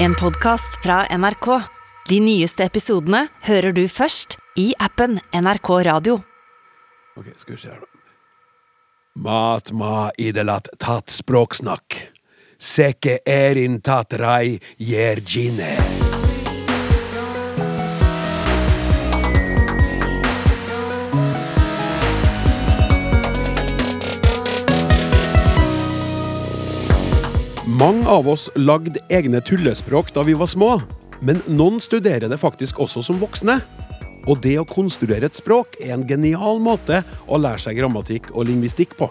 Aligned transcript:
En 0.00 0.14
podkast 0.14 0.82
fra 0.82 1.06
NRK. 1.16 1.46
De 2.08 2.20
nyeste 2.22 2.62
episodene 2.62 3.24
hører 3.48 3.74
du 3.74 3.82
først 3.90 4.36
i 4.54 4.68
appen 4.78 5.16
NRK 5.34 5.70
Radio. 5.88 6.20
Ok, 7.18 7.32
skal 7.34 7.56
vi 7.56 7.58
se 7.64 7.72
her, 7.72 7.80
da. 7.82 7.90
Mat 9.18 9.72
ma 9.74 10.12
idelat 10.14 10.70
tat 10.78 11.10
språksnakk. 11.10 11.98
Seke 12.62 13.18
erin 13.26 13.80
tat 13.82 14.14
rai 14.22 14.60
gjergine. 14.78 15.74
Mange 27.78 28.08
av 28.10 28.26
oss 28.26 28.48
lagde 28.56 28.98
egne 29.12 29.38
tullespråk 29.44 30.08
da 30.10 30.24
vi 30.26 30.32
var 30.34 30.48
små, 30.50 30.80
men 31.22 31.38
noen 31.46 31.76
studerer 31.84 32.26
det 32.26 32.38
faktisk 32.40 32.80
også 32.82 33.04
som 33.06 33.20
voksne. 33.20 33.58
Og 34.26 34.40
det 34.42 34.56
å 34.58 34.64
konstruere 34.66 35.28
et 35.28 35.38
språk 35.38 35.76
er 35.78 35.92
en 35.94 36.02
genial 36.08 36.58
måte 36.64 37.04
å 37.28 37.38
lære 37.38 37.62
seg 37.62 37.78
grammatikk 37.78 38.32
og 38.32 38.48
lingvistikk 38.48 38.96
på. 38.98 39.06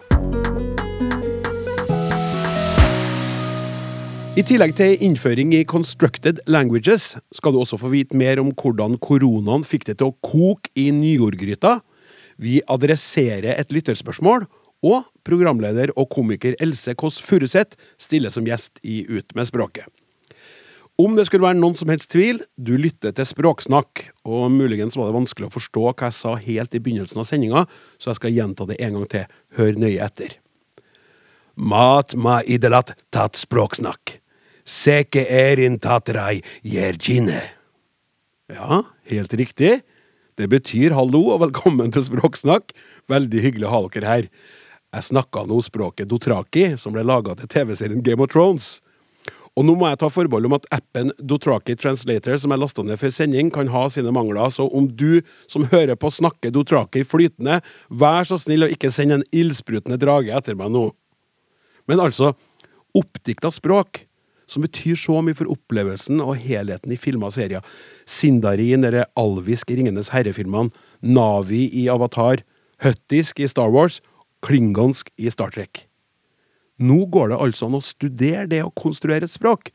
I 4.36 4.44
tillegg 4.44 4.76
til 4.82 5.00
innføring 5.06 5.56
i 5.56 5.64
constructed 5.64 6.44
languages 6.52 7.14
skal 7.32 7.56
du 7.56 7.62
også 7.62 7.80
få 7.80 7.94
vite 7.94 8.20
mer 8.20 8.42
om 8.44 8.52
hvordan 8.52 9.00
koronaen 9.00 9.64
fikk 9.64 9.88
det 9.94 10.00
til 10.02 10.12
å 10.12 10.18
koke 10.20 10.74
i 10.76 10.90
nyordgryta. 10.92 11.78
Vi 12.36 12.60
adresserer 12.68 13.54
et 13.56 13.72
lytterspørsmål, 13.72 14.50
og 14.84 15.08
programleder 15.28 15.92
og 16.00 16.10
komiker 16.16 16.56
Else 16.64 16.96
Kåss 16.98 17.20
Furuseth 17.24 17.78
stiller 18.00 18.34
som 18.34 18.48
gjest 18.48 18.82
i 18.84 19.04
Ut 19.10 19.36
med 19.36 19.50
språket. 19.50 19.86
Om 20.98 21.14
det 21.14 21.28
skulle 21.28 21.46
være 21.46 21.60
noen 21.60 21.76
som 21.78 21.92
helst 21.94 22.10
tvil, 22.10 22.40
du 22.58 22.74
lytter 22.82 23.12
til 23.14 23.28
Språksnakk, 23.30 24.08
og 24.26 24.48
muligens 24.50 24.96
var 24.98 25.12
det 25.12 25.18
vanskelig 25.20 25.46
å 25.46 25.54
forstå 25.54 25.84
hva 25.92 26.08
jeg 26.08 26.16
sa 26.18 26.32
helt 26.42 26.74
i 26.74 26.82
begynnelsen 26.82 27.22
av 27.22 27.28
sendinga, 27.30 27.66
så 28.02 28.10
jeg 28.10 28.18
skal 28.18 28.34
gjenta 28.34 28.66
det 28.66 28.80
en 28.82 28.98
gang 28.98 29.06
til. 29.12 29.28
Hør 29.60 29.78
nøye 29.78 30.08
etter. 30.08 30.34
Mat 31.54 32.18
ma 32.18 32.40
idelat 32.50 32.96
tat 33.14 33.38
språksnakk. 33.38 34.18
Seke 34.66 35.28
erin 35.30 35.78
tatrai. 35.80 36.42
Ja, 38.50 38.82
helt 39.14 39.38
riktig. 39.38 39.78
Det 40.38 40.46
betyr 40.50 40.94
hallo 40.98 41.24
og 41.34 41.42
velkommen 41.46 41.90
til 41.94 42.04
Språksnakk. 42.06 42.74
Veldig 43.10 43.42
hyggelig 43.42 43.66
å 43.70 43.74
ha 43.74 43.80
dere 43.94 44.12
her. 44.12 44.28
Jeg 44.96 45.04
snakka 45.04 45.44
språket 45.62 46.08
Dotraki, 46.08 46.78
som 46.78 46.94
ble 46.94 47.04
laga 47.04 47.36
til 47.36 47.48
TV-serien 47.48 48.04
Game 48.04 48.24
of 48.24 48.32
Thrones. 48.32 48.82
Og 49.58 49.66
nå 49.66 49.74
må 49.76 49.88
jeg 49.90 49.98
ta 50.00 50.08
forbehold 50.14 50.46
om 50.46 50.56
at 50.56 50.68
appen 50.72 51.12
Dotraki 51.18 51.76
Translator, 51.76 52.38
som 52.38 52.54
jeg 52.54 52.62
lasta 52.62 52.84
ned 52.86 53.00
før 53.02 53.12
sending, 53.12 53.50
kan 53.52 53.68
ha 53.74 53.88
sine 53.90 54.14
mangler, 54.14 54.52
så 54.54 54.68
om 54.70 54.86
du 54.88 55.22
som 55.50 55.66
hører 55.72 55.98
på 55.98 56.12
snakker 56.14 56.54
Dotraki 56.54 57.02
flytende, 57.04 57.60
vær 57.90 58.28
så 58.30 58.38
snill 58.40 58.68
å 58.68 58.72
ikke 58.72 58.94
sende 58.94 59.18
en 59.18 59.26
ildsprutende 59.34 59.98
drage 60.00 60.36
etter 60.38 60.56
meg 60.56 60.72
nå. 60.72 60.92
Men 61.90 62.04
altså, 62.06 62.36
oppdikta 62.96 63.50
språk, 63.52 64.06
som 64.48 64.64
betyr 64.64 64.96
så 64.96 65.20
mye 65.26 65.36
for 65.36 65.50
opplevelsen 65.52 66.22
og 66.24 66.38
helheten 66.40 66.94
i 66.94 67.00
filmer 67.00 67.28
og 67.28 67.36
serier. 67.36 67.66
Sindarin 68.08 68.86
eller 68.88 69.10
alvisk 69.20 69.74
i 69.74 69.82
Ringenes 69.82 70.14
herre-filmene, 70.14 70.72
Navi 71.02 71.66
i 71.82 71.90
Avatar, 71.92 72.46
Huttisk 72.86 73.42
i 73.42 73.50
Star 73.50 73.74
Wars, 73.74 74.00
klingonsk 74.46 75.10
i 75.18 75.32
Star 75.34 75.54
Trek. 75.56 75.86
Nå 76.78 77.06
går 77.10 77.32
det 77.32 77.42
altså 77.42 77.68
an 77.68 77.78
å 77.80 77.84
studere 77.84 78.46
det 78.50 78.62
å 78.66 78.74
konstruere 78.78 79.26
et 79.26 79.34
språk. 79.34 79.72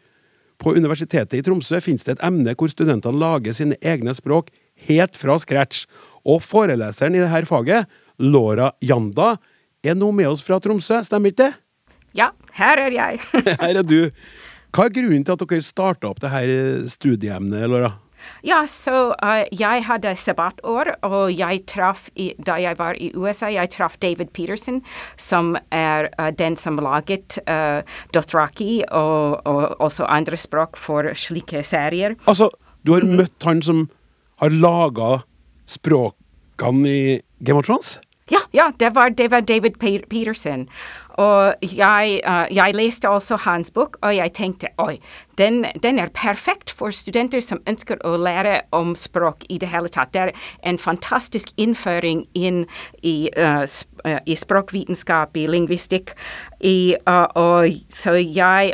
På 0.63 0.75
Universitetet 0.77 1.35
i 1.35 1.43
Tromsø 1.43 1.81
finnes 1.83 2.07
det 2.07 2.17
et 2.17 2.27
emne 2.27 2.55
hvor 2.55 2.71
studentene 2.71 3.19
lager 3.19 3.57
sine 3.57 3.79
egne 3.83 4.15
språk 4.15 4.53
helt 4.87 5.19
fra 5.19 5.39
scratch. 5.43 5.87
Og 6.23 6.43
foreleseren 6.45 7.19
i 7.19 7.25
dette 7.25 7.49
faget, 7.51 7.91
Laura 8.23 8.71
Janda, 8.85 9.35
er 9.83 9.99
nå 9.99 10.13
med 10.15 10.31
oss 10.31 10.45
fra 10.47 10.61
Tromsø, 10.63 11.01
stemmer 11.03 11.33
ikke 11.33 11.49
det? 11.49 11.53
Ja, 12.15 12.31
her 12.55 12.79
er 12.79 12.95
jeg. 12.95 13.21
Her 13.63 13.81
er 13.81 13.87
du. 13.87 14.13
Hva 14.73 14.87
er 14.87 14.95
grunnen 14.95 15.25
til 15.25 15.35
at 15.35 15.43
dere 15.49 15.65
starta 15.65 16.11
opp 16.11 16.21
dette 16.23 16.89
studieemnet, 16.93 17.65
Laura? 17.73 17.95
Ja, 18.47 18.63
så 18.67 19.13
uh, 19.15 19.43
jeg 19.55 19.85
hadde 19.87 20.15
sabbatår, 20.19 20.93
og 21.07 21.33
jeg 21.35 21.63
traff, 21.71 22.09
da 22.47 22.59
jeg 22.63 22.79
var 22.79 22.99
i 22.99 23.13
USA, 23.15 23.51
jeg 23.53 23.71
traff 23.75 23.99
David 24.03 24.33
Peterson, 24.35 24.83
som 25.17 25.57
er 25.71 26.11
uh, 26.19 26.31
den 26.35 26.57
som 26.57 26.81
laget 26.83 27.39
uh, 27.47 27.83
Dothraki 28.15 28.83
og, 28.91 29.43
og 29.47 29.81
også 29.81 30.09
andre 30.11 30.37
språk 30.37 30.77
for 30.81 31.13
slike 31.15 31.63
serier. 31.67 32.17
Altså, 32.27 32.51
du 32.83 32.97
har 32.97 33.07
møtt 33.07 33.47
han 33.47 33.63
som 33.63 33.87
har 34.43 34.51
laga 34.51 35.23
språkene 35.71 36.89
i 36.89 37.21
Game 37.43 37.59
of 37.59 37.67
Thrones? 37.67 37.99
Ja, 38.31 38.41
ja 38.53 38.71
det, 38.79 38.95
var, 38.95 39.11
det 39.11 39.31
var 39.31 39.41
David 39.41 39.79
Pe- 39.79 40.07
Peterson. 40.09 40.69
Og 41.21 41.55
jeg, 41.63 42.21
uh, 42.29 42.47
jeg 42.57 42.75
leste 42.75 43.09
også 43.09 43.37
hans 43.37 43.71
bok, 43.71 43.97
og 44.03 44.17
jeg 44.17 44.33
tenkte 44.33 44.69
oi, 44.79 44.99
den, 45.39 45.65
den, 45.83 45.99
er 45.99 46.09
perfekt 46.15 46.71
for 46.71 46.91
studenter 46.91 47.41
som 47.41 47.63
ønsker 47.69 48.01
å 48.05 48.17
lære 48.21 48.61
om 48.73 48.95
språk 48.99 49.47
i 49.49 49.59
det 49.59 49.71
hele 49.73 49.89
tatt. 49.89 50.13
Det 50.13 50.21
er 50.21 50.33
en 50.69 50.79
fantastisk 50.79 51.53
innføring 51.57 52.27
inn 52.35 52.65
i, 53.03 53.31
uh, 53.37 53.65
sp 53.69 53.89
uh, 54.03 54.19
i 54.27 54.35
språkvitenskap, 54.37 55.37
i 55.37 55.47
lingvistikk. 55.47 56.13
I, 56.63 56.95
og 57.07 57.73
så 57.91 58.13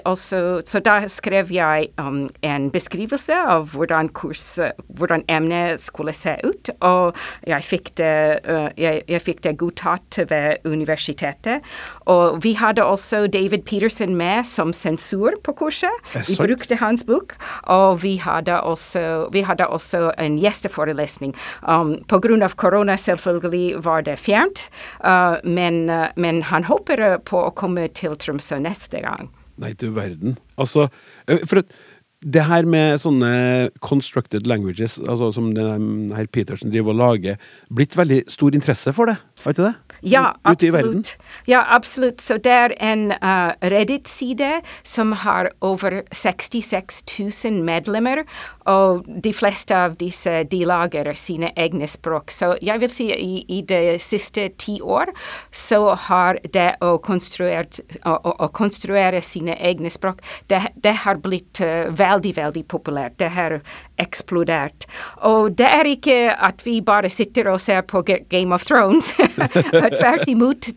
også 0.05 0.63
Så 0.65 0.81
da 0.85 1.09
skrev 1.09 1.53
jeg 1.53 1.89
um, 1.99 2.29
en 2.43 2.71
beskrivelse 2.71 3.33
av 3.33 3.71
hvordan, 3.73 4.09
kurs, 4.09 4.59
hvordan 4.89 5.25
emnet 5.29 5.81
skulle 5.81 6.13
se 6.13 6.37
ut, 6.45 6.71
og 6.81 7.17
jeg 7.47 7.65
fikk 7.65 7.91
det, 7.97 8.41
jeg, 8.77 9.03
jeg 9.09 9.23
fikk 9.23 9.43
det 9.45 9.57
godtatt 9.59 10.19
ved 10.31 10.65
universitetet. 10.65 11.65
Og 12.09 12.41
vi 12.45 12.55
hadde 12.59 12.85
også 12.85 13.27
David 13.33 13.65
Peterson 13.69 14.17
med 14.17 14.47
som 14.49 14.73
sensur 14.73 15.37
på 15.45 15.55
kurset. 15.59 16.13
Vi 16.15 16.37
brukte 16.41 16.79
hans 16.81 17.05
bok, 17.09 17.37
og 17.69 18.03
vi 18.03 18.17
hadde 18.23 18.61
også, 18.61 19.29
vi 19.35 19.45
hadde 19.47 19.69
også 19.69 20.13
en 20.19 20.39
gjesteforelesning. 20.41 21.35
Um, 21.63 21.99
på 22.09 22.21
grunn 22.25 22.45
av 22.45 22.57
korona 22.61 22.97
selvfølgelig 22.99 23.83
var 23.85 24.07
det 24.09 24.19
fjernt, 24.21 24.69
uh, 25.05 25.37
men, 25.45 25.87
uh, 25.93 26.09
men 26.17 26.43
han 26.49 26.69
håper 26.69 27.21
på 27.29 27.45
å 27.49 27.55
komme 27.57 27.89
til 27.93 28.17
Tromsø 28.19 28.61
neste 28.63 29.03
gang. 29.05 29.29
Nei, 29.59 29.73
du 29.75 29.89
verden. 29.91 30.37
Altså, 30.59 30.87
for 31.27 31.61
at 31.65 31.73
det 32.19 32.43
her 32.49 32.67
med 32.67 32.99
sånne 32.99 33.71
constructed 33.85 34.47
languages, 34.51 34.99
altså 35.07 35.31
som 35.35 35.53
herr 35.55 36.27
Petersen 36.35 36.73
driver 36.73 36.91
og 36.95 36.99
lager, 36.99 37.39
blitt 37.71 37.95
veldig 37.99 38.25
stor 38.31 38.57
interesse 38.59 38.95
for 38.97 39.13
det, 39.13 39.19
har 39.45 39.55
ikke 39.55 39.69
det? 39.69 39.75
Ja, 40.03 40.25
absolutt. 40.45 41.17
Ja, 41.47 41.63
absolutt. 41.75 42.21
Så 42.23 42.39
det 42.43 42.53
er 42.53 42.75
en 42.83 43.13
uh, 43.13 43.55
Reddit-side 43.63 44.61
som 44.87 45.13
har 45.13 45.51
over 45.61 46.03
66 46.13 47.03
000 47.45 47.63
medlemmer, 47.67 48.25
og 48.67 49.07
de 49.25 49.33
fleste 49.33 49.75
av 49.77 49.97
disse 49.99 50.43
de 50.51 50.63
lager 50.69 51.13
sine 51.19 51.51
egne 51.57 51.89
språk. 51.89 52.31
Så 52.35 52.57
jeg 52.63 52.83
vil 52.83 52.93
si 52.93 53.09
i, 53.15 53.43
i 53.49 53.63
de 53.63 53.97
siste 54.03 54.49
ti 54.59 54.79
år 54.83 55.15
så 55.55 55.95
har 56.09 56.39
det 56.55 56.69
å 56.85 56.97
konstruere, 57.03 57.67
å, 58.05 58.19
å 58.47 58.51
konstruere 58.55 59.23
sine 59.25 59.57
egne 59.57 59.91
språk, 59.91 60.23
det, 60.51 60.65
det 60.77 60.95
har 61.05 61.23
blitt 61.23 61.63
uh, 61.63 61.89
veldig, 61.89 62.08
veldig 62.09 62.35
veldig 62.37 62.65
populært. 62.71 63.19
Det 63.21 63.31
har 63.35 63.59
eksplodert. 64.01 64.87
Og 65.27 65.53
det 65.59 65.69
er 65.69 65.89
ikke 65.91 66.19
at 66.33 66.65
vi 66.67 66.79
bare 66.85 67.11
sitter 67.13 67.51
og 67.53 67.61
ser 67.63 67.85
på 67.89 68.03
Game 68.07 68.55
of 68.55 68.65
Thrones. 68.69 69.13
Tvert 69.99 70.29
imot, 70.29 70.71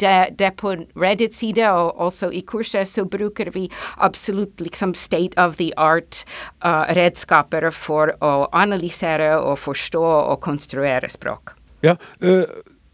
det, 0.00 0.16
det 0.38 0.52
på 0.60 0.74
Reddit-side 0.98 1.68
og 1.70 2.00
også 2.08 2.30
i 2.32 2.42
kurset 2.46 2.88
så 2.88 3.04
bruker 3.08 3.52
vi 3.54 3.68
absolutt 3.96 4.60
liksom 4.60 4.94
state 4.94 5.38
of 5.38 5.56
the 5.56 5.70
art-redskaper 5.76 7.68
uh, 7.68 7.74
for 7.74 8.14
å 8.24 8.32
analysere 8.56 9.34
og 9.38 9.58
forstå 9.62 10.04
og 10.04 10.40
konstruere 10.44 11.10
språk. 11.10 11.54
Ja, 11.84 11.94
uh, 12.24 12.44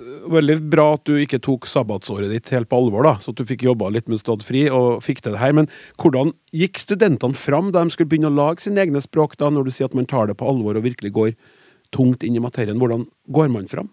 Veldig 0.05 0.57
bra 0.73 0.87
at 0.97 1.05
du 1.09 1.17
ikke 1.21 1.41
tok 1.45 1.69
sabbatsåret 1.69 2.33
ditt 2.33 2.51
helt 2.55 2.69
på 2.71 2.79
alvor, 2.83 3.07
da, 3.07 3.15
så 3.21 3.33
at 3.33 3.41
du 3.41 3.45
fikk 3.49 3.65
jobba 3.67 3.91
litt 3.93 4.09
mens 4.11 4.25
du 4.25 4.33
hadde 4.33 4.47
fri 4.47 4.65
og 4.73 5.03
fikk 5.05 5.23
til 5.25 5.37
det 5.37 5.43
her. 5.43 5.55
Men 5.57 5.69
hvordan 6.01 6.33
gikk 6.55 6.81
studentene 6.83 7.39
fram 7.39 7.73
da 7.75 7.85
de 7.85 7.95
skulle 7.95 8.11
begynne 8.13 8.33
å 8.33 8.37
lage 8.37 8.65
sine 8.67 8.83
egne 8.85 9.03
språk, 9.05 9.39
da, 9.41 9.51
når 9.53 9.69
du 9.69 9.75
sier 9.75 9.91
at 9.91 9.97
man 9.99 10.09
tar 10.11 10.31
det 10.31 10.39
på 10.41 10.49
alvor 10.49 10.79
og 10.79 10.87
virkelig 10.87 11.15
går 11.17 11.37
tungt 11.95 12.27
inn 12.27 12.37
i 12.37 12.43
materien? 12.43 12.81
Hvordan 12.81 13.07
går 13.33 13.53
man 13.55 13.71
fram? 13.71 13.93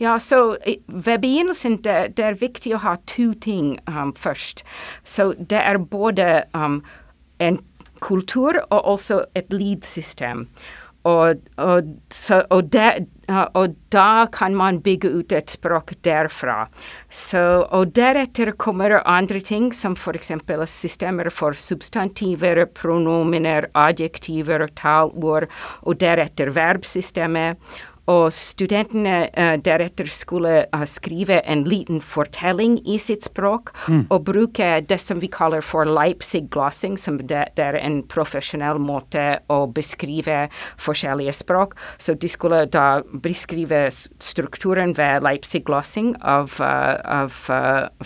Ja, 0.00 0.18
så 0.18 0.56
ved 0.86 1.20
begynnelsen 1.20 1.80
det, 1.84 2.16
det 2.16 2.24
er 2.24 2.40
viktig 2.40 2.72
å 2.76 2.82
ha 2.84 2.96
to 3.10 3.32
ting 3.36 3.76
um, 3.88 4.14
først. 4.16 4.64
Så 5.04 5.34
det 5.38 5.60
er 5.60 5.80
både 5.82 6.44
um, 6.56 6.80
en 7.38 7.60
kultur 8.00 8.60
og 8.70 8.84
også 8.94 9.24
et 9.36 9.52
lead-system. 9.52 10.46
Og, 11.06 11.38
og, 11.62 11.92
så, 12.10 12.42
og, 12.50 12.74
uh, 12.74 13.44
og, 13.54 13.76
da 13.94 14.26
kan 14.32 14.56
man 14.58 14.80
bygge 14.82 15.10
ut 15.14 15.32
et 15.32 15.50
språk 15.50 15.94
derfra. 16.04 16.66
Så, 17.08 17.40
og 17.70 17.94
deretter 17.96 18.50
kommer 18.58 18.98
andre 19.04 19.40
ting, 19.40 19.70
som 19.72 19.94
f.eks. 19.96 20.32
systemer 20.66 21.30
for 21.30 21.56
substantiver, 21.56 22.64
pronominer, 22.66 23.70
adjektiver, 23.74 24.66
talord, 24.74 25.48
og 25.82 26.00
deretter 26.00 26.50
verbsystemet. 26.50 27.56
Og 28.08 28.30
studentene 28.32 29.28
uh, 29.36 29.54
deretter 29.60 30.08
skulle 30.10 30.62
uh, 30.72 30.84
skrive 30.88 31.40
en 31.44 31.64
liten 31.68 32.00
fortelling 32.04 32.78
i 32.88 32.96
sitt 33.00 33.26
språk, 33.28 33.74
mm. 33.88 34.06
og 34.08 34.24
bruke 34.28 34.70
det 34.88 35.00
som 35.02 35.20
vi 35.20 35.30
kaller 35.32 35.64
for 35.64 35.88
Leipzig-glossing, 35.88 36.96
som 37.00 37.18
det, 37.20 37.44
det, 37.58 37.66
er 37.68 37.78
en 37.80 38.00
profesjonell 38.08 38.80
måte 38.80 39.26
å 39.52 39.60
beskrive 39.74 40.46
forskjellige 40.80 41.36
språk. 41.36 41.76
Så 42.00 42.16
de 42.16 42.30
skulle 42.32 42.64
da 42.72 43.02
beskrive 43.12 43.86
strukturen 43.92 44.96
ved 44.96 45.26
Leipzig-glossing 45.26 46.14
av, 46.22 46.56
uh, 46.62 46.96
av 47.04 47.36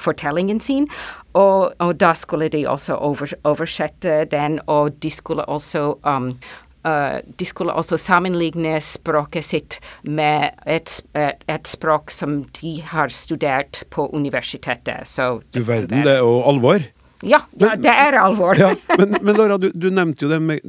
fortellingen 0.03 0.61
sin. 0.61 0.91
Og, 1.33 1.73
og, 1.79 1.95
da 2.01 2.13
skulle 2.13 2.49
de 2.53 2.67
også 2.69 2.95
over, 2.95 3.33
oversette 3.49 4.25
den, 4.31 4.59
og 4.67 4.93
de 5.03 5.11
skulle 5.11 5.45
også 5.49 5.95
um, 6.05 6.35
de 6.83 7.47
skulle 7.47 7.75
også 7.79 7.95
sammenligne 8.01 8.81
språket 8.83 9.47
sitt 9.47 9.77
med 10.03 10.51
et, 10.67 10.97
et, 11.15 11.45
et, 11.47 11.69
språk 11.71 12.11
som 12.11 12.41
de 12.59 12.73
har 12.83 13.13
studert 13.15 13.85
på 13.95 14.09
universitetet. 14.11 15.07
Så 15.07 15.29
du 15.55 15.63
verden, 15.63 16.03
det 16.03 16.17
er 16.17 16.25
jo 16.25 16.41
alvor? 16.43 16.83
Ja, 17.23 17.45
men, 17.55 17.83
det 17.83 17.93
er 17.93 18.19
alvor. 18.19 18.59
ja, 18.59 18.75
men, 18.99 19.17
men, 19.23 19.37
Laura, 19.37 19.59
du, 19.59 19.71
du, 19.75 19.91
nevnte 19.95 20.27
jo 20.27 20.31
det 20.33 20.41
med 20.43 20.61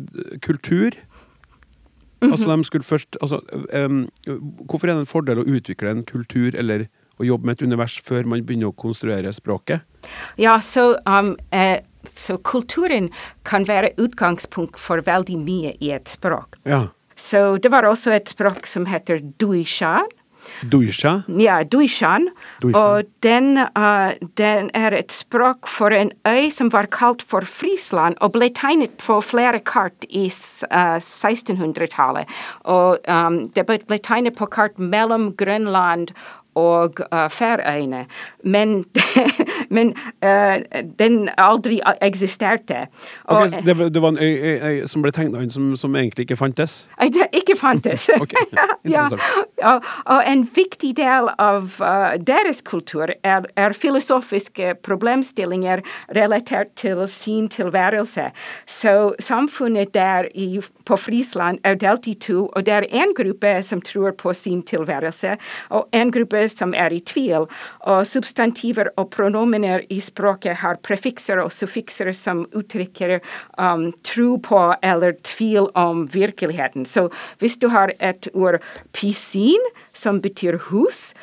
kultur. 0.42 0.94
Mm 2.22 2.30
-hmm. 2.30 2.32
Altså, 2.32 2.56
de 2.56 2.64
skulle 2.64 2.84
først 2.84 3.18
altså, 3.22 3.40
um, 3.74 4.10
Hvorfor 4.70 4.88
er 4.88 4.92
det 4.92 5.00
en 5.00 5.06
fordel 5.06 5.40
å 5.40 5.44
utvikle 5.44 5.90
en 5.90 6.04
kultur 6.04 6.56
eller 6.56 6.86
å 7.20 7.24
jobbe 7.24 7.46
med 7.46 7.52
et 7.52 7.62
univers 7.62 8.00
før 8.00 8.26
man 8.26 8.46
begynner 8.46 8.68
å 8.68 8.72
konstruere 8.72 9.34
språket? 9.34 9.82
Ja, 10.38 10.60
så 10.60 10.96
um, 11.08 11.36
eh, 11.52 11.80
så 12.10 12.38
kulturen 12.38 13.10
kan 13.48 13.68
være 13.68 13.94
utgangspunkt 14.02 14.80
for 14.80 15.04
veldig 15.06 15.40
mye 15.40 15.76
i 15.80 15.94
et 15.96 16.12
språk. 16.12 16.60
Ja. 16.68 16.88
Så 17.16 17.58
det 17.62 17.72
var 17.72 17.86
også 17.86 18.16
et 18.16 18.32
språk 18.34 18.68
som 18.68 18.88
heter 18.90 19.22
duishan. 19.40 20.10
Duisha? 20.62 21.22
Ja, 21.28 21.64
duishan. 21.64 22.30
Og 22.74 23.04
den, 23.24 23.58
uh, 23.58 24.12
den, 24.38 24.70
er 24.74 24.96
et 24.96 25.12
språk 25.12 25.68
for 25.68 25.96
en 25.96 26.12
øy 26.28 26.50
som 26.52 26.72
var 26.74 26.90
kalt 26.92 27.24
for 27.24 27.46
Frisland, 27.48 28.18
og 28.22 28.36
ble 28.36 28.50
tegnet 28.56 28.96
på 29.00 29.20
flere 29.24 29.60
kart 29.60 30.08
i 30.10 30.26
uh, 30.28 31.00
1600-tallet. 31.00 32.30
Og 32.64 33.00
um, 33.08 33.44
det 33.56 33.68
ble 33.68 34.00
tegnet 34.00 34.38
på 34.40 34.50
kart 34.52 34.80
mellom 34.80 35.34
Grønland 35.40 36.12
og 36.60 37.02
uh, 37.12 37.28
Færøyene. 37.34 38.06
Men, 38.44 38.84
men 39.74 39.94
uh, 40.24 40.62
den 41.00 41.30
aldri 41.38 41.80
eksisterte. 42.02 42.86
Og, 43.26 43.48
okay, 43.48 43.62
det, 43.66 43.78
det, 43.94 44.02
var 44.02 44.14
en 44.14 44.22
øy, 44.22 44.36
øy, 44.38 44.58
øy 44.64 44.88
som 44.88 45.04
ble 45.04 45.12
tegna 45.16 45.44
inn 45.44 45.52
som, 45.54 45.74
som, 45.80 45.96
egentlig 45.96 46.28
ikke 46.28 46.38
fantes? 46.40 46.84
Ikke 47.34 47.58
fantes. 47.60 48.10
okay, 48.24 48.46
ja, 48.96 49.08
ja, 49.60 49.74
og 50.06 50.24
en 50.28 50.46
viktig 50.56 50.94
del 50.98 51.30
av 51.42 51.80
uh, 51.82 52.14
deres 52.20 52.62
kultur 52.66 53.14
er, 53.24 53.48
er, 53.56 53.74
filosofiske 53.74 54.76
problemstillinger 54.86 55.82
relatert 56.16 56.74
til 56.80 57.04
sin 57.10 57.50
tilværelse. 57.50 58.30
Så 58.70 59.14
samfunnet 59.20 59.94
der 59.94 60.30
i, 60.36 60.62
på 60.86 60.98
Frisland 60.98 61.60
er 61.64 61.80
delt 61.80 62.08
i 62.08 62.14
to, 62.14 62.48
og 62.54 62.66
det 62.66 62.74
er 62.74 62.90
en 62.92 63.14
gruppe 63.18 63.56
som 63.64 63.82
tror 63.82 64.14
på 64.18 64.34
sin 64.38 64.62
tilværelse, 64.64 65.38
og 65.70 65.88
en 65.94 66.12
gruppe 66.12 66.48
som 66.50 66.74
er 66.78 66.94
i 66.94 67.00
tvil, 67.00 67.48
og 67.80 68.08
substantiver 68.08 68.92
og 68.98 69.10
pronomener 69.64 69.86
i 69.90 70.02
språket 70.02 70.58
har 70.58 70.76
prefikser 70.84 71.40
og 71.40 71.52
suffikser 71.52 72.12
som 72.14 72.46
uttrykker 72.54 73.22
um, 73.58 73.94
tro 74.04 74.38
på 74.40 74.76
eller 74.82 75.14
tvil 75.24 75.70
om 75.76 76.06
virkeligheten. 76.12 76.86
Så 76.86 77.10
hvis 77.40 77.58
du 77.58 77.70
har 77.70 77.94
et 78.00 78.28
ord 78.34 78.60
pisin, 78.92 79.60
som 79.94 80.20
betyr 80.22 80.58
hus, 80.70 81.14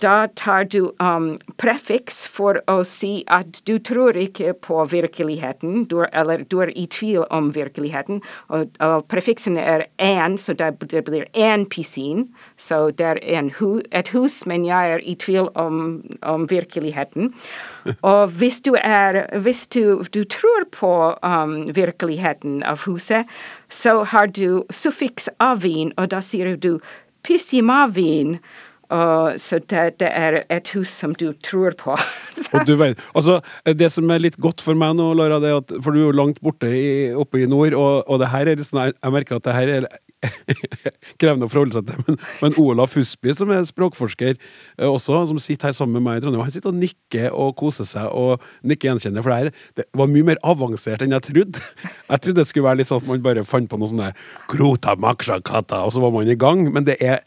da 0.00 0.28
tar 0.34 0.64
du 0.64 0.92
um, 1.00 1.28
prefiks 1.60 2.26
for 2.28 2.58
å 2.70 2.80
si 2.86 3.24
at 3.32 3.60
du 3.68 3.76
tror 3.78 4.16
ikke 4.18 4.54
på 4.64 4.84
virkeligheten, 4.90 5.84
du 5.90 6.00
er, 6.04 6.10
eller 6.12 6.44
du 6.48 6.58
er 6.64 6.72
i 6.76 6.86
tvil 6.90 7.24
om 7.30 7.50
virkeligheten. 7.54 8.20
Og, 8.48 8.76
og 8.82 9.06
prefiksen 9.12 9.58
er 9.60 9.86
én, 10.02 10.36
så 10.40 10.54
det, 10.56 10.72
det 10.90 11.04
blir 11.06 11.26
én 11.32 11.66
pisin. 11.70 12.26
Så 12.56 12.90
det 12.96 13.16
er 13.22 13.50
hu, 13.58 13.80
et 13.90 14.12
hus, 14.14 14.42
men 14.46 14.66
jeg 14.66 14.96
er 14.96 15.04
i 15.04 15.14
tvil 15.14 15.50
om, 15.54 16.02
om 16.22 16.46
virkeligheten. 16.50 17.32
og 18.12 18.36
hvis 18.40 18.60
du, 18.60 18.74
er, 18.76 19.24
hvis 19.38 19.66
du, 19.66 20.04
du 20.14 20.22
tror 20.24 20.68
på 20.74 20.92
um, 21.22 21.58
virkeligheten 21.74 22.62
av 22.66 22.84
huset, 22.86 23.26
så 23.68 24.02
har 24.04 24.30
du 24.30 24.62
suffiks 24.70 25.28
avin, 25.42 25.92
og 25.96 26.10
da 26.12 26.22
sier 26.22 26.56
du 26.56 26.78
pissimavin. 27.26 28.38
Uh, 28.86 29.34
så 29.40 29.58
det, 29.58 29.98
det, 29.98 30.08
er 30.14 30.40
et 30.52 30.68
hus 30.76 30.90
som 30.94 31.14
du 31.18 31.32
tror 31.42 31.74
på. 31.78 31.96
og 32.54 32.66
du 32.68 32.76
vet, 32.78 33.00
altså, 33.18 33.40
det 33.66 33.88
som 33.90 34.10
er 34.14 34.22
litt 34.22 34.38
godt 34.42 34.62
for 34.62 34.78
meg 34.78 34.94
nå, 34.98 35.08
Laura, 35.18 35.40
det 35.42 35.50
er 35.50 35.58
at, 35.58 35.72
for 35.82 35.90
du 35.90 36.00
er 36.00 36.04
jo 36.06 36.16
langt 36.16 36.38
borte 36.44 36.70
i, 36.70 36.86
oppe 37.18 37.42
i 37.42 37.48
nord, 37.50 37.74
og, 37.74 38.04
og 38.06 38.20
det 38.22 38.30
her 38.30 38.46
er 38.46 38.60
litt 38.60 38.68
sånn, 38.68 38.92
jeg 38.92 39.14
merker 39.14 39.40
at 39.40 39.48
det 39.48 39.56
her 39.56 39.72
er 39.78 39.88
krevende 41.20 41.48
å 41.48 41.50
forholde 41.50 41.78
seg 41.78 41.88
til, 41.88 42.04
men, 42.06 42.20
men 42.44 42.56
Olaf 42.62 42.94
Husby, 42.98 43.34
som 43.36 43.50
er 43.54 43.66
språkforsker 43.66 44.36
uh, 44.38 44.88
også, 44.92 45.24
som 45.32 45.40
sitter 45.42 45.72
her 45.72 45.76
sammen 45.76 45.98
med 45.98 46.06
meg 46.06 46.20
i 46.20 46.24
Trondheim, 46.24 46.44
han 46.46 46.54
sitter 46.54 46.70
og 46.70 46.80
nikker 46.80 47.34
og 47.34 47.56
koser 47.58 47.88
seg 47.88 48.10
og 48.14 48.44
nikker 48.66 48.92
gjenkjennende, 48.92 49.24
for 49.26 49.34
det 49.34 49.40
her 49.40 49.80
det 49.80 49.88
var 49.98 50.10
mye 50.12 50.30
mer 50.30 50.42
avansert 50.46 51.02
enn 51.02 51.14
jeg 51.16 51.26
trodde. 51.30 51.64
Jeg 52.06 52.22
trodde 52.22 52.38
det 52.38 52.46
skulle 52.46 52.68
være 52.68 52.78
litt 52.78 52.88
sånn 52.88 53.00
at 53.02 53.08
man 53.08 53.22
bare 53.24 53.42
fant 53.46 53.66
på 53.66 53.78
noe 53.80 53.90
sånne 53.90 54.12
krota 54.50 54.94
maksha 55.02 55.40
kata, 55.42 55.82
og 55.82 55.90
så 55.94 56.02
var 56.04 56.12
man 56.14 56.30
i 56.30 56.38
gang, 56.38 56.62
men 56.70 56.86
det 56.86 56.94
er 57.02 57.24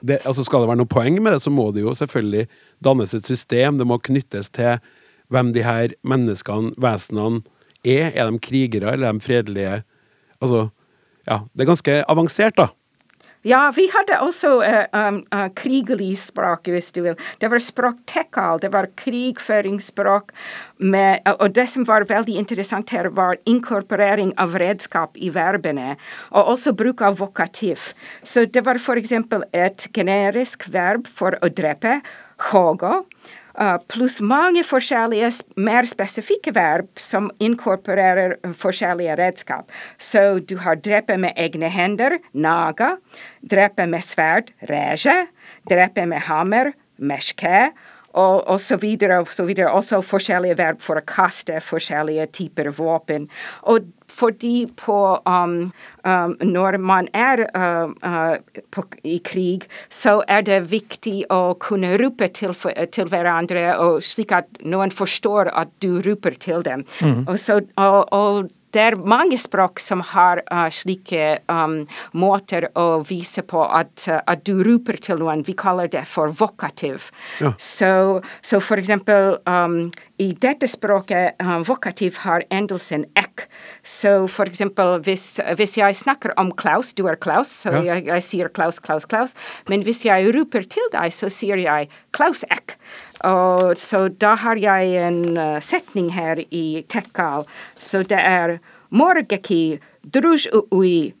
det, 0.00 0.20
altså 0.24 0.44
Skal 0.46 0.62
det 0.62 0.70
være 0.70 0.80
noe 0.80 0.90
poeng 0.90 1.18
med 1.22 1.34
det, 1.34 1.42
så 1.42 1.50
må 1.50 1.70
det 1.74 1.82
jo 1.82 1.94
selvfølgelig 1.96 2.46
dannes 2.84 3.14
et 3.14 3.26
system. 3.26 3.78
Det 3.78 3.86
må 3.86 3.98
knyttes 3.98 4.50
til 4.54 4.78
hvem 5.28 5.52
de 5.52 5.64
her 5.66 5.94
menneskene, 6.06 6.72
vesenene, 6.80 7.42
er. 7.84 8.12
Er 8.14 8.30
de 8.30 8.40
krigere, 8.42 8.92
eller 8.92 9.08
er 9.08 9.18
de 9.18 9.24
fredelige? 9.24 9.82
Altså, 10.40 10.68
ja, 11.26 11.40
Det 11.52 11.64
er 11.64 11.72
ganske 11.72 11.96
avansert, 12.10 12.56
da. 12.56 12.68
Ja, 13.46 13.68
vi 13.70 13.84
hadde 13.92 14.16
også 14.18 14.50
uh, 14.66 14.78
um, 14.98 15.20
uh, 15.30 15.46
krigelig 15.54 16.16
språk, 16.18 16.66
hvis 16.74 16.90
du 16.94 17.04
vil. 17.04 17.18
Det 17.38 17.50
var 17.52 17.62
språktekal, 17.62 18.58
det 18.64 18.72
var 18.74 18.88
krigføringsspråk. 18.98 20.32
Med, 20.82 21.22
uh, 21.22 21.36
og 21.38 21.54
det 21.54 21.68
som 21.70 21.86
var 21.86 22.08
veldig 22.10 22.34
interessant 22.40 22.90
her, 22.90 23.10
var 23.14 23.38
inkorporering 23.46 24.32
av 24.42 24.58
redskap 24.58 25.14
i 25.14 25.30
verbene, 25.34 25.94
og 26.34 26.54
også 26.56 26.74
bruk 26.74 27.04
av 27.06 27.20
vokativ. 27.22 27.92
Så 28.26 28.48
det 28.50 28.64
var 28.66 28.82
f.eks. 28.82 29.14
et 29.54 29.86
generisk 29.94 30.66
verb 30.74 31.06
for 31.06 31.38
å 31.38 31.52
drepe, 31.52 32.00
hogo. 32.50 33.04
Uh, 33.58 33.74
pluss 33.90 34.20
mange 34.22 34.62
forskjellige 34.62 35.32
mer 35.58 35.86
spesifikke 35.88 36.52
verb 36.54 37.00
som 37.02 37.26
inkorporerer 37.42 38.36
forskjellige 38.54 39.16
redskap. 39.18 39.72
Så 39.98 40.38
du 40.38 40.60
har 40.62 40.78
drepe 40.78 41.16
med 41.18 41.34
egne 41.34 41.70
hender, 41.74 42.20
naga, 42.32 42.94
drepe 43.42 43.88
med 43.90 44.06
sverd, 44.06 44.52
reje, 44.70 45.16
drepe 45.66 46.06
med 46.06 46.22
hammer, 46.28 46.70
meshke, 47.02 47.72
og, 48.14 48.46
og 48.46 48.60
så 48.62 48.78
videre 48.80 49.20
og 49.22 49.32
så 49.34 49.44
videre. 49.48 49.74
Også 49.74 50.00
forskjellige 50.06 50.58
verb 50.58 50.82
for 50.84 51.00
å 51.00 51.06
kaste 51.06 51.58
forskjellige 51.64 52.28
typer 52.38 52.70
våpen. 52.78 53.26
Og 53.66 53.90
fordi 54.18 54.66
på 54.76 54.98
um, 55.26 55.72
um, 56.04 56.36
Når 56.40 56.78
man 56.78 57.08
er 57.14 57.44
uh, 57.54 57.90
uh, 58.02 58.62
på, 58.74 58.84
i 59.04 59.18
krig, 59.24 59.66
så 59.90 60.18
er 60.28 60.44
det 60.46 60.60
viktig 60.70 61.28
å 61.30 61.54
kunne 61.60 61.94
rope 62.00 62.28
til, 62.34 62.54
til 62.92 63.10
hverandre, 63.10 63.70
slik 64.04 64.34
at 64.34 64.62
noen 64.66 64.92
forstår 64.94 65.52
at 65.54 65.70
du 65.82 66.00
roper 66.04 66.36
til 66.40 66.64
dem. 66.66 66.84
Mm. 67.00 67.26
Og, 67.26 67.36
så, 67.38 67.60
og, 67.76 68.12
og 68.12 68.50
det 68.76 68.82
er 68.82 68.96
mange 69.08 69.38
språk 69.40 69.80
som 69.80 70.02
har 70.12 70.42
uh, 70.52 70.66
slike 70.72 71.38
um, 71.48 71.80
måter 72.18 72.68
å 72.78 73.00
vise 73.06 73.44
på 73.46 73.62
at, 73.64 74.04
uh, 74.10 74.20
at, 74.28 74.44
du 74.44 74.60
roper 74.66 74.98
til 75.00 75.20
noen. 75.22 75.44
Vi 75.46 75.54
kaller 75.58 75.88
det 75.90 76.04
for 76.08 76.32
vokativ. 76.36 77.08
Ja. 77.40 77.54
Så, 77.56 78.20
så, 78.44 78.60
for 78.64 78.80
eksempel 78.80 79.38
um, 79.48 79.80
i 80.20 80.30
dette 80.36 80.68
språket, 80.68 81.38
uh, 81.42 81.58
vokativ 81.66 82.20
har 82.26 82.44
endelsen 82.54 83.06
ek. 83.18 83.46
Så 83.86 84.26
for 84.32 84.50
eksempel 84.50 84.98
hvis, 85.06 85.38
hvis, 85.56 85.78
jeg 85.80 85.96
snakker 85.96 86.34
om 86.40 86.52
Klaus, 86.52 86.92
du 86.92 87.06
er 87.08 87.18
Klaus, 87.20 87.52
så 87.64 87.72
ja. 87.78 87.84
jeg, 87.92 88.06
jeg, 88.10 88.26
sier 88.26 88.52
Klaus, 88.52 88.82
Klaus, 88.84 89.08
Klaus. 89.08 89.36
Men 89.70 89.84
hvis 89.86 90.04
jeg 90.08 90.32
roper 90.36 90.68
til 90.68 90.92
deg, 90.92 91.14
så 91.14 91.32
sier 91.32 91.60
jeg 91.62 91.88
Klaus 92.16 92.44
ek. 92.52 92.76
Og, 93.26 93.78
så 93.78 94.06
da 94.08 94.34
har 94.38 94.60
jeg 94.62 94.94
en 95.02 95.22
uh, 95.38 95.58
setning 95.64 96.12
her 96.14 96.44
i 96.50 96.84
Tekkal. 96.88 97.48
Så 97.74 98.04
det 98.06 98.20
er 98.20 98.58
Morgeki 98.90 99.78
druj 100.02 100.46
ui 100.72 101.12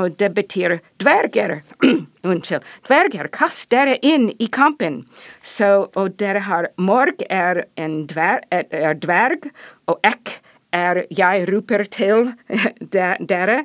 og 0.00 0.16
det 0.18 0.30
betyr 0.34 0.78
dverger. 1.02 1.60
Unnskyld. 2.30 2.64
Dverger, 2.86 3.28
kast 3.32 3.70
dere 3.72 3.98
inn 4.06 4.30
i 4.38 4.48
kampen. 4.52 5.02
Så, 5.42 5.90
og 5.96 6.16
dere 6.20 6.44
har 6.46 6.70
Morg 6.78 7.24
er 7.28 7.64
en 7.80 8.04
dver, 8.10 8.44
er 8.50 8.94
dverg, 9.02 9.50
og 9.90 10.00
ek 10.06 10.38
er 10.76 11.04
jeg 11.10 11.48
roper 11.50 11.84
til 11.90 12.32
dere, 13.32 13.64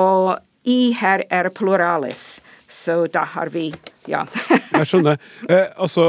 og 0.00 0.38
I 0.68 0.92
her 0.98 1.24
er 1.30 1.48
pluralis. 1.54 2.40
Så 2.70 3.06
da 3.10 3.24
har 3.24 3.50
vi 3.54 3.70
Ja. 4.08 4.24
jeg 4.74 4.86
skjønner. 4.86 5.18
Eh, 5.48 5.66
altså 5.76 6.04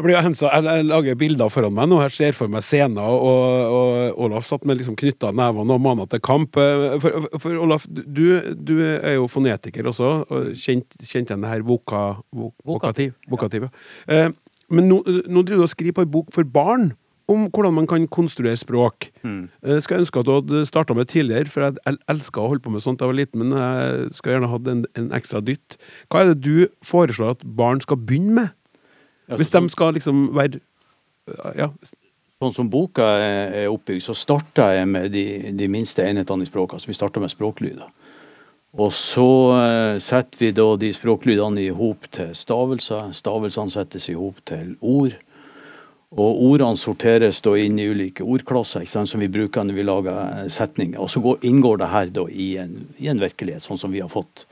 jeg, 0.00 0.06
blir 0.06 0.22
hensa, 0.24 0.48
jeg, 0.48 0.64
jeg 0.64 0.86
lager 0.88 1.18
bilder 1.20 1.52
foran 1.52 1.74
meg 1.76 1.90
nå. 1.90 2.00
Jeg 2.06 2.16
ser 2.16 2.36
for 2.38 2.52
meg 2.52 2.64
scener, 2.64 3.04
og, 3.04 3.74
og 3.76 4.22
Olaf 4.26 4.48
satt 4.48 4.64
med 4.68 4.80
liksom 4.80 4.96
knytta 5.00 5.34
nevene 5.36 5.76
og 5.76 5.82
mana 5.84 6.06
til 6.08 6.22
kamp. 6.24 6.56
Eh, 6.60 6.96
for, 7.02 7.28
for, 7.36 7.58
Olaf, 7.60 7.84
du, 7.90 8.24
du, 8.56 8.78
er 8.80 9.18
jo 9.18 9.28
fonetiker 9.30 9.90
også, 9.92 10.12
og 10.24 10.54
kjent, 10.56 10.96
kjent 11.04 11.28
igjen 11.28 11.44
det 11.44 11.52
her 11.52 11.66
voka, 11.66 12.04
vok, 12.32 12.54
vokativ. 12.66 13.12
vokativ 13.30 13.68
ja. 13.68 13.74
eh, 14.08 14.30
men 14.70 14.86
nå, 14.86 15.00
nå 15.26 15.42
driver 15.42 15.64
du 15.64 15.66
og 15.66 15.72
skriver 15.72 15.98
på 15.98 16.06
en 16.06 16.12
bok 16.14 16.28
for 16.34 16.46
barn 16.46 16.92
om 17.30 17.46
hvordan 17.50 17.74
man 17.74 17.88
kan 17.90 18.06
konstruere 18.10 18.58
språk. 18.58 19.10
Mm. 19.22 19.48
Jeg 19.66 19.84
skulle 19.84 20.02
ønske 20.02 20.22
at 20.22 20.26
du 20.26 20.32
hadde 20.34 20.62
starta 20.66 20.96
med 20.98 21.10
tidligere, 21.10 21.50
for 21.50 21.66
jeg 21.66 21.98
elska 22.10 22.42
å 22.42 22.48
holde 22.50 22.64
på 22.64 22.72
med 22.74 22.82
sånt 22.82 23.00
da 23.00 23.06
jeg 23.06 23.12
var 23.12 23.20
liten, 23.20 23.44
men 23.44 23.54
jeg 23.54 24.14
skulle 24.16 24.36
gjerne 24.36 24.50
hatt 24.50 24.70
en, 24.72 24.84
en, 24.98 25.10
ekstra 25.14 25.42
dytt. 25.44 25.78
Hva 26.10 26.24
er 26.24 26.32
det 26.32 26.40
du 26.46 26.66
foreslår 26.86 27.36
at 27.36 27.44
barn 27.44 27.82
skal 27.84 28.00
begynne 28.02 28.34
med? 28.38 28.56
Hvis 29.38 29.52
de 29.54 29.62
skal 29.70 29.94
liksom 29.94 30.30
være 30.34 30.60
ja. 31.54 31.70
Sånn 32.40 32.54
som 32.56 32.70
boka 32.72 33.04
er 33.20 33.68
oppbygd, 33.68 34.00
så 34.00 34.14
starta 34.16 34.70
jeg 34.72 34.86
med 34.88 35.10
de, 35.12 35.52
de 35.52 35.66
minste 35.68 36.06
enhetene 36.08 36.46
i 36.46 36.48
språket. 36.48 36.78
Altså 36.78 36.88
vi 36.88 36.96
starta 36.96 37.20
med 37.20 37.32
språklyder. 37.32 37.90
Og 38.80 38.92
så 38.94 39.26
uh, 39.52 39.98
setter 40.00 40.40
vi 40.40 40.52
da 40.54 40.68
de 40.80 40.92
språklydene 40.94 41.66
i 41.66 41.72
hop 41.74 42.06
til 42.14 42.30
stavelser. 42.38 43.10
Stavelsene 43.16 43.74
settes 43.74 44.08
i 44.08 44.16
hop 44.16 44.38
til 44.48 44.76
ord. 44.80 45.18
Og 46.10 46.40
ordene 46.42 46.78
sorteres 46.78 47.38
da 47.44 47.52
inn 47.58 47.78
i 47.78 47.86
ulike 47.90 48.24
ordklosser 48.26 48.86
sant, 48.90 49.10
som 49.10 49.22
vi 49.22 49.28
bruker 49.30 49.66
når 49.66 49.76
vi 49.76 49.84
lager 49.86 50.16
eh, 50.16 50.46
setninger. 50.50 50.98
Og 50.98 51.10
så 51.12 51.22
går, 51.22 51.44
inngår 51.46 51.82
det 51.82 51.90
her 51.92 52.14
da 52.14 52.24
i 52.30 52.48
en, 52.62 52.72
i 52.98 53.10
en, 53.12 53.20
virkelighet, 53.22 53.62
sånn 53.62 53.78
som 53.78 53.92
vi 53.94 54.02
har 54.02 54.10
fått 54.10 54.46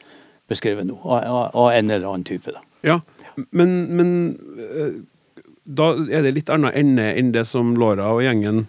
beskrevet 0.51 0.87
nå. 0.87 1.01
Av, 1.03 1.49
av 1.51 1.73
en 1.73 1.91
eller 1.91 2.07
annen 2.07 2.27
type. 2.29 2.55
da. 2.55 2.63
Ja, 2.87 3.01
men, 3.51 3.79
men 3.99 4.11
eh, 4.59 4.99
da 5.69 5.93
er 6.09 6.25
det 6.25 6.35
litt 6.37 6.53
annet 6.53 6.77
ende 6.79 7.07
enn 7.13 7.33
det 7.35 7.45
som 7.49 7.75
Laura 7.79 8.11
og 8.15 8.25
gjengen 8.25 8.67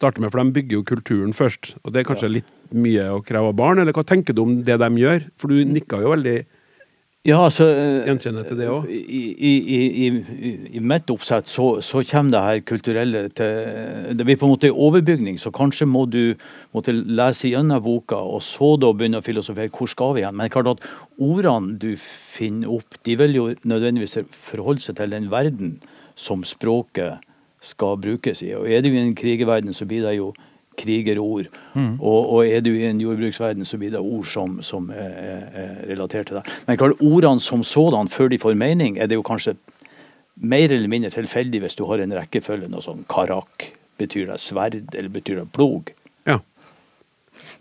starter 0.00 0.22
med, 0.22 0.32
for 0.32 0.40
de 0.40 0.56
bygger 0.56 0.78
jo 0.78 0.86
kulturen 0.88 1.34
først. 1.36 1.74
Og 1.84 1.92
det 1.92 2.02
er 2.02 2.08
kanskje 2.08 2.32
litt 2.32 2.50
mye 2.72 3.10
å 3.12 3.20
kreve 3.26 3.52
av 3.52 3.58
barn, 3.58 3.82
eller 3.82 3.94
hva 3.96 4.04
tenker 4.06 4.36
du 4.36 4.42
om 4.46 4.54
det 4.64 4.78
de 4.80 4.88
gjør? 5.02 5.26
For 5.40 5.52
du 5.52 5.60
nikka 5.68 6.00
jo 6.00 6.14
veldig 6.14 6.38
ja, 7.28 7.36
altså 7.44 7.66
Gjenkjenner 8.06 8.46
til 8.48 8.56
det 8.56 8.66
òg? 8.72 8.86
I, 8.88 9.20
i, 9.36 9.50
i, 10.06 10.06
I, 10.78 10.80
mitt 10.80 11.10
oppsett 11.12 11.50
så, 11.52 11.66
så, 11.84 12.00
kommer 12.08 12.32
det 12.32 12.40
her 12.46 12.60
kulturelle 12.64 13.22
til 13.36 14.16
Det 14.16 14.24
blir 14.24 14.38
på 14.40 14.48
en 14.48 14.54
måte 14.54 14.70
en 14.70 14.80
overbygning, 14.86 15.36
så 15.40 15.52
kanskje 15.52 15.84
må 15.84 16.06
du 16.08 16.34
måtte 16.72 16.94
lese 16.96 17.52
gjennom 17.52 17.82
boka 17.84 18.16
og 18.16 18.40
så 18.46 18.72
da 18.80 18.92
begynne 18.96 19.20
å 19.20 19.26
filosofere 19.26 19.68
hvor 19.68 19.92
skal 19.92 20.16
vi 20.16 20.24
hen. 20.24 20.38
Men 20.40 20.48
klart 20.48 20.72
at 20.72 20.86
ordene 21.20 21.76
du 21.76 21.92
finner 22.00 22.72
opp, 22.72 22.96
de 23.04 23.18
vil 23.20 23.36
jo 23.36 23.48
nødvendigvis 23.68 24.22
forholde 24.32 24.80
seg 24.80 24.96
til 24.96 25.12
den 25.12 25.28
verden 25.32 25.76
som 26.16 26.44
språket 26.44 27.20
skal 27.60 28.00
brukes 28.00 28.40
i. 28.42 28.54
Og 28.56 28.64
er 28.64 28.80
det 28.80 28.94
jo 28.94 29.00
en 29.00 29.16
krigerverden, 29.16 29.76
så 29.76 29.84
blir 29.84 30.08
det 30.08 30.16
jo 30.16 30.32
krigerord. 30.78 31.50
Mm. 31.74 31.96
Og, 32.00 32.32
og, 32.32 32.46
er 32.46 32.60
du 32.64 32.70
i 32.72 32.86
en 32.88 33.00
jordbruksverden, 33.00 33.64
så 33.64 33.78
blir 33.78 33.90
det 33.94 34.00
ord 34.00 34.26
som, 34.30 34.60
som 34.62 34.90
er, 34.94 35.12
er, 35.50 35.74
relatert 35.90 36.30
til 36.30 36.40
deg. 36.40 36.54
Men 36.66 36.80
klart, 36.80 37.02
ordene 37.02 37.40
som 37.40 37.64
sådan, 37.66 38.08
før 38.08 38.30
de 38.32 38.38
får 38.38 38.54
mening, 38.58 38.98
er 38.98 39.10
det 39.10 39.18
jo 39.18 39.26
kanskje 39.26 39.56
mer 40.40 40.72
eller 40.72 40.88
mindre 40.88 41.10
tilfeldig 41.12 41.60
hvis 41.60 41.76
du 41.76 41.84
har 41.90 42.00
en 42.00 42.16
rekkefølge. 42.16 42.70
Noe 42.72 42.84
sånn 42.84 43.04
karak. 43.10 43.70
Betyr 44.00 44.30
det 44.30 44.40
sverd, 44.40 44.94
eller 44.94 45.12
betyr 45.12 45.42
det 45.42 45.50
plog? 45.52 45.92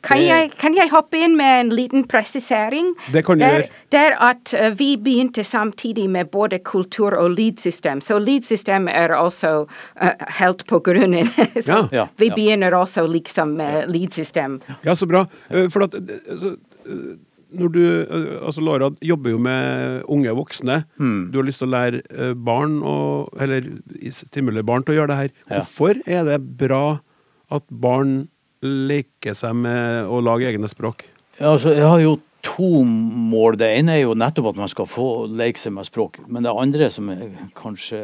Kan 0.05 0.21
jeg, 0.23 0.51
kan 0.59 0.75
jeg, 0.77 0.89
hoppe 0.93 1.19
inn 1.19 1.35
med 1.37 1.59
en 1.59 1.71
liten 1.75 2.05
presisering? 2.07 2.93
Det 3.11 3.23
kan 3.27 3.39
du 3.39 3.45
gjøre. 3.45 3.67
Det 3.91 3.99
er 3.99 4.15
at 4.23 4.53
uh, 4.55 4.69
vi 4.79 4.93
begynte 5.01 5.43
samtidig 5.43 6.07
med 6.11 6.31
både 6.31 6.61
kultur 6.63 7.15
og 7.17 7.33
lydsystem. 7.35 8.01
Så 8.01 8.19
lydsystem 8.23 8.87
er 8.91 9.15
også 9.17 9.53
uh, 9.65 10.27
helt 10.39 10.65
på 10.69 10.79
grunnen. 10.85 11.27
så 11.67 11.85
ja. 11.91 12.07
vi 12.17 12.31
begynner 12.35 12.75
også 12.77 13.07
liksom 13.07 13.57
med 13.59 13.91
lydsystem. 13.91 14.59
Ja, 14.85 14.95
så 14.95 15.09
bra. 15.09 15.25
Uh, 15.51 15.67
for 15.73 15.89
at 15.89 15.99
så, 16.39 16.55
når 17.59 17.69
du, 17.73 17.83
altså 18.45 18.61
Laura 18.61 18.91
jobber 19.01 19.33
jo 19.33 19.37
med 19.41 20.01
unge 20.07 20.31
voksne. 20.37 20.83
Mm. 21.01 21.29
Du 21.33 21.39
har 21.41 21.47
lyst 21.47 21.63
til 21.63 21.71
å 21.71 21.73
lære 21.73 22.33
barn, 22.45 22.79
og, 22.85 23.31
eller 23.41 23.65
stimulere 24.13 24.63
barn 24.63 24.85
til 24.85 24.93
å 24.93 24.99
gjøre 24.99 25.11
det 25.11 25.21
her. 25.23 25.31
Hvorfor 25.49 26.03
er 26.05 26.27
det 26.29 26.43
bra 26.61 26.99
at 27.49 27.65
barn 27.73 28.27
leke 28.65 29.35
seg 29.37 29.55
med 29.55 30.09
å 30.09 30.19
lage 30.23 30.49
egne 30.49 30.69
språk? 30.71 31.05
Ja, 31.39 31.53
altså, 31.53 31.71
jeg 31.75 31.87
har 31.87 32.01
jo 32.03 32.17
to 32.43 32.83
mål. 32.83 33.57
Det 33.59 33.69
ene 33.79 33.97
er 33.97 34.03
jo 34.03 34.15
nettopp 34.17 34.53
at 34.53 34.59
man 34.59 34.71
skal 34.71 34.87
få 34.89 35.09
leke 35.31 35.59
seg 35.59 35.75
med 35.75 35.87
språk. 35.87 36.21
Men 36.27 36.45
det 36.45 36.55
andre, 36.55 36.89
som 36.91 37.09
er 37.11 37.27
kanskje 37.57 37.99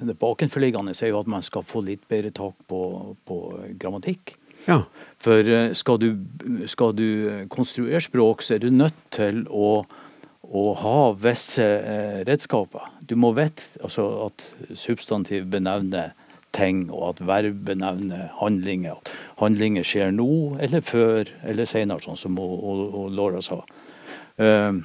det 0.00 0.18
bakenforliggende, 0.18 0.94
er 0.94 1.12
jo 1.12 1.22
at 1.22 1.30
man 1.30 1.46
skal 1.46 1.66
få 1.66 1.82
litt 1.86 2.04
bedre 2.10 2.32
tak 2.34 2.54
på, 2.70 2.82
på 3.26 3.40
grammatikk. 3.78 4.34
Ja. 4.66 4.82
For 5.22 5.46
eh, 5.46 5.72
skal 5.78 6.00
du, 6.02 6.10
skal 6.70 6.94
du, 6.98 7.08
konstruere 7.50 8.02
språk, 8.02 8.42
så 8.42 8.56
er 8.56 8.62
du 8.62 8.70
nødt 8.74 8.98
til 9.14 9.44
å, 9.50 9.82
å 10.42 10.64
ha 10.82 10.98
visse 11.18 11.64
eh, 11.64 12.22
redskaper. 12.28 12.90
Du 13.06 13.16
må 13.18 13.32
vite 13.38 13.64
altså, 13.82 14.08
at 14.28 14.44
substantiv 14.78 15.48
benevner 15.50 16.14
ting, 16.56 16.86
og 16.90 17.12
at 17.12 17.24
verb 17.28 17.64
benevner 17.68 18.28
handlinger. 18.40 19.00
Handlinger 19.40 19.86
skjer 19.86 20.14
nå 20.14 20.58
eller 20.64 20.84
før 20.84 21.28
eller 21.46 21.68
senere, 21.68 22.02
sånn 22.04 22.20
som 22.20 22.38
og, 22.40 22.54
og, 22.58 22.84
og 23.02 23.10
Laura 23.14 23.42
sa. 23.44 23.60
Uh, 24.38 24.80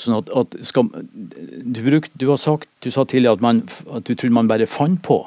sånn 0.00 0.18
at, 0.18 0.30
at 0.36 0.56
skal, 0.68 0.90
du, 0.92 1.80
bruk, 1.86 2.10
du, 2.14 2.28
har 2.30 2.40
sagt, 2.40 2.68
du 2.84 2.90
sa 2.92 3.06
tidligere 3.08 3.38
at, 3.38 3.44
man, 3.44 3.64
at 3.90 4.06
du 4.08 4.14
trodde 4.14 4.36
man 4.36 4.50
bare 4.50 4.68
fant 4.68 5.00
på. 5.04 5.22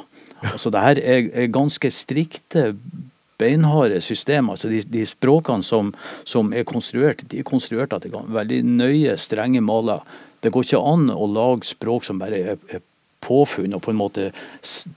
Altså 0.54 0.72
det 0.72 0.84
her 0.84 1.02
er, 1.02 1.30
er 1.34 1.54
ganske 1.54 1.92
strikte 1.92 2.74
beinharde 3.40 4.02
systemer. 4.04 4.56
altså 4.56 4.70
De, 4.70 4.82
de 4.84 5.06
språkene 5.08 5.64
som, 5.64 5.94
som, 6.28 6.54
er 6.54 6.68
konstruert, 6.68 7.24
de 7.32 7.42
er 7.42 7.48
konstruert 7.48 7.96
etter 7.96 8.14
veldig 8.14 8.62
nøye, 8.68 9.18
strenge 9.18 9.64
maler. 9.64 10.04
Det 10.44 10.54
går 10.56 10.68
ikke 10.68 10.86
an 10.94 11.10
å 11.12 11.28
lage 11.28 11.68
språk 11.68 12.06
som 12.08 12.20
bare 12.22 12.40
er, 12.54 12.62
er 12.72 12.84
påfunn, 13.26 13.76
og 13.76 13.84
på 13.86 13.94
en 13.94 14.00
måte 14.00 14.30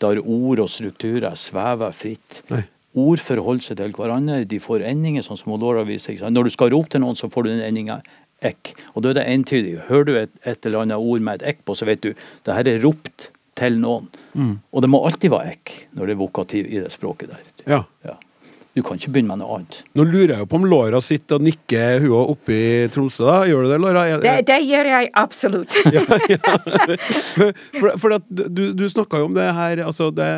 der 0.02 0.20
ord 0.22 0.62
og 0.62 0.70
strukturer 0.70 1.34
svever 1.38 1.94
fritt. 1.96 2.42
Nei. 2.52 2.64
Ord 2.92 3.22
forholder 3.24 3.64
seg 3.64 3.78
til 3.80 3.94
hverandre, 3.96 4.42
de 4.44 4.58
får 4.60 4.84
endinger, 4.84 5.24
sånn 5.24 5.40
som 5.40 5.54
Laura 5.56 5.84
viser. 5.88 6.18
Når 6.28 6.48
du 6.48 6.52
skal 6.52 6.74
rope 6.74 6.92
til 6.92 7.00
noen, 7.00 7.16
så 7.16 7.30
får 7.32 7.46
du 7.46 7.54
den 7.54 7.64
endinga 7.64 8.02
ekk. 8.44 8.74
Og 8.92 9.04
da 9.04 9.12
er 9.12 9.20
det 9.20 9.28
entydig. 9.32 9.76
Hører 9.88 10.08
du 10.08 10.12
et, 10.18 10.34
et, 10.42 10.58
eller 10.66 10.82
annet 10.82 11.00
ord 11.00 11.24
med 11.24 11.40
et 11.40 11.54
ekk 11.54 11.62
på, 11.64 11.76
så 11.78 11.88
vet 11.88 12.02
du 12.04 12.10
det 12.12 12.56
her 12.58 12.68
er 12.68 12.82
ropt 12.84 13.30
til 13.58 13.78
noen. 13.80 14.10
Mm. 14.34 14.58
Og 14.72 14.84
det 14.84 14.90
må 14.92 15.00
alltid 15.06 15.32
være 15.32 15.54
ekk 15.56 15.74
når 15.96 16.08
det 16.10 16.14
er 16.14 16.20
vokativ 16.20 16.68
i 16.68 16.82
det 16.82 16.92
språket 16.92 17.32
der. 17.32 17.48
Ja. 17.64 17.80
ja. 18.04 18.18
Du 18.72 18.80
kan 18.80 18.96
ikke 18.96 19.10
begynne 19.12 19.34
med 19.34 19.42
noe 19.42 19.58
annet. 19.58 19.82
Nå 19.98 20.06
lurer 20.08 20.32
jeg 20.32 20.44
jo 20.44 20.48
på 20.48 20.56
om 20.56 20.64
Laura 20.64 21.00
sitter 21.04 21.36
og 21.36 21.44
nikker 21.44 22.06
hun 22.06 22.14
oppe 22.32 22.54
i 22.56 22.68
Tromsø. 22.92 23.26
da. 23.28 23.34
Gjør 23.50 23.66
du 23.66 23.72
det, 23.72 23.80
Laura? 23.84 24.04
Det, 24.22 24.36
det 24.48 24.58
gjør 24.64 24.88
jeg 24.88 25.10
absolutt. 25.20 25.76
ja, 25.96 26.04
ja. 26.32 26.54
For, 27.76 27.90
for 28.00 28.16
du, 28.32 28.62
du 28.72 28.86
snakka 28.88 29.20
jo 29.20 29.28
om 29.28 29.36
det 29.36 29.50
her, 29.58 29.84
altså 29.84 30.08
det, 30.16 30.30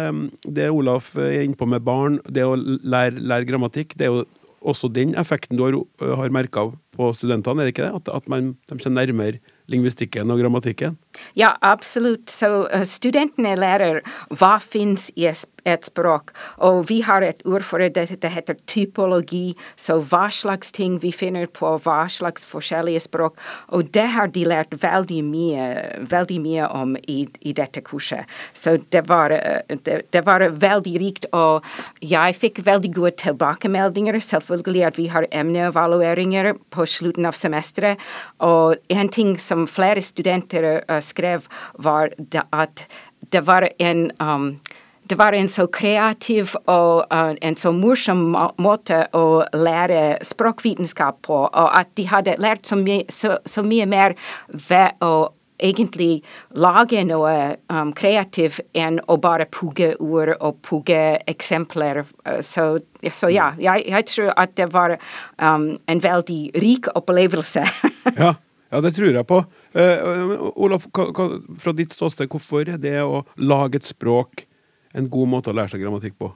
det 0.50 0.66
Olaf 0.74 1.12
er 1.14 1.44
innpå 1.44 1.68
med 1.70 1.86
barn, 1.86 2.18
det 2.26 2.42
å 2.42 2.56
lære, 2.58 3.22
lære, 3.22 3.46
grammatikk, 3.52 3.94
det 4.00 4.08
er 4.08 4.16
jo 4.16 4.26
også 4.64 4.90
den 4.90 5.14
effekten 5.20 5.58
du 5.60 5.66
har, 5.68 5.78
har 6.18 6.34
merka 6.34 6.72
på 6.96 7.10
studentene, 7.14 7.62
er 7.62 7.68
det 7.68 7.74
ikke 7.76 7.86
det? 7.86 8.02
At, 8.02 8.14
at 8.18 8.30
man, 8.32 8.54
de 8.66 8.78
kommer 8.80 8.98
nærmere 8.98 9.38
lingvistikken 9.70 10.30
og 10.32 10.40
grammatikken? 10.42 10.98
Ja, 11.38 11.54
absolutt. 11.62 12.32
Så 12.32 12.66
uh, 12.66 12.82
studentene 12.88 13.54
lærer 13.58 14.02
hva 14.34 14.56
fins 14.62 15.10
i 15.14 15.28
et 15.30 15.44
språk. 15.84 16.32
Og 16.58 16.84
vi 16.88 17.00
har 17.02 17.22
et 17.22 17.42
ord 17.46 17.64
for 17.64 17.82
det, 17.82 18.06
det 18.20 18.30
heter 18.30 18.56
typologi. 18.66 19.54
Så 19.76 20.00
hva 20.10 20.28
slags 20.32 20.72
ting 20.72 20.98
vi 21.02 21.12
finner 21.12 21.46
på 21.46 21.74
hva 21.84 22.04
slags 22.10 22.44
forskjellige 22.48 23.04
språk. 23.06 23.38
Og 23.68 23.90
det 23.94 24.06
har 24.14 24.30
de 24.34 24.44
lært 24.48 24.74
veldig 24.82 25.20
mye, 25.26 25.68
veldig 26.10 26.40
mye 26.44 26.68
om 26.68 26.96
i, 26.96 27.24
i 27.40 27.54
dette 27.56 27.82
kurset. 27.84 28.28
Så 28.52 28.76
det 28.94 29.06
var, 29.08 29.32
uh, 29.32 29.76
det, 29.84 30.02
det 30.12 30.24
var, 30.26 30.44
veldig 30.44 30.94
rikt. 31.00 31.28
Og 31.32 31.64
jeg 32.04 32.36
fikk 32.38 32.62
veldig 32.66 32.92
gode 32.94 33.14
tilbakemeldinger. 33.24 34.18
Selvfølgelig 34.20 34.84
at 34.90 35.00
vi 35.00 35.08
har 35.12 35.28
emneevalueringer 35.30 36.52
på 36.74 36.86
slutten 36.86 37.26
av 37.28 37.38
semesteret. 37.38 38.00
Og 38.44 38.76
en 38.92 39.08
ting 39.08 39.34
som 39.40 39.66
flere 39.70 40.02
studenter 40.04 40.84
uh, 40.84 41.00
skrev, 41.04 41.48
var 41.78 42.12
at 42.52 42.86
det 43.32 43.46
var 43.46 43.68
en 43.78 44.10
um, 44.20 44.60
det 45.08 45.18
var 45.18 45.32
en 45.36 45.48
så 45.48 45.66
kreativ 45.66 46.54
og 46.64 47.04
uh, 47.12 47.34
en 47.40 47.56
så 47.56 47.72
morsom 47.76 48.26
måte 48.62 49.04
å 49.16 49.44
lære 49.52 50.18
språkvitenskap 50.24 51.22
på, 51.26 51.44
og 51.46 51.70
at 51.76 51.92
de 51.98 52.06
hadde 52.08 52.38
lært 52.40 52.66
så, 52.68 52.78
my 52.80 53.02
så, 53.12 53.38
så 53.46 53.64
mye 53.66 53.86
mer 53.90 54.16
ved 54.48 55.04
å 55.04 55.30
egentlig 55.64 56.24
lage 56.58 57.04
noe 57.06 57.34
um, 57.70 57.92
kreativt 57.96 58.64
enn 58.74 58.98
å 59.06 59.16
bare 59.22 59.46
pugge 59.46 59.92
ord 60.02 60.34
og 60.40 60.58
pugge 60.66 61.20
eksempler. 61.30 62.02
Så, 62.42 62.64
så 63.12 63.30
ja, 63.30 63.52
jeg, 63.60 63.84
jeg, 63.86 64.08
tror 64.10 64.32
at 64.34 64.56
det 64.58 64.66
var 64.74 64.96
um, 65.38 65.68
en 65.86 66.02
veldig 66.02 66.40
rik 66.64 66.90
opplevelse. 66.94 67.66
ja. 68.24 68.34
Ja, 68.74 68.80
det 68.82 68.96
tror 68.96 69.14
jeg 69.14 69.26
på. 69.30 69.36
Uh, 69.76 70.48
Olaf, 70.58 70.88
fra 70.90 71.72
ditt 71.78 71.92
ståsted, 71.94 72.26
hvorfor 72.32 72.66
er 72.66 72.80
det 72.82 72.96
å 73.04 73.20
lage 73.38 73.78
et 73.78 73.86
språk 73.86 74.48
en 74.94 75.10
god 75.10 75.30
måte 75.30 75.52
å 75.52 75.56
lære 75.56 75.74
seg 75.74 75.84
grammatikk 75.84 76.18
på? 76.20 76.32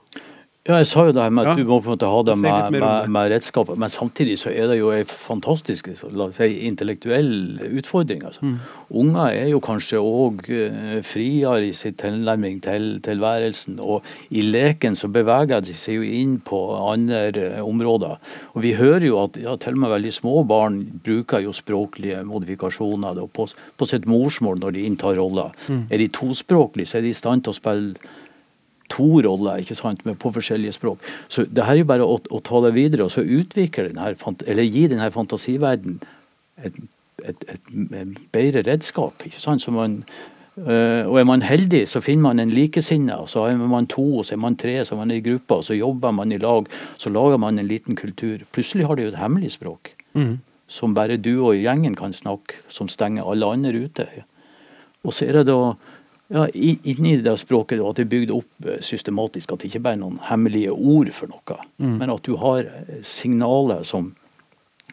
Ja, 0.69 0.75
jeg 0.83 0.89
sa 0.91 1.05
jo 1.07 1.13
det 1.15 1.23
her 1.23 1.31
med 1.33 1.47
at 1.47 1.57
ja. 1.57 1.63
du 1.63 1.69
må 1.69 1.79
få 1.81 1.95
ha 1.97 2.17
det 2.27 2.35
med, 2.37 2.75
med, 2.75 3.07
med 3.09 3.29
redskap, 3.31 3.71
men 3.79 3.89
samtidig 3.89 4.35
så 4.37 4.51
er 4.51 4.67
det 4.69 4.75
jo 4.77 4.91
en 4.93 5.07
fantastisk 5.07 5.87
la 6.11 6.27
oss 6.27 6.37
si, 6.37 6.49
intellektuell 6.67 7.31
utfordring. 7.79 8.21
Altså. 8.27 8.43
Mm. 8.45 8.57
Unger 9.01 9.37
er 9.39 9.47
jo 9.49 9.61
kanskje 9.65 10.01
òg 10.03 10.43
uh, 10.51 10.99
friere 11.07 11.63
i 11.65 11.71
sin 11.73 11.95
tilnærming 11.97 12.59
til 12.67 12.85
tilværelsen, 13.07 13.79
og 13.79 14.05
i 14.29 14.43
leken 14.45 14.99
så 14.99 15.09
beveger 15.09 15.65
de 15.65 15.73
seg 15.73 16.03
jo 16.03 16.05
inn 16.19 16.37
på 16.45 16.61
andre 16.75 17.23
uh, 17.55 17.63
områder. 17.65 18.21
Og 18.53 18.61
Vi 18.67 18.75
hører 18.77 19.07
jo 19.07 19.23
at 19.23 19.41
ja, 19.41 19.57
til 19.57 19.79
og 19.79 19.85
med 19.87 19.95
veldig 19.95 20.15
små 20.19 20.43
barn 20.43 20.83
bruker 21.07 21.47
jo 21.47 21.55
språklige 21.55 22.21
modifikasjoner 22.27 23.17
da, 23.17 23.25
på, 23.25 23.49
på, 23.49 23.89
sitt 23.89 24.05
morsmål 24.05 24.61
når 24.61 24.77
de 24.77 24.87
inntar 24.91 25.17
roller. 25.17 25.55
Mm. 25.65 25.85
Er 25.89 26.03
de 26.03 26.13
tospråklige, 26.13 26.91
så 26.91 26.99
er 26.99 27.07
de 27.07 27.15
i 27.15 27.21
stand 27.23 27.47
til 27.47 27.55
å 27.55 27.61
spille 27.63 28.17
to 28.89 29.21
roller 29.25 29.61
ikke 29.61 29.77
sant, 29.77 30.05
med 30.05 30.17
på 30.21 30.31
forskjellige 30.35 30.77
språk. 30.77 31.05
Så 31.27 31.45
det 31.45 31.65
her 31.65 31.77
er 31.77 31.83
jo 31.83 31.91
bare 31.91 32.07
å, 32.07 32.17
å 32.19 32.41
ta 32.45 32.63
det 32.65 32.73
videre 32.77 33.05
og 33.07 33.13
så 33.13 33.23
utvikle 33.23 33.89
den 33.89 34.01
her, 34.01 34.17
eller 34.47 34.67
gi 34.67 34.87
denne 34.91 35.11
fantasiverden 35.13 35.99
et, 36.63 36.75
et, 37.23 37.45
et, 37.53 37.69
et 38.01 38.19
bedre 38.33 38.65
redskap. 38.67 39.25
ikke 39.25 39.41
sant, 39.41 39.63
så 39.63 39.75
man 39.75 40.03
Uh, 40.59 41.07
og 41.07 41.19
Er 41.19 41.23
man 41.23 41.41
heldig, 41.41 41.85
så 41.87 42.01
finner 42.03 42.21
man 42.21 42.39
en 42.39 42.49
likesinnet. 42.51 43.29
Så 43.31 43.45
er 43.47 43.55
man 43.55 43.87
to, 43.87 44.23
så 44.23 44.35
er 44.35 44.41
man 44.43 44.57
tre, 44.59 44.73
så 44.85 44.95
er 44.95 44.99
man 44.99 45.11
i 45.11 45.21
gruppa, 45.23 45.61
og 45.61 45.63
så 45.63 45.77
jobber 45.77 46.11
man 46.11 46.31
i 46.31 46.37
lag. 46.37 46.67
Så 46.97 47.09
lager 47.09 47.37
man 47.37 47.59
en 47.59 47.67
liten 47.67 47.95
kultur. 47.95 48.43
Plutselig 48.51 48.87
har 48.87 48.95
de 48.95 49.05
jo 49.05 49.13
et 49.13 49.21
hemmelig 49.21 49.53
språk 49.55 49.93
mm. 50.13 50.39
som 50.67 50.95
bare 50.97 51.17
du 51.17 51.37
og 51.37 51.55
gjengen 51.55 51.95
kan 51.95 52.13
snakke, 52.13 52.59
som 52.67 52.91
stenger 52.91 53.23
alle 53.23 53.45
andre 53.45 53.85
ute. 53.85 54.07
Og 55.03 55.13
så 55.13 55.29
er 55.29 55.39
det 55.39 55.47
da 55.47 55.77
ja, 56.29 56.47
inni 56.53 57.15
det 57.25 57.35
språket 57.41 57.81
at 57.81 57.97
det 57.97 58.05
er 58.05 58.11
bygd 58.11 58.33
opp 58.35 58.67
eh, 58.67 58.81
systematisk. 58.85 59.53
At 59.53 59.63
det 59.63 59.71
ikke 59.71 59.83
bare 59.87 59.97
er 59.97 60.03
noen 60.03 60.19
hemmelige 60.27 60.73
ord 60.73 61.09
for 61.15 61.31
noe, 61.31 61.57
mm. 61.81 61.95
men 61.97 62.13
at 62.13 62.25
du 62.27 62.35
har 62.41 62.67
eh, 62.69 62.99
signaler 63.05 63.81
som 63.87 64.11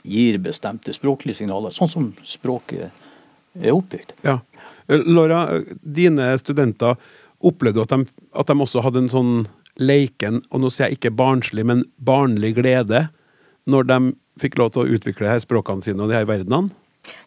gir 0.07 0.38
bestemte 0.40 0.95
språklige 0.95 1.43
signaler, 1.43 1.75
sånn 1.75 1.90
som 1.93 2.09
språket 2.25 2.88
er 3.61 3.75
oppbygd. 3.75 4.16
Ja. 4.25 4.38
Eh, 4.88 5.05
Laura, 5.05 5.61
dine 5.83 6.33
studenter 6.40 6.97
opplevde 7.45 7.85
at 7.85 7.93
de, 7.93 8.07
at 8.33 8.49
de 8.49 8.57
også 8.64 8.85
hadde 8.87 9.05
en 9.05 9.12
sånn 9.12 9.35
leiken, 9.76 10.40
og 10.49 10.62
nå 10.62 10.73
sier 10.73 10.88
jeg 10.88 11.02
ikke 11.02 11.16
barnslig, 11.19 11.66
men 11.69 11.85
barnlig 12.00 12.55
glede, 12.57 13.11
når 13.69 13.90
de 13.90 14.00
fikk 14.40 14.57
lov 14.61 14.73
til 14.73 14.87
å 14.87 14.97
utvikle 14.97 15.28
her 15.28 15.43
språkene 15.43 15.85
sine 15.85 16.00
og 16.00 16.09
de 16.09 16.16
her 16.16 16.28
verdenene? 16.28 16.73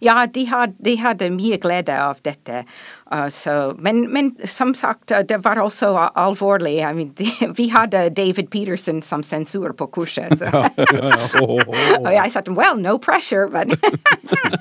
Ja, 0.03 0.25
de, 0.25 0.45
had, 0.49 0.75
de 0.83 0.95
hadde 0.99 1.29
mye 1.33 1.59
glede 1.61 1.95
av 1.95 2.19
dette. 2.25 2.63
Uh, 3.09 3.27
so, 3.33 3.73
men, 3.81 4.03
men, 4.13 4.31
som 4.47 4.73
sagt, 4.77 5.11
uh, 5.11 5.23
det 5.25 5.41
var 5.45 5.61
også 5.61 5.91
alvorlig. 6.15 6.77
I 6.79 6.93
mean, 6.93 7.13
de, 7.17 7.29
vi 7.59 7.69
hadde 7.73 8.09
David 8.15 8.51
Peterson 8.53 9.01
som 9.05 9.23
sensur 9.23 9.73
på 9.73 9.89
kurset. 9.99 10.39
Ja, 10.49 10.65
ja, 10.77 11.09
ja. 11.11 11.25
Oh, 11.41 11.59
oh, 11.59 11.69
oh. 11.69 12.07
Og 12.07 12.13
jeg 12.13 12.31
sa 12.33 12.41
well, 12.49 12.77
no 12.79 12.97
pressure, 12.97 13.47
but 13.47 13.69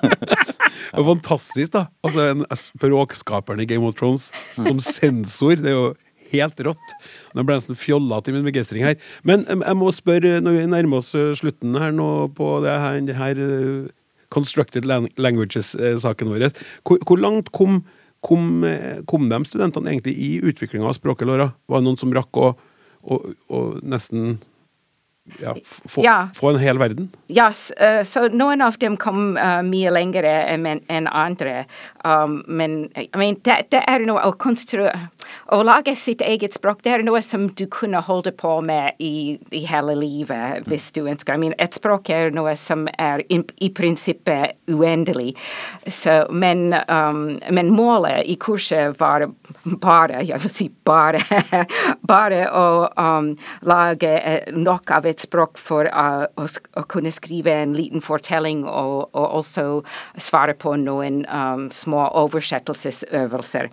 Fantastisk, 1.09 1.73
da. 1.73 1.87
Altså 2.05 2.27
en 2.33 2.45
språkskaperen 2.55 3.63
i 3.63 3.67
Game 3.69 3.87
of 3.87 3.97
Thrones 3.99 4.31
som 4.57 4.81
sensor. 4.83 5.57
Det 5.57 5.73
er 5.73 5.77
jo 5.77 5.89
helt 6.33 6.61
rått. 6.67 6.95
Nå 7.35 7.45
ble 7.45 7.57
jeg 7.57 7.65
nesten 7.65 7.79
fjollete 7.79 8.33
i 8.33 8.37
min 8.37 8.47
begeistring 8.47 8.85
her. 8.85 8.99
Men 9.27 9.47
jeg 9.49 9.79
må 9.79 9.93
spørre, 9.95 10.39
når 10.45 10.57
vi 10.57 10.67
nærmer 10.75 11.03
oss 11.03 11.15
uh, 11.17 11.33
slutten 11.39 11.79
her 11.81 11.95
nå 11.95 12.29
på 12.37 12.59
det 12.65 12.77
her, 12.85 13.01
det 13.09 13.19
her 13.19 13.43
Constructed 14.35 14.85
Languages-saken 14.89 16.33
vår. 16.33 16.51
Hvor, 16.87 17.01
hvor, 17.07 17.21
langt 17.23 17.53
kom, 17.55 17.81
kom, 18.25 18.65
kom, 19.09 19.29
de 19.31 19.41
studentene 19.49 19.95
egentlig 19.95 20.17
i 20.19 20.31
utviklinga 20.43 20.89
av 20.89 20.97
språket, 20.99 21.29
Laura? 21.31 21.51
Var 21.67 21.81
det 21.81 21.89
noen 21.89 22.01
som 22.01 22.15
rakk 22.15 22.41
å, 22.41 22.53
å, 23.09 23.21
å 23.49 23.63
nesten 23.83 24.39
ja, 25.41 25.55
få, 25.63 26.03
ja. 26.05 26.19
få, 26.35 26.51
en 26.51 26.61
hel 26.63 26.79
verden? 26.79 27.11
Ja, 27.27 27.49
yes, 27.49 27.73
uh, 27.81 28.03
så 28.05 28.29
noen 28.33 28.63
av 28.65 28.79
dem 28.81 28.97
kom 29.01 29.37
uh, 29.37 29.61
mye 29.67 29.93
lenger 29.93 30.27
enn 30.29 30.67
en 30.67 31.09
andre. 31.09 31.65
Um, 32.05 32.43
men 32.47 32.79
I 32.97 33.09
mean, 33.17 33.37
det, 33.45 33.69
det, 33.73 33.83
er 33.89 34.05
noe 34.07 34.23
å 34.29 34.35
konstruere 34.39 35.09
Å 35.53 35.59
lage 35.65 35.95
sitt 35.99 36.23
eget 36.25 36.55
språk, 36.57 36.83
det 36.85 36.93
er 36.93 37.03
noe 37.05 37.21
som 37.25 37.49
du 37.57 37.65
kunne 37.73 38.01
holde 38.05 38.31
på 38.37 38.59
med 38.65 39.01
i, 39.03 39.39
i 39.55 39.63
hele 39.69 39.95
livet 39.99 40.69
hvis 40.69 40.91
du 40.97 41.03
ønsker. 41.07 41.35
I 41.35 41.43
mean, 41.43 41.57
et 41.59 41.77
språk 41.77 42.11
er 42.13 42.33
noe 42.35 42.55
som 42.57 42.87
er 42.99 43.25
i, 43.29 43.41
i 43.65 43.71
prinsippet 43.75 44.59
uendelig. 44.71 45.35
So, 45.87 46.21
men, 46.31 46.73
um, 46.89 47.39
men, 47.51 47.73
målet 47.75 48.29
i 48.29 48.37
kurset 48.41 48.97
var 49.01 49.27
bare, 49.81 50.23
jeg 50.29 50.41
vil 50.45 50.53
si 50.53 50.69
bare, 50.85 51.21
bare 52.13 52.45
å 52.53 52.69
um, 52.93 53.33
lage 53.69 54.13
eh, 54.19 54.53
nok 54.57 54.93
av 54.99 55.09
et 55.09 55.18
et 55.19 55.27
språk 55.27 55.59
for 55.59 55.91
uh, 55.91 56.29
å, 56.39 56.47
å, 56.79 56.87
kunne 56.91 57.13
skrive 57.15 57.57
en 57.65 57.75
liten 57.77 58.05
fortelling 58.05 58.65
og, 58.69 59.11
og 59.13 59.27
også 59.43 59.67
svare 60.21 60.55
på 60.55 60.77
noen 60.79 61.25
um, 61.27 61.69
små 61.75 62.07
oversettelsesøvelser. 62.23 63.71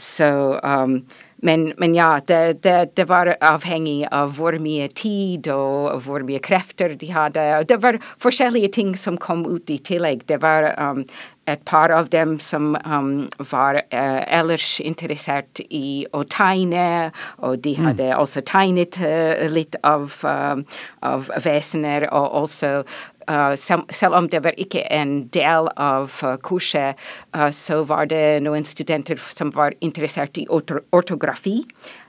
Så 0.00 0.32
um, 0.62 1.00
men, 1.44 1.66
men, 1.76 1.92
ja, 1.94 2.16
det, 2.24 2.62
det, 2.64 2.94
det, 2.96 3.04
var 3.10 3.28
avhengig 3.44 4.06
av 4.08 4.32
hvor 4.38 4.56
mye 4.62 4.86
tid 4.88 5.50
og 5.52 6.00
hvor 6.06 6.24
mye 6.24 6.40
krefter 6.40 6.94
de 6.96 7.10
hadde. 7.12 7.44
Det 7.68 7.76
var 7.82 8.00
forskjellige 8.24 8.72
ting 8.78 8.94
som 8.96 9.18
kom 9.20 9.44
ut 9.44 9.68
i 9.70 9.76
tillegg. 9.76 10.24
Det 10.30 10.40
var 10.40 10.70
um, 10.80 11.04
et 11.46 11.64
par 11.64 11.92
av 11.94 12.10
dem 12.10 12.36
som 12.42 12.74
um, 12.84 13.28
var 13.50 13.80
uh, 13.80 14.22
ellers 14.26 14.80
interessert 14.80 15.60
i 15.70 16.06
å 16.12 16.24
tegne, 16.28 17.10
og 17.38 17.60
de 17.64 17.76
mm. 17.76 17.82
hadde 17.88 18.08
mm. 18.12 18.16
også 18.20 18.44
tegnet 18.46 18.98
uh, 19.02 19.46
litt 19.52 19.78
av, 19.86 20.08
uh, 20.26 20.62
av, 21.06 21.30
vesener, 21.44 22.08
og 22.10 22.42
også 22.44 22.82
Uh, 23.26 23.56
selv 23.90 24.14
om 24.14 24.28
det 24.30 24.38
var 24.44 24.54
ikke 24.54 24.84
en 24.94 25.24
del 25.34 25.66
av 25.82 26.12
uh, 26.22 26.36
kurset, 26.46 26.94
uh, 27.34 27.50
så 27.50 27.80
var 27.82 28.06
det 28.06 28.38
noen 28.46 28.62
studenter 28.62 29.18
som 29.18 29.50
var 29.54 29.74
interessert 29.82 30.38
i 30.38 30.46
ortografi. 30.46 31.58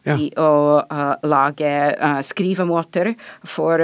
Ja. 0.08 0.14
I 0.16 0.30
å 0.40 0.80
lage 1.28 1.70
skrivemåter 2.24 3.10
for, 3.44 3.82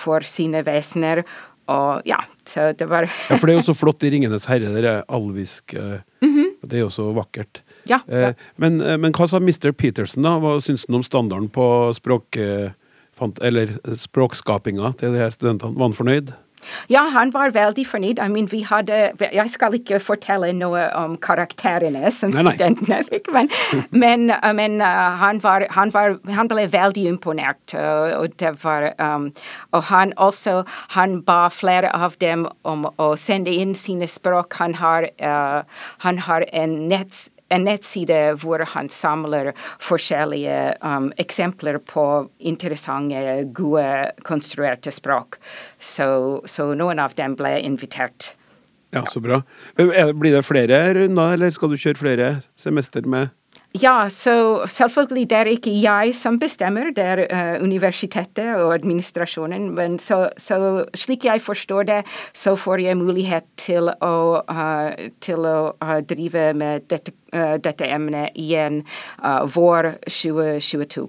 for 0.00 0.24
sine 0.24 0.62
vesener. 0.64 1.20
Og 1.68 2.08
ja, 2.08 2.18
så 2.48 2.70
det 2.72 2.88
var 2.88 3.04
Ja, 3.04 3.36
for 3.36 3.46
det 3.46 3.54
er 3.54 3.60
jo 3.60 3.68
så 3.68 3.76
flott 3.76 4.04
i 4.06 4.10
'Ringenes 4.10 4.48
herre', 4.48 4.72
det 4.72 4.84
er 4.84 5.04
alvisk. 5.08 5.74
Mm 5.74 6.34
-hmm. 6.34 6.48
Det 6.64 6.78
er 6.78 6.80
jo 6.80 6.90
så 6.90 7.12
vakkert. 7.12 7.62
Ja, 7.86 8.00
ja. 8.08 8.32
Men, 8.56 8.78
men, 9.00 9.12
hva 9.12 9.28
sa 9.28 9.38
Mr. 9.38 9.72
Peterson, 9.72 10.22
da? 10.22 10.38
Hva 10.38 10.60
syns 10.60 10.86
han 10.88 10.96
om 10.96 11.02
standarden 11.02 11.48
på 11.48 11.92
språk... 11.94 12.36
Eller 13.42 13.66
språkskapinga 13.94 14.92
til 14.96 15.12
de 15.12 15.18
her 15.18 15.30
studentene? 15.30 15.74
Var 15.74 15.84
han 15.84 15.92
fornøyd? 15.92 16.32
Ja, 16.90 17.04
han 17.12 17.32
var 17.34 17.52
veldig 17.54 17.84
fornøyd. 17.86 18.18
I 18.18 18.28
mean, 18.32 18.48
vi 18.50 18.62
hadde, 18.66 19.12
jeg 19.20 19.50
skal 19.52 19.76
ikke 19.78 20.00
fortelle 20.02 20.50
noe 20.56 20.86
om 20.96 21.16
karakterene 21.20 22.10
som 22.14 22.32
nei, 22.34 22.44
nei. 22.46 22.54
studentene 22.56 23.00
fikk, 23.10 23.30
men, 23.34 23.50
men, 23.90 24.32
men 24.56 24.80
uh, 24.82 25.18
han, 25.20 25.42
var, 25.44 25.66
han, 25.76 25.92
var, 25.94 26.18
han, 26.34 26.50
ble 26.50 26.68
veldig 26.72 27.06
imponert. 27.12 27.74
Uh, 27.74 28.18
og, 28.22 28.46
var, 28.62 28.90
um, 28.98 29.30
og 29.72 29.88
han 29.92 30.14
også 30.16 30.62
han 30.96 31.20
ba 31.26 31.48
flere 31.52 31.92
av 31.94 32.16
dem 32.22 32.46
om 32.68 32.86
å 32.96 33.12
sende 33.20 33.54
inn 33.54 33.74
sine 33.78 34.08
språk. 34.10 34.58
Han 34.62 34.78
har, 34.82 35.10
uh, 35.22 35.62
han 36.04 36.22
har 36.28 36.46
en 36.52 36.80
netts 36.90 37.28
en 37.48 37.64
nettside 37.64 38.18
hvor 38.42 38.62
han 38.74 38.90
samler 38.92 39.52
forskjellige 39.82 40.58
um, 40.82 41.10
eksempler 41.20 41.80
på 41.80 42.04
interessante, 42.38 43.44
gode, 43.56 43.86
konstruerte 44.26 44.92
språk. 44.94 45.38
Så, 45.78 46.08
så, 46.48 46.72
noen 46.78 47.00
av 47.02 47.16
dem 47.18 47.36
ble 47.38 47.56
invitert. 47.64 48.34
Ja, 48.94 49.04
så 49.08 49.20
bra. 49.20 49.42
Blir 49.76 50.32
det 50.32 50.44
flere 50.48 50.80
runder, 50.96 51.34
eller 51.36 51.52
skal 51.52 51.72
du 51.72 51.76
kjøre 51.80 52.00
flere 52.00 52.30
semester 52.56 53.04
med 53.04 53.34
Ja, 53.76 54.08
så 54.08 54.64
selvfølgelig 54.66 55.26
det 55.28 55.36
er 55.36 55.48
ikke 55.52 55.72
jeg 55.76 56.14
som 56.16 56.38
bestemmer, 56.40 56.88
det 56.96 57.04
er 57.04 57.20
uh, 57.28 57.62
universitetet 57.62 58.54
og 58.56 58.72
administrasjonen. 58.74 59.68
Men 59.76 59.98
så, 60.00 60.30
så, 60.40 60.86
slik 60.96 61.26
jeg 61.28 61.42
forstår 61.44 61.82
det, 61.82 61.98
så 62.32 62.56
får 62.56 62.80
jeg 62.86 62.96
mulighet 62.96 63.44
til 63.60 63.90
å, 63.92 64.40
uh, 64.40 65.10
til 65.20 65.44
å 65.44 65.58
uh, 65.84 65.98
drive 66.00 66.54
med 66.56 66.88
dette, 66.88 67.12
dette 67.60 67.84
emnet 67.84 68.32
igjen 68.40 68.80
vår 69.52 69.90
2022. 70.08 71.04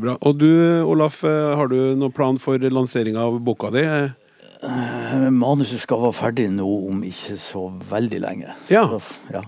Bra. 0.00 0.16
Og 0.24 0.38
du, 0.40 0.48
Olaf, 0.88 1.20
har 1.22 1.68
du 1.68 1.76
noen 1.94 2.14
plan 2.16 2.40
for 2.40 2.58
lansering 2.58 3.18
av 3.20 3.36
boka 3.44 3.68
di? 3.74 3.84
Manuset 5.30 5.84
skal 5.84 6.00
være 6.06 6.16
ferdig 6.16 6.48
nå 6.56 6.64
om 6.88 7.04
ikke 7.04 7.36
så 7.38 7.68
veldig 7.92 8.22
lenge. 8.24 8.56
Ja. 8.72 8.88
Ja. 9.28 9.44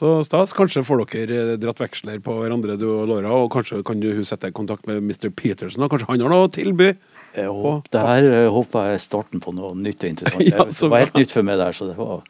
Så 0.00 0.24
stas. 0.24 0.54
Kanskje 0.56 0.80
får 0.86 1.02
dere 1.12 1.38
eh, 1.52 1.56
dratt 1.60 1.80
veksler 1.82 2.22
på 2.24 2.38
hverandre, 2.38 2.78
du 2.80 2.86
og 2.88 3.08
Laura. 3.10 3.34
Og 3.42 3.50
kanskje 3.52 3.82
kan 3.84 4.00
du 4.00 4.08
sette 4.24 4.46
deg 4.46 4.54
i 4.54 4.56
kontakt 4.56 4.88
med 4.88 5.02
Mr. 5.04 5.28
Peterson. 5.28 5.84
Kanskje 5.92 6.08
han 6.08 6.24
har 6.24 6.32
noe 6.32 6.46
å 6.46 6.52
tilby? 6.52 6.94
Håper, 7.36 7.82
det 7.92 8.04
her 8.06 8.28
eh, 8.30 8.46
håper 8.50 8.88
jeg 8.88 8.98
er 8.98 9.02
starten 9.04 9.42
på 9.44 9.52
noe 9.54 9.74
nytt 9.78 10.06
og 10.06 10.14
interessant. 10.14 10.46
ja, 10.54 10.64
det 10.64 10.90
var 10.94 11.04
helt 11.04 11.20
nytt 11.20 11.34
for 11.36 11.46
meg 11.46 11.60
der. 11.60 11.76
så 11.76 11.90
det 11.90 11.98
var... 12.00 12.24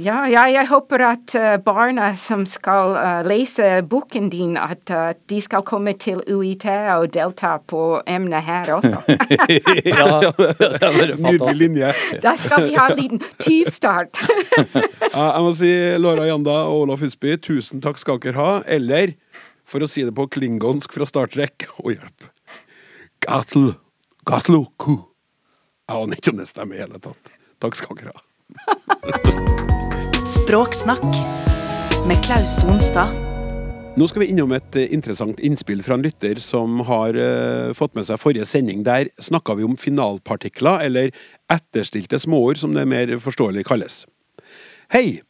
Ja, 0.00 0.22
ja, 0.30 0.46
jeg 0.48 0.68
håper 0.70 1.02
at 1.04 1.34
uh, 1.36 1.56
barna 1.60 2.12
som 2.16 2.46
skal 2.48 2.94
uh, 2.96 3.20
lese 3.28 3.82
boken 3.84 4.30
din, 4.32 4.54
at 4.56 4.88
uh, 4.88 5.10
de 5.28 5.40
skal 5.44 5.64
komme 5.68 5.92
til 6.00 6.22
UiT 6.24 6.64
og 6.94 7.10
delta 7.12 7.58
på 7.68 8.00
emnet 8.08 8.46
her 8.46 8.70
også. 8.78 9.02
ja, 9.92 10.06
Nydelig 11.18 11.56
linje. 11.58 11.92
Da 12.24 12.32
skal 12.40 12.68
vi 12.68 12.78
ha 12.78 12.88
en 12.88 12.98
liten 13.00 13.22
tyvstart. 13.42 14.22
ja, 15.12 15.26
jeg 15.26 15.44
må 15.44 15.52
si 15.60 15.72
Laura 16.00 16.24
Janda 16.30 16.56
og 16.70 16.86
Olaf 16.86 17.04
Husby, 17.04 17.36
tusen 17.42 17.84
takk 17.84 18.00
skal 18.00 18.22
dere 18.22 18.38
ha. 18.40 18.50
Eller, 18.64 19.16
for 19.68 19.84
å 19.84 19.90
si 19.90 20.06
det 20.06 20.16
på 20.16 20.28
klingonsk 20.32 20.96
fra 20.96 21.08
Star 21.08 21.28
Trek 21.32 21.68
Å, 21.82 21.90
hjelp. 21.92 22.30
Gatl, 23.22 23.74
gatloku. 24.28 25.02
Jeg 25.90 26.00
aner 26.00 26.16
ikke 26.16 26.32
om 26.32 26.40
det 26.40 26.48
stemmer 26.48 26.80
i 26.80 26.84
hele 26.86 27.02
tatt. 27.02 27.36
Takk 27.62 27.76
skal 27.78 28.00
dere 28.00 28.16
ha. 28.16 29.68
Språksnakk 30.26 31.16
med 32.08 32.24
Klaus 32.24 32.60
Sonstad. 32.60 33.08
Nå 33.96 34.06
skal 34.06 34.22
vi 34.22 34.28
innom 34.30 34.52
et 34.54 34.76
eh, 34.78 34.92
interessant 34.94 35.40
innspill 35.42 35.82
fra 35.82 35.96
en 35.98 36.04
lytter 36.04 36.38
som 36.38 36.78
har 36.86 37.18
uh, 37.18 37.72
fått 37.74 37.96
med 37.98 38.06
seg 38.06 38.20
forrige 38.22 38.46
sending. 38.46 38.84
Der 38.86 39.10
snakka 39.18 39.56
vi 39.58 39.66
om 39.66 39.74
finalpartikler, 39.74 40.86
eller 40.86 41.10
etterstilte 41.50 42.22
småord, 42.22 42.60
som 42.62 42.78
det 42.78 42.86
mer 42.86 43.10
forståelig 43.18 43.66
kalles. 43.66 44.04
Hei! 44.94 45.24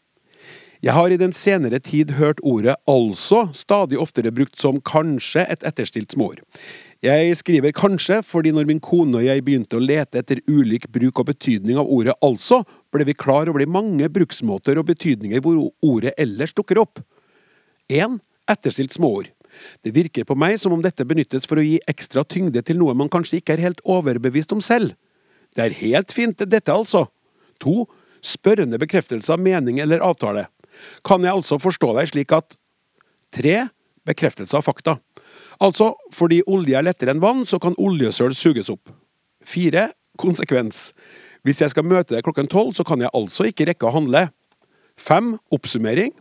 Jeg 0.85 0.93
har 0.99 1.15
i 1.15 1.17
den 1.17 1.33
senere 1.33 1.81
tid 1.81 2.19
hørt 2.19 2.43
ordet 2.45 2.75
altså 2.91 3.47
stadig 3.57 3.97
oftere 4.03 4.35
brukt 4.35 4.61
som 4.61 4.83
kanskje 4.83 5.47
et 5.49 5.65
etterstilt 5.65 6.13
småord. 6.13 6.43
Jeg 7.03 7.35
skriver 7.35 7.73
kanskje 7.75 8.21
fordi 8.23 8.53
når 8.55 8.69
min 8.69 8.79
kone 8.79 9.19
og 9.19 9.25
jeg 9.27 9.43
begynte 9.43 9.75
å 9.75 9.83
lete 9.83 10.21
etter 10.21 10.39
ulik 10.47 10.85
bruk 10.95 11.19
og 11.19 11.33
betydning 11.33 11.81
av 11.81 11.89
ordet 11.91 12.15
altså, 12.23 12.61
ble 12.95 13.09
vi 13.09 13.17
klar 13.19 13.51
over 13.51 13.59
de 13.59 13.67
mange 13.67 14.07
bruksmåter 14.07 14.79
og 14.79 14.87
betydninger 14.93 15.43
hvor 15.43 15.73
ordet 15.83 16.13
ellers 16.15 16.55
dukker 16.55 16.79
opp. 16.79 17.03
1. 17.91 18.21
Etterstilt 18.47 18.95
småord. 18.95 19.33
Det 19.83 19.91
virker 19.97 20.29
på 20.29 20.37
meg 20.39 20.55
som 20.63 20.77
om 20.77 20.85
dette 20.85 21.03
benyttes 21.03 21.43
for 21.51 21.59
å 21.59 21.67
gi 21.67 21.81
ekstra 21.91 22.23
tyngde 22.23 22.63
til 22.63 22.79
noe 22.79 22.95
man 22.95 23.11
kanskje 23.11 23.41
ikke 23.41 23.57
er 23.57 23.67
helt 23.67 23.83
overbevist 23.83 24.55
om 24.55 24.63
selv. 24.63 24.95
Det 25.59 25.67
er 25.67 25.79
helt 25.83 26.15
fint, 26.15 26.39
dette 26.39 26.71
altså. 26.71 27.09
2. 27.67 27.81
Spørrende 28.23 28.79
bekreftelse 28.79 29.35
av 29.35 29.43
mening 29.43 29.83
eller 29.83 30.07
avtale. 30.07 30.47
Kan 31.03 31.27
jeg 31.27 31.35
altså 31.35 31.59
forstå 31.59 31.97
deg 31.99 32.15
slik 32.15 32.39
at 32.39 32.55
3. 33.35 33.65
Bekreftelse 34.07 34.55
av 34.55 34.71
fakta. 34.71 35.01
Altså, 35.61 35.93
fordi 36.15 36.43
olje 36.47 36.79
er 36.79 36.87
lettere 36.87 37.13
enn 37.15 37.23
vann, 37.23 37.45
så 37.47 37.61
kan 37.63 37.77
oljesøl 37.79 38.35
suges 38.37 38.71
opp. 38.73 38.93
Fire, 39.45 39.91
konsekvens. 40.21 40.93
Hvis 41.43 41.61
jeg 41.63 41.73
skal 41.73 41.87
møte 41.89 42.15
deg 42.15 42.25
klokken 42.25 42.49
tolv, 42.51 42.73
så 42.77 42.87
kan 42.87 43.03
jeg 43.03 43.13
altså 43.15 43.49
ikke 43.49 43.67
rekke 43.69 43.89
å 43.89 43.97
handle. 43.97 44.29
Fem, 45.01 45.35
oppsummering. 45.51 46.13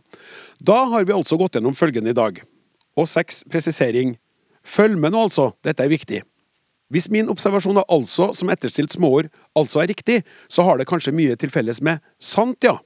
Da 0.60 0.84
har 0.90 1.06
vi 1.06 1.14
altså 1.14 1.38
gått 1.38 1.56
gjennom 1.56 1.76
følgende 1.76 2.10
i 2.10 2.18
dag. 2.18 2.42
Og 2.98 3.08
seks, 3.08 3.42
presisering. 3.48 4.16
Følg 4.66 4.98
med 4.98 5.14
nå, 5.14 5.26
altså, 5.28 5.52
dette 5.64 5.84
er 5.84 5.92
viktig. 5.92 6.22
Hvis 6.92 7.08
min 7.08 7.30
observasjon 7.32 7.80
av 7.80 7.88
altså 7.92 8.32
som 8.36 8.50
etterstilt 8.52 8.92
småord 8.92 9.30
altså 9.56 9.80
er 9.80 9.88
riktig, 9.88 10.20
så 10.52 10.66
har 10.66 10.76
det 10.76 10.88
kanskje 10.90 11.14
mye 11.16 11.38
til 11.40 11.52
felles 11.52 11.80
med 11.80 12.02
sant, 12.20 12.58
ja. 12.66 12.76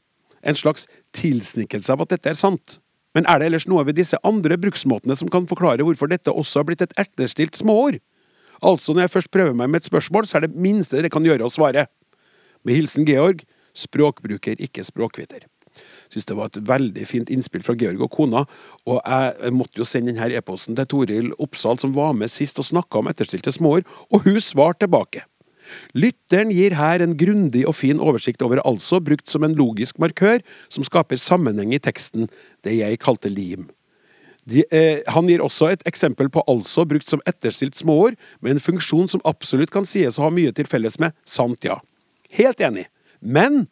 En 0.46 0.54
slags 0.54 0.86
tilsnikkelse 1.16 1.90
av 1.90 2.04
at 2.04 2.12
dette 2.14 2.30
er 2.30 2.38
sant. 2.38 2.76
Men 3.16 3.24
er 3.32 3.40
det 3.40 3.48
ellers 3.48 3.64
noe 3.70 3.86
ved 3.88 3.96
disse 3.96 4.18
andre 4.28 4.58
bruksmåtene 4.60 5.16
som 5.16 5.30
kan 5.32 5.48
forklare 5.48 5.84
hvorfor 5.86 6.10
dette 6.12 6.32
også 6.32 6.60
har 6.60 6.68
blitt 6.68 6.84
et 6.84 6.94
etterstilt 7.00 7.56
småord? 7.56 7.96
Altså, 8.60 8.92
når 8.92 9.06
jeg 9.06 9.14
først 9.14 9.32
prøver 9.32 9.56
meg 9.56 9.70
med 9.72 9.80
et 9.80 9.88
spørsmål, 9.88 10.28
så 10.28 10.38
er 10.38 10.46
det 10.46 10.56
minste 10.56 10.98
dere 10.98 11.12
kan 11.12 11.24
gjøre 11.24 11.48
å 11.48 11.52
svare. 11.52 11.86
Med 12.64 12.76
hilsen 12.76 13.08
Georg, 13.08 13.44
språkbruker, 13.76 14.60
ikke 14.60 14.84
språkviter. 14.84 15.46
Syns 16.12 16.28
det 16.28 16.36
var 16.38 16.48
et 16.48 16.60
veldig 16.68 17.04
fint 17.08 17.30
innspill 17.32 17.64
fra 17.64 17.76
Georg 17.76 18.04
og 18.04 18.12
kona, 18.12 18.44
og 18.88 19.00
jeg 19.00 19.52
måtte 19.52 19.80
jo 19.80 19.88
sende 19.88 20.12
denne 20.12 20.28
e-posten 20.36 20.76
til 20.76 20.88
Toril 20.88 21.32
Oppsal, 21.42 21.80
som 21.80 21.92
var 21.96 22.16
med 22.16 22.32
sist 22.32 22.60
og 22.62 22.68
snakka 22.68 23.00
om 23.02 23.10
etterstilte 23.12 23.52
småord, 23.52 23.88
og 24.08 24.28
hun 24.28 24.40
svarte 24.40 24.86
tilbake. 24.86 25.26
Lytteren 25.96 26.52
gir 26.54 26.76
her 26.78 27.04
en 27.04 27.16
grundig 27.18 27.64
og 27.68 27.76
fin 27.78 28.00
oversikt 28.02 28.44
over 28.46 28.62
altså, 28.64 29.00
brukt 29.00 29.28
som 29.30 29.46
en 29.46 29.56
logisk 29.56 30.00
markør 30.02 30.42
som 30.68 30.86
skaper 30.86 31.20
sammenheng 31.20 31.74
i 31.74 31.82
teksten, 31.82 32.30
det 32.64 32.78
jeg 32.78 33.00
kalte 33.02 33.32
lim. 33.32 33.68
De, 34.46 34.62
eh, 34.70 35.02
han 35.10 35.26
gir 35.26 35.42
også 35.42 35.72
et 35.72 35.82
eksempel 35.90 36.28
på 36.30 36.44
altså 36.46 36.84
brukt 36.86 37.08
som 37.08 37.22
etterstilt 37.26 37.74
småord, 37.74 38.14
med 38.40 38.54
en 38.54 38.62
funksjon 38.62 39.10
som 39.10 39.24
absolutt 39.26 39.72
kan 39.74 39.88
sies 39.88 40.20
å 40.20 40.28
ha 40.28 40.30
mye 40.30 40.54
til 40.54 40.68
felles 40.70 41.00
med 41.02 41.16
sant, 41.26 41.66
ja. 41.66 41.80
Helt 42.30 42.62
enig. 42.62 42.86
Men 43.20 43.66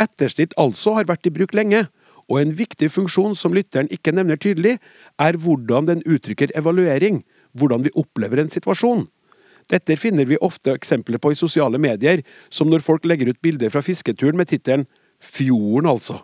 etterstilt 0.00 0.56
altså 0.56 0.96
har 0.96 1.08
vært 1.10 1.28
i 1.28 1.34
bruk 1.34 1.52
lenge, 1.56 1.86
og 2.28 2.40
en 2.40 2.54
viktig 2.56 2.90
funksjon 2.92 3.36
som 3.36 3.54
lytteren 3.56 3.88
ikke 3.92 4.12
nevner 4.16 4.40
tydelig, 4.40 4.76
er 5.20 5.36
hvordan 5.40 5.88
den 5.88 6.02
uttrykker 6.08 6.52
evaluering, 6.56 7.22
hvordan 7.56 7.84
vi 7.86 7.94
opplever 7.96 8.42
en 8.42 8.52
situasjon. 8.52 9.06
Dette 9.68 9.98
finner 10.00 10.24
vi 10.24 10.38
ofte 10.40 10.72
eksempler 10.72 11.20
på 11.20 11.32
i 11.32 11.36
sosiale 11.36 11.78
medier, 11.80 12.22
som 12.48 12.70
når 12.72 12.84
folk 12.84 13.04
legger 13.04 13.28
ut 13.28 13.40
bilder 13.44 13.72
fra 13.72 13.84
fisketuren 13.84 14.38
med 14.40 14.48
tittelen 14.48 14.86
Fjorden, 15.20 15.88
altså. 15.90 16.22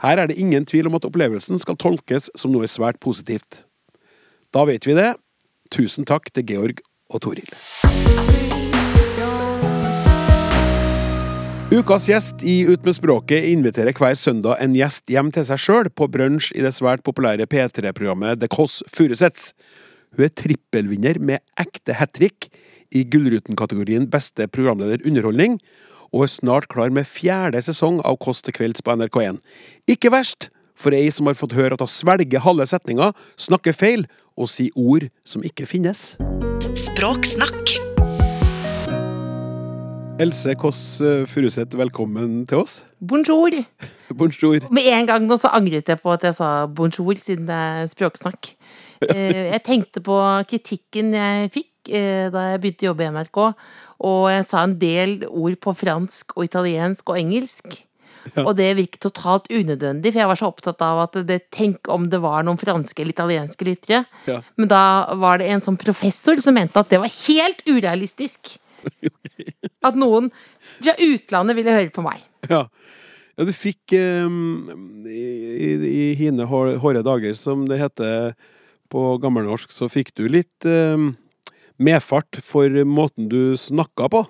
Her 0.00 0.20
er 0.20 0.30
det 0.30 0.38
ingen 0.38 0.66
tvil 0.68 0.86
om 0.88 0.96
at 0.96 1.06
opplevelsen 1.08 1.58
skal 1.60 1.78
tolkes 1.80 2.30
som 2.38 2.52
noe 2.52 2.68
svært 2.70 3.00
positivt. 3.02 3.64
Da 4.54 4.64
vet 4.68 4.86
vi 4.86 4.96
det. 4.96 5.14
Tusen 5.72 6.06
takk 6.08 6.30
til 6.34 6.46
Georg 6.46 6.82
og 7.10 7.22
Toril. 7.26 7.50
Ukas 11.70 12.08
gjest 12.10 12.42
i 12.42 12.64
Ut 12.66 12.82
med 12.82 12.96
språket 12.96 13.44
inviterer 13.46 13.94
hver 13.94 14.16
søndag 14.18 14.58
en 14.58 14.72
gjest 14.74 15.10
hjem 15.10 15.28
til 15.34 15.46
seg 15.46 15.60
sjøl 15.62 15.90
på 15.94 16.08
brunsj 16.10 16.50
i 16.58 16.64
det 16.64 16.72
svært 16.74 17.04
populære 17.06 17.46
P3-programmet 17.46 18.40
The 18.40 18.50
Kåss 18.50 18.80
Furuseths. 18.90 19.52
Hun 20.16 20.26
er 20.26 20.32
trippelvinner 20.34 21.20
med 21.22 21.42
ekte 21.60 21.94
hat 21.94 22.16
trick 22.18 22.48
i 22.90 23.04
Gullruten-kategorien 23.06 24.08
Beste 24.10 24.48
programleder 24.50 25.04
underholdning, 25.06 25.60
og 26.10 26.24
er 26.26 26.32
snart 26.32 26.66
klar 26.72 26.90
med 26.90 27.06
fjerde 27.06 27.60
sesong 27.62 28.00
av 28.02 28.18
Kåss 28.22 28.42
til 28.42 28.56
kvelds 28.56 28.82
på 28.82 28.96
NRK1. 28.96 29.38
Ikke 29.90 30.10
verst 30.10 30.48
for 30.74 30.96
ei 30.96 31.12
som 31.14 31.30
har 31.30 31.38
fått 31.38 31.54
høre 31.54 31.76
at 31.76 31.84
hun 31.84 31.92
svelger 31.92 32.42
halve 32.42 32.66
setninga, 32.66 33.12
snakker 33.38 33.76
feil 33.76 34.08
og 34.34 34.50
sier 34.50 34.74
ord 34.74 35.06
som 35.22 35.46
ikke 35.46 35.68
finnes. 35.68 36.16
Språksnakk 36.74 37.78
Else 40.20 40.52
Kåss 40.60 41.00
eh, 41.00 41.22
Furuseth, 41.24 41.78
velkommen 41.80 42.42
til 42.50 42.60
oss. 42.60 42.82
Bonjour. 43.00 43.54
Bonjour. 44.20 44.66
Med 44.68 44.90
en 44.92 45.06
gang 45.08 45.24
nå 45.24 45.38
så 45.40 45.48
angret 45.56 45.88
jeg 45.88 46.02
på 46.02 46.12
at 46.12 46.26
jeg 46.26 46.36
sa 46.36 46.66
bonjour, 46.66 47.14
siden 47.16 47.46
det 47.48 47.56
er 47.56 47.88
språksnakk. 47.88 48.50
Eh, 49.08 49.46
jeg 49.54 49.62
tenkte 49.64 50.02
på 50.04 50.16
kritikken 50.50 51.14
jeg 51.16 51.52
fikk 51.54 51.92
eh, 51.96 52.26
da 52.32 52.50
jeg 52.50 52.60
begynte 52.60 52.84
å 52.84 52.90
jobbe 52.90 53.06
i 53.06 53.12
NRK, 53.14 53.38
og 54.10 54.24
jeg 54.32 54.48
sa 54.50 54.64
en 54.66 54.74
del 54.80 55.14
ord 55.28 55.56
på 55.64 55.76
fransk 55.84 56.36
og 56.36 56.44
italiensk 56.44 57.12
og 57.12 57.20
engelsk. 57.20 57.78
Ja. 58.34 58.44
Og 58.44 58.52
det 58.58 58.68
virket 58.76 59.00
totalt 59.06 59.48
unødvendig, 59.48 60.12
for 60.12 60.20
jeg 60.20 60.28
var 60.28 60.38
så 60.38 60.50
opptatt 60.50 60.82
av 60.84 61.00
at 61.06 61.16
det, 61.26 61.38
tenk 61.54 61.88
om 61.92 62.08
det 62.12 62.20
var 62.20 62.44
noen 62.44 62.60
franske 62.60 63.00
eller 63.00 63.16
italienske 63.16 63.66
lyttere. 63.66 64.02
Ja. 64.28 64.40
Men 64.60 64.70
da 64.70 64.82
var 65.20 65.40
det 65.40 65.48
en 65.48 65.64
sånn 65.64 65.80
professor 65.80 66.40
som 66.44 66.58
mente 66.58 66.80
at 66.80 66.92
det 66.92 67.00
var 67.00 67.08
helt 67.08 67.64
urealistisk. 67.68 68.58
At 69.86 69.96
noen 69.96 70.28
fra 70.80 70.92
utlandet 71.00 71.56
ville 71.56 71.72
høre 71.72 71.92
på 71.92 72.04
meg. 72.04 72.20
Ja. 72.48 72.62
ja 73.36 73.46
du 73.48 73.52
fikk 73.56 73.92
um, 73.96 75.04
i, 75.08 75.24
i, 75.88 76.06
hine 76.16 76.44
hårde 76.48 77.02
dager, 77.04 77.36
som 77.36 77.66
det 77.68 77.80
heter 77.80 78.34
på 78.90 79.16
gammelnorsk, 79.22 79.72
så 79.72 79.88
fikk 79.90 80.12
du 80.18 80.26
litt 80.28 80.66
eh, 80.68 81.08
medfart 81.80 82.42
for 82.44 82.68
måten 82.84 83.30
du 83.32 83.56
snakka 83.58 84.10
på. 84.12 84.26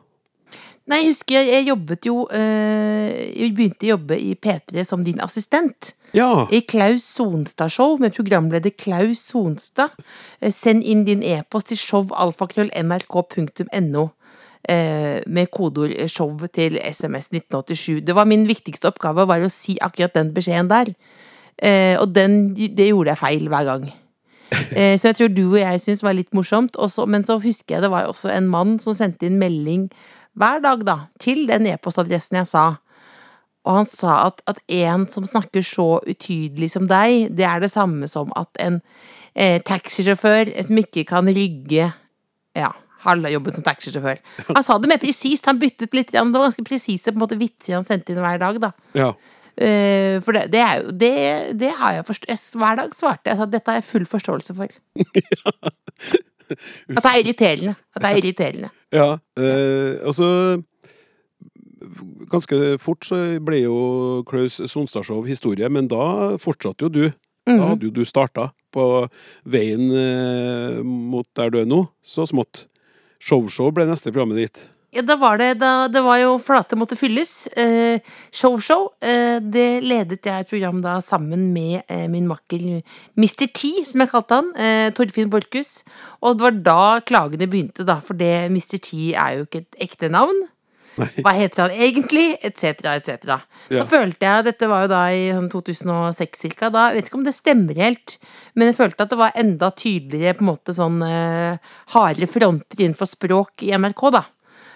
Nei, 0.91 1.05
jeg 1.05 1.13
husker 1.13 1.45
jeg, 1.47 1.69
jobbet 1.69 2.07
jo 2.09 2.25
eh, 2.35 3.11
Jeg 3.37 3.53
begynte 3.55 3.87
å 3.87 3.93
jobbe 3.93 4.17
i 4.19 4.35
P3 4.35 4.83
som 4.87 5.05
din 5.07 5.21
assistent. 5.23 5.95
Ja. 6.17 6.47
I 6.51 6.61
Klaus 6.67 7.05
Sonstad-show 7.07 7.99
med 8.03 8.15
programleder 8.17 8.71
Klaus 8.75 9.21
Sonstad. 9.29 9.91
Eh, 10.41 10.51
Send 10.55 10.83
inn 10.83 11.05
din 11.07 11.23
e-post 11.23 11.67
til 11.71 11.79
showalfakrøll.nrk.no 11.79 14.05
eh, 14.69 15.23
med 15.27 15.51
kodeord 15.55 15.91
'show' 16.09 16.47
til 16.49 16.79
SMS 16.83 17.31
1987. 17.31 18.01
Det 18.07 18.15
var 18.15 18.27
min 18.27 18.49
viktigste 18.49 18.89
oppgave, 18.91 19.29
var 19.29 19.45
å 19.45 19.53
si 19.53 19.79
akkurat 19.81 20.15
den 20.15 20.35
beskjeden 20.35 20.71
der. 20.71 20.95
Eh, 21.61 21.97
og 22.01 22.15
den, 22.15 22.55
det 22.55 22.91
gjorde 22.91 23.15
jeg 23.15 23.23
feil 23.23 23.51
hver 23.53 23.69
gang. 23.69 23.91
Eh, 24.51 24.97
så 24.99 25.11
jeg 25.11 25.17
tror 25.19 25.31
du 25.35 25.45
og 25.49 25.59
jeg 25.61 25.81
syntes 25.83 26.05
var 26.07 26.17
litt 26.19 26.35
morsomt. 26.37 26.79
Også, 26.79 27.07
men 27.11 27.25
så 27.27 27.39
husker 27.43 27.77
jeg 27.77 27.85
det 27.85 27.93
var 27.93 28.09
også 28.11 28.33
en 28.35 28.49
mann 28.51 28.79
som 28.83 28.97
sendte 28.97 29.29
inn 29.29 29.39
melding 29.41 29.89
hver 30.39 30.63
dag, 30.63 30.85
da, 30.87 30.97
til 31.23 31.45
den 31.49 31.67
e-postadressen 31.71 32.39
jeg 32.39 32.49
sa. 32.51 32.65
Og 33.69 33.81
han 33.81 33.89
sa 33.89 34.21
at, 34.29 34.41
at 34.49 34.61
en 34.73 35.07
som 35.11 35.27
snakker 35.29 35.65
så 35.67 35.89
utydelig 36.09 36.71
som 36.73 36.87
deg, 36.91 37.33
det 37.37 37.45
er 37.45 37.61
det 37.61 37.73
samme 37.73 38.09
som 38.09 38.31
at 38.39 38.63
en 38.63 38.79
eh, 39.35 39.59
taxisjåfør 39.67 40.55
som 40.67 40.81
ikke 40.81 41.05
kan 41.11 41.29
rygge 41.29 41.91
Ja, 42.57 42.71
halve 43.05 43.31
jobben 43.31 43.55
som 43.55 43.65
taxisjåfør. 43.67 44.23
Han 44.49 44.65
sa 44.67 44.79
det 44.81 44.89
mer 44.91 45.01
presist. 45.03 45.47
Han 45.47 45.61
byttet 45.61 45.95
litt. 45.95 46.11
Det 46.13 46.21
var 46.21 46.49
ganske 46.49 46.65
presise 46.67 47.13
på 47.13 47.19
en 47.19 47.23
måte 47.23 47.39
vitser 47.41 47.77
han 47.79 47.87
sendte 47.87 48.15
inn 48.15 48.23
hver 48.23 48.41
dag, 48.43 48.59
da. 48.65 48.73
ja. 48.99 49.13
Eh, 49.61 50.17
for 50.25 50.37
det, 50.37 50.47
det 50.55 50.61
er 50.65 50.81
jo 50.81 50.95
det, 50.97 51.15
det 51.61 51.71
har 51.77 51.99
jeg 51.99 52.07
forstått. 52.09 52.49
Hver 52.61 52.81
dag 52.81 52.97
svarte 52.97 53.33
jeg 53.33 53.43
at 53.45 53.53
dette 53.53 53.71
har 53.71 53.81
jeg 53.81 53.89
full 53.91 54.07
forståelse 54.09 54.57
for. 54.57 54.73
At 56.51 57.05
det 57.05 57.11
er 57.11 57.21
irriterende. 57.21 57.75
At 57.95 58.03
det 58.03 58.09
er 58.09 58.17
irriterende. 58.19 58.71
Ja, 58.91 59.11
eh, 59.39 60.01
altså 60.03 60.63
Ganske 62.31 62.77
fort 62.79 63.07
så 63.07 63.17
ble 63.43 63.63
jo 63.63 63.77
Klaus 64.29 64.59
Sonstadshow 64.71 65.25
historie, 65.27 65.69
men 65.73 65.89
da 65.91 66.37
fortsatte 66.39 66.87
jo 66.87 66.91
du. 66.93 67.05
Da 67.49 67.71
hadde 67.71 67.89
jo 67.89 67.95
du 67.95 68.05
starta 68.07 68.51
på 68.75 68.85
veien 69.49 69.89
eh, 69.91 70.83
mot 70.85 71.27
der 71.39 71.51
du 71.51 71.59
er 71.63 71.71
nå, 71.71 71.81
så 72.03 72.27
smått. 72.29 72.67
Showshow 73.21 73.73
ble 73.75 73.89
neste 73.89 74.13
programmet 74.13 74.39
ditt. 74.39 74.63
Ja, 74.91 75.05
da 75.07 75.15
var 75.21 75.39
det, 75.39 75.53
da, 75.61 75.87
det 75.87 76.01
var 76.03 76.19
jo 76.19 76.33
Flate 76.43 76.75
måtte 76.79 76.99
fylles. 76.99 77.47
Show-show. 78.35 78.89
Eh, 78.99 79.39
det 79.39 79.85
ledet 79.87 80.27
jeg 80.27 80.43
et 80.43 80.51
program 80.51 80.81
da 80.83 80.97
sammen 81.05 81.53
med 81.55 81.85
eh, 81.87 82.09
min 82.11 82.27
makker 82.27 82.65
Mr. 83.15 83.47
T, 83.47 83.71
som 83.87 84.03
jeg 84.03 84.11
kalte 84.11 84.41
han. 84.41 84.49
Eh, 84.59 84.89
Torfinn 84.97 85.31
Borchhus. 85.31 85.85
Og 86.21 86.39
det 86.39 86.49
var 86.49 86.63
da 86.67 86.81
klagene 87.07 87.47
begynte, 87.51 87.87
da, 87.87 88.01
for 88.03 88.19
det 88.19 88.49
Mr. 88.51 88.81
T 88.83 89.13
er 89.15 89.39
jo 89.39 89.47
ikke 89.47 89.63
et 89.63 89.85
ekte 89.87 90.11
navn. 90.11 90.43
Hva 90.99 91.33
heter 91.37 91.69
han 91.69 91.77
egentlig? 91.87 92.35
Etc., 92.45 92.83
etc. 92.91 93.39
Da 93.71 93.85
følte 93.89 94.27
jeg 94.27 94.47
Dette 94.49 94.69
var 94.71 94.85
jo 94.85 94.91
da 94.93 95.05
i 95.15 95.29
sånn 95.33 95.49
2006 95.53 96.45
cirka. 96.47 96.71
Da, 96.73 96.89
jeg 96.91 96.99
vet 96.99 97.11
ikke 97.11 97.21
om 97.21 97.27
det 97.27 97.37
stemmer 97.37 97.79
helt, 97.81 98.17
men 98.59 98.71
jeg 98.71 98.79
følte 98.81 99.07
at 99.07 99.15
det 99.15 99.21
var 99.21 99.39
enda 99.39 99.71
tydeligere 99.71 100.39
på 100.39 100.45
en 100.45 100.51
måte 100.51 100.77
sånn 100.77 101.01
eh, 101.07 101.73
harde 101.95 102.31
fronter 102.31 102.83
innenfor 102.83 103.09
språk 103.11 103.67
i 103.67 103.73
NRK, 103.79 104.07
da. 104.19 104.27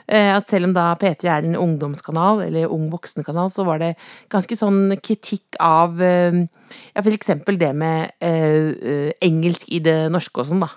Eh, 0.04 0.30
at 0.36 0.50
selv 0.50 0.68
om 0.68 0.74
da 0.76 0.90
P3 1.00 1.30
er 1.32 1.46
en 1.46 1.56
ungdomskanal, 1.56 2.42
eller 2.44 2.72
ung 2.72 2.90
voksenkanal, 2.92 3.48
så 3.52 3.64
var 3.64 3.80
det 3.80 3.94
ganske 4.32 4.56
sånn 4.58 4.98
kritikk 5.00 5.56
av 5.64 6.02
eh, 6.04 6.44
ja, 6.92 7.00
for 7.00 7.14
eksempel 7.14 7.56
det 7.60 7.70
med 7.76 8.12
eh, 8.24 8.68
eh, 8.84 9.10
engelsk 9.24 9.72
i 9.72 9.80
det 9.84 9.96
norske 10.12 10.42
og 10.42 10.50
sånn, 10.50 10.64
da. 10.64 10.70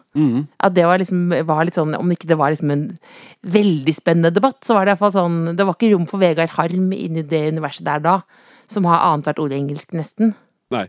At 0.64 0.78
det 0.78 0.88
var 0.88 1.02
liksom 1.02 1.28
var 1.46 1.68
litt 1.68 1.78
sånn 1.78 1.94
Om 1.94 2.10
ikke 2.16 2.26
det 2.32 2.38
var 2.40 2.50
liksom 2.50 2.72
en 2.74 2.88
veldig 3.46 3.94
spennende 3.94 4.32
debatt, 4.34 4.64
så 4.66 4.74
var 4.74 4.88
det 4.88 4.96
iallfall 4.96 5.12
sånn 5.14 5.36
Det 5.54 5.68
var 5.68 5.76
ikke 5.78 5.92
rom 5.92 6.08
for 6.10 6.18
Vegard 6.24 6.56
Harm 6.56 6.88
inni 6.96 7.22
det 7.22 7.44
universet 7.54 7.86
der 7.86 8.02
da, 8.02 8.16
som 8.72 8.88
har 8.90 9.04
annethvert 9.12 9.44
ord 9.44 9.54
engelsk, 9.54 9.94
nesten. 9.98 10.34
Nei. 10.74 10.88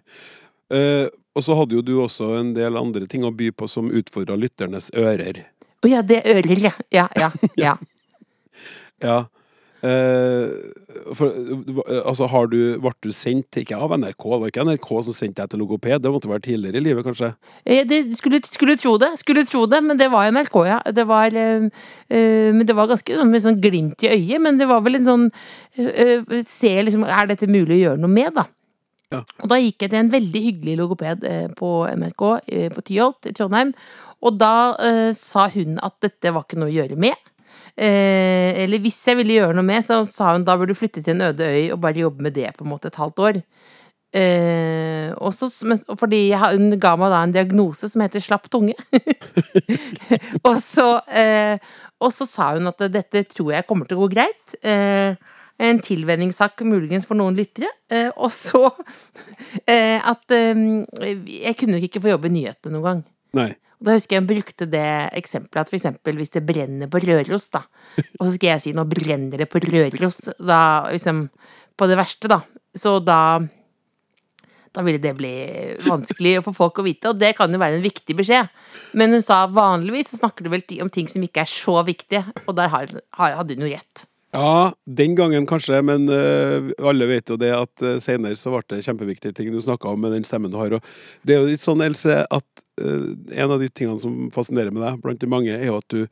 Uh... 0.72 1.08
og 1.38 1.44
så 1.46 1.54
hadde 1.54 1.76
jo 1.76 1.84
du 1.86 1.92
også 2.02 2.32
en 2.40 2.48
del 2.56 2.76
andre 2.76 3.06
ting 3.06 3.22
å 3.24 3.30
by 3.30 3.52
på 3.54 3.68
som 3.70 3.92
utfordra 3.94 4.34
lytternes 4.36 4.90
ører. 4.96 5.44
Å 5.84 5.90
ja, 5.90 6.00
det 6.02 6.24
er 6.24 6.40
ører, 6.40 6.64
ja. 6.64 6.74
Ja, 6.90 7.06
ja. 7.14 7.30
ja. 7.58 7.76
Ja. 9.04 9.24
Uh, 9.78 10.50
for, 11.14 11.30
altså, 12.02 12.26
har 12.26 12.48
du, 12.50 12.56
ble 12.82 12.90
du 13.04 13.12
sendt, 13.14 13.60
ikke 13.60 13.76
av 13.78 13.92
NRK, 13.94 14.24
det 14.24 14.38
var 14.42 14.50
ikke 14.50 14.64
NRK 14.66 14.88
som 15.06 15.14
sendte 15.14 15.44
deg 15.44 15.52
til 15.52 15.62
logoped, 15.62 16.02
det 16.02 16.10
måtte 16.10 16.30
være 16.30 16.42
tidligere 16.48 16.80
i 16.80 16.82
livet, 16.82 17.06
kanskje? 17.06 17.30
Eh, 17.62 17.84
Det 17.86 18.00
skulle, 18.18 18.40
skulle 18.42 18.74
tro 18.80 18.96
det, 18.98 19.12
skulle 19.22 19.44
tro 19.46 19.62
det, 19.70 19.80
men 19.86 20.00
det 20.00 20.10
var 20.10 20.32
NRK, 20.34 20.58
ja. 20.66 20.80
Det 20.82 21.06
var, 21.06 21.30
eh, 21.30 21.70
men 22.10 22.66
det 22.66 22.74
var 22.74 22.90
ganske 22.90 23.20
sånn 23.20 23.30
med 23.30 23.44
sånn 23.46 23.62
glimt 23.62 24.02
i 24.02 24.10
øyet, 24.16 24.42
men 24.42 24.58
det 24.58 24.66
var 24.66 24.82
vel 24.82 24.98
en 24.98 25.06
sånn 25.06 25.30
eh, 25.78 26.26
Se 26.48 26.74
liksom, 26.82 27.06
er 27.06 27.30
dette 27.30 27.46
mulig 27.46 27.78
å 27.78 27.82
gjøre 27.84 28.02
noe 28.02 28.10
med, 28.10 28.34
da? 28.34 28.48
Ja. 29.14 29.22
Og 29.44 29.48
da 29.54 29.62
gikk 29.62 29.86
jeg 29.86 29.94
til 29.94 30.02
en 30.02 30.12
veldig 30.12 30.40
hyggelig 30.42 30.78
logoped 30.82 31.22
på 31.56 31.68
NRK, 31.94 32.24
på 32.74 32.82
Tyholt 32.90 33.30
i 33.30 33.32
Trondheim, 33.32 33.70
og 34.20 34.36
da 34.36 34.74
sa 35.16 35.46
hun 35.54 35.78
at 35.80 35.96
dette 36.04 36.34
var 36.34 36.44
ikke 36.44 36.58
noe 36.60 36.68
å 36.68 36.76
gjøre 36.76 36.98
med. 37.00 37.30
Eh, 37.78 38.58
eller 38.64 38.82
hvis 38.82 38.98
jeg 39.06 39.20
ville 39.20 39.36
gjøre 39.38 39.54
noe 39.54 39.66
med, 39.66 39.84
så 39.86 40.00
sa 40.08 40.32
hun 40.34 40.46
da 40.46 40.56
burde 40.58 40.74
du 40.74 40.78
flytte 40.78 41.02
til 41.04 41.14
en 41.14 41.28
øde 41.28 41.46
øy 41.46 41.68
og 41.74 41.82
bare 41.84 42.02
jobbe 42.02 42.24
med 42.26 42.34
det 42.34 42.50
på 42.56 42.66
en 42.66 42.72
måte 42.72 42.90
et 42.90 42.98
halvt 42.98 43.22
år. 43.28 43.42
Eh, 44.18 45.12
også, 45.20 45.50
fordi 46.00 46.30
jeg, 46.30 46.56
hun 46.56 46.72
ga 46.80 46.94
meg 46.98 47.12
da 47.12 47.20
en 47.22 47.34
diagnose 47.34 47.90
som 47.92 48.02
heter 48.02 48.24
slapp 48.24 48.48
tunge. 48.50 48.74
og, 50.48 50.56
så, 50.64 50.88
eh, 51.12 51.60
og 52.00 52.14
så 52.14 52.26
sa 52.26 52.52
hun 52.56 52.70
at 52.72 52.88
dette 52.90 53.26
tror 53.30 53.52
jeg 53.54 53.68
kommer 53.68 53.86
til 53.86 53.98
å 54.00 54.06
gå 54.06 54.14
greit. 54.16 54.56
Eh, 54.58 55.14
en 55.58 55.82
tilvenningssak 55.82 56.62
muligens 56.66 57.06
for 57.06 57.18
noen 57.18 57.38
lyttere. 57.38 57.70
Eh, 57.92 58.10
og 58.16 58.32
så 58.34 58.64
eh, 59.70 60.02
at 60.02 60.34
jeg 60.34 61.54
kunne 61.60 61.82
ikke 61.84 62.02
få 62.02 62.16
jobbe 62.16 62.32
i 62.32 62.36
nyhetene 62.40 62.74
noen 62.74 62.88
gang. 62.88 63.06
Nei. 63.38 63.50
Og 63.78 63.86
Da 63.86 63.94
husker 63.94 64.16
jeg 64.16 64.24
hun 64.24 64.30
brukte 64.32 64.66
det 64.66 64.88
eksempelet 65.18 65.60
at 65.62 65.70
for 65.70 65.78
eksempel 65.78 66.16
hvis 66.18 66.34
det 66.34 66.42
brenner 66.46 66.90
på 66.90 66.98
Røros, 67.04 67.46
da, 67.54 67.62
og 68.18 68.24
så 68.24 68.32
skal 68.34 68.56
jeg 68.56 68.64
si 68.64 68.72
nå 68.74 68.84
brenner 68.90 69.44
det 69.44 69.46
på 69.50 69.62
Røros, 69.62 70.24
da 70.38 70.60
liksom 70.90 71.28
På 71.78 71.86
det 71.86 71.94
verste, 71.94 72.26
da. 72.26 72.40
Så 72.74 72.96
da 72.98 73.38
da 74.74 74.82
ville 74.84 75.00
det 75.02 75.14
bli 75.16 75.30
vanskelig 75.86 76.36
for 76.44 76.56
folk 76.56 76.80
å 76.80 76.84
vite, 76.86 77.10
og 77.10 77.18
det 77.18 77.32
kan 77.38 77.50
jo 77.50 77.60
være 77.60 77.78
en 77.78 77.84
viktig 77.84 78.14
beskjed. 78.18 78.50
Men 78.98 79.14
hun 79.16 79.24
sa 79.24 79.40
vanligvis 79.50 80.12
så 80.12 80.20
snakker 80.20 80.44
du 80.44 80.52
vel 80.52 80.64
om 80.84 80.90
ting 80.92 81.08
som 81.10 81.24
ikke 81.24 81.42
er 81.42 81.50
så 81.50 81.80
viktige, 81.86 82.24
og 82.44 82.54
der 82.58 82.70
hadde 82.74 83.56
hun 83.56 83.64
jo 83.64 83.72
rett. 83.72 84.04
Ja, 84.30 84.72
den 84.84 85.14
gangen 85.16 85.46
kanskje, 85.48 85.80
men 85.82 86.04
uh, 86.08 86.68
alle 86.84 87.06
vet 87.08 87.30
jo 87.32 87.38
det 87.40 87.48
at 87.56 87.80
uh, 87.80 87.94
senere 88.02 88.36
så 88.36 88.52
ble 88.52 88.60
det 88.74 88.82
kjempeviktige 88.84 89.32
ting 89.32 89.48
du 89.54 89.60
snakka 89.64 89.88
om 89.88 90.02
med 90.04 90.12
den 90.12 90.26
stemmen 90.28 90.52
du 90.52 90.58
har. 90.60 90.74
Og 90.76 90.90
det 91.24 91.34
er 91.34 91.40
jo 91.40 91.48
litt 91.48 91.64
sånn, 91.64 91.80
Else, 91.80 92.26
at 92.28 92.64
uh, 92.82 93.14
en 93.32 93.54
av 93.54 93.56
de 93.62 93.70
tingene 93.72 93.96
som 94.02 94.26
fascinerer 94.34 94.74
med 94.74 94.84
deg, 94.84 94.98
blant 95.00 95.24
de 95.24 95.30
mange, 95.32 95.54
er 95.56 95.70
jo 95.70 95.78
at 95.80 95.88
du, 95.94 96.04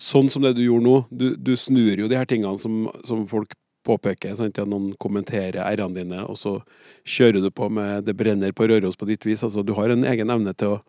sånn 0.00 0.32
som 0.32 0.46
det 0.46 0.54
du 0.56 0.64
gjorde 0.64 0.86
nå, 0.88 0.96
du, 1.12 1.26
du 1.36 1.52
snur 1.60 2.00
jo 2.00 2.08
de 2.08 2.16
her 2.16 2.30
tingene 2.30 2.56
som, 2.62 2.86
som 3.04 3.26
folk 3.28 3.52
påpeker. 3.84 4.32
Sant? 4.38 4.56
Ja, 4.56 4.64
noen 4.64 4.94
kommenterer 5.02 5.60
r-ene 5.66 5.92
dine, 5.98 6.24
og 6.24 6.40
så 6.40 6.56
kjører 7.04 7.44
du 7.44 7.50
på 7.52 7.68
med 7.68 8.06
'det 8.08 8.16
brenner 8.16 8.56
på 8.56 8.64
Røros' 8.64 8.96
på 8.96 9.12
ditt 9.12 9.26
vis. 9.28 9.44
Altså, 9.44 9.60
du 9.60 9.74
har 9.76 9.92
en 9.92 10.04
egen 10.08 10.30
evne 10.30 10.56
til 10.56 10.78
å 10.78 10.82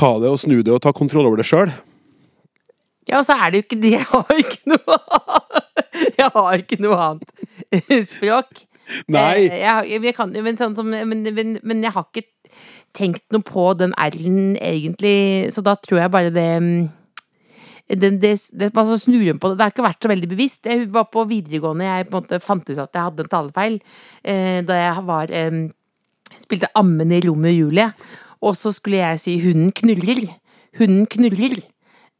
ta 0.00 0.18
det 0.18 0.32
og 0.32 0.40
snu 0.40 0.62
det 0.62 0.72
og 0.72 0.80
ta 0.80 0.92
kontroll 0.92 1.26
over 1.26 1.36
det 1.36 1.44
sjøl. 1.44 1.68
Ja, 3.08 3.18
og 3.18 3.26
så 3.26 3.34
er 3.34 3.50
det 3.50 3.60
jo 3.60 3.66
ikke 3.66 3.80
det. 3.82 3.94
Jeg 3.96 4.08
har 4.10 4.36
ikke 4.38 4.74
noe 4.74 4.98
Jeg 6.18 6.28
har 6.34 6.62
ikke 6.62 6.78
noe 6.82 6.98
annet 7.06 8.08
språk. 8.08 8.64
Nei! 9.12 9.48
Eh, 9.48 9.60
Jeg, 9.62 10.00
jeg 10.02 10.14
kan, 10.16 10.32
men, 10.44 10.58
sånn 10.58 10.76
som, 10.78 10.88
men, 10.88 11.22
men, 11.34 11.58
men 11.62 11.84
jeg 11.84 11.94
har 11.94 12.06
ikke 12.08 12.26
tenkt 12.96 13.24
noe 13.32 13.44
på 13.44 13.70
den 13.80 13.94
R-en 13.96 14.56
egentlig, 14.60 15.52
så 15.54 15.64
da 15.64 15.76
tror 15.80 16.02
jeg 16.02 16.12
bare 16.12 16.32
det 16.34 16.48
mm, 16.60 16.74
den, 18.02 18.18
det, 18.20 18.34
det, 18.56 18.70
altså 18.72 18.98
snur 19.00 19.24
på 19.36 19.50
det. 19.50 19.58
Det 19.58 19.64
har 19.64 19.72
ikke 19.74 19.84
vært 19.84 20.04
så 20.04 20.10
veldig 20.12 20.28
bevisst. 20.30 20.60
Jeg 20.68 20.86
var 20.92 21.08
på 21.12 21.24
videregående, 21.28 21.88
jeg 21.88 22.08
på 22.08 22.16
en 22.16 22.24
måte 22.24 22.40
fant 22.40 22.64
ut 22.68 22.78
at 22.78 22.88
jeg 22.94 23.04
hadde 23.08 23.24
en 23.24 23.32
talefeil 23.32 23.78
eh, 24.24 24.60
da 24.64 24.78
jeg 24.78 25.04
var 25.08 25.32
eh, 25.36 25.58
spilte 26.40 26.70
ammen 26.78 27.12
i 27.12 27.20
og 27.28 27.44
Julie, 27.50 27.90
og 28.42 28.56
så 28.56 28.72
skulle 28.72 29.02
jeg 29.02 29.20
si 29.20 29.36
'hunden 29.40 29.72
knurrer'. 29.76 30.32
Hunden 30.78 31.06
knurrer. 31.06 31.60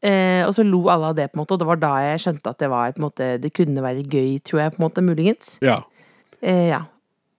Eh, 0.03 0.41
og 0.43 0.51
så 0.55 0.65
lo 0.67 0.81
alle 0.91 1.13
av 1.13 1.15
det, 1.15 1.29
på 1.31 1.37
en 1.37 1.43
måte, 1.45 1.55
og 1.55 1.61
det 1.61 1.67
var 1.69 1.79
da 1.79 1.93
jeg 2.03 2.23
skjønte 2.25 2.51
at 2.51 2.59
det 2.59 2.69
var 2.73 2.91
på 2.91 2.99
en 2.99 3.05
måte, 3.07 3.27
det 3.39 3.53
kunne 3.55 3.83
være 3.85 4.03
gøy, 4.03 4.33
tror 4.43 4.59
jeg, 4.65 4.73
på 4.75 4.81
en 4.81 4.87
måte, 4.87 5.05
muligens. 5.05 5.57
Ja, 5.63 5.81
Eh, 6.43 6.67
ja. 6.67 6.81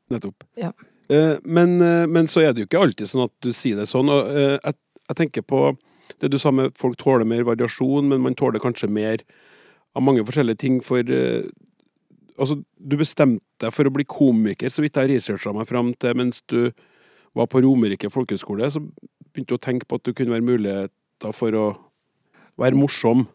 nettopp. 0.08 0.44
Ja. 0.56 0.70
Eh, 1.12 1.36
men, 1.44 1.74
eh, 1.82 2.06
men 2.08 2.24
så 2.26 2.40
er 2.40 2.54
det 2.54 2.62
jo 2.62 2.68
ikke 2.70 2.80
alltid 2.80 3.10
sånn 3.10 3.26
at 3.26 3.34
du 3.44 3.50
sier 3.52 3.76
det 3.76 3.84
sånn. 3.90 4.08
Og 4.08 4.30
eh, 4.32 4.54
jeg, 4.56 4.78
jeg 5.10 5.16
tenker 5.18 5.44
på 5.44 5.76
det 6.22 6.30
du 6.32 6.38
sa 6.40 6.50
med 6.50 6.72
folk 6.78 6.96
tåler 6.96 7.28
mer 7.28 7.44
variasjon, 7.44 8.08
men 8.08 8.22
man 8.24 8.34
tåler 8.38 8.62
kanskje 8.64 8.88
mer 8.88 9.20
av 9.94 10.02
mange 10.06 10.24
forskjellige 10.24 10.62
ting. 10.64 10.80
For 10.84 11.04
eh, 11.04 11.44
altså, 12.38 12.62
du 12.80 12.96
bestemte 12.96 13.44
deg 13.60 13.76
for 13.76 13.84
å 13.84 13.92
bli 13.92 14.08
komiker, 14.08 14.72
så 14.72 14.80
vidt 14.84 14.96
jeg 14.96 15.12
researcha 15.12 15.52
meg 15.52 15.68
fram 15.68 15.92
til 16.00 16.16
mens 16.16 16.40
du 16.48 16.70
var 17.36 17.50
på 17.52 17.60
Romerike 17.60 18.08
folkehøgskole. 18.08 18.72
Så 18.72 18.80
begynte 18.80 19.52
du 19.52 19.58
å 19.58 19.64
tenke 19.68 19.84
på 19.90 20.00
at 20.00 20.08
du 20.08 20.14
kunne 20.16 20.32
være 20.32 20.48
muligheter 20.48 21.36
for 21.36 21.60
å 21.60 21.66
være 22.60 22.78
morsom. 22.78 23.26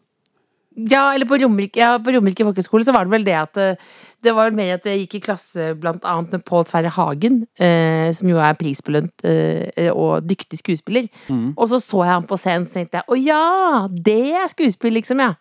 Ja, 0.88 1.10
eller 1.12 1.28
på 1.28 1.40
Romerike, 1.42 1.80
ja, 1.82 1.98
på 2.00 2.14
Romerike 2.14 2.46
folkehøgskole 2.46 2.86
så 2.88 2.94
var 2.96 3.08
det 3.08 3.12
vel 3.12 3.26
det 3.28 3.36
at 3.36 3.58
eh, 3.60 3.88
Det 4.24 4.32
var 4.36 4.48
vel 4.48 4.58
mer 4.60 4.76
at 4.78 4.86
jeg 4.88 5.02
gikk 5.02 5.16
i 5.18 5.22
klasse 5.26 5.70
blant 5.80 6.04
annet 6.08 6.36
med 6.36 6.44
Pål 6.48 6.68
Sverre 6.70 6.92
Hagen, 6.94 7.42
eh, 7.60 8.12
som 8.16 8.30
jo 8.30 8.40
er 8.44 8.58
prisbelønt 8.60 9.26
eh, 9.28 9.90
og 9.90 10.28
dyktig 10.28 10.60
skuespiller. 10.60 11.08
Og 11.56 11.70
så 11.72 11.80
så 11.80 12.04
jeg 12.04 12.14
han 12.14 12.28
på 12.28 12.38
scenen, 12.40 12.68
så 12.68 12.80
tenkte 12.80 13.00
jeg 13.00 13.08
å 13.08 13.20
ja, 13.20 13.88
det 13.90 14.36
er 14.36 14.52
skuespill, 14.52 14.94
liksom, 15.00 15.24
ja. 15.24 15.34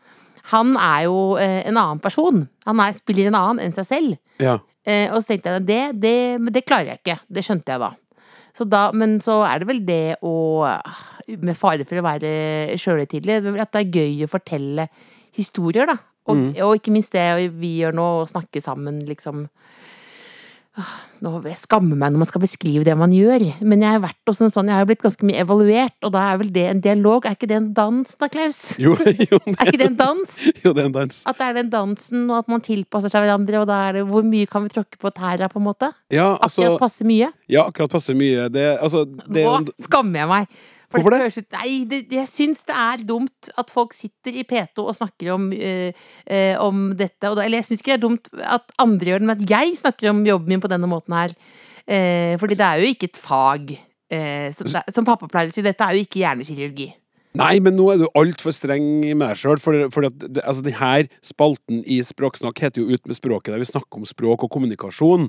Han 0.54 0.76
er 0.80 1.04
jo 1.08 1.36
eh, 1.36 1.60
en 1.68 1.76
annen 1.76 2.00
person. 2.00 2.46
Han 2.64 2.80
er, 2.80 2.96
spiller 2.96 3.28
en 3.28 3.38
annen 3.38 3.66
enn 3.66 3.74
seg 3.74 3.88
selv. 3.88 4.18
Ja. 4.40 4.58
Eh, 4.86 5.10
og 5.12 5.20
så 5.20 5.34
tenkte 5.34 5.58
jeg 5.58 5.66
det, 5.68 5.82
det, 6.00 6.18
men 6.40 6.54
det 6.54 6.64
klarer 6.64 6.94
jeg 6.94 7.02
ikke. 7.02 7.18
Det 7.28 7.44
skjønte 7.44 7.74
jeg 7.74 7.82
da. 7.82 7.90
Så 8.56 8.64
da. 8.64 8.88
Men 8.96 9.18
så 9.24 9.42
er 9.46 9.60
det 9.60 9.68
vel 9.68 9.82
det 9.86 10.16
å 10.24 10.34
Med 11.36 11.56
fare 11.58 11.84
for 11.88 12.00
å 12.00 12.06
være 12.06 12.30
sjølhøytidelig, 12.80 13.42
at 13.60 13.74
det 13.74 13.82
er 13.82 13.98
gøy 14.00 14.24
å 14.24 14.30
fortelle 14.32 14.88
historier, 15.36 15.88
da. 15.90 15.98
Og, 16.28 16.48
og 16.64 16.76
ikke 16.76 16.92
minst 16.92 17.14
det 17.16 17.50
vi 17.56 17.78
gjør 17.82 17.96
nå, 17.96 18.08
å 18.22 18.28
snakke 18.28 18.60
sammen, 18.64 19.00
liksom. 19.08 19.46
Nå 21.24 21.30
jeg 21.48 21.56
skammer 21.58 21.98
meg 21.98 22.12
når 22.12 22.20
man 22.22 22.28
skal 22.28 22.42
beskrive 22.44 22.84
det 22.86 22.94
man 22.94 23.10
gjør, 23.10 23.42
men 23.66 23.80
jeg 23.82 23.96
har 23.96 24.02
vært 24.04 24.30
også 24.30 24.46
en 24.46 24.52
sånn, 24.54 24.68
jeg 24.70 24.78
har 24.78 24.86
blitt 24.86 25.02
ganske 25.02 25.26
mye 25.26 25.40
evaluert, 25.42 25.96
og 26.06 26.12
da 26.14 26.22
er 26.30 26.38
vel 26.38 26.52
det 26.54 26.66
en 26.70 26.82
dialog? 26.84 27.26
Er 27.26 27.34
ikke 27.34 27.48
det 27.50 27.56
en 27.58 27.72
dans 27.74 28.14
da, 28.14 28.28
Klaus? 28.30 28.60
Jo, 28.84 28.94
jo, 28.94 29.40
Er 29.56 29.72
ikke 29.72 29.80
det 29.80 29.88
en 29.88 29.98
dans? 29.98 30.36
jo, 30.62 30.70
det 30.70 30.84
er 30.84 30.86
en 30.86 30.94
dans. 30.94 31.18
At 31.26 31.40
det 31.40 31.48
er 31.48 31.58
den 31.58 31.72
dansen, 31.74 32.28
og 32.28 32.44
at 32.44 32.52
man 32.52 32.62
tilpasser 32.62 33.10
seg 33.10 33.26
hverandre, 33.26 33.64
og 33.64 33.66
da 33.72 33.80
er 33.88 33.98
det 33.98 34.06
hvor 34.12 34.26
mye 34.26 34.46
kan 34.50 34.68
vi 34.68 34.74
tråkke 34.76 35.02
på 35.02 35.14
tæra, 35.16 35.50
på 35.50 35.58
en 35.58 35.66
måte? 35.66 35.90
Ja, 36.14 36.36
altså 36.36 36.62
Akkurat 36.62 36.86
passe 36.86 37.08
mye. 37.08 37.32
Ja, 37.50 37.66
akkurat 37.66 37.98
passe 37.98 38.14
mye. 38.14 38.46
Det, 38.54 38.68
altså, 38.78 39.02
det 39.26 39.48
Nå 39.48 39.78
skammer 39.88 40.22
jeg 40.22 40.30
meg. 40.36 40.58
For 40.88 41.02
Hvorfor 41.02 41.12
det? 41.18 41.36
ut- 41.36 41.52
Nei, 41.58 41.72
det, 41.84 41.98
jeg 42.16 42.28
syns 42.32 42.62
det 42.64 42.74
er 42.74 43.02
dumt 43.04 43.50
at 43.60 43.68
folk 43.70 43.92
sitter 43.92 44.32
i 44.40 44.44
P2 44.48 44.86
og 44.88 44.94
snakker 44.96 45.34
om, 45.34 45.50
øh, 45.52 46.54
om 46.64 46.86
dette. 46.96 47.20
Da, 47.28 47.34
eller 47.44 47.58
jeg 47.60 47.66
syns 47.68 47.82
ikke 47.82 47.92
det 47.92 47.98
er 47.98 48.06
dumt 48.06 48.30
at 48.40 48.72
andre 48.80 49.10
gjør 49.10 49.20
det, 49.20 49.28
men 49.28 49.36
at 49.36 49.50
jeg 49.52 49.74
snakker 49.82 50.08
om 50.14 50.22
jobben 50.24 50.48
min 50.54 50.62
på 50.64 50.70
denne 50.72 50.88
måten 50.88 51.12
her. 51.12 51.34
Eh, 51.88 52.38
fordi 52.40 52.56
det 52.56 52.64
er 52.64 52.80
jo 52.80 52.88
ikke 52.94 53.10
et 53.10 53.20
fag. 53.20 53.74
Eh, 54.10 54.48
som, 54.56 54.64
det, 54.70 54.80
er- 54.80 54.92
som 54.96 55.04
pappa 55.04 55.28
pleier 55.28 55.52
å 55.52 55.54
si, 55.58 55.60
dette 55.66 55.84
er 55.84 55.98
jo 55.98 56.06
ikke 56.06 56.22
hjernekirurgi. 56.24 56.88
Nei, 57.38 57.58
men 57.60 57.76
nå 57.76 57.90
er 57.92 57.98
du 58.00 58.06
altfor 58.16 58.50
streng 58.56 58.86
med 59.12 59.20
deg 59.28 59.36
sjøl. 59.36 59.60
For, 59.60 59.76
for 59.92 60.08
at, 60.08 60.16
det, 60.24 60.40
altså, 60.42 60.64
denne 60.64 61.04
spalten 61.22 61.84
i 61.84 62.00
Språksnakk 62.02 62.64
heter 62.64 62.80
jo 62.80 62.96
Ut 62.96 63.04
med 63.06 63.14
språket, 63.20 63.52
der 63.52 63.60
vi 63.60 63.68
snakker 63.68 64.00
om 64.00 64.08
språk 64.08 64.46
og 64.48 64.50
kommunikasjon. 64.56 65.28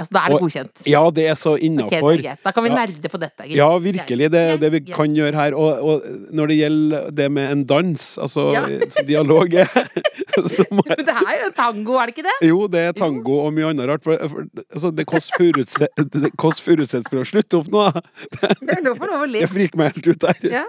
Altså, 0.00 0.14
da 0.16 0.22
er 0.24 0.32
det 0.34 0.40
godkjent. 0.42 0.82
Ja, 0.88 1.02
det 1.14 1.26
er 1.28 1.36
så 1.38 1.54
innafor. 1.60 2.14
Okay. 2.16 2.36
Da 2.44 2.52
kan 2.56 2.64
vi 2.66 2.72
nerde 2.72 3.10
på 3.12 3.20
dette. 3.20 3.44
greit. 3.44 3.56
Ja, 3.58 3.68
virkelig. 3.84 4.30
Det 4.32 4.40
er 4.54 4.60
det 4.62 4.70
vi 4.74 4.80
kan 4.88 5.16
gjøre 5.16 5.36
her. 5.36 5.56
Og, 5.58 5.82
og 5.84 6.08
når 6.36 6.52
det 6.52 6.56
gjelder 6.60 7.10
det 7.20 7.28
med 7.36 7.52
en 7.52 7.64
dans, 7.68 8.06
altså 8.18 8.46
Ja. 8.54 8.64
som 8.94 9.06
dialog 9.06 9.54
er, 9.54 9.68
så 10.54 10.64
må 10.70 10.84
jeg 10.86 10.96
Men 10.96 11.06
det 11.10 11.16
er 11.20 11.38
jo 11.44 11.50
tango, 11.56 11.98
er 12.00 12.10
det 12.10 12.16
ikke 12.16 12.26
det? 12.28 12.36
Jo, 12.48 12.64
det 12.72 12.84
er 12.88 12.96
tango 12.96 13.38
og 13.44 13.52
mye 13.56 13.70
annet 13.70 13.88
rart. 13.90 14.04
For, 14.06 14.16
for, 14.32 14.48
altså, 14.72 14.90
det 14.96 15.06
Kåss 15.10 15.30
Furuseth 15.36 15.86
det 16.16 16.32
Kåss 16.40 16.60
Furuseth-språk 16.64 17.28
Slutt 17.30 17.54
opp 17.58 17.68
nå! 17.70 17.86
Det 18.70 18.78
å. 18.90 19.26
Jeg 19.34 19.48
friker 19.50 19.78
meg 19.80 19.94
helt 19.94 20.06
ut 20.10 20.24
der. 20.24 20.38
Ja. 20.50 20.64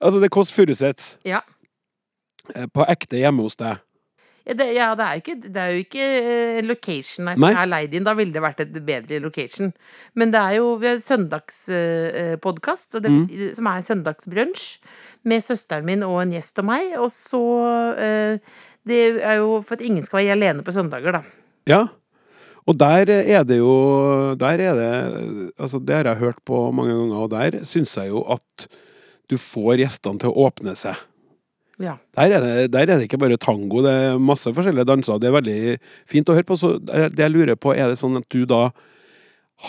Altså, 0.00 0.18
det 0.22 0.28
er 0.30 0.34
Kåss 0.34 0.52
Furuseth 0.54 1.16
Ja. 1.28 1.42
eh, 2.54 2.66
på 2.72 2.86
ekte 2.88 3.20
hjemme 3.20 3.44
hos 3.46 3.58
deg. 3.60 3.80
Ja, 4.46 4.54
det, 4.58 4.66
ja, 4.74 4.88
det 4.98 5.04
er 5.06 5.12
jo 5.18 5.22
ikke, 5.22 5.36
det 5.54 5.60
er 5.62 5.70
jo 5.76 5.82
ikke 5.84 6.06
eh, 6.18 6.56
en 6.58 6.66
location 6.66 7.28
jeg 7.30 7.38
Nei. 7.38 7.52
har 7.54 7.68
leid 7.70 7.94
inn. 7.94 8.04
Da 8.08 8.14
ville 8.18 8.32
det 8.34 8.42
vært 8.42 8.60
et 8.64 8.72
bedre 8.86 9.20
location. 9.22 9.72
Men 10.18 10.32
det 10.34 10.40
er 10.42 10.56
jo 10.58 10.72
vi 10.82 10.88
har 10.90 10.98
søndagspodkast, 11.02 12.98
Mm. 13.02 13.54
som 13.54 13.66
er 13.70 13.80
søndagsbrunsj, 13.86 14.78
med 15.24 15.42
søsteren 15.44 15.84
min 15.86 16.02
og 16.02 16.20
en 16.22 16.32
gjest 16.34 16.58
og 16.58 16.64
meg. 16.68 16.94
Og 16.98 17.10
så 17.14 17.42
eh, 17.98 18.38
Det 18.84 19.22
er 19.22 19.36
jo 19.38 19.60
for 19.62 19.74
at 19.78 19.82
ingen 19.86 20.02
skal 20.02 20.18
være 20.24 20.32
alene 20.34 20.62
på 20.66 20.72
søndager, 20.74 21.12
da. 21.12 21.22
Ja. 21.70 21.84
Og 22.66 22.76
der 22.78 23.06
er 23.10 23.42
det 23.44 23.58
jo 23.58 24.34
Der 24.38 24.58
er 24.58 24.74
det 24.74 25.52
Altså, 25.58 25.78
det 25.78 25.94
har 25.94 26.04
jeg 26.04 26.16
hørt 26.16 26.38
på 26.44 26.70
mange 26.72 26.94
ganger, 26.94 27.16
og 27.16 27.30
der 27.30 27.64
syns 27.64 27.96
jeg 27.96 28.08
jo 28.08 28.22
at 28.26 28.66
du 29.30 29.36
får 29.38 29.78
gjestene 29.78 30.18
til 30.18 30.28
å 30.30 30.46
åpne 30.48 30.74
seg. 30.76 30.96
Ja. 31.80 31.96
Der 32.18 32.36
er, 32.36 32.44
det, 32.44 32.70
der 32.74 32.84
er 32.84 32.98
det 32.98 33.08
ikke 33.08 33.20
bare 33.22 33.40
tango, 33.40 33.80
det 33.84 33.92
er 33.92 34.20
masse 34.20 34.52
forskjellige 34.54 34.88
danser. 34.88 35.20
Det 35.22 35.30
er 35.30 35.38
veldig 35.38 35.60
fint 36.08 36.28
å 36.28 36.36
høre 36.36 36.48
på. 36.48 36.58
Så 36.60 36.74
det 36.82 37.22
jeg 37.22 37.32
lurer 37.32 37.56
på, 37.56 37.72
er 37.74 37.92
det 37.92 38.00
sånn 38.02 38.20
at 38.20 38.28
du 38.32 38.44
da 38.48 38.68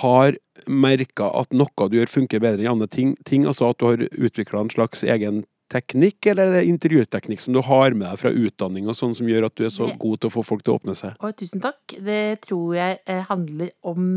har 0.01 0.37
merka 0.69 1.29
at 1.37 1.53
noe 1.55 1.87
du 1.89 1.97
gjør, 1.99 2.11
funker 2.11 2.41
bedre 2.43 2.63
enn 2.63 2.75
andre 2.75 2.89
ting? 2.91 3.15
ting 3.27 3.47
altså 3.49 3.71
at 3.71 3.79
du 3.79 3.87
har 3.89 4.05
utvikla 4.11 4.63
en 4.63 4.73
slags 4.73 5.03
egen 5.05 5.43
teknikk, 5.73 6.27
eller 6.29 6.49
er 6.49 6.59
det 6.59 6.69
intervjuteknikk 6.69 7.41
som 7.41 7.55
du 7.55 7.61
har 7.65 7.95
med 7.97 8.05
deg 8.05 8.19
fra 8.21 8.31
utdanning, 8.33 8.89
og 8.89 8.97
sånn 8.97 9.15
som 9.17 9.29
gjør 9.29 9.47
at 9.47 9.55
du 9.57 9.65
er 9.65 9.73
så 9.73 9.89
god 9.99 10.21
til 10.21 10.29
å 10.29 10.33
få 10.35 10.43
folk 10.45 10.65
til 10.65 10.75
å 10.75 10.77
åpne 10.81 10.95
seg? 10.97 11.17
Og 11.23 11.33
tusen 11.39 11.63
takk. 11.63 11.95
Det 12.03 12.43
tror 12.45 12.77
jeg 12.77 12.99
eh, 13.05 13.23
handler 13.29 13.73
om 13.81 14.11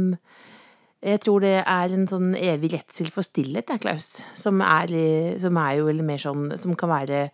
Jeg 1.06 1.20
tror 1.22 1.44
det 1.44 1.60
er 1.60 1.92
en 1.92 2.06
sånn 2.08 2.34
evig 2.34 2.72
redsel 2.72 3.08
for 3.12 3.24
stillhet, 3.24 3.70
Klaus. 3.80 4.24
Som 4.34 4.62
er, 4.64 4.90
som 5.38 5.56
er 5.60 5.78
jo 5.78 5.90
eller 5.92 6.02
mer 6.02 6.18
sånn 6.18 6.48
Som 6.58 6.74
kan 6.74 6.90
være 6.90 7.28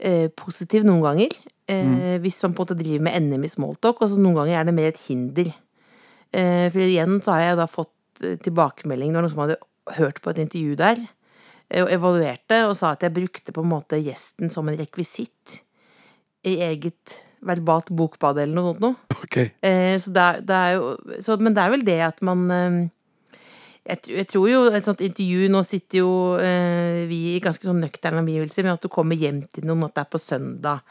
eh, 0.00 0.28
positiv 0.32 0.84
noen 0.88 1.04
ganger. 1.04 1.38
Eh, 1.70 2.18
Hvis 2.24 2.40
man 2.42 2.54
på 2.56 2.64
en 2.64 2.66
måte 2.66 2.78
driver 2.78 3.04
med 3.06 3.28
NM 3.28 3.46
i 3.46 3.52
smalltalk, 3.52 4.02
og 4.02 4.10
så 4.10 4.18
noen 4.18 4.40
ganger 4.40 4.58
er 4.58 4.68
det 4.68 4.74
mer 4.74 4.90
et 4.90 5.02
hinder. 5.06 5.52
Eh, 6.32 6.66
for 6.72 6.82
igjen 6.82 7.20
så 7.22 7.36
har 7.36 7.40
jeg 7.44 7.60
da 7.60 7.66
fått 7.70 7.94
tilbakemelding. 8.20 8.42
tilbakemelding 8.44 9.12
når 9.14 9.24
noen 9.24 9.32
som 9.32 9.42
hadde 9.44 9.60
hørt 9.96 10.20
på 10.22 10.30
et 10.30 10.42
intervju 10.44 10.76
der, 10.76 10.98
eh, 11.70 11.82
og 11.84 11.90
evaluerte, 11.90 12.66
og 12.68 12.76
sa 12.76 12.92
at 12.92 13.02
jeg 13.06 13.14
brukte 13.14 13.52
på 13.52 13.62
en 13.62 13.72
måte 13.72 14.00
gjesten 14.02 14.50
som 14.50 14.68
en 14.68 14.78
rekvisitt 14.78 15.60
i 16.44 16.56
eget 16.60 17.22
verbalt 17.40 17.88
bokbad 17.96 18.38
eller 18.38 18.54
noe 18.54 18.72
sånt 18.72 18.80
noe. 18.84 18.96
Ok. 19.24 19.36
Eh, 19.62 19.96
så 20.00 20.12
det 20.12 20.22
er, 20.22 20.40
det 20.40 20.56
er 20.56 20.72
jo 20.76 21.20
så, 21.20 21.36
Men 21.40 21.54
det 21.54 21.62
er 21.62 21.70
vel 21.70 21.84
det 21.84 22.00
at 22.04 22.22
man 22.22 22.50
eh, 22.50 22.88
jeg, 23.88 23.98
jeg 24.12 24.26
tror 24.28 24.48
jo 24.50 24.60
et 24.70 24.84
sånt 24.86 25.00
intervju 25.00 25.48
Nå 25.50 25.62
sitter 25.66 26.02
jo 26.02 26.10
eh, 26.38 27.06
vi 27.10 27.18
i 27.36 27.40
ganske 27.42 27.64
sånn 27.64 27.80
nøkterne 27.82 28.20
omgivelser, 28.22 28.66
men 28.66 28.74
at 28.76 28.82
du 28.84 28.88
kommer 28.92 29.16
hjem 29.16 29.42
til 29.48 29.64
noen, 29.68 29.86
at 29.88 29.94
det 29.96 30.04
er 30.04 30.10
på 30.12 30.20
søndag, 30.20 30.82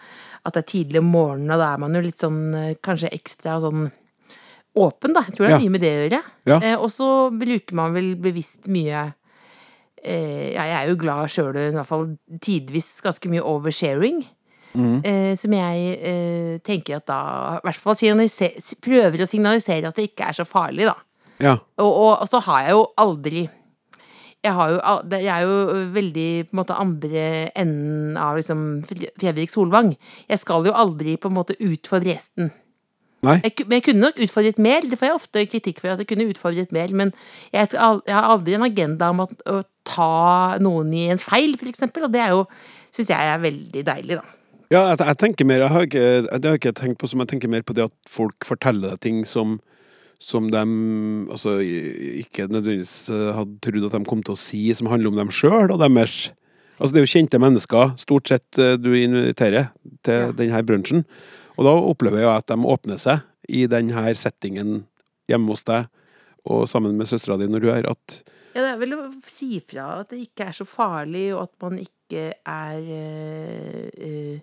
at 0.44 0.56
det 0.56 0.64
er 0.64 0.70
tidlig 0.74 1.00
om 1.04 1.12
morgenen, 1.14 1.54
og 1.54 1.62
da 1.62 1.74
er 1.76 1.84
man 1.84 1.96
jo 1.96 2.02
litt 2.08 2.20
sånn 2.20 2.42
eh, 2.58 2.74
kanskje 2.84 3.12
ekstra 3.16 3.60
sånn 3.64 3.88
åpen, 4.80 5.14
da. 5.16 5.24
Jeg 5.28 5.36
tror 5.36 5.46
det 5.46 5.52
er 5.52 5.56
Ja. 5.58 5.62
mye 5.64 5.76
med 5.76 5.82
det 5.82 5.94
å 5.94 6.02
gjøre. 6.04 6.22
Ja. 6.50 6.60
Eh, 6.64 6.76
og 6.80 6.90
så 6.94 7.08
bruker 7.36 7.76
man 7.76 7.94
vel 7.96 8.12
bevisst 8.22 8.68
mye 8.72 9.14
eh, 10.04 10.54
ja, 10.54 10.64
Jeg 10.64 10.76
er 10.80 10.90
jo 10.92 11.00
glad 11.02 11.30
sjøl 11.34 11.58
i 11.60 11.70
hvert 11.76 11.90
fall 11.90 12.06
tidvis 12.42 13.02
ganske 13.06 13.30
mye 13.32 13.44
oversharing. 13.44 14.22
Eh, 15.04 15.34
som 15.36 15.52
jeg 15.52 15.96
eh, 15.98 16.58
tenker 16.62 17.00
at 17.00 17.08
da 17.10 17.20
i 17.58 17.64
hvert 17.66 17.80
fall 17.82 17.98
prøver 18.86 19.24
å 19.26 19.28
signalisere 19.28 19.90
at 19.90 19.98
det 19.98 20.12
ikke 20.12 20.28
er 20.30 20.38
så 20.38 20.46
farlig, 20.46 20.86
da. 20.86 20.94
Ja. 21.40 21.58
Og, 21.80 21.88
og, 21.90 22.12
og 22.24 22.28
så 22.28 22.42
har 22.50 22.66
jeg 22.68 22.76
jo 22.76 22.84
aldri 23.00 23.46
jeg, 24.44 24.54
har 24.56 24.70
jo, 24.72 24.78
jeg 25.12 25.28
er 25.28 25.44
jo 25.44 25.80
veldig 25.92 26.28
på 26.48 26.54
en 26.56 26.60
måte 26.62 26.76
andre 26.80 27.24
enden 27.60 28.16
av 28.20 28.38
liksom 28.40 28.62
Fre- 28.88 29.12
Fredrik 29.20 29.52
Solvang. 29.52 29.94
Jeg 30.32 30.40
skal 30.40 30.68
jo 30.70 30.72
aldri 30.80 31.18
på 31.20 31.28
en 31.28 31.36
måte 31.36 31.58
utfordre 31.60 32.14
gjesten. 32.14 32.54
Jeg, 33.20 33.52
men 33.66 33.76
jeg 33.76 33.84
kunne 33.84 34.06
nok 34.06 34.22
utfordret 34.24 34.62
mer. 34.64 34.88
Det 34.88 34.96
får 34.96 35.10
jeg 35.10 35.18
ofte 35.18 35.44
kritikk 35.52 35.82
for. 35.84 35.92
at 35.92 36.00
jeg 36.00 36.08
kunne 36.08 36.30
utfordret 36.32 36.72
mer, 36.72 36.94
Men 36.96 37.12
jeg, 37.52 37.68
skal, 37.68 38.00
jeg 38.08 38.16
har 38.16 38.30
aldri 38.32 38.56
en 38.56 38.64
agenda 38.64 39.10
om 39.12 39.26
at, 39.26 39.36
å 39.44 39.60
ta 39.84 40.56
noen 40.64 40.94
i 40.96 41.10
en 41.12 41.20
feil, 41.20 41.58
for 41.60 41.68
eksempel. 41.68 42.08
Og 42.08 42.14
det 42.16 42.24
er 42.24 42.32
jo, 42.32 42.46
syns 42.96 43.12
jeg 43.12 43.34
er 43.34 43.44
veldig 43.44 43.84
deilig, 43.92 44.22
da. 44.22 44.36
Ja, 44.72 44.86
jeg, 44.94 45.02
jeg 45.04 45.18
tenker 45.20 45.48
mer 45.50 45.66
jeg 45.66 45.74
har 45.74 45.86
ikke, 45.88 46.08
Det 46.30 46.46
har 46.46 46.54
jeg 46.56 46.62
ikke 46.62 46.76
tenkt 46.78 47.00
på 47.02 47.08
som 47.10 47.20
jeg 47.24 47.32
tenker 47.34 47.50
mer 47.52 47.64
på 47.66 47.74
det 47.76 47.90
at 47.90 47.96
folk 48.08 48.46
forteller 48.48 48.94
deg 48.94 49.00
ting 49.04 49.24
som 49.28 49.58
som 50.20 50.50
de 50.52 50.62
altså, 51.32 51.58
ikke 51.64 52.50
nødvendigvis 52.52 53.10
eh, 53.14 53.30
hadde 53.38 53.60
trodd 53.64 53.88
at 53.88 53.96
de 53.96 54.02
kom 54.10 54.24
til 54.26 54.36
å 54.36 54.40
si, 54.40 54.66
som 54.76 54.92
handler 54.92 55.14
om 55.14 55.20
dem 55.22 55.32
sjøl 55.34 55.72
og 55.72 55.80
deres 55.82 56.30
Altså, 56.80 56.94
det 56.96 57.00
er 57.02 57.04
jo 57.04 57.12
kjente 57.12 57.40
mennesker, 57.44 57.90
stort 58.00 58.30
sett, 58.32 58.48
eh, 58.56 58.78
du 58.80 58.94
inviterer 58.96 59.66
til 60.08 60.14
Ja. 60.14 60.32
denne 60.32 60.62
brunsjen. 60.64 61.02
Og 61.58 61.66
da 61.68 61.74
opplever 61.76 62.22
jeg 62.24 62.32
at 62.32 62.48
de 62.48 62.56
åpner 62.56 62.96
seg 62.98 63.20
i 63.50 63.66
denne 63.68 64.16
settingen 64.16 64.86
hjemme 65.28 65.52
hos 65.52 65.66
deg, 65.68 65.90
og 66.48 66.70
sammen 66.72 66.96
med 66.96 67.10
søstera 67.12 67.36
di 67.38 67.50
når 67.52 67.60
du 67.66 67.68
er 67.74 67.90
at 67.90 68.22
Ja, 68.56 68.62
det 68.64 68.70
er 68.72 68.80
vel 68.80 68.96
å 68.96 69.12
si 69.28 69.60
fra 69.60 70.00
at 70.00 70.10
det 70.14 70.22
ikke 70.24 70.48
er 70.48 70.56
så 70.56 70.64
farlig, 70.66 71.34
og 71.36 71.44
at 71.50 71.52
man 71.68 71.84
ikke 71.84 72.32
er 72.48 72.80
øh, 72.80 74.40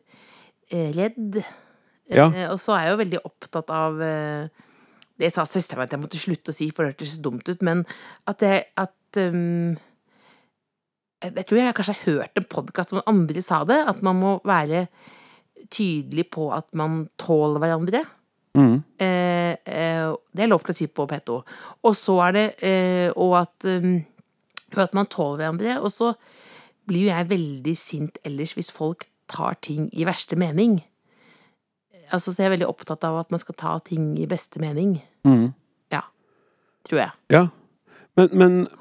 eh, 0.71 0.93
redd. 0.93 1.41
Ja. 2.13 2.29
Og 2.53 2.61
så 2.61 2.77
er 2.77 2.85
jeg 2.85 2.93
jo 2.93 3.01
veldig 3.01 3.25
opptatt 3.25 3.73
av 3.75 4.03
eh, 4.05 4.49
Det 5.17 5.33
sa 5.33 5.47
søsteren 5.49 5.87
at 5.87 5.95
jeg 5.95 6.03
måtte 6.03 6.21
slutte 6.21 6.53
å 6.53 6.57
si, 6.57 6.71
for 6.71 6.85
det 6.85 6.95
hørtes 6.95 7.19
dumt 7.25 7.49
ut, 7.49 7.63
men 7.65 7.85
at 8.29 8.43
jeg 8.45 8.67
at 8.77 9.21
um, 9.23 9.77
jeg, 11.23 11.33
jeg 11.33 11.47
tror 11.49 11.61
jeg 11.61 11.77
kanskje 11.77 11.95
har 11.97 12.11
hørt 12.11 12.41
en 12.41 12.49
podkast 12.51 12.93
hvor 12.93 13.07
andre 13.09 13.43
sa 13.45 13.63
det, 13.69 13.79
at 13.89 14.03
man 14.05 14.21
må 14.21 14.35
være 14.47 14.87
tydelig 15.73 16.29
på 16.35 16.51
at 16.55 16.69
man 16.79 17.07
tåler 17.21 17.63
hverandre. 17.63 18.05
mm. 18.55 18.77
Eh, 18.99 19.53
eh, 19.53 20.13
det 20.33 20.45
er 20.45 20.51
lov 20.51 20.65
til 20.65 20.75
å 20.75 20.77
si 20.77 20.87
på 20.89 21.07
P2. 21.09 21.41
Og 21.85 21.97
så 21.97 22.19
er 22.29 22.37
det 22.37 22.47
eh, 22.65 23.11
Og 23.17 23.37
at, 23.41 23.65
um, 23.65 24.01
at 24.77 24.95
man 24.95 25.07
tåler 25.07 25.43
hverandre. 25.43 25.81
Og 25.81 25.93
så 25.93 26.13
blir 26.87 27.07
jo 27.07 27.15
jeg 27.15 27.31
veldig 27.33 27.77
sint 27.77 28.19
ellers 28.25 28.55
hvis 28.57 28.71
folk 28.73 29.09
tar 29.29 29.59
ting 29.61 29.89
i 29.93 30.07
verste 30.07 30.39
mening. 30.39 30.79
Altså, 32.13 32.33
så 32.33 32.43
jeg 32.43 32.51
er 32.51 32.57
veldig 32.59 32.69
opptatt 32.71 33.05
av 33.05 33.19
at 33.21 33.31
man 33.35 33.41
skal 33.43 33.55
ta 33.59 33.79
ting 33.85 34.13
i 34.19 34.27
beste 34.31 34.61
mening. 34.63 34.99
Mm. 35.27 35.49
Ja. 35.93 36.03
Tror 36.89 37.01
jeg. 37.03 37.11
Ja. 37.33 37.47
Men, 38.17 38.31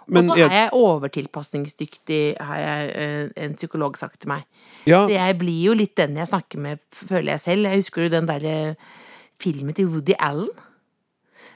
men, 0.07 0.29
Og 0.29 0.29
så 0.29 0.35
er- 0.45 0.51
jeg 0.53 0.69
overtilpasningsdyktig, 0.71 2.37
har 2.39 2.59
jeg 2.61 2.91
eh, 2.95 3.43
en 3.45 3.55
psykolog 3.57 3.97
sagt 3.99 4.21
til 4.21 4.29
meg. 4.31 4.45
ja, 4.87 5.01
jeg 5.11 5.37
blir 5.41 5.65
jo 5.71 5.73
litt 5.75 5.95
den 5.99 6.15
jeg 6.15 6.29
snakker 6.29 6.61
med, 6.61 6.79
føler 6.91 7.33
jeg 7.35 7.41
selv. 7.43 7.67
Jeg 7.67 7.81
husker 7.83 8.05
jo 8.05 8.13
den 8.13 8.29
derre 8.29 8.75
filmen 9.41 9.73
til 9.75 9.89
Woody 9.91 10.15
Allen. 10.19 10.47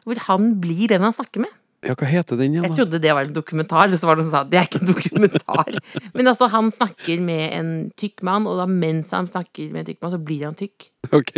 Hvor 0.03 0.20
han 0.28 0.55
blir 0.59 0.89
den 0.91 1.01
han 1.05 1.13
snakker 1.15 1.39
med. 1.45 1.53
ja, 1.86 1.93
hva 1.95 2.07
heter 2.09 2.36
den 2.36 2.51
igjen, 2.57 2.65
Jeg 2.67 2.76
trodde 2.76 2.99
det 2.99 3.13
var 3.15 3.24
en 3.24 3.34
dokumentar, 3.34 3.88
og 3.88 3.99
så 3.99 4.05
var 4.09 4.15
det 4.20 4.26
noen 4.26 4.32
som 4.32 4.39
sa 4.39 4.43
det 4.49 4.59
er 4.59 4.67
ikke 4.67 4.82
en 4.82 4.89
dokumentar. 4.93 5.80
Men 6.15 6.28
altså, 6.28 6.49
han 6.51 6.72
snakker 6.72 7.22
med 7.24 7.53
en 7.55 7.70
tykk 7.95 8.24
mann, 8.28 8.47
og 8.47 8.57
da 8.59 8.65
mens 8.67 9.11
han 9.15 9.28
snakker 9.32 9.72
med 9.72 9.86
en 9.86 9.93
tykk 9.93 10.01
mann, 10.03 10.11
så 10.11 10.20
blir 10.20 10.43
han 10.49 10.55
tykk. 10.59 10.89
Ok. 11.15 11.32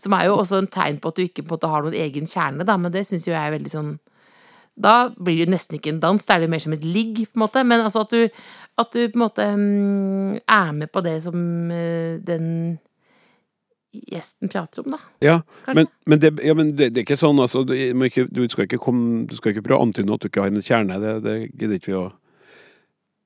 Som 0.00 0.16
er 0.16 0.28
jo 0.28 0.36
også 0.36 0.60
en 0.60 0.68
tegn 0.72 1.00
på 1.00 1.12
at 1.12 1.18
du 1.18 1.24
ikke 1.24 1.46
på 1.46 1.54
måte 1.54 1.70
har 1.72 1.84
noen 1.84 1.96
egen 1.96 2.28
kjerne, 2.28 2.66
da, 2.68 2.76
men 2.80 2.92
det 2.92 3.06
syns 3.08 3.26
jo 3.28 3.32
jeg 3.32 3.40
er 3.40 3.54
veldig 3.54 3.72
sånn 3.72 3.94
Da 4.76 5.08
blir 5.16 5.38
det 5.38 5.46
jo 5.46 5.52
nesten 5.54 5.78
ikke 5.78 5.94
en 5.94 6.02
dans, 6.02 6.24
da 6.26 6.36
er 6.36 6.44
det 6.44 6.50
mer 6.52 6.60
som 6.60 6.74
et 6.76 6.84
ligg, 6.84 7.22
på 7.24 7.40
en 7.40 7.44
måte. 7.46 7.62
Men 7.64 7.86
altså 7.86 8.02
at 8.04 8.12
du, 8.12 8.42
at 8.76 8.90
du 8.92 8.98
på 9.08 9.16
en 9.16 9.22
måte 9.22 9.46
mm, 9.56 10.34
er 10.52 10.74
med 10.76 10.92
på 10.92 11.00
det 11.06 11.14
som 11.24 11.38
eh, 11.72 12.18
den 12.20 12.50
gjesten 14.04 14.52
prater 14.52 14.84
om, 14.84 14.92
da. 14.92 15.00
Ja, 15.24 15.38
men, 15.72 15.88
men, 16.04 16.20
det, 16.20 16.34
ja, 16.44 16.54
men 16.54 16.74
det, 16.76 16.90
det 16.92 17.00
er 17.00 17.06
ikke 17.06 17.16
sånn, 17.16 17.40
altså. 17.40 17.64
Du, 17.64 17.72
må 17.96 18.10
ikke, 18.10 18.26
du, 18.28 18.44
skal 18.52 18.66
ikke 18.66 18.82
komme, 18.82 19.24
du 19.30 19.36
skal 19.38 19.54
ikke 19.54 19.64
prøve 19.64 19.80
å 19.80 19.88
antyde 19.88 20.12
at 20.12 20.24
du 20.24 20.28
ikke 20.28 20.44
har 20.44 20.52
en 20.52 20.64
kjerne. 20.64 21.00
Det, 21.00 21.14
det 21.24 21.36
gidder 21.54 21.80
ikke 21.80 21.92
vi 21.92 21.98
å 22.02 22.06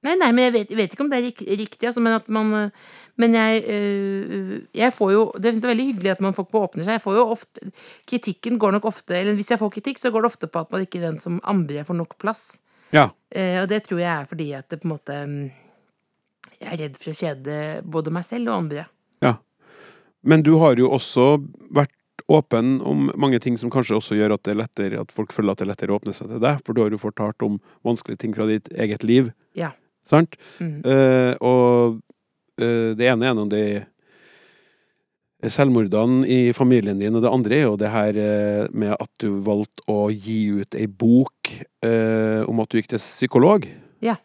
Nei, 0.02 0.14
nei, 0.16 0.30
men 0.32 0.46
jeg 0.46 0.52
vet, 0.54 0.70
jeg 0.72 0.78
vet 0.78 0.94
ikke 0.94 1.04
om 1.04 1.10
det 1.12 1.18
er 1.18 1.24
rik- 1.26 1.42
riktig, 1.60 1.86
altså, 1.90 2.00
men 2.00 2.14
at 2.16 2.28
man 2.32 2.72
Men 3.20 3.34
jeg 3.36 3.64
øh, 3.68 4.52
Jeg 4.72 4.94
får 4.96 5.10
jo 5.12 5.24
Det 5.36 5.50
synes 5.52 5.62
jeg 5.62 5.68
er 5.68 5.74
veldig 5.74 5.86
hyggelig 5.90 6.10
at 6.14 6.20
man 6.24 6.32
folk 6.32 6.54
åpner 6.56 6.84
seg. 6.86 6.94
Jeg 6.96 7.02
får 7.04 7.18
jo 7.18 7.24
ofte 7.34 7.70
Kritikken 8.08 8.56
går 8.58 8.72
nok 8.78 8.84
ofte 8.88 9.18
Eller 9.18 9.34
hvis 9.36 9.50
jeg 9.52 9.60
får 9.60 9.70
kritikk, 9.74 9.98
så 10.00 10.10
går 10.10 10.22
det 10.24 10.30
ofte 10.32 10.48
på 10.48 10.62
at 10.62 10.72
man 10.72 10.86
ikke 10.86 11.02
er 11.02 11.10
den 11.10 11.20
som 11.20 11.36
andre 11.44 11.84
får 11.84 11.98
nok 12.00 12.16
plass. 12.18 12.60
Ja. 12.96 13.10
Eh, 13.30 13.60
og 13.62 13.68
det 13.68 13.84
tror 13.86 14.00
jeg 14.00 14.08
er 14.14 14.24
fordi 14.30 14.48
at 14.56 14.68
det 14.72 14.80
på 14.80 14.88
en 14.88 14.94
måte 14.96 15.18
Jeg 16.60 16.72
er 16.72 16.80
redd 16.86 16.96
for 17.00 17.12
å 17.12 17.18
kjede 17.20 17.60
både 17.84 18.10
meg 18.12 18.24
selv 18.24 18.48
og 18.52 18.62
andre. 18.64 18.86
ja. 19.22 19.36
Men 20.22 20.42
du 20.44 20.54
har 20.60 20.76
jo 20.76 20.90
også 20.92 21.38
vært 21.72 21.94
åpen 22.28 22.80
om 22.84 23.06
mange 23.16 23.38
ting 23.40 23.56
som 23.58 23.70
kanskje 23.72 23.96
også 23.96 24.16
gjør 24.18 24.34
at 24.34 24.42
det 24.44 24.52
er 24.52 24.58
lettere 24.60 25.00
at 25.00 25.12
folk 25.12 25.32
føler 25.32 25.52
at 25.54 25.58
det 25.58 25.64
er 25.64 25.70
lettere 25.72 25.94
å 25.94 25.96
åpne 26.00 26.12
seg 26.12 26.28
til 26.28 26.42
deg, 26.44 26.58
for 26.64 26.76
du 26.76 26.82
har 26.82 26.90
jo 26.92 26.98
fortalt 27.00 27.40
om 27.42 27.56
vanskelige 27.88 28.20
ting 28.20 28.34
fra 28.36 28.44
ditt 28.46 28.68
eget 28.76 29.02
liv, 29.08 29.30
Ja. 29.56 29.70
Sant? 30.10 30.36
Mm. 30.58 30.76
Uh, 30.84 31.32
og 31.40 32.00
uh, 32.62 32.90
det 32.98 33.08
ene 33.10 33.30
er 33.30 33.38
nå 33.38 33.46
de 33.50 33.64
selvmordene 35.48 36.26
i 36.28 36.40
familien 36.52 36.98
din, 37.00 37.14
og 37.16 37.24
det 37.24 37.32
andre 37.32 37.56
er 37.56 37.62
jo 37.64 37.76
det 37.80 37.88
her 37.88 38.16
eh, 38.20 38.66
med 38.76 38.90
at 38.92 39.08
du 39.22 39.38
valgte 39.40 39.86
å 39.88 40.10
gi 40.12 40.50
ut 40.52 40.76
ei 40.76 40.84
bok 40.84 41.48
om 41.80 42.60
at 42.60 42.68
du 42.68 42.76
gikk 42.76 42.90
til 42.92 43.00
psykolog. 43.00 43.64
Ja. 44.04 44.18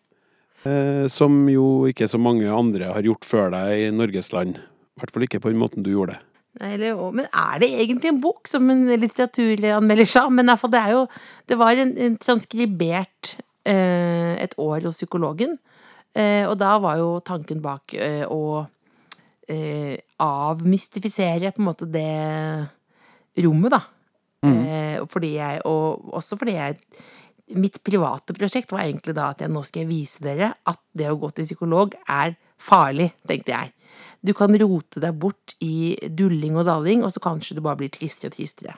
Som 1.08 1.46
jo 1.48 1.88
ikke 1.88 2.10
så 2.12 2.20
mange 2.20 2.52
andre 2.52 2.92
har 2.92 3.08
gjort 3.08 3.24
før 3.24 3.56
deg 3.56 3.86
i 3.86 3.94
Norges 3.96 4.34
land. 4.36 4.60
I 4.60 5.00
hvert 5.00 5.16
fall 5.16 5.24
ikke 5.30 5.40
på 5.46 5.54
den 5.54 5.64
måten 5.64 5.88
du 5.88 5.94
gjorde 5.94 6.18
det. 6.18 6.22
Eller, 6.64 6.96
men 7.12 7.28
er 7.36 7.60
det 7.60 7.68
egentlig 7.82 8.14
en 8.14 8.22
bok, 8.24 8.48
som 8.48 8.70
en 8.72 8.86
litteraturanmelder 9.02 10.08
sa? 10.08 10.30
Men 10.32 10.48
det 10.48 10.80
er 10.80 10.92
jo 10.94 11.08
Det 11.48 11.58
var 11.60 11.76
en, 11.76 11.98
en 11.98 12.18
transkribert 12.18 13.38
eh, 13.66 14.36
et 14.40 14.56
år 14.58 14.86
hos 14.86 14.98
psykologen. 15.02 15.58
Eh, 16.16 16.46
og 16.48 16.56
da 16.58 16.78
var 16.80 16.98
jo 17.02 17.20
tanken 17.26 17.60
bak 17.64 17.94
eh, 18.00 18.24
å 18.32 18.64
eh, 19.52 19.98
avmystifisere 20.24 21.52
på 21.52 21.62
en 21.62 21.68
måte 21.68 21.88
det 21.92 22.08
rommet, 23.44 23.76
da. 23.76 23.82
Eh, 24.46 24.98
fordi 25.10 25.36
jeg, 25.40 25.62
og 25.66 26.14
også 26.14 26.38
fordi 26.38 26.58
jeg 26.60 26.78
Mitt 27.54 27.76
private 27.86 28.34
prosjekt 28.34 28.72
var 28.74 28.82
egentlig 28.88 29.14
da 29.14 29.28
at 29.30 29.42
jeg 29.44 29.52
nå 29.54 29.62
skal 29.62 29.84
jeg 29.84 29.90
vise 29.92 30.24
dere 30.26 30.48
at 30.66 30.80
det 30.98 31.12
å 31.12 31.18
gå 31.22 31.28
til 31.30 31.46
psykolog 31.46 31.94
er 32.10 32.32
farlig, 32.58 33.12
tenkte 33.30 33.54
jeg. 33.54 33.70
Du 34.26 34.32
kan 34.34 34.50
rote 34.58 34.98
deg 35.04 35.14
bort 35.22 35.54
i 35.62 35.94
dulling 36.10 36.58
og 36.58 36.66
dalling, 36.66 37.04
og 37.06 37.14
så 37.14 37.22
kanskje 37.22 37.54
du 37.54 37.62
bare 37.62 37.78
blir 37.84 37.92
tristere 37.94 38.32
og 38.32 38.34
tristere. 38.34 38.74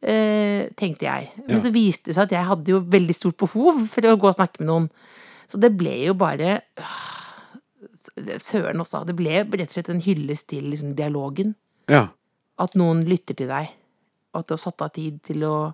Eh, 0.00 0.72
tenkte 0.80 1.04
jeg. 1.10 1.28
Men 1.44 1.58
Ja. 1.58 1.60
så 1.60 1.72
viste 1.74 2.08
det 2.08 2.16
seg 2.16 2.22
at 2.24 2.32
jeg 2.38 2.48
hadde 2.48 2.72
jo 2.72 2.80
veldig 2.80 3.14
stort 3.14 3.36
behov 3.36 3.86
for 3.92 4.00
å 4.08 4.16
gå 4.16 4.28
og 4.32 4.36
snakke 4.38 4.64
med 4.64 4.68
noen. 4.72 4.90
Så 5.50 5.58
det 5.58 5.72
ble 5.78 5.96
jo 6.06 6.14
bare 6.18 6.60
øh, 6.78 8.38
Søren 8.40 8.80
også. 8.82 9.02
Det 9.08 9.16
ble 9.18 9.42
rett 9.42 9.66
og 9.68 9.74
slett 9.76 9.90
en 9.92 10.02
hyllest 10.04 10.48
til 10.52 10.70
liksom, 10.72 10.94
dialogen. 10.98 11.54
Ja. 11.90 12.06
At 12.60 12.76
noen 12.78 13.02
lytter 13.08 13.36
til 13.36 13.50
deg. 13.50 13.72
Og 14.32 14.42
at 14.42 14.48
du 14.48 14.54
har 14.54 14.62
satt 14.62 14.82
av 14.84 14.92
tid 14.94 15.18
til, 15.26 15.42
å, 15.48 15.72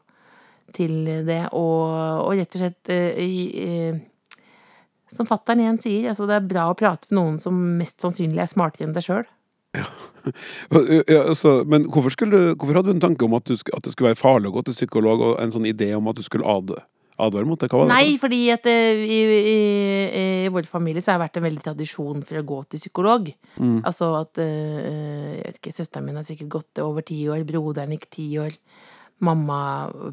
til 0.77 0.97
det. 1.29 1.43
Og, 1.53 1.87
og 2.25 2.33
rett 2.39 2.57
og 2.57 2.63
slett 2.65 2.93
eh, 2.93 3.21
i, 3.21 3.39
eh, 3.63 3.99
Som 5.13 5.29
fattern 5.29 5.61
igjen 5.63 5.81
sier, 5.83 6.09
altså 6.13 6.27
det 6.29 6.39
er 6.41 6.49
bra 6.51 6.69
å 6.73 6.77
prate 6.79 7.07
med 7.11 7.19
noen 7.21 7.37
som 7.43 7.59
mest 7.79 8.01
sannsynlig 8.03 8.43
er 8.43 8.51
smartere 8.51 8.89
enn 8.89 8.97
deg 8.97 9.05
sjøl. 9.07 9.27
Ja. 9.77 9.85
ja, 11.13 11.21
altså, 11.29 11.61
men 11.69 11.85
hvorfor, 11.93 12.11
skulle, 12.17 12.33
du- 12.33 12.57
hvorfor 12.57 12.81
hadde 12.81 12.91
du 12.91 12.97
en 12.97 13.05
tanke 13.05 13.25
om 13.29 13.37
at, 13.39 13.47
du, 13.47 13.55
at 13.77 13.85
det 13.85 13.93
skulle 13.95 14.11
være 14.15 14.19
farlig 14.23 14.51
å 14.51 14.57
gå 14.57 14.65
til 14.67 14.77
psykolog, 14.81 15.23
og 15.23 15.41
en 15.43 15.53
sånn 15.55 15.69
idé 15.69 15.93
om 15.95 16.09
at 16.11 16.19
du 16.19 16.25
skulle 16.27 16.49
ad, 16.49 16.73
advare 17.19 17.49
mot 17.49 17.61
det? 17.61 17.69
Hva 17.71 17.81
var 17.81 17.89
det? 17.89 17.95
Nei, 17.95 18.19
fordi 18.21 18.41
at 18.53 18.69
eh, 18.71 19.03
i, 19.03 19.21
i, 19.37 19.57
i 20.47 20.53
vår 20.53 20.69
familie 20.71 21.03
så 21.05 21.13
har 21.15 21.21
det 21.21 21.27
vært 21.27 21.41
en 21.41 21.47
veldig 21.49 21.65
tradisjon 21.65 22.23
for 22.27 22.41
å 22.41 22.45
gå 22.51 22.61
til 22.67 22.83
psykolog. 22.83 23.33
Altså 23.89 24.13
at 24.21 24.43
eh, 24.43 24.79
jeg 25.39 25.43
vet 25.43 25.61
ikke, 25.63 25.75
Søsteren 25.77 26.07
min 26.09 26.21
har 26.21 26.29
sikkert 26.29 26.53
gått 26.59 26.85
over 26.85 27.07
ti 27.07 27.23
år, 27.33 27.45
broderen 27.49 27.97
gikk 27.97 28.09
ti 28.19 28.31
år. 28.43 28.55
Mamma 29.25 29.59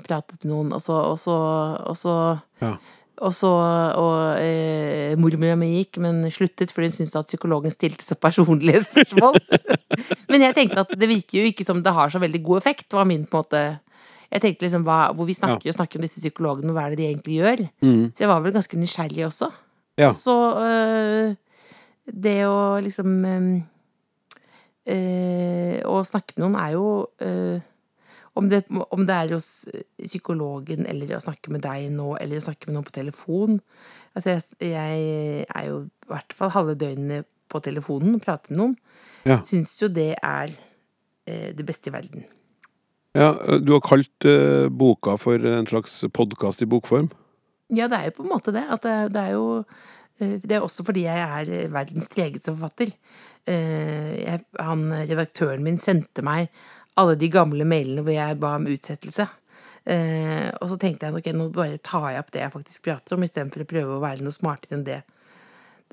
pratet 0.05 0.43
med 0.43 0.53
noen, 0.53 0.75
og 0.75 0.83
så, 0.83 0.99
og 1.11 1.19
så, 1.21 1.37
og 1.83 1.97
så 1.99 2.17
Ja. 2.63 2.77
Og 3.23 3.29
så 3.29 3.49
og 3.53 4.41
eh, 4.41 5.13
mormora 5.21 5.53
mi 5.55 5.67
gikk, 5.75 5.99
men 6.01 6.23
sluttet 6.33 6.71
fordi 6.73 6.89
hun 6.89 6.95
syntes 6.95 7.13
at 7.19 7.29
psykologen 7.29 7.71
stilte 7.71 8.03
så 8.03 8.17
personlige 8.17 8.81
spørsmål. 8.87 9.37
men 10.31 10.45
jeg 10.47 10.55
tenkte 10.57 10.81
at 10.81 10.95
det 10.97 11.09
virker 11.11 11.37
jo 11.37 11.51
ikke 11.51 11.67
som 11.67 11.83
det 11.85 11.93
har 11.93 12.09
så 12.09 12.21
veldig 12.23 12.41
god 12.43 12.63
effekt, 12.63 12.89
var 12.97 13.05
min 13.07 13.27
på 13.29 13.37
en 13.37 13.45
måte 13.45 13.63
Jeg 14.33 14.41
tenkte 14.41 14.65
liksom 14.65 14.85
hva, 14.87 15.11
hvor 15.13 15.27
vi 15.29 15.35
snakker 15.37 15.69
jo 15.69 15.75
snakker 15.75 15.99
om 15.99 16.07
disse 16.07 16.21
psykologene, 16.23 16.71
og 16.71 16.77
hva 16.77 16.87
er 16.87 16.93
det 16.93 17.03
de 17.03 17.09
egentlig 17.11 17.35
gjør? 17.37 17.67
Så 18.09 18.23
jeg 18.23 18.31
var 18.31 18.41
vel 18.41 18.55
ganske 18.55 18.79
nysgjerrig 18.81 19.27
også. 19.27 19.49
Ja. 20.01 20.09
Så 20.17 20.37
øh, 20.57 21.35
det 22.23 22.39
å 22.49 22.79
liksom 22.81 23.11
øh, 23.29 23.51
øh, 24.89 25.75
Å 25.85 25.99
snakke 26.09 26.33
med 26.33 26.43
noen 26.47 26.57
er 26.57 26.71
jo 26.73 26.87
øh, 27.21 27.61
om, 28.33 28.49
det, 28.49 28.63
om 28.73 29.05
det 29.05 29.13
er 29.13 29.35
hos 29.35 29.67
psykologen, 30.01 30.87
eller 30.89 31.13
å 31.13 31.21
snakke 31.21 31.53
med 31.53 31.61
deg 31.61 31.91
nå, 31.93 32.15
eller 32.17 32.41
å 32.41 32.47
snakke 32.47 32.65
med 32.65 32.79
noen 32.79 32.87
på 32.87 32.95
telefon 32.95 33.59
Altså, 34.13 34.33
jeg, 34.33 34.73
jeg 34.73 35.45
er 35.45 35.69
jo 35.69 35.79
i 35.85 36.09
hvert 36.11 36.35
fall 36.37 36.51
halve 36.53 36.75
døgnet 36.77 37.29
på 37.49 37.61
telefonen 37.65 38.17
og 38.17 38.21
prater 38.21 38.53
med 38.53 38.59
noen. 38.59 38.75
Ja. 39.25 39.39
Syns 39.45 39.73
jo 39.81 39.89
det 39.89 40.11
er 40.19 40.53
øh, 40.53 41.49
det 41.57 41.65
beste 41.65 41.89
i 41.89 41.95
verden. 41.95 42.27
Ja, 43.13 43.33
du 43.61 43.75
har 43.75 43.83
kalt 43.85 44.25
uh, 44.25 44.69
boka 44.73 45.17
for 45.21 45.37
en 45.45 45.67
slags 45.69 45.99
podkast 46.13 46.63
i 46.65 46.67
bokform. 46.69 47.11
Ja, 47.73 47.87
det 47.89 47.99
er 47.99 48.07
jo 48.09 48.15
på 48.17 48.23
en 48.25 48.31
måte 48.33 48.53
det. 48.55 48.63
At 48.73 48.85
det, 48.85 48.95
det 49.13 49.21
er 49.21 49.35
jo 49.35 49.63
Det 50.17 50.55
er 50.55 50.61
også 50.63 50.83
fordi 50.85 51.03
jeg 51.07 51.19
er 51.19 51.69
verdens 51.73 52.07
tregeste 52.13 52.53
forfatter. 52.53 52.91
Jeg, 53.49 54.39
han, 54.61 54.83
redaktøren 55.09 55.63
min 55.65 55.79
sendte 55.81 56.21
meg 56.23 56.51
alle 57.01 57.15
de 57.19 57.27
gamle 57.33 57.65
mailene 57.67 58.03
hvor 58.05 58.13
jeg 58.13 58.37
ba 58.39 58.53
om 58.59 58.67
utsettelse. 58.69 59.25
Og 59.89 60.69
så 60.69 60.77
tenkte 60.79 61.09
jeg 61.09 61.17
ok, 61.17 61.31
nå 61.33 61.49
bare 61.51 61.81
tar 61.81 62.05
jeg 62.13 62.21
opp 62.21 62.29
det 62.31 62.43
jeg 62.43 62.53
faktisk 62.53 62.85
prater 62.85 63.17
om, 63.17 63.25
istedenfor 63.25 63.65
å 63.65 63.67
prøve 63.73 63.97
å 63.97 64.03
være 64.05 64.23
noe 64.23 64.37
smartere 64.37 64.77
enn 64.77 64.85
det. 64.87 65.01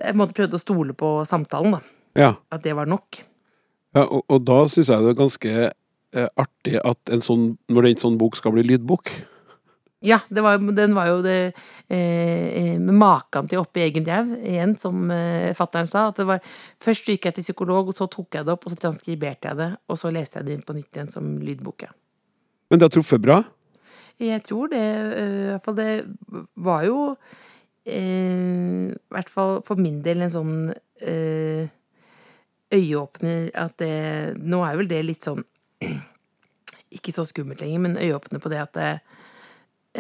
Jeg 0.05 0.21
måtte 0.21 0.37
prøve 0.37 0.61
å 0.61 0.63
stole 0.63 0.95
på 0.95 1.15
samtalen, 1.27 1.79
da. 1.79 1.83
Ja, 2.21 2.31
At 2.53 2.63
det 2.69 2.77
var 2.77 2.87
nok. 2.93 3.25
ja 3.97 4.05
og, 4.05 4.23
og 4.29 4.45
da 4.47 4.61
syns 4.69 4.93
jeg 4.93 5.09
det 5.09 5.15
er 5.17 5.23
ganske 5.25 5.71
artig 6.11 6.81
at 6.83 7.13
en 7.15 7.23
sånn, 7.23 7.53
når 7.71 7.91
en 7.91 8.01
sånn 8.01 8.17
bok 8.19 8.35
skal 8.39 8.55
bli 8.57 8.65
lydbok 8.67 9.13
Ja, 10.03 10.17
det 10.33 10.43
var, 10.43 10.57
den 10.75 10.97
var 10.97 11.11
jo 11.11 11.21
det 11.23 11.53
eh, 11.93 12.75
med 12.81 12.97
maken 12.99 13.51
til 13.51 13.61
oppi 13.61 13.85
egen 13.85 14.07
ræv, 14.09 14.33
igjen, 14.41 14.73
som 14.81 15.11
eh, 15.13 15.53
fatteren 15.55 15.91
sa. 15.91 16.07
At 16.09 16.23
det 16.23 16.25
var, 16.31 16.41
først 16.81 17.11
gikk 17.13 17.29
jeg 17.29 17.37
til 17.37 17.45
psykolog, 17.51 17.93
og 17.93 17.99
så 17.99 18.09
tok 18.09 18.39
jeg 18.39 18.49
det 18.49 18.55
opp, 18.55 18.65
og 18.65 18.73
så 18.73 18.81
transkriberte 18.81 19.53
jeg 19.53 19.61
det, 19.61 19.71
og 19.93 20.01
så 20.01 20.11
leste 20.15 20.41
jeg 20.41 20.49
det 20.49 20.57
inn 20.57 20.65
på 20.65 20.79
nytt 20.79 20.97
igjen 20.97 21.13
som 21.13 21.29
lydbok. 21.45 21.85
Men 22.71 22.81
det 22.81 22.89
har 22.89 22.95
truffet 22.97 23.21
bra? 23.21 23.43
Jeg 24.21 24.43
tror 24.45 24.69
det 24.73 24.81
eh, 24.81 25.45
I 25.47 25.51
hvert 25.55 25.67
fall 25.67 25.77
det 25.79 25.93
var 26.61 26.85
jo 26.85 26.97
eh, 27.89 28.91
I 28.93 29.15
hvert 29.17 29.33
fall 29.33 29.61
for 29.67 29.81
min 29.81 30.01
del 30.05 30.27
en 30.27 30.35
sånn 30.35 30.57
eh, 31.01 31.71
øyeåpner 32.71 33.49
at 33.59 33.79
det 33.81 33.95
Nå 34.41 34.63
er 34.67 34.77
vel 34.81 34.91
det 34.91 35.01
litt 35.09 35.27
sånn 35.27 35.43
Ikke 36.91 37.15
så 37.15 37.25
skummelt 37.29 37.63
lenger, 37.63 37.83
men 37.87 37.99
øyeåpne 38.01 38.41
på 38.43 38.51
det 38.51 38.61
at 38.63 38.73
det, 38.75 38.89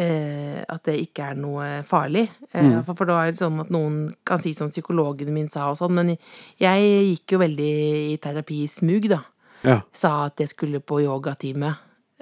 eh, 0.02 0.58
at 0.66 0.84
det 0.88 0.96
ikke 1.04 1.28
er 1.30 1.38
noe 1.38 1.68
farlig. 1.86 2.26
Eh, 2.50 2.80
for, 2.86 2.96
for 2.98 3.10
da 3.10 3.20
er 3.22 3.30
det 3.30 3.42
sånn 3.42 3.60
at 3.62 3.70
noen 3.70 4.00
kan 4.26 4.42
si 4.42 4.54
som 4.56 4.72
psykologen 4.72 5.30
min 5.34 5.50
sa 5.52 5.68
og 5.70 5.78
sånn, 5.78 5.94
men 6.00 6.16
jeg 6.60 6.88
gikk 7.12 7.36
jo 7.36 7.44
veldig 7.44 7.74
i 8.16 8.18
terapi 8.22 8.64
i 8.64 8.72
smug, 8.72 9.06
da. 9.12 9.22
Ja. 9.62 9.78
Sa 9.92 10.16
at 10.30 10.40
jeg 10.40 10.50
skulle 10.54 10.82
på 10.82 11.02
yogatime. 11.04 11.74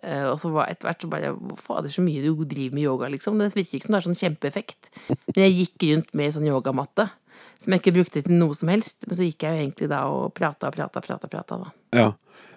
Eh, 0.03 0.25
og 0.29 0.37
så 0.39 0.51
var 0.55 0.71
etter 0.71 0.89
hvert 0.89 1.03
så 1.03 1.11
bare 1.11 1.33
Fader, 1.59 1.91
så 1.91 2.03
mye 2.05 2.23
du 2.23 2.45
driver 2.45 2.77
med 2.77 2.85
yoga, 2.85 3.09
liksom. 3.11 3.39
Det 3.41 3.51
virker 3.57 3.79
ikke 3.79 3.89
som 3.89 3.97
det 3.97 4.01
er 4.01 4.07
sånn 4.07 4.21
kjempeeffekt. 4.21 4.93
Men 5.09 5.43
jeg 5.45 5.57
gikk 5.57 5.89
rundt 5.89 6.15
med 6.19 6.37
sånn 6.37 6.49
yogamatte. 6.49 7.09
Som 7.59 7.75
jeg 7.75 7.83
ikke 7.83 7.97
brukte 7.99 8.23
til 8.23 8.39
noe 8.39 8.55
som 8.55 8.71
helst. 8.71 9.07
Men 9.07 9.19
så 9.19 9.27
gikk 9.27 9.47
jeg 9.47 9.55
jo 9.55 9.65
egentlig 9.65 9.91
da 9.91 10.05
og 10.11 10.33
prata 10.37 10.71
og 10.71 10.79
prata, 10.79 11.03
prata, 11.03 11.31
prata, 11.31 11.61
da. 11.65 11.75
Ja. 11.99 12.09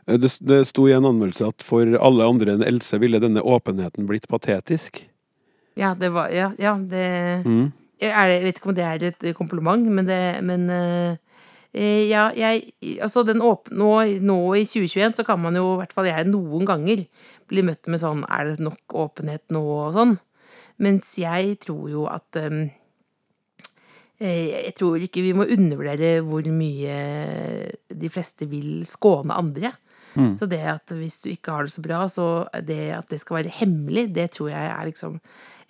Det, 0.05 0.31
det 0.41 0.63
sto 0.67 0.87
i 0.89 0.95
en 0.95 1.05
anmeldelse 1.05 1.51
at 1.51 1.63
for 1.65 1.85
alle 1.85 2.25
andre 2.25 2.55
enn 2.55 2.65
Else 2.65 2.97
ville 3.01 3.21
denne 3.21 3.43
åpenheten 3.43 4.07
blitt 4.09 4.27
patetisk. 4.31 5.03
Ja, 5.79 5.93
det 5.95 6.11
var 6.13 6.31
Ja, 6.33 6.51
ja 6.59 6.75
det 6.77 7.45
Mm. 7.45 7.71
jeg, 8.01 8.11
er, 8.11 8.41
vet 8.43 8.57
ikke 8.57 8.69
om 8.69 8.75
det 8.75 8.83
er 8.83 9.03
et 9.03 9.35
kompliment, 9.35 9.85
men 9.87 10.05
det 10.05 10.43
Men 10.43 10.69
eh, 10.69 11.15
eh, 11.73 12.09
ja, 12.09 12.31
jeg 12.35 12.73
Altså, 12.99 13.23
den 13.23 13.41
åpne 13.41 13.77
nå, 13.77 14.19
nå 14.19 14.53
i 14.55 14.65
2021 14.65 15.15
så 15.15 15.23
kan 15.23 15.39
man 15.39 15.55
jo, 15.55 15.73
i 15.73 15.77
hvert 15.77 15.93
fall 15.93 16.05
jeg, 16.05 16.27
noen 16.27 16.65
ganger 16.65 17.05
bli 17.47 17.61
møtt 17.61 17.87
med 17.87 17.99
sånn 17.99 18.25
Er 18.29 18.45
det 18.45 18.59
nok 18.59 18.93
åpenhet 18.93 19.43
nå, 19.49 19.61
og 19.61 19.93
sånn. 19.93 20.17
Mens 20.81 21.17
jeg 21.17 21.59
tror 21.61 21.89
jo 21.89 22.05
at 22.09 22.35
eh, 22.35 22.71
eh, 24.19 24.65
Jeg 24.67 24.75
tror 24.75 24.97
ikke 24.97 25.21
vi 25.21 25.33
må 25.33 25.45
undervurdere 25.45 26.21
hvor 26.25 26.43
mye 26.49 26.97
de 27.87 28.09
fleste 28.09 28.49
vil 28.49 28.83
skåne 28.85 29.37
andre. 29.37 29.71
Så 30.39 30.47
det 30.49 30.61
at 30.67 30.91
hvis 30.97 31.21
du 31.23 31.29
ikke 31.31 31.55
har 31.55 31.67
det 31.67 31.73
så 31.73 31.83
bra, 31.85 32.03
så 32.11 32.27
det 32.67 32.91
at 32.97 33.09
det 33.09 33.21
skal 33.21 33.41
være 33.41 33.53
hemmelig, 33.61 34.09
det 34.15 34.31
tror 34.35 34.51
jeg 34.51 34.71
er 34.71 34.87
liksom 34.89 35.19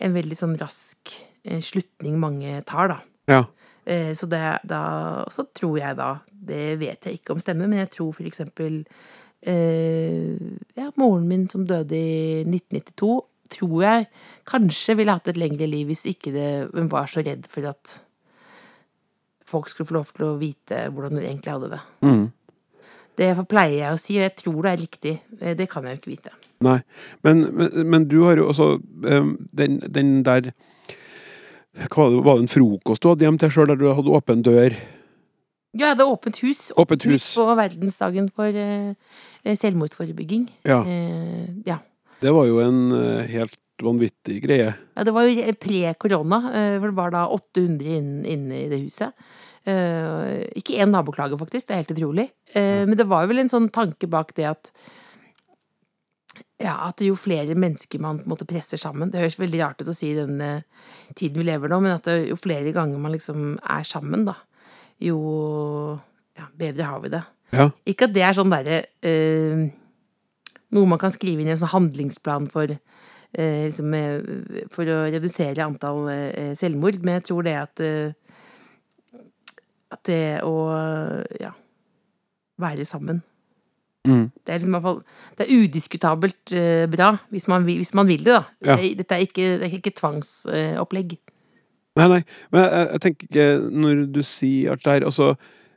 en 0.02 0.16
veldig 0.16 0.38
sånn 0.38 0.56
rask 0.58 1.14
eh, 1.46 1.62
slutning 1.62 2.18
mange 2.22 2.62
tar, 2.66 2.94
da. 2.96 3.00
Ja. 3.30 3.44
Eh, 3.86 4.14
Så, 4.18 4.30
det, 4.30 4.42
da, 4.68 4.82
så 5.30 5.46
tror 5.58 5.80
jeg 5.80 5.98
da 5.98 6.20
Det 6.30 6.78
vet 6.82 7.06
jeg 7.06 7.20
ikke 7.20 7.34
om 7.34 7.39
stemmer, 7.42 7.70
men 7.70 7.80
jeg 7.84 7.92
tror 7.96 8.14
for 8.14 8.26
eksempel 8.26 8.82
eh, 9.46 10.38
ja, 10.78 10.92
moren 10.98 11.28
min 11.30 11.48
som 11.50 11.66
døde 11.70 11.98
i 11.98 12.42
1992, 12.46 13.22
tror 13.52 13.82
jeg 13.84 14.08
kanskje 14.48 14.96
ville 14.98 15.14
hatt 15.14 15.28
et 15.28 15.38
lengre 15.38 15.68
liv 15.70 15.89
hvis 15.89 16.06
ikke 16.10 16.32
det, 16.34 16.50
hun 16.74 16.89
var 16.89 17.10
så 17.12 17.22
redd 17.26 17.50
for 17.52 17.68
at 17.70 18.00
folk 19.52 19.68
skulle 19.70 19.89
få 19.89 19.98
lov 19.98 20.12
til 20.16 20.30
å 20.30 20.38
vite 20.39 20.86
hvordan 20.94 21.18
hun 21.18 21.26
egentlig 21.26 21.52
hadde 21.52 21.72
det. 21.74 21.82
Mm. 22.08 22.24
Det 23.20 23.32
pleier 23.51 23.78
jeg 23.84 23.93
å 23.95 23.99
si, 23.99 24.16
og 24.18 24.24
jeg 24.26 24.36
tror 24.39 24.62
det 24.64 24.72
er 24.72 24.82
riktig. 24.82 25.16
Eh, 25.41 25.55
Det 25.57 25.68
kan 25.70 25.84
jeg 25.86 25.97
jo 25.97 26.01
ikke 26.01 26.14
vite. 26.14 26.32
Nei. 26.64 26.78
Men, 27.26 27.41
men, 27.57 27.70
men 27.89 28.07
du 28.07 28.22
har 28.24 28.38
jo 28.39 28.49
eh, 28.51 29.32
den, 29.57 29.80
den 29.91 30.22
der 30.24 30.51
hva 31.91 32.03
var 32.03 32.09
det, 32.12 32.24
var 32.26 32.36
det 32.39 32.43
en 32.43 32.51
frokost 32.51 33.03
du 33.03 33.07
hadde 33.12 33.24
hjem 33.26 33.38
til 33.39 33.51
sjøl, 33.53 33.70
der 33.72 33.80
du 33.80 33.88
hadde 33.95 34.12
åpen 34.12 34.41
dør? 34.43 34.76
Ja, 35.72 35.86
jeg 35.86 35.93
hadde 35.93 36.07
åpent 36.12 36.41
hus. 36.43 36.66
Åpent 36.76 37.05
hus. 37.07 37.30
på 37.38 37.45
verdensdagen 37.55 38.28
for 38.36 38.51
uh, 38.51 38.91
selvmordsforebygging. 39.47 40.49
Ja. 40.68 40.82
Uh, 40.84 41.62
ja. 41.68 41.78
Det 42.22 42.34
var 42.36 42.49
jo 42.49 42.59
en 42.59 42.82
uh, 42.91 43.22
helt 43.32 43.55
vanvittig 43.82 44.41
greie. 44.43 44.74
Ja, 44.97 45.05
det 45.07 45.14
var 45.16 45.26
jo 45.26 45.53
pre-korona, 45.64 46.41
for 46.51 46.91
det 46.91 46.97
var 46.99 47.16
da 47.16 47.24
800 47.34 47.95
inn- 48.30 48.51
i 48.53 48.68
det 48.70 48.82
huset. 48.84 49.16
Eh, 49.70 50.47
Ikke 50.57 50.80
én 50.82 50.89
naboklage, 50.89 51.38
faktisk. 51.38 51.68
Det 51.68 51.76
er 51.76 51.84
helt 51.84 51.93
utrolig. 51.95 52.28
Eh, 52.53 52.86
Men 52.86 52.97
det 52.97 53.07
var 53.07 53.28
vel 53.30 53.43
en 53.43 53.51
sånn 53.51 53.70
tanke 53.72 54.09
bak 54.09 54.34
det 54.36 54.49
at 54.49 54.72
ja, 56.62 56.76
at 56.88 57.01
jo 57.01 57.16
flere 57.18 57.55
mennesker 57.57 57.99
man 57.99 58.20
på 58.22 58.24
en 58.24 58.32
måte 58.32 58.45
presser 58.47 58.78
sammen 58.78 59.09
Det 59.12 59.20
høres 59.20 59.36
veldig 59.39 59.59
rart 59.59 59.82
ut 59.82 59.89
å 59.89 59.95
si 59.97 60.12
i 60.12 60.16
den 60.16 60.39
tiden 61.18 61.41
vi 61.41 61.43
lever 61.43 61.70
nå, 61.70 61.80
men 61.82 61.97
at 61.97 62.07
jo 62.07 62.38
flere 62.39 62.72
ganger 62.72 63.01
man 63.01 63.12
liksom 63.12 63.57
er 63.59 63.84
sammen, 63.84 64.24
da, 64.30 64.36
jo 65.01 65.18
ja, 66.38 66.47
bedre 66.57 66.88
har 66.88 67.01
vi 67.03 67.12
det. 67.14 67.22
Ja. 67.51 67.68
Ikke 67.89 68.07
at 68.07 68.14
det 68.16 68.24
er 68.24 68.38
sånn 68.38 68.53
derre 68.53 68.78
eh, 69.03 69.66
Noe 70.72 70.88
man 70.88 71.01
kan 71.01 71.12
skrive 71.12 71.43
inn 71.43 71.49
i 71.49 71.51
en 71.51 71.59
sånn 71.59 71.74
handlingsplan 71.74 72.45
for 72.51 72.72
eh, 72.72 73.64
liksom, 73.68 73.91
eh, 73.97 74.62
For 74.72 74.88
å 74.88 75.01
redusere 75.12 75.66
antall 75.66 76.05
eh, 76.14 76.53
selvmord, 76.55 77.01
men 77.03 77.20
jeg 77.20 77.26
tror 77.28 77.43
det 77.49 77.57
at 77.59 77.84
At 79.92 80.06
det 80.08 80.39
å 80.48 80.56
ja, 81.42 81.52
være 82.62 82.88
sammen 82.88 83.22
Mm. 84.02 84.32
Det 84.34 84.50
er 84.50 84.58
liksom 84.58 84.72
i 84.72 84.78
hvert 84.80 84.86
fall 84.88 85.02
Det 85.38 85.46
er 85.46 85.60
udiskutabelt 85.62 86.54
uh, 86.58 86.86
bra, 86.89 87.10
hvis 87.30 87.48
man, 87.48 87.66
hvis 87.68 87.94
man 87.94 88.08
vil 88.10 88.24
det, 88.26 88.34
da. 88.34 88.44
Ja. 88.66 88.78
Det, 88.80 88.96
dette 88.98 89.14
er 89.18 89.26
ikke, 89.28 89.46
det 89.62 89.68
er 89.68 89.76
ikke 89.78 89.94
tvangsopplegg. 89.94 91.14
Nei, 92.00 92.08
nei. 92.08 92.22
Men 92.50 92.66
jeg, 92.66 92.88
jeg 92.88 93.02
tenker 93.06 93.66
Når 93.84 94.06
du 94.16 94.22
sier 94.26 94.74
alt 94.74 94.86
det 94.86 94.96
her 94.96 95.06
Altså, 95.06 95.34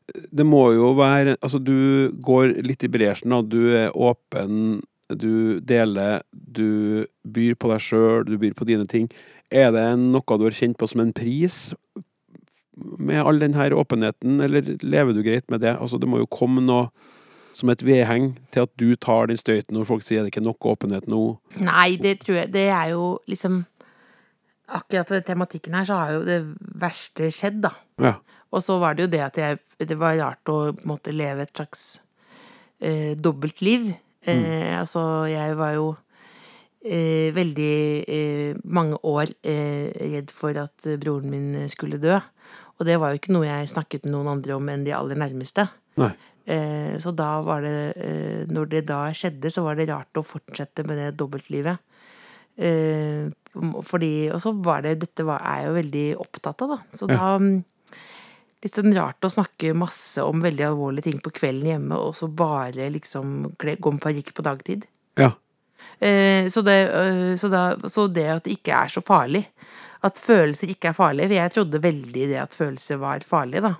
det 0.08 0.46
må 0.46 0.62
jo 0.72 0.94
være 0.96 1.36
Altså, 1.40 1.58
du 1.58 2.14
går 2.24 2.62
litt 2.64 2.86
i 2.86 2.92
bresjen, 2.92 3.34
og 3.34 3.50
Du 3.52 3.74
er 3.74 3.92
åpen. 3.92 4.80
Du 5.10 5.60
deler. 5.60 6.22
Du 6.32 7.04
byr 7.28 7.58
på 7.60 7.68
deg 7.74 7.82
sjøl. 7.82 8.24
Du 8.24 8.38
byr 8.40 8.54
på 8.56 8.64
dine 8.64 8.86
ting. 8.88 9.10
Er 9.52 9.74
det 9.74 9.84
noe 10.00 10.38
du 10.38 10.46
har 10.46 10.56
kjent 10.56 10.78
på 10.80 10.88
som 10.88 11.04
en 11.04 11.12
pris 11.12 11.74
med 12.76 13.22
all 13.22 13.38
den 13.42 13.54
her 13.54 13.74
åpenheten, 13.76 14.40
eller 14.42 14.74
lever 14.82 15.14
du 15.14 15.22
greit 15.22 15.46
med 15.50 15.62
det? 15.62 15.76
Altså, 15.78 16.00
det 16.00 16.08
må 16.10 16.22
jo 16.22 16.30
komme 16.30 16.64
noe 16.64 16.88
som 17.54 17.70
et 17.70 17.84
vedheng 17.86 18.32
til 18.54 18.66
at 18.66 18.72
du 18.80 18.96
tar 18.98 19.30
den 19.30 19.38
støyten 19.38 19.76
når 19.76 19.86
folk 19.86 20.02
sier 20.06 20.24
det 20.24 20.32
ikke 20.32 20.42
er 20.42 20.48
nok 20.48 20.66
åpenhet 20.74 21.06
nå. 21.10 21.20
Nei, 21.62 21.94
det 22.02 22.18
tror 22.24 22.40
jeg 22.42 22.52
Det 22.54 22.66
er 22.74 22.90
jo 22.96 23.14
liksom 23.30 23.62
Akkurat 24.74 25.10
ved 25.12 25.26
tematikken 25.28 25.74
her 25.76 25.84
så 25.84 25.98
har 26.00 26.12
jo 26.14 26.22
det 26.24 26.38
verste 26.80 27.26
skjedd, 27.28 27.58
da. 27.66 27.74
Ja. 28.00 28.14
Og 28.48 28.62
så 28.64 28.78
var 28.80 28.96
det 28.96 29.04
jo 29.04 29.10
det 29.12 29.20
at 29.20 29.36
jeg 29.36 29.58
Det 29.90 29.98
var 30.00 30.16
rart 30.16 30.48
å 30.48 30.72
måtte 30.88 31.12
leve 31.12 31.44
et 31.44 31.52
slags 31.52 31.82
eh, 32.80 33.12
dobbeltliv. 33.12 33.90
Eh, 34.24 34.72
altså, 34.78 35.26
jeg 35.28 35.58
var 35.60 35.74
jo 35.76 35.90
eh, 36.80 37.28
veldig 37.36 37.76
eh, 38.08 38.56
mange 38.64 38.96
år 39.04 39.34
eh, 39.44 39.92
redd 40.14 40.32
for 40.32 40.56
at 40.56 40.88
eh, 40.88 40.96
broren 41.00 41.28
min 41.28 41.68
skulle 41.68 42.00
dø. 42.00 42.16
Og 42.78 42.86
det 42.88 42.98
var 43.00 43.12
jo 43.12 43.20
ikke 43.20 43.34
noe 43.34 43.46
jeg 43.46 43.70
snakket 43.70 44.06
med 44.06 44.16
noen 44.16 44.32
andre 44.36 44.56
om 44.56 44.70
enn 44.70 44.86
de 44.86 44.94
aller 44.96 45.18
nærmeste. 45.20 45.66
Nei. 46.00 46.12
Eh, 46.44 46.96
så 47.00 47.14
da 47.16 47.38
var 47.40 47.62
det 47.64 47.94
eh, 47.96 48.40
Når 48.52 48.66
det 48.68 48.82
da 48.90 49.06
skjedde, 49.16 49.48
så 49.48 49.62
var 49.64 49.78
det 49.78 49.86
rart 49.88 50.18
å 50.20 50.26
fortsette 50.26 50.84
med 50.84 50.98
det 51.00 51.14
dobbeltlivet. 51.16 51.80
Eh, 52.56 53.30
fordi 53.86 54.28
Og 54.28 54.42
så 54.42 54.52
var 54.52 54.84
det 54.84 54.98
Dette 55.06 55.24
var, 55.26 55.40
er 55.40 55.62
jeg 55.62 55.70
jo 55.70 55.78
veldig 55.78 56.04
opptatt 56.26 56.66
av, 56.66 56.74
da. 56.74 56.98
Så 56.98 57.08
da 57.10 57.30
mm, 57.40 57.54
Litt 58.64 58.78
sånn 58.78 58.94
rart 58.96 59.26
å 59.26 59.28
snakke 59.28 59.74
masse 59.76 60.22
om 60.24 60.40
veldig 60.40 60.64
alvorlige 60.70 61.10
ting 61.10 61.18
på 61.20 61.34
kvelden 61.36 61.68
hjemme, 61.68 61.98
og 62.00 62.14
så 62.16 62.30
bare 62.32 62.86
liksom 62.94 63.50
gå 63.60 63.90
med 63.92 64.00
parykk 64.00 64.30
på 64.38 64.44
dagtid. 64.46 64.86
Ja. 65.20 65.34
Eh, 65.98 66.48
så, 66.48 66.62
det, 66.64 66.78
eh, 66.88 67.34
så, 67.36 67.50
da, 67.52 67.64
så 67.92 68.06
det 68.08 68.24
at 68.32 68.46
det 68.46 68.54
ikke 68.56 68.78
er 68.78 68.94
så 68.94 69.02
farlig 69.04 69.44
At 70.04 70.18
følelser 70.20 70.68
ikke 70.74 70.90
er 70.90 70.96
farlige 70.98 71.30
for 71.30 71.38
Jeg 71.38 71.52
trodde 71.54 71.80
veldig 71.84 72.26
det 72.28 72.40
at 72.42 72.56
følelser 72.58 72.98
var 73.00 73.24
farlige, 73.24 73.62
da. 73.64 73.74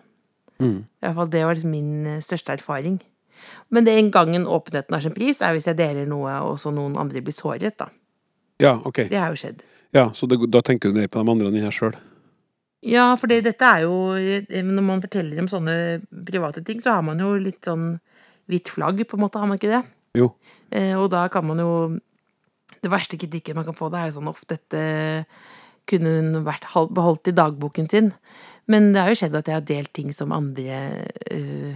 Mm. 0.63 0.79
I 0.87 1.05
hvert 1.05 1.19
fall 1.19 1.29
Det 1.35 1.43
var 1.45 1.55
liksom 1.59 1.75
min 1.75 2.07
eh, 2.07 2.23
største 2.25 2.55
erfaring. 2.57 3.01
Men 3.75 3.85
den 3.85 4.11
gangen 4.15 4.47
åpenheten 4.47 4.95
har 4.95 5.03
sin 5.05 5.13
pris, 5.17 5.43
er 5.43 5.53
hvis 5.57 5.67
jeg 5.69 5.77
deler 5.77 6.07
noe, 6.09 6.33
og 6.47 6.57
så 6.63 6.71
noen 6.73 6.95
andre 6.97 7.21
blir 7.25 7.35
såret, 7.35 7.77
da. 7.81 7.89
Ja, 8.63 8.77
ok. 8.87 9.09
Det 9.11 9.19
har 9.19 9.35
jo 9.35 9.41
skjedd. 9.41 9.65
Ja, 9.95 10.09
Så 10.15 10.27
det, 10.31 10.39
da 10.51 10.63
tenker 10.63 10.91
du 10.91 10.99
mer 10.99 11.11
på 11.11 11.21
de 11.23 11.31
andre 11.31 11.51
enn 11.51 11.59
deg 11.59 11.75
sjøl? 11.75 11.97
Ja, 12.85 13.17
for 13.17 13.27
det- 13.27 13.45
dette 13.45 13.65
er 13.65 13.83
jo 13.83 14.15
eh, 14.15 14.63
Når 14.63 14.83
man 14.83 15.01
forteller 15.03 15.39
om 15.41 15.49
sånne 15.49 16.03
private 16.27 16.65
ting, 16.65 16.81
så 16.81 16.95
har 16.95 17.03
man 17.03 17.19
jo 17.19 17.35
litt 17.35 17.63
sånn 17.65 17.99
hvitt 18.49 18.69
flagg, 18.69 19.05
på 19.09 19.17
en 19.17 19.21
måte, 19.25 19.39
har 19.41 19.47
man 19.47 19.59
ikke 19.59 19.73
det? 19.73 19.85
Jo. 20.15 20.33
Eh, 20.71 20.95
og 20.95 21.11
da 21.11 21.27
kan 21.29 21.45
man 21.47 21.59
jo 21.59 21.99
Det 22.83 22.91
verste 22.91 23.17
kritikken 23.19 23.57
man 23.57 23.65
kan 23.65 23.75
få, 23.75 23.91
det 23.91 23.99
er 23.99 24.11
jo 24.11 24.21
sånn 24.21 24.29
ofte 24.29 24.57
dette 24.59 25.27
kunne 25.91 26.13
hun 26.19 26.45
vært 26.47 26.65
beholdt 26.95 27.29
i 27.29 27.37
dagboken 27.37 27.89
sin. 27.91 28.13
Men 28.67 28.93
det 28.95 29.03
har 29.03 29.11
jo 29.13 29.19
skjedd 29.21 29.35
at 29.37 29.47
jeg 29.51 29.59
har 29.59 29.67
delt 29.69 29.93
ting 29.93 30.13
som 30.17 30.33
andre 30.33 30.79
uh, 31.33 31.75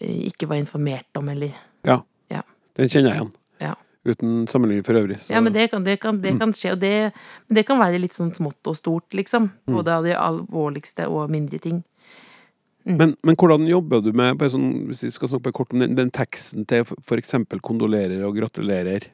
ikke 0.00 0.48
var 0.50 0.60
informert 0.60 1.16
om, 1.20 1.28
eller 1.32 1.54
Ja. 1.86 2.02
Ja. 2.30 2.42
Den 2.76 2.88
kjenner 2.88 3.12
jeg 3.14 3.20
igjen. 3.22 3.32
Ja. 3.62 3.74
Uten 4.04 4.46
sammenligning 4.50 4.84
for 4.84 4.94
øvrig. 5.00 5.18
så- 5.20 5.30
Ja, 5.32 5.40
men 5.40 5.52
det 5.52 5.70
kan, 5.70 5.84
det 5.84 6.00
kan, 6.00 6.20
det 6.20 6.38
kan 6.38 6.52
skje, 6.52 6.72
og 6.72 6.80
det, 6.80 7.12
men 7.48 7.54
det 7.56 7.66
kan 7.66 7.78
være 7.78 8.00
litt 8.00 8.12
sånn 8.12 8.34
smått 8.34 8.66
og 8.66 8.76
stort, 8.76 9.08
liksom. 9.14 9.50
Både 9.66 9.88
av 9.88 10.04
de 10.04 10.12
alvorligste 10.12 11.08
og 11.08 11.30
mindre 11.30 11.58
ting. 11.58 11.84
Men, 12.84 13.16
men 13.24 13.34
hvordan 13.36 13.66
jobber 13.66 14.02
du 14.02 14.12
med 14.12 14.36
sånn, 14.38 14.88
Hvis 14.88 15.04
vi 15.04 15.10
skal 15.10 15.28
snakke 15.28 15.52
kort 15.52 15.72
om 15.72 15.78
den, 15.78 15.94
den 15.94 16.10
teksten 16.10 16.66
til 16.66 16.84
f.eks. 16.84 17.32
kondolerer 17.62 18.26
og 18.26 18.36
gratulerer. 18.36 19.06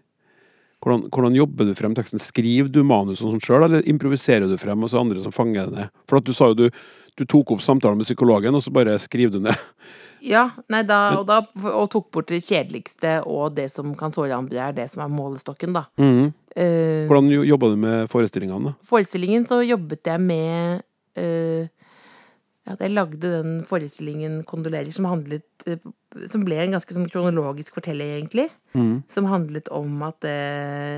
Hvordan, 0.81 1.09
hvordan 1.13 1.37
jobber 1.37 1.69
du 1.69 1.75
frem 1.77 1.95
teksten? 1.97 2.21
Skriver 2.23 2.71
du 2.73 2.81
manus 2.87 3.21
og 3.21 3.35
sånn 3.35 3.43
sjøl, 3.45 3.67
eller 3.67 3.89
improviserer 3.91 4.49
du 4.49 4.57
frem, 4.61 4.81
og 4.81 4.89
så 4.89 4.97
er 4.97 5.05
andre 5.05 5.25
som 5.25 5.35
fanger 5.35 5.69
det 5.69 5.77
ned? 5.77 5.91
For 6.09 6.21
at 6.21 6.25
du 6.25 6.33
sa 6.37 6.49
jo 6.53 6.57
du, 6.57 6.67
du 7.21 7.27
tok 7.29 7.53
opp 7.53 7.65
samtalen 7.65 8.01
med 8.01 8.09
psykologen, 8.09 8.57
og 8.57 8.65
så 8.65 8.73
bare 8.73 8.97
skriver 9.03 9.37
du 9.37 9.43
ned. 9.49 9.57
Ja, 10.21 10.51
nei, 10.69 10.83
da, 10.85 11.17
og, 11.17 11.23
da, 11.25 11.39
og 11.73 11.87
tok 11.89 12.11
bort 12.13 12.29
det 12.29 12.43
kjedeligste 12.45 13.23
og 13.25 13.55
det 13.57 13.71
som 13.73 13.95
kan 13.97 14.13
såre 14.13 14.37
andre, 14.37 14.59
er 14.67 14.75
det 14.77 14.85
som 14.93 15.01
er 15.01 15.09
målestokken, 15.09 15.73
da. 15.73 15.87
Mm 15.97 16.11
-hmm. 16.11 16.27
uh, 16.61 17.07
Hvordan 17.09 17.31
jo- 17.33 17.45
jobba 17.49 17.71
du 17.71 17.77
med 17.77 18.11
forestillingene? 18.11 18.75
forestillingen 18.85 19.47
så 19.47 19.63
jobbet 19.65 20.05
jeg 20.05 20.21
med 20.21 20.83
eh, 21.17 21.69
ja, 22.71 22.77
Jeg 22.79 22.95
lagde 22.95 23.19
den 23.21 23.65
forestillingen 23.67 24.45
'Kondolerer', 24.45 24.93
som 24.95 25.09
handlet 25.11 25.67
eh, 25.67 25.83
Som 26.27 26.45
ble 26.45 26.57
en 26.59 26.75
ganske 26.75 26.91
sånn 26.91 27.07
kronologisk 27.07 27.77
fortelling, 27.79 28.17
egentlig. 28.19 28.49
Mm. 28.75 29.03
Som 29.07 29.29
handlet 29.31 29.69
om 29.71 30.03
at 30.03 30.19
det 30.25 30.35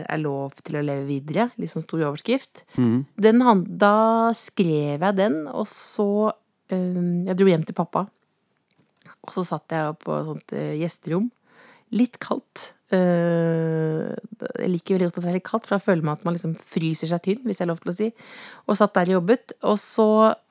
er 0.08 0.20
lov 0.22 0.56
til 0.64 0.78
å 0.80 0.84
leve 0.84 1.04
videre. 1.04 1.50
Litt 1.60 1.68
sånn 1.68 1.84
stor 1.84 2.00
overskrift. 2.08 2.64
Mm. 2.80 3.04
Den, 3.20 3.44
da 3.76 4.32
skrev 4.32 5.04
jeg 5.04 5.16
den, 5.18 5.46
og 5.48 5.68
så 5.68 6.32
øh, 6.72 7.26
Jeg 7.28 7.36
dro 7.36 7.46
hjem 7.46 7.66
til 7.68 7.76
pappa. 7.76 8.06
Og 9.22 9.36
så 9.36 9.44
satt 9.44 9.68
jeg 9.68 9.98
på 10.00 10.16
et 10.16 10.28
sånt 10.30 10.56
eh, 10.56 10.80
gjesterom. 10.80 11.28
Litt 11.92 12.16
kaldt. 12.18 12.72
Eh, 12.92 14.10
jeg 14.60 14.68
liker 14.72 14.96
veldig 14.98 15.08
godt 15.08 15.18
at 15.18 15.24
det 15.24 15.30
er 15.30 15.36
litt 15.38 15.46
kaldt, 15.48 15.66
for 15.68 15.76
da 15.78 15.84
føler 15.84 16.04
man 16.04 16.18
at 16.18 16.26
man 16.26 16.36
liksom 16.36 16.52
fryser 16.58 17.08
seg 17.08 17.22
tynn, 17.24 17.40
hvis 17.46 17.60
jeg 17.60 17.64
har 17.66 17.72
lov 17.72 17.80
til 17.84 17.92
å 17.92 17.96
si. 17.96 18.08
Og 18.68 18.76
satt 18.78 18.94
der 18.98 19.12
og 19.12 19.16
jobbet. 19.20 19.54
Og 19.70 19.78
så 19.80 20.08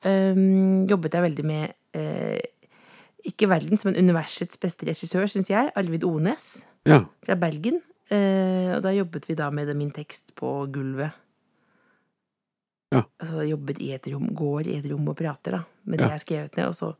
um, 0.08 0.82
jobbet 0.90 1.16
jeg 1.18 1.26
veldig 1.28 1.46
med 1.46 1.74
uh, 1.98 2.40
ikke 3.30 3.46
verdens, 3.52 3.86
men 3.86 3.98
universets 4.00 4.58
beste 4.62 4.88
regissør, 4.90 5.28
syns 5.30 5.52
jeg. 5.52 5.70
Arvid 5.78 6.06
Ones 6.08 6.50
Ja. 6.88 7.04
fra 7.22 7.38
Bergen. 7.38 7.78
Uh, 8.10 8.74
og 8.76 8.82
da 8.88 8.92
jobbet 8.96 9.28
vi 9.30 9.38
da 9.38 9.50
med 9.54 9.70
min 9.78 9.92
tekst 9.94 10.34
på 10.38 10.50
gulvet. 10.74 11.14
Ja. 12.92 13.04
Altså 13.22 13.46
jobbet 13.48 13.78
i 13.80 13.92
et 13.94 14.10
rom, 14.12 14.26
går 14.36 14.66
i 14.68 14.74
et 14.82 14.90
rom 14.90 15.06
og 15.08 15.16
prater, 15.16 15.60
da. 15.60 15.62
Med 15.86 15.98
det 16.02 16.04
Ja. 16.04 16.10
jeg 16.10 16.18
har 16.18 16.26
skrevet 16.26 16.56
ned. 16.58 16.66
Og 16.68 16.74
så, 16.76 16.90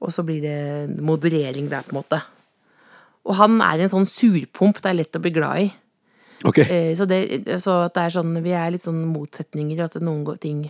og 0.00 0.10
så 0.10 0.24
blir 0.26 0.40
det 0.42 1.00
moderering 1.04 1.68
der, 1.70 1.84
på 1.86 1.92
en 1.94 2.00
måte. 2.02 2.22
Og 3.28 3.36
han 3.36 3.60
er 3.64 3.82
en 3.82 3.92
sånn 3.92 4.08
surpomp 4.08 4.80
det 4.80 4.90
er 4.90 4.98
lett 5.02 5.16
å 5.16 5.22
bli 5.22 5.32
glad 5.34 5.64
i. 5.66 5.70
Okay. 6.48 6.64
Eh, 6.64 6.92
så, 6.96 7.04
det, 7.04 7.20
så 7.60 7.82
at 7.84 7.96
det 7.98 8.04
er 8.06 8.12
sånn 8.14 8.30
Vi 8.40 8.54
er 8.56 8.70
litt 8.72 8.86
sånn 8.86 9.02
motsetninger, 9.12 9.82
at 9.84 9.98
det 9.98 10.00
noen 10.06 10.38
ting 10.40 10.62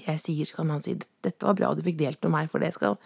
jeg 0.00 0.20
sier, 0.20 0.48
så 0.48 0.60
kan 0.60 0.70
han 0.72 0.82
si 0.84 0.94
'Dette 0.96 1.44
var 1.44 1.56
bra, 1.58 1.72
du 1.74 1.82
fikk 1.84 1.98
delt 1.98 2.20
med 2.24 2.32
meg, 2.32 2.50
for 2.52 2.62
det 2.62 2.72
skal 2.74 2.96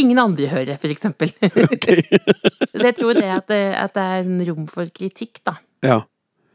ingen 0.00 0.20
andre 0.22 0.48
høre', 0.48 0.78
for 0.80 0.92
eksempel. 0.92 1.32
det 2.84 2.92
tror 2.96 3.12
jeg 3.12 3.20
det 3.20 3.32
at, 3.34 3.48
det 3.50 3.60
at 3.76 3.94
det 3.96 4.04
er 4.04 4.24
en 4.24 4.44
rom 4.48 4.66
for 4.70 4.88
kritikk, 4.88 5.42
da. 5.44 5.58
Ja. 5.84 6.00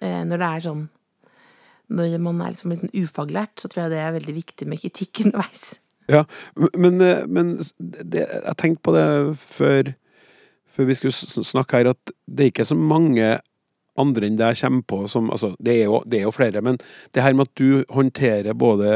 Eh, 0.01 0.23
Når 0.25 0.41
det 0.41 0.49
er 0.49 0.65
sånn 0.67 0.89
Når 1.93 2.17
man 2.23 2.41
er 2.41 2.53
liksom 2.55 2.73
litt 2.73 2.95
ufaglært, 2.95 3.59
så 3.59 3.69
tror 3.69 3.83
jeg 3.83 3.93
det 3.93 4.01
er 4.01 4.15
veldig 4.15 4.33
viktig 4.33 4.67
med 4.67 4.81
kritikk 4.81 5.19
underveis. 5.25 5.79
Ja, 6.09 6.23
men, 6.55 6.99
eh, 7.01 7.25
men 7.27 7.57
det, 7.77 8.25
jeg 8.25 8.57
tenkte 8.57 8.83
på 8.83 8.95
det 8.95 9.05
før, 9.39 9.93
før 10.73 10.89
vi 10.89 10.97
skulle 10.97 11.45
snakke 11.45 11.81
her, 11.81 11.93
at 11.93 12.13
det 12.27 12.47
er 12.47 12.53
ikke 12.53 12.67
så 12.67 12.77
mange 12.77 13.35
andre 13.99 14.27
enn 14.27 14.37
deg 14.39 14.57
kommer 14.57 14.85
på 14.89 15.03
som 15.11 15.29
altså, 15.33 15.53
det, 15.61 15.77
er 15.81 15.89
jo, 15.91 16.01
det 16.09 16.21
er 16.21 16.27
jo 16.27 16.35
flere, 16.35 16.63
men 16.65 16.79
det 17.13 17.25
her 17.25 17.35
med 17.37 17.49
at 17.49 17.59
du 17.59 17.83
håndterer 17.93 18.57
både 18.57 18.93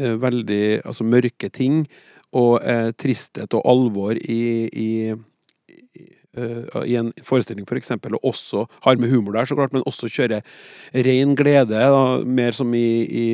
eh, 0.00 0.16
veldig 0.18 0.64
altså, 0.84 1.06
mørke 1.06 1.50
ting 1.54 1.84
og 2.36 2.60
eh, 2.62 2.90
tristhet 2.98 3.54
og 3.58 3.66
alvor 3.66 4.18
i, 4.18 4.66
i, 4.70 4.90
eh, 5.10 6.82
i 6.86 6.96
en 6.98 7.12
forestilling, 7.26 7.66
for 7.66 7.78
eksempel, 7.78 8.14
og 8.18 8.32
også 8.32 8.64
har 8.86 8.98
med 8.98 9.10
humor 9.10 9.34
der, 9.34 9.46
så 9.46 9.58
klart, 9.58 9.74
men 9.74 9.86
også 9.86 10.10
kjører 10.10 10.42
ren 11.06 11.34
glede, 11.38 11.74
da, 11.74 12.04
mer 12.26 12.54
som 12.54 12.74
i, 12.74 12.86
i 13.06 13.26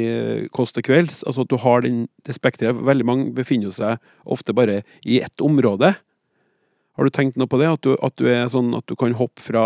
Kåss 0.53 0.77
til 0.77 0.85
kvelds. 0.89 1.23
Altså 1.29 1.45
at 1.45 1.53
du 1.53 1.59
har 1.61 1.85
den, 1.85 2.07
det 2.25 2.37
spekteret. 2.37 2.81
Veldig 2.89 3.09
mange 3.09 3.33
befinner 3.37 3.73
seg 3.73 4.01
ofte 4.25 4.57
bare 4.57 4.81
i 5.05 5.21
ett 5.25 5.45
område. 5.45 5.93
Har 6.97 7.05
du 7.05 7.11
tenkt 7.13 7.37
noe 7.37 7.49
på 7.51 7.59
det? 7.61 7.69
At 7.69 7.83
du, 7.85 7.95
at 8.03 8.17
du 8.17 8.27
er 8.33 8.49
sånn 8.53 8.73
at 8.77 8.87
du 8.89 8.97
kan 8.99 9.13
hoppe 9.19 9.43
fra, 9.45 9.65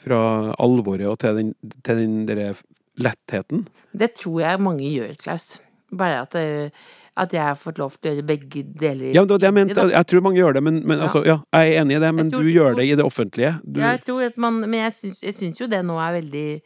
fra 0.00 0.20
alvoret 0.58 1.08
og 1.10 1.18
til 1.22 1.36
den, 1.36 1.54
til 1.84 2.00
den 2.02 2.20
derre 2.28 2.54
lettheten? 2.98 3.66
Det 3.92 4.14
tror 4.18 4.40
jeg 4.42 4.62
mange 4.64 4.88
gjør, 4.90 5.12
Klaus. 5.20 5.58
Bare 5.88 6.22
at, 6.26 6.34
eh, 6.36 6.68
at 7.16 7.32
jeg 7.32 7.40
har 7.40 7.54
fått 7.56 7.78
lov 7.80 7.94
til 7.96 8.10
å 8.10 8.14
gjøre 8.16 8.26
begge 8.28 8.62
deler. 8.76 9.12
Ja, 9.16 9.22
det 9.24 9.36
var 9.36 9.40
det 9.40 9.48
jeg 9.48 9.56
mente. 9.56 9.86
Jeg 9.94 10.08
tror 10.10 10.24
mange 10.26 10.40
gjør 10.40 10.58
det, 10.58 10.62
men, 10.66 10.82
men 10.84 10.98
Ja. 10.98 11.06
altså, 11.06 11.22
ja, 11.24 11.38
jeg 11.54 11.72
er 11.72 11.80
enig 11.82 11.96
i 11.96 12.02
det. 12.04 12.10
Men 12.14 12.30
tror- 12.30 12.42
du 12.44 12.50
gjør 12.52 12.76
det 12.76 12.84
i 12.90 12.94
det 12.94 13.04
offentlige. 13.06 13.52
Du, 13.64 13.80
Ja, 13.80 13.94
jeg 13.96 14.04
tror 14.04 14.26
at 14.26 14.36
man 14.38 14.60
Men 14.60 14.80
jeg 14.92 14.92
syns, 15.32 15.60
jo 15.60 15.66
det 15.66 15.84
nå 15.84 15.96
er 15.96 16.20
veldig 16.20 16.62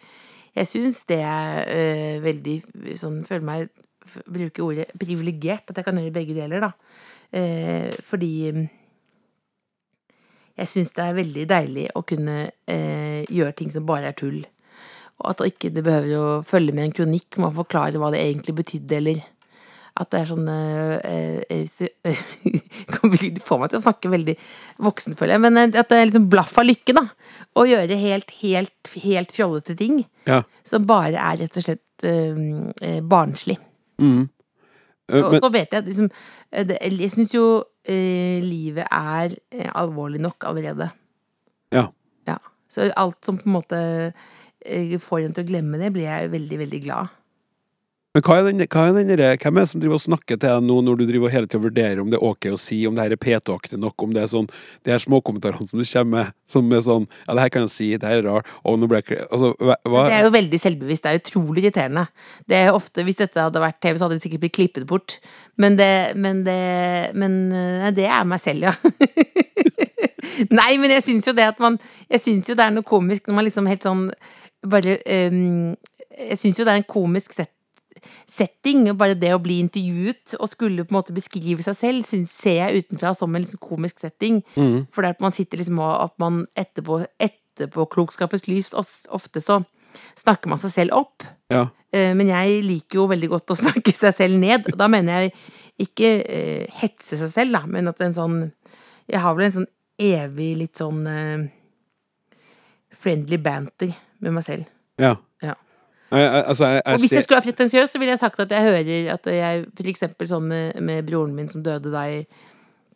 Jeg 0.56 0.66
syns 0.66 1.04
det 1.06 1.20
er 1.22 1.64
øh, 1.70 2.22
veldig 2.22 2.56
sånn 2.98 3.24
Føler 3.24 3.46
meg 3.46 3.68
Bruker 4.26 4.64
ordet 4.66 4.88
privilegert, 4.98 5.70
at 5.70 5.76
jeg 5.78 5.84
kan 5.86 5.94
gjøre 5.96 6.12
begge 6.12 6.34
deler, 6.34 6.60
da. 6.60 6.72
Eh, 7.32 7.94
fordi 8.02 8.68
jeg 10.58 10.68
syns 10.68 10.92
det 10.96 11.04
er 11.04 11.16
veldig 11.16 11.44
deilig 11.50 11.86
å 11.96 12.02
kunne 12.06 12.38
eh, 12.68 13.22
gjøre 13.32 13.54
ting 13.56 13.70
som 13.72 13.86
bare 13.88 14.10
er 14.12 14.18
tull. 14.18 14.42
Og 15.22 15.28
at 15.30 15.40
det 15.40 15.52
ikke 15.52 15.70
det 15.74 15.84
behøver 15.86 16.16
å 16.18 16.42
følge 16.46 16.74
med 16.76 16.88
en 16.88 16.96
kronikk 16.96 17.38
med 17.38 17.50
å 17.50 17.58
forklare 17.62 18.00
hva 18.00 18.10
det 18.12 18.20
egentlig 18.24 18.56
betydde, 18.58 18.98
eller 18.98 19.22
at 20.00 20.08
det 20.08 20.20
er 20.22 20.28
sånn 20.30 20.46
eh, 20.48 21.40
eh, 21.52 22.20
Det 23.36 23.42
får 23.48 23.60
meg 23.60 23.72
til 23.72 23.80
å 23.80 23.84
snakke 23.84 24.12
veldig 24.12 24.34
voksen, 24.82 25.16
føler 25.18 25.36
jeg. 25.36 25.44
Men 25.44 25.60
eh, 25.60 25.72
at 25.76 25.90
det 25.92 25.98
er 25.98 26.08
liksom 26.08 26.28
blaff 26.32 26.54
av 26.60 26.68
lykke, 26.68 26.96
da. 26.96 27.04
Å 27.60 27.66
gjøre 27.68 27.98
helt, 28.00 28.32
helt, 28.40 28.92
helt 29.04 29.34
fjollete 29.36 29.76
ting. 29.78 30.02
ja. 30.28 30.42
Som 30.64 30.86
bare 30.88 31.20
er 31.20 31.42
rett 31.42 31.58
og 31.60 31.66
slett 31.66 32.06
eh, 32.08 32.40
eh, 32.80 33.02
barnslig. 33.04 33.58
Mm. 34.00 34.24
Uh, 35.12 35.26
Og 35.26 35.36
så 35.42 35.50
vet 35.52 35.74
jeg 35.74 35.82
at 35.82 35.88
liksom 35.90 36.06
det, 36.70 36.76
Jeg 36.80 37.10
syns 37.12 37.34
jo 37.34 37.42
livet 38.44 38.86
er 38.86 39.34
eh, 39.50 39.70
alvorlig 39.74 40.20
nok 40.22 40.44
allerede. 40.50 40.90
ja. 41.72 41.88
Ja. 42.26 42.38
Så 42.68 42.86
alt 42.96 43.24
som 43.24 43.38
på 43.38 43.48
en 43.48 43.56
måte 43.56 43.78
eh, 44.64 44.98
får 45.00 45.26
en 45.26 45.34
til 45.34 45.44
å 45.44 45.48
glemme 45.48 45.80
det, 45.80 45.90
blir 45.92 46.06
jeg 46.06 46.30
veldig, 46.32 46.58
veldig 46.62 46.80
glad. 46.84 47.10
Men 48.12 48.24
hva 48.26 48.34
er 48.36 48.44
den, 48.50 48.60
hva 48.68 48.82
er 48.90 48.96
den 48.98 49.08
der, 49.08 49.38
hvem 49.40 49.56
er 49.56 49.64
det 49.64 49.70
som 49.70 49.80
driver 49.80 49.96
og 49.96 50.02
snakker 50.04 50.36
til 50.36 50.44
deg 50.44 50.64
nå, 50.66 50.74
når 50.84 50.98
du 51.00 51.04
driver 51.08 51.32
hele 51.32 51.48
tiden 51.48 51.62
vurderer 51.64 52.00
om 52.02 52.10
det 52.12 52.18
er 52.18 52.26
ok 52.28 52.50
å 52.52 52.58
si, 52.60 52.82
om 52.84 52.96
det 52.96 53.06
her 53.06 53.14
er 53.14 53.20
P2-aktig 53.22 53.78
nok, 53.80 54.04
om 54.04 54.12
det 54.12 54.20
er 54.20 54.28
sånn 54.28 54.48
De 54.84 54.92
her 54.92 55.00
småkommentarene 55.00 55.64
som 55.70 55.80
du 55.80 55.86
kommer 55.88 56.12
med, 56.18 56.34
som 56.52 56.68
er 56.68 56.82
sånn 56.84 57.06
Ja, 57.22 57.32
det 57.32 57.46
her 57.46 57.52
kan 57.54 57.64
jeg 57.64 57.72
si, 57.72 57.88
det 57.96 58.10
her 58.10 58.20
er 58.20 58.28
rart, 58.28 58.50
og 58.68 58.76
nå 58.82 58.90
ble 58.90 59.00
jeg 59.00 59.22
Altså, 59.30 59.54
hva, 59.56 60.04
Det 60.10 60.18
er 60.18 60.26
jo 60.26 60.34
veldig 60.34 60.60
selvbevisst. 60.60 61.06
Det 61.06 61.12
er 61.12 61.22
utrolig 61.22 61.64
irriterende. 61.64 62.04
Det 62.48 62.58
er 62.58 62.76
ofte, 62.76 63.06
Hvis 63.06 63.20
dette 63.22 63.46
hadde 63.46 63.64
vært 63.64 63.80
TV, 63.80 63.96
så 63.96 64.04
hadde 64.04 64.18
det 64.20 64.26
sikkert 64.26 64.44
blitt 64.44 64.56
klippet 64.58 64.86
bort. 64.92 65.16
Men 65.56 65.80
det 65.80 66.12
Men 66.12 66.44
det, 66.44 66.60
men, 67.16 67.40
det 67.96 68.06
er 68.10 68.28
meg 68.28 68.44
selv, 68.44 68.68
ja. 68.68 68.76
Nei, 70.60 70.76
men 70.76 70.92
jeg 70.92 71.04
syns 71.08 71.26
jo 71.28 71.34
det 71.36 71.48
at 71.48 71.64
man 71.64 71.80
Jeg 72.12 72.20
syns 72.26 72.52
jo 72.52 72.58
det 72.58 72.68
er 72.68 72.76
noe 72.76 72.86
komisk 72.86 73.28
når 73.28 73.40
man 73.40 73.48
liksom 73.48 73.68
helt 73.70 73.88
sånn 73.88 74.06
bare 74.68 75.00
um, 75.32 75.72
Jeg 76.12 76.38
syns 76.38 76.60
jo 76.60 76.68
det 76.68 76.76
er 76.76 76.82
en 76.82 76.88
komisk 76.92 77.34
set, 77.36 77.50
setting, 78.28 78.84
bare 78.98 79.18
det 79.18 79.32
å 79.34 79.40
bli 79.42 79.58
intervjuet 79.62 80.36
og 80.38 80.50
skulle 80.50 80.84
på 80.86 80.94
en 80.94 80.98
måte 80.98 81.16
beskrive 81.16 81.64
seg 81.64 81.78
selv, 81.78 82.08
synes, 82.08 82.32
ser 82.34 82.58
jeg 82.60 82.84
utenfra 82.84 83.14
som 83.16 83.34
en 83.34 83.44
liksom 83.44 83.62
komisk 83.62 84.02
setting. 84.02 84.42
Mm. 84.56 84.88
For 84.92 85.04
det 85.04 85.14
at 85.16 85.24
man 85.24 85.34
sitter 85.36 85.60
liksom 85.60 85.80
og 85.82 85.92
at 86.08 86.16
man 86.22 86.44
etterpå, 86.58 87.02
etterpå 87.22 87.86
klokskapens 87.92 88.48
lys 88.48 88.72
ofte 88.74 89.42
så 89.44 89.62
snakker 90.18 90.50
man 90.52 90.60
seg 90.60 90.74
selv 90.74 90.98
opp. 91.02 91.26
Ja. 91.52 91.66
Eh, 91.92 92.12
Men 92.16 92.30
jeg 92.32 92.62
liker 92.66 93.02
jo 93.02 93.08
veldig 93.10 93.32
godt 93.34 93.54
å 93.54 93.58
snakke 93.64 93.94
seg 93.96 94.16
selv 94.16 94.40
ned. 94.40 94.72
Da 94.78 94.88
mener 94.92 95.26
jeg 95.26 95.34
ikke 95.82 96.10
uh, 96.20 96.78
hetse 96.82 97.16
seg 97.18 97.30
selv, 97.32 97.56
da, 97.56 97.64
men 97.66 97.88
at 97.90 98.00
en 98.04 98.12
sånn 98.14 98.34
Jeg 99.08 99.18
har 99.24 99.34
vel 99.34 99.48
en 99.48 99.54
sånn 99.56 99.70
evig 99.98 100.52
litt 100.60 100.78
sånn 100.78 101.00
uh, 101.08 101.42
friendly 102.94 103.38
banter 103.42 103.90
med 104.22 104.36
meg 104.36 104.44
selv. 104.46 104.68
Ja. 105.00 105.16
Altså, 106.12 106.64
jeg, 106.68 106.82
jeg 106.84 106.94
Og 106.94 107.00
hvis 107.00 107.12
jeg 107.16 107.24
skulle 107.24 107.38
være 107.40 107.48
pretensiøs, 107.50 107.90
så 107.92 107.98
ville 107.98 108.12
jeg 108.12 108.20
sagt 108.20 108.40
at 108.44 108.50
jeg 108.52 108.62
hører 108.68 109.12
at 109.14 109.26
jeg 109.32 109.66
for 109.76 109.88
eksempel 109.92 110.28
sånn 110.28 110.48
med, 110.50 110.80
med 110.84 111.06
broren 111.08 111.34
min 111.36 111.48
som 111.48 111.62
døde 111.64 111.92
da 111.94 112.02
i 112.12 112.22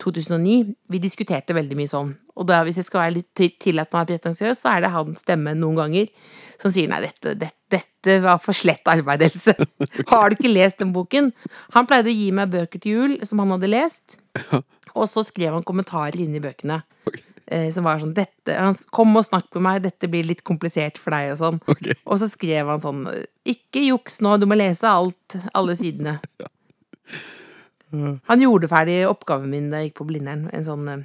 2009, 0.02 0.74
vi 0.92 0.98
diskuterte 1.00 1.54
veldig 1.56 1.76
mye 1.78 1.88
sånn. 1.88 2.10
Og 2.36 2.44
da, 2.50 2.58
hvis 2.66 2.76
jeg 2.82 2.84
skal 2.90 3.00
være 3.06 3.14
litt 3.14 3.30
til- 3.38 3.54
tillatt 3.62 3.94
meg 3.96 4.10
pretensiøs, 4.10 4.58
så 4.60 4.74
er 4.76 4.82
det 4.84 4.90
hans 4.92 5.22
stemme 5.24 5.54
noen 5.56 5.78
ganger 5.78 6.10
som 6.60 6.70
sier 6.72 6.88
nei, 6.90 7.00
dette, 7.06 7.32
dette, 7.40 7.56
dette 7.72 8.18
var 8.24 8.36
for 8.44 8.52
slett 8.56 8.84
arbeid, 8.92 9.22
Else. 9.24 9.54
Har 10.12 10.28
du 10.28 10.36
ikke 10.36 10.52
lest 10.52 10.78
den 10.84 10.92
boken? 10.92 11.32
Han 11.72 11.88
pleide 11.88 12.12
å 12.12 12.16
gi 12.16 12.28
meg 12.36 12.52
bøker 12.52 12.78
til 12.84 12.92
jul 12.98 13.16
som 13.24 13.40
han 13.40 13.56
hadde 13.56 13.72
lest, 13.72 14.18
og 14.94 15.08
så 15.08 15.24
skrev 15.24 15.56
han 15.56 15.64
kommentarer 15.64 16.20
inni 16.20 16.40
bøkene. 16.44 16.82
Eh, 17.46 17.68
som 17.70 17.84
var 17.86 18.00
sånn 18.02 18.12
dette, 18.14 18.50
han, 18.58 18.74
'Kom 18.90 19.14
og 19.16 19.22
snakk 19.24 19.46
med 19.54 19.62
meg, 19.62 19.82
dette 19.84 20.08
blir 20.10 20.24
litt 20.26 20.42
komplisert 20.42 20.98
for 20.98 21.12
deg', 21.14 21.30
og 21.32 21.38
sånn. 21.38 21.60
Okay. 21.68 21.94
Og 22.04 22.18
så 22.18 22.26
skrev 22.28 22.66
han 22.66 22.80
sånn 22.80 23.06
'Ikke 23.46 23.86
juks 23.86 24.20
nå, 24.20 24.36
du 24.40 24.46
må 24.46 24.56
lese 24.58 24.82
alt, 24.84 25.36
alle 25.54 25.76
sidene'. 25.78 26.18
Han 28.26 28.40
gjorde 28.42 28.66
ferdig 28.68 29.06
oppgaven 29.08 29.48
min 29.50 29.68
da 29.70 29.78
jeg 29.78 29.90
gikk 29.92 30.00
på 30.00 30.06
Blindern. 30.08 30.48
En 30.52 30.64
sånn 30.66 30.88
eh, 30.90 31.04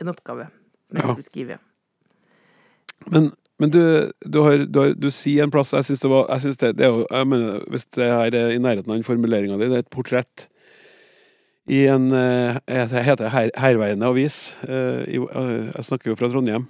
En 0.00 0.10
oppgave 0.10 0.48
som 0.88 0.98
jeg 0.98 1.04
Ja. 1.04 1.14
skulle 1.14 1.30
skrive. 1.30 1.58
Men 3.10 3.32
Men 3.60 3.70
du, 3.70 4.10
du, 4.26 4.40
har, 4.42 4.64
du, 4.66 4.80
har, 4.80 4.94
du 4.94 5.10
sier 5.10 5.44
en 5.44 5.50
plass 5.50 5.70
Jeg 5.72 5.84
syns 5.84 6.00
det 6.00 6.10
var 6.10 6.26
jeg 6.28 6.40
synes 6.40 6.56
det, 6.56 6.76
det 6.76 6.86
er 6.86 6.90
jo, 6.90 7.06
jeg 7.10 7.26
mener, 7.28 7.60
Hvis 7.70 7.84
det 7.94 8.08
her 8.10 8.34
er 8.34 8.50
i 8.50 8.58
nærheten 8.58 8.90
av 8.90 8.96
den 8.96 9.04
formuleringa 9.06 9.58
di, 9.60 9.68
det 9.68 9.76
er 9.76 9.84
et 9.84 9.90
portrett 9.94 10.48
i 11.70 11.84
en 11.88 12.10
Jeg 12.12 12.88
heter 13.06 13.30
Her, 13.32 13.50
Herveiende 13.56 14.06
avis. 14.10 14.56
Eh, 14.68 15.04
eh, 15.08 15.70
jeg 15.74 15.84
snakker 15.88 16.10
jo 16.12 16.16
fra 16.18 16.28
Trondheim. 16.28 16.66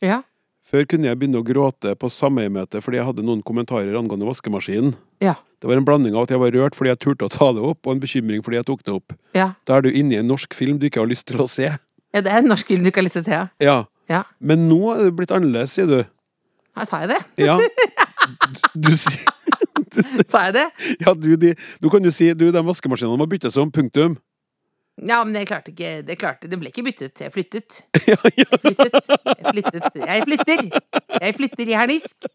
Ja. 0.00 0.22
Før 0.68 0.84
kunne 0.88 1.08
jeg 1.08 1.16
begynne 1.18 1.40
å 1.40 1.44
gråte 1.46 1.94
på 1.96 2.10
sameiemøtet 2.12 2.82
fordi 2.84 2.98
jeg 3.00 3.06
hadde 3.08 3.24
noen 3.24 3.40
kommentarer 3.44 3.96
angående 3.96 4.26
vaskemaskinen. 4.28 4.94
Ja. 5.24 5.34
Det 5.60 5.68
var 5.70 5.80
en 5.80 5.86
blanding 5.88 6.14
av 6.14 6.26
at 6.26 6.32
jeg 6.34 6.40
var 6.42 6.52
rørt 6.54 6.76
fordi 6.76 6.92
jeg 6.92 7.00
turte 7.02 7.24
å 7.28 7.32
ta 7.32 7.48
det 7.56 7.62
opp, 7.64 7.80
og 7.88 7.94
en 7.96 8.02
bekymring 8.02 8.42
fordi 8.44 8.60
jeg 8.60 8.66
tok 8.68 8.82
det 8.84 8.92
opp. 8.94 9.14
Ja. 9.36 9.50
Da 9.66 9.78
er 9.78 9.86
du 9.86 9.90
inne 9.90 10.14
i 10.16 10.20
en 10.20 10.28
norsk 10.28 10.52
film 10.54 10.76
du 10.78 10.86
ikke 10.90 11.00
har 11.02 11.08
lyst 11.10 11.26
til 11.32 11.40
å 11.40 11.48
se. 11.50 11.70
ja, 12.14 12.20
det 12.20 12.30
er 12.30 12.42
en 12.42 12.48
norsk 12.52 12.68
film 12.68 12.84
du 12.84 12.90
ikke 12.92 13.00
har 13.02 13.08
lyst 13.08 13.16
til 13.18 13.24
å 13.24 13.28
se, 13.30 13.40
ja. 13.64 13.78
Ja. 14.08 14.22
Men 14.40 14.68
nå 14.68 14.78
er 14.94 15.08
det 15.08 15.16
blitt 15.18 15.32
annerledes, 15.34 15.72
sier 15.76 15.88
du. 15.88 15.98
Ja, 16.76 16.84
Sa 16.88 17.00
jeg 17.04 17.10
det? 17.16 17.20
Ja. 17.48 17.58
Du, 18.28 18.90
du 18.90 18.92
sier 18.92 19.24
du 19.94 20.02
sier- 20.04 20.26
Sa 20.28 20.42
jeg 20.48 20.54
det? 20.58 20.64
Ja, 21.00 21.14
du, 21.16 21.30
de, 21.40 21.54
nå 21.80 21.88
kan 21.90 22.02
du 22.04 22.10
si 22.12 22.26
du, 22.36 22.50
de 22.52 22.60
vaskemaskinene 22.66 23.16
må 23.20 23.24
byttes 23.30 23.56
om. 23.60 23.70
Punktum. 23.72 24.18
Ja, 25.06 25.18
men 25.22 25.36
jeg 25.38 25.46
klarte 25.46 25.70
ikke 25.72 25.90
Det, 26.06 26.16
klarte, 26.18 26.48
det 26.50 26.58
ble 26.58 26.72
ikke 26.72 26.82
byttet. 26.86 27.20
Jeg 27.22 27.32
flyttet. 27.34 27.80
Jeg 28.08 28.18
flyttet. 28.18 29.08
Jeg 29.28 29.52
flyttet. 29.52 29.98
Jeg 30.00 30.24
flytter! 30.24 30.62
Jeg 31.18 31.34
flytter 31.36 31.70
i 31.70 31.76
hernisk. 31.76 32.28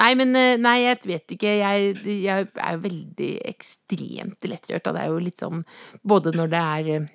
Nei, 0.00 0.10
men 0.18 0.34
eh, 0.36 0.56
Nei, 0.60 0.76
jeg 0.84 1.00
vet 1.06 1.34
ikke. 1.36 1.52
Jeg, 1.60 1.94
jeg 2.24 2.48
er 2.50 2.80
veldig 2.82 3.30
ekstremt 3.48 4.48
lettrørt. 4.50 4.88
Og 4.90 4.96
det 4.96 5.04
er 5.04 5.12
jo 5.12 5.22
litt 5.22 5.40
sånn 5.40 5.62
Både 6.02 6.34
når 6.36 6.52
det 6.52 6.62
er 6.62 6.90
eh, 6.96 7.06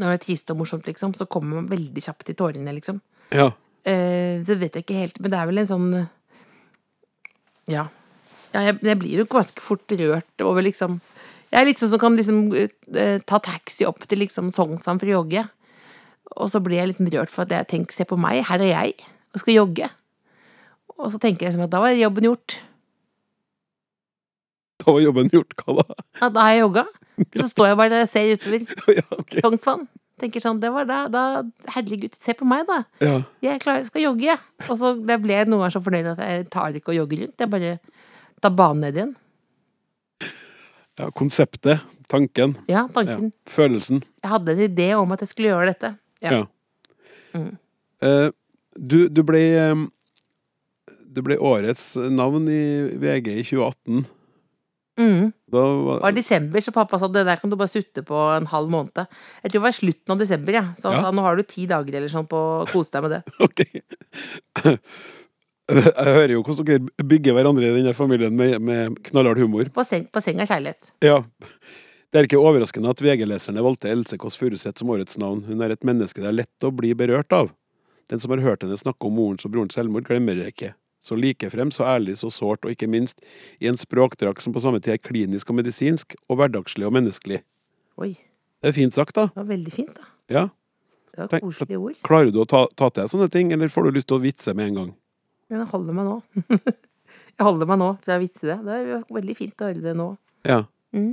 Når 0.00 0.08
det 0.08 0.16
er 0.18 0.24
trist 0.24 0.50
og 0.54 0.62
morsomt, 0.62 0.88
liksom, 0.90 1.14
så 1.14 1.28
kommer 1.30 1.60
man 1.60 1.70
veldig 1.70 2.02
kjapt 2.02 2.32
i 2.32 2.38
tårene, 2.38 2.74
liksom. 2.74 3.02
ja. 3.34 3.52
Så 3.84 4.48
det 4.48 4.54
vet 4.62 4.76
jeg 4.78 4.86
ikke 4.86 4.96
helt, 4.96 5.18
men 5.20 5.28
det 5.28 5.36
er 5.36 5.48
vel 5.50 5.60
en 5.60 5.68
sånn 5.68 5.90
eh, 5.98 6.06
Ja. 7.68 7.82
ja 8.54 8.62
jeg, 8.70 8.78
jeg 8.80 8.98
blir 9.02 9.20
jo 9.20 9.26
ganske 9.28 9.60
fort 9.60 9.92
rørt 10.00 10.44
over 10.46 10.64
liksom 10.64 10.96
Jeg 11.54 11.60
er 11.60 11.68
litt 11.68 11.78
sånn 11.78 11.92
som 11.92 12.00
kan 12.02 12.16
liksom 12.18 12.38
eh, 12.58 13.20
ta 13.22 13.38
taxi 13.38 13.86
opp 13.86 14.02
til 14.10 14.18
liksom 14.24 14.50
Sognsvann 14.54 14.98
for 14.98 15.06
å 15.06 15.20
jogge. 15.20 15.44
Og 16.34 16.50
så 16.50 16.58
blir 16.64 16.80
jeg 16.80 16.90
litt 16.90 17.12
rørt 17.14 17.30
for 17.30 17.46
at 17.46 17.54
jeg 17.54 17.68
tenker 17.70 17.94
se 17.94 18.06
på 18.10 18.18
meg, 18.18 18.40
her 18.48 18.62
er 18.64 18.72
jeg, 18.72 18.94
og 19.30 19.42
skal 19.42 19.60
jogge. 19.60 19.90
Og 20.98 21.12
så 21.14 21.20
tenker 21.22 21.46
jeg 21.46 21.54
liksom 21.54 21.68
at 21.68 21.74
da 21.74 21.82
var 21.84 21.94
jobben 21.94 22.26
gjort. 22.26 22.56
Da 24.82 24.90
var 24.90 25.04
jobben 25.04 25.30
gjort. 25.30 25.54
Hva 25.62 25.76
da? 25.78 25.98
Ja, 26.18 26.30
da 26.34 26.46
har 26.48 26.56
jeg 26.56 26.64
jogga. 26.64 26.84
Så 27.38 27.46
står 27.52 27.70
jeg 27.70 27.78
bare 27.78 28.02
og 28.02 28.10
ser 28.10 28.32
utover 28.34 28.66
Ja, 28.98 29.06
okay. 29.14 29.44
Sognsvann. 29.44 29.86
Tenker 30.18 30.42
sånn, 30.42 30.60
det 30.62 30.70
var 30.74 30.86
da, 30.86 31.00
da 31.10 31.22
Herregud, 31.74 32.14
se 32.18 32.34
på 32.38 32.46
meg, 32.46 32.66
da. 32.68 32.82
Ja. 33.02 33.16
Jeg 33.42 33.56
er 33.56 33.62
klar, 33.62 33.80
jeg 33.80 33.90
skal 33.90 34.04
jogge, 34.08 34.28
jeg. 34.30 34.42
Og 34.68 34.78
så 34.78 34.94
det 34.98 35.18
ble 35.22 35.38
jeg 35.38 35.50
noen 35.50 35.64
ganger 35.64 35.74
så 35.74 35.82
fornøyd 35.86 36.10
at 36.14 36.22
jeg 36.22 36.48
tar 36.54 36.78
ikke 36.78 36.94
og 36.94 37.00
jogger 37.02 37.24
rundt. 37.24 37.42
Jeg 37.42 37.50
bare 37.54 37.76
tar 38.42 38.54
banen 38.58 38.86
ned 38.86 38.98
igjen. 38.98 39.14
Ja. 40.98 41.10
Konseptet. 41.10 41.80
Tanken. 42.08 42.56
Ja, 42.68 42.84
Ja. 42.84 42.88
tanken. 42.94 43.32
Følelsen. 43.46 44.02
Jeg 44.22 44.30
hadde 44.30 44.52
en 44.52 44.64
idé 44.68 44.88
om 44.98 45.12
at 45.12 45.20
jeg 45.20 45.28
skulle 45.32 45.48
gjøre 45.52 45.72
dette. 45.72 45.96
Ja. 46.22 46.30
Ja. 46.30 46.44
Mm. 47.34 47.56
Eh, 48.02 48.30
du, 48.78 49.08
du 49.08 49.22
ble 49.26 49.40
Du 51.14 51.20
ble 51.22 51.36
årets 51.38 51.94
navn 52.10 52.48
i 52.50 52.60
VG 52.98 53.28
i 53.38 53.42
2018. 53.46 54.04
Mm. 54.98 55.32
Da 55.50 55.58
Det 55.58 55.84
var 55.86 56.00
var 56.02 56.12
desember, 56.14 56.60
så 56.62 56.72
pappa 56.74 56.98
sa 56.98 57.08
det 57.10 57.24
der 57.26 57.36
kan 57.38 57.50
du 57.50 57.56
bare 57.58 57.70
sutte 57.70 58.02
på 58.06 58.14
en 58.36 58.46
halv 58.46 58.70
måned. 58.70 58.94
Jeg 59.42 59.50
tror 59.50 59.58
det 59.60 59.62
var 59.66 59.74
slutten 59.74 60.14
av 60.14 60.18
desember, 60.18 60.52
ja. 60.54 60.64
så 60.78 60.90
han 60.90 60.98
Ja. 60.98 61.02
sa 61.02 61.10
nå 61.14 61.22
har 61.22 61.36
du 61.36 61.42
ti 61.42 61.66
dager 61.66 61.94
eller 61.98 62.08
sånn 62.10 62.26
på 62.30 62.38
å 62.38 62.66
kose 62.70 62.90
deg 62.94 63.02
med 63.02 63.10
det. 63.10 63.22
Ok. 63.46 64.78
Jeg 65.70 66.12
hører 66.12 66.34
jo 66.34 66.42
hvordan 66.44 66.66
dere 66.68 67.06
bygger 67.08 67.36
hverandre 67.36 67.70
i 67.70 67.74
denne 67.78 67.94
familien 67.96 68.34
med, 68.36 68.58
med 68.60 68.98
knallhard 69.08 69.40
humor. 69.40 69.70
På 69.72 69.84
seng, 69.86 70.04
på 70.12 70.20
seng 70.20 70.42
av 70.44 70.50
kjærlighet. 70.50 70.90
Ja. 71.04 71.22
Det 72.12 72.20
er 72.20 72.28
ikke 72.28 72.38
overraskende 72.38 72.92
at 72.92 73.00
VG-leserne 73.02 73.64
valgte 73.64 73.88
Else 73.90 74.18
Kåss 74.20 74.36
Furuseth 74.38 74.78
som 74.82 74.92
årets 74.92 75.16
navn. 75.18 75.40
Hun 75.48 75.64
er 75.64 75.72
et 75.74 75.86
menneske 75.88 76.20
det 76.22 76.28
er 76.30 76.36
lett 76.42 76.66
å 76.66 76.70
bli 76.70 76.92
berørt 76.94 77.32
av. 77.34 77.48
Den 78.12 78.20
som 78.20 78.34
har 78.34 78.42
hørt 78.44 78.62
henne 78.62 78.76
snakke 78.78 79.08
om 79.08 79.16
morens 79.16 79.46
og 79.48 79.54
brorens 79.54 79.74
selvmord, 79.74 80.04
glemmer 80.06 80.36
det 80.36 80.50
ikke. 80.52 80.74
Så 81.04 81.16
likefrem, 81.18 81.72
så 81.72 81.88
ærlig, 81.88 82.18
så 82.20 82.30
sårt, 82.32 82.64
og 82.64 82.72
ikke 82.72 82.88
minst 82.88 83.24
i 83.60 83.68
en 83.68 83.80
språkdrakt 83.80 84.44
som 84.44 84.54
på 84.54 84.62
samme 84.64 84.80
tid 84.84 84.94
er 84.94 85.02
klinisk 85.02 85.50
og 85.52 85.58
medisinsk, 85.58 86.14
og 86.28 86.38
hverdagslig 86.40 86.86
og 86.86 86.94
menneskelig. 86.96 87.40
Oi, 88.00 88.14
Det 88.60 88.70
er 88.70 88.76
fint 88.76 88.96
sagt, 88.96 89.16
da. 89.16 89.26
det 89.32 89.40
var 89.42 89.48
veldig 89.50 89.72
fint, 89.72 89.96
da. 89.96 90.06
Ja. 90.32 90.44
Det 91.14 91.26
var 91.26 91.42
koselige 91.44 91.80
ord. 91.80 91.98
Klarer 92.04 92.32
du 92.32 92.38
å 92.40 92.46
ta, 92.48 92.64
ta 92.72 92.88
til 92.88 93.02
deg 93.02 93.10
sånne 93.12 93.28
ting, 93.32 93.52
eller 93.52 93.72
får 93.72 93.88
du 93.88 93.98
lyst 93.98 94.08
til 94.12 94.16
å 94.16 94.22
vitse 94.24 94.54
med 94.56 94.70
en 94.70 94.78
gang? 94.80 94.94
Men 95.54 95.62
jeg 95.62 95.70
holder 95.70 95.94
meg 95.94 96.08
nå. 96.08 96.14
jeg 97.38 97.46
holder 97.46 97.68
meg 97.70 97.78
nå 97.78 97.90
for 97.94 98.08
det 98.10 98.14
er 98.16 98.22
vits 98.24 98.42
i 98.42 98.48
det. 98.50 98.56
Det 98.66 98.78
er 98.80 99.04
veldig 99.18 99.36
fint 99.38 99.62
å 99.62 99.68
høre 99.70 99.84
det 99.84 99.92
nå. 100.00 100.08
Ja. 100.50 100.56
Mm. 100.94 101.12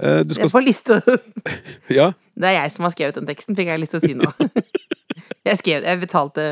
Eh, 0.00 0.20
du 0.24 0.32
skal 0.32 0.46
Jeg 0.46 0.54
får 0.54 0.64
lyst 0.64 0.88
til 0.88 0.96
å 0.96 1.18
Ja. 2.00 2.06
Det 2.32 2.48
er 2.48 2.56
jeg 2.62 2.72
som 2.72 2.88
har 2.88 2.94
skrevet 2.96 3.20
den 3.20 3.28
teksten, 3.28 3.58
fikk 3.58 3.68
jeg 3.68 3.82
lyst 3.82 3.92
til 3.92 4.00
å 4.00 4.08
si 4.08 4.16
nå. 4.16 4.32
jeg 5.50 5.60
skrev 5.60 5.84
Jeg 5.84 6.00
betalte 6.00 6.48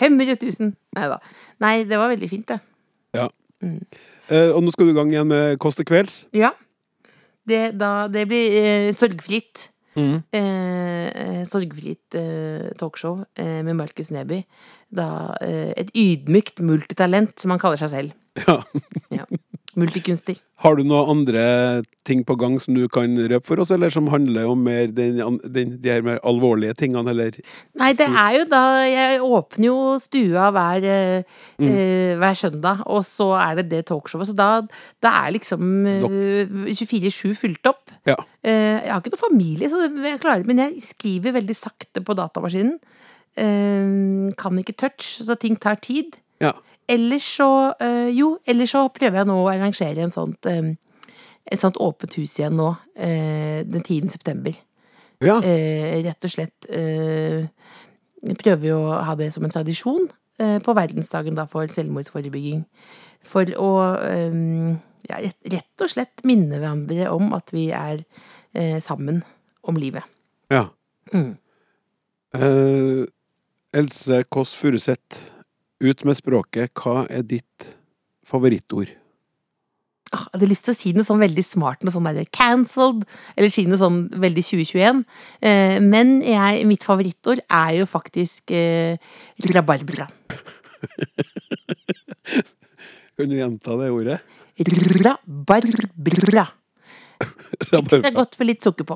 500 0.00 0.40
000. 0.40 0.72
Nei 0.96 1.06
da. 1.12 1.20
Nei, 1.60 1.74
det 1.90 2.00
var 2.00 2.14
veldig 2.14 2.30
fint, 2.32 2.48
det. 2.48 2.62
Eh, 4.28 4.50
og 4.52 4.62
nå 4.62 4.72
skal 4.72 4.88
du 4.88 4.92
i 4.92 4.96
gang 4.96 5.10
igjen 5.12 5.28
med 5.30 5.58
Kåss 5.62 5.78
til 5.78 5.88
kvelds. 5.88 6.22
Ja. 6.36 6.52
Det, 7.48 7.72
da, 7.80 8.06
det 8.12 8.26
blir 8.30 8.56
eh, 8.60 8.88
sorgfritt. 8.96 9.70
Mhm. 9.98 10.22
Eh, 10.32 11.06
eh, 11.08 11.42
sorgfritt 11.48 12.14
eh, 12.18 12.70
talkshow 12.78 13.24
eh, 13.36 13.60
med 13.66 13.76
Markus 13.76 14.12
Neby. 14.14 14.42
Da 14.94 15.34
eh, 15.42 15.74
et 15.76 15.90
ydmykt 15.96 16.62
multitalent, 16.64 17.34
som 17.40 17.54
han 17.54 17.62
kaller 17.62 17.80
seg 17.80 17.94
selv. 17.96 18.16
Ja. 18.46 18.60
Ja. 19.18 19.24
Multikunstner. 19.78 20.36
Har 20.64 20.74
du 20.76 20.82
noen 20.86 21.10
andre 21.12 21.42
ting 22.08 22.24
på 22.26 22.34
gang 22.40 22.56
som 22.60 22.74
du 22.74 22.82
kan 22.90 23.12
røpe 23.30 23.46
for 23.46 23.62
oss, 23.62 23.70
eller 23.74 23.92
som 23.94 24.08
handler 24.10 24.48
om 24.50 24.64
mer 24.66 24.90
den, 24.90 25.20
den, 25.44 25.76
de 25.78 25.92
her 25.92 26.02
mer 26.04 26.18
alvorlige 26.26 26.74
tingene, 26.80 27.12
eller 27.12 27.36
Nei, 27.78 27.92
det 27.96 28.08
er 28.08 28.32
jo 28.40 28.46
da 28.50 28.62
Jeg 28.88 29.20
åpner 29.22 29.68
jo 29.68 29.76
stua 30.02 30.48
hver, 30.54 30.88
mm. 31.60 31.68
eh, 31.68 32.16
hver 32.18 32.40
søndag, 32.40 32.82
og 32.90 33.04
så 33.06 33.30
er 33.38 33.60
det 33.60 33.68
det 33.70 33.84
talkshowet. 33.92 34.32
Så 34.32 34.36
da, 34.38 34.50
da 35.04 35.14
er 35.22 35.36
liksom 35.36 35.86
eh, 35.86 36.58
24-7 36.74 37.36
fylt 37.38 37.70
opp. 37.70 37.87
Ja. 38.08 38.16
Eh, 38.42 38.78
jeg 38.84 38.92
har 38.92 39.02
ikke 39.02 39.12
noe 39.14 39.20
familie, 39.20 39.68
så 39.70 39.84
jeg 39.88 40.22
klarer, 40.22 40.46
men 40.48 40.62
jeg 40.62 40.82
skriver 40.84 41.36
veldig 41.36 41.56
sakte 41.56 42.02
på 42.04 42.16
datamaskinen. 42.18 42.78
Eh, 43.38 44.32
kan 44.38 44.60
ikke 44.60 44.76
touch, 44.78 45.18
så 45.24 45.36
ting 45.38 45.58
tar 45.60 45.80
tid. 45.84 46.18
Ja. 46.42 46.54
Ellers 46.88 47.26
så 47.36 47.74
eh, 47.84 48.08
Jo, 48.16 48.38
ellers 48.48 48.72
så 48.72 48.86
prøver 48.94 49.20
jeg 49.20 49.28
nå 49.28 49.36
å 49.42 49.50
arrangere 49.52 50.06
en 50.06 50.14
sånt 50.14 50.48
et 50.48 51.60
sånt 51.60 51.78
åpent 51.80 52.12
hus 52.18 52.34
igjen 52.36 52.58
nå, 52.58 52.66
den 52.94 53.80
10. 53.80 54.10
september. 54.12 54.52
Ja. 55.24 55.38
Rett 55.40 56.26
og 56.28 56.32
slett 56.32 56.68
prøver 58.42 58.68
jo 58.68 58.82
å 58.84 58.98
ha 59.06 59.14
det 59.16 59.30
som 59.32 59.46
en 59.46 59.54
tradisjon 59.54 60.10
på 60.36 60.74
verdensdagen 60.76 61.38
da 61.38 61.46
for 61.48 61.72
selvmordsforebygging. 61.72 62.66
For 63.24 63.48
å 63.56 63.70
ja, 65.08 65.20
rett, 65.52 65.82
og 65.84 65.90
slett 65.92 66.24
minne 66.28 66.58
hverandre 66.58 67.10
om 67.14 67.30
at 67.36 67.52
vi 67.54 67.68
er 67.74 68.02
eh, 68.54 68.78
sammen 68.82 69.22
om 69.62 69.76
livet. 69.80 70.02
ja. 70.50 70.66
Mm. 71.12 71.36
Eh, 72.36 73.04
Else 73.78 74.22
Kåss 74.28 74.52
Furuseth, 74.56 75.30
ut 75.80 76.02
med 76.04 76.16
språket. 76.18 76.72
Hva 76.76 77.06
er 77.08 77.22
ditt 77.24 77.70
favorittord? 78.26 78.90
Ah, 80.12 80.24
Jeg 80.24 80.32
hadde 80.34 80.48
lyst 80.50 80.64
til 80.64 80.72
å 80.74 80.78
si 80.78 80.92
noe 80.96 81.04
sånn 81.04 81.20
veldig 81.20 81.44
smart, 81.44 81.82
noe 81.84 81.92
sånn 81.92 82.08
der 82.08 82.24
cancelled, 82.32 83.04
eller 83.36 83.52
si 83.52 83.66
noe 83.68 83.76
sånn 83.80 83.98
veldig 84.20 84.44
2021. 84.44 85.02
Eh, 85.44 85.76
men 85.84 86.18
jeg, 86.24 86.64
mitt 86.68 86.84
favorittord 86.88 87.40
er 87.44 87.74
jo 87.80 87.86
faktisk 87.88 88.52
eh, 88.56 88.96
rabarbra. 89.52 90.08
Kan 93.18 93.28
du 93.32 93.34
gjenta 93.34 93.74
det 93.80 93.90
ordet? 93.90 94.20
Rabarbra. 95.02 96.44
Ekstra 97.18 98.10
godt 98.14 98.36
med 98.38 98.46
litt 98.46 98.62
sukker 98.62 98.86
på. 98.86 98.94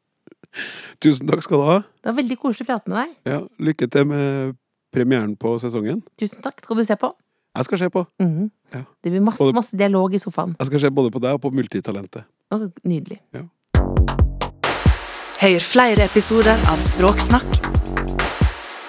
Tusen 1.04 1.28
takk 1.28 1.44
skal 1.44 1.60
du 1.60 1.64
ha. 1.66 1.74
Det 2.00 2.08
var 2.08 2.16
veldig 2.22 2.38
koselig 2.40 2.64
å 2.64 2.70
prate 2.70 2.88
med 2.88 3.02
deg. 3.02 3.12
Ja, 3.28 3.40
lykke 3.68 3.88
til 3.92 4.08
med 4.08 4.56
premieren 4.96 5.36
på 5.36 5.52
sesongen. 5.60 6.00
Tusen 6.16 6.40
takk. 6.44 6.64
Skal 6.64 6.80
du 6.80 6.86
se 6.88 6.96
på? 6.96 7.12
Jeg 7.58 7.68
skal 7.68 7.82
se 7.84 7.90
på. 7.92 8.06
Mhm. 8.22 8.48
Ja. 8.72 8.82
Det 9.04 9.12
blir 9.12 9.24
masse, 9.24 9.50
masse 9.56 9.76
dialog 9.76 10.16
i 10.16 10.22
sofaen. 10.24 10.56
Jeg 10.56 10.72
skal 10.72 10.84
se 10.86 10.94
både 10.96 11.12
på 11.12 11.20
deg 11.24 11.36
og 11.36 11.44
på 11.44 11.52
Multitalentet. 11.52 12.24
Og 12.56 12.70
nydelig. 12.88 13.20
Hør 15.44 15.68
flere 15.68 16.08
episoder 16.08 16.56
av 16.72 16.80
Språksnakk 16.80 17.60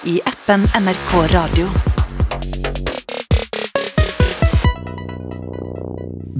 i 0.08 0.16
appen 0.32 0.64
NRK 0.80 1.16
Radio. 1.36 1.89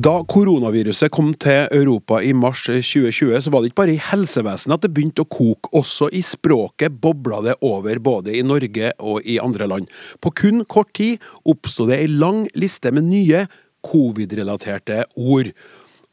Da 0.01 0.13
koronaviruset 0.25 1.11
kom 1.13 1.33
til 1.37 1.67
Europa 1.75 2.21
i 2.25 2.31
mars 2.33 2.63
2020, 2.63 3.35
så 3.43 3.51
var 3.53 3.61
det 3.61 3.69
ikke 3.69 3.81
bare 3.81 3.95
i 3.97 4.01
helsevesenet 4.01 4.79
at 4.79 4.85
det 4.85 4.93
begynte 4.97 5.25
å 5.27 5.29
koke. 5.29 5.69
Også 5.77 6.07
i 6.17 6.23
språket 6.25 6.95
bobla 7.03 7.41
det 7.45 7.57
over, 7.67 7.99
både 8.01 8.33
i 8.39 8.45
Norge 8.47 8.93
og 8.97 9.27
i 9.29 9.37
andre 9.43 9.67
land. 9.69 9.91
På 10.23 10.31
kun 10.33 10.63
kort 10.65 10.95
tid 10.97 11.19
oppsto 11.45 11.85
det 11.91 11.99
ei 11.99 12.07
lang 12.09 12.47
liste 12.57 12.93
med 12.97 13.11
nye 13.11 13.43
covid-relaterte 13.85 15.03
ord. 15.21 15.51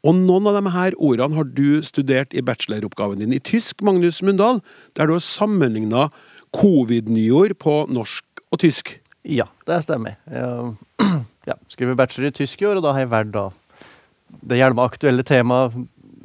Og 0.04 0.18
noen 0.18 0.50
av 0.50 0.58
disse 0.58 0.74
her 0.74 0.96
ordene 0.98 1.38
har 1.38 1.48
du 1.48 1.78
studert 1.86 2.36
i 2.36 2.44
bacheloroppgaven 2.44 3.22
din 3.22 3.32
i 3.38 3.40
tysk, 3.40 3.80
Magnus 3.86 4.20
Mundal, 4.26 4.60
der 4.98 5.08
du 5.08 5.14
har 5.14 5.24
sammenligna 5.24 6.10
covid-nyord 6.58 7.56
på 7.62 7.78
norsk 7.94 8.44
og 8.50 8.60
tysk. 8.66 8.98
Ja, 9.24 9.48
det 9.70 9.80
stemmer. 9.86 10.18
Jeg 10.28 10.76
ja, 11.54 11.56
skriver 11.72 11.96
bachelor 11.96 12.34
i 12.34 12.36
tysk 12.42 12.60
i 12.60 12.68
år, 12.68 12.82
og 12.82 12.84
da 12.84 12.92
har 12.98 13.06
jeg 13.06 13.14
valgt 13.14 13.34
da 13.38 13.46
det 14.28 14.60
gjerne 14.60 14.84
aktuelle 14.84 15.24
tema 15.26 15.66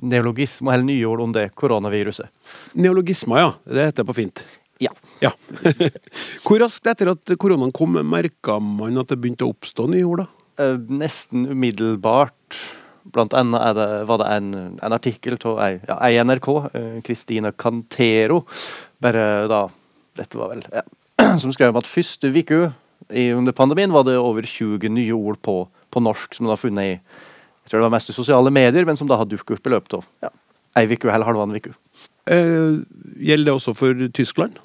neologisme 0.03 0.69
og 0.69 0.75
hele 0.75 0.87
nyord 0.87 1.23
om 1.23 1.33
det 1.35 1.49
koronaviruset. 1.59 2.29
Neologismer, 2.75 3.39
ja. 3.39 3.49
Det 3.63 3.87
heter 3.89 4.07
på 4.07 4.15
fint. 4.17 4.45
Ja. 4.83 4.91
ja. 5.23 5.31
Hvor 6.45 6.59
raskt 6.63 6.87
etter 6.91 7.13
at 7.13 7.35
koronaen 7.39 7.73
kom, 7.75 7.95
merka 8.07 8.59
man 8.59 8.99
at 8.99 9.13
det 9.13 9.19
begynte 9.21 9.47
å 9.47 9.53
oppstå 9.53 9.87
nye 9.91 10.07
ord, 10.07 10.25
da? 10.25 10.63
Eh, 10.63 10.79
nesten 11.01 11.47
umiddelbart. 11.49 12.59
Blant 13.13 13.35
annet 13.35 13.75
det, 13.77 13.87
var 14.09 14.21
det 14.21 14.29
en, 14.31 14.51
en 14.79 14.95
artikkel 14.95 15.35
av 15.49 15.57
ei, 15.65 15.73
ja, 15.87 15.97
ei 16.07 16.19
NRK, 16.23 16.49
Kristina 17.03 17.51
eh, 17.51 17.57
Cantero, 17.59 18.43
bare 19.03 19.25
da 19.51 19.65
Dette 20.13 20.37
var 20.37 20.51
vel 20.51 20.61
ja, 20.69 20.83
Som 21.41 21.51
skrev 21.51 21.73
om 21.73 21.79
at 21.81 21.89
første 21.89 22.29
uke 22.29 22.67
under 23.09 23.51
pandemien 23.51 23.91
var 23.91 24.05
det 24.07 24.13
over 24.15 24.45
20 24.47 24.93
nye 24.93 25.15
ord 25.17 25.41
på, 25.43 25.55
på 25.91 26.01
norsk 26.05 26.37
som 26.37 26.45
man 26.45 26.53
har 26.53 26.61
funnet 26.61 26.85
i 26.85 26.93
jeg 27.63 27.71
tror 27.71 27.79
det 27.79 27.87
var 27.87 27.95
mest 27.95 28.11
i 28.11 28.15
sosiale 28.15 28.51
medier, 28.53 28.85
men 28.87 28.99
som 28.99 29.09
da 29.09 29.17
har 29.19 29.29
dukket 29.29 29.57
opp 29.57 29.67
i 29.69 29.73
løpet 29.73 29.97
av 29.99 30.07
ja, 30.25 30.31
ei 30.79 30.87
uke 30.89 31.07
eller 31.07 31.27
halvannen 31.27 31.59
uke. 31.59 31.73
Eh, 32.31 32.81
gjelder 33.23 33.51
det 33.51 33.55
også 33.57 33.75
for 33.77 34.07
Tyskland? 34.15 34.59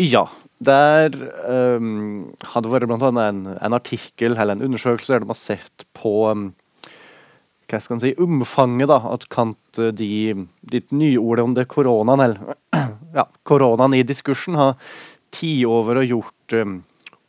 Ja. 0.00 0.26
Der 0.58 1.14
um, 1.78 2.32
har 2.50 2.62
det 2.64 2.70
vært 2.72 2.90
annet 2.90 3.18
en, 3.22 3.44
en, 3.54 3.74
artikkel 3.76 4.32
eller 4.32 4.56
en 4.56 4.64
undersøkelse 4.66 5.12
der 5.12 5.22
de 5.22 5.30
har 5.30 5.38
sett 5.38 5.84
på 5.94 6.14
um, 6.32 6.48
hva 7.68 7.78
skal 7.78 7.94
man 7.94 8.02
si, 8.02 8.10
omfanget 8.18 8.90
da, 8.90 8.96
at 9.12 9.28
kant 9.30 9.78
de, 9.94 10.10
de 10.72 10.80
nye 10.90 11.20
ordene 11.20 11.46
om 11.46 11.54
det 11.54 11.68
koronaen, 11.70 12.24
eller 12.24 12.56
ja, 13.20 13.28
koronaen 13.46 13.94
i 13.94 14.02
diskursen 14.08 14.58
har 14.58 14.74
tatt 15.30 15.62
over 15.68 16.00
og 16.02 16.10
gjort 16.10 16.58
um, 16.58 16.80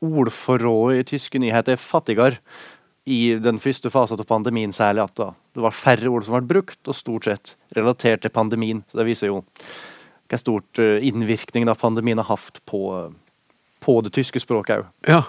ordforrådet 0.01 1.03
i 1.03 1.07
tyske 1.13 1.41
nyheter 1.43 1.77
fattigere 1.77 2.39
i 3.09 3.19
den 3.41 3.57
første 3.61 3.89
fasen 3.89 4.19
av 4.21 4.27
pandemien 4.29 4.73
særlig 4.75 5.07
at 5.07 5.15
da, 5.17 5.31
det 5.57 5.63
var 5.63 5.73
færre 5.75 6.11
ord 6.11 6.27
som 6.27 6.35
ble 6.37 6.49
brukt, 6.51 6.81
og 6.85 6.97
stort 6.97 7.25
sett 7.25 7.55
relatert 7.77 8.21
til 8.25 8.33
pandemien. 8.33 8.83
Så 8.89 9.01
Det 9.01 9.07
viser 9.07 9.31
jo 9.31 9.41
hva 10.29 10.37
stort 10.37 10.81
uh, 10.81 10.99
innvirkning 11.01 11.65
da 11.65 11.73
pandemien 11.73 12.21
har 12.21 12.29
hatt 12.29 12.61
på, 12.69 12.83
uh, 12.93 13.09
på 13.81 13.97
det 14.05 14.13
tyske 14.13 14.41
språket 14.43 14.83
òg. 14.83 14.91
Ja. 15.09 15.23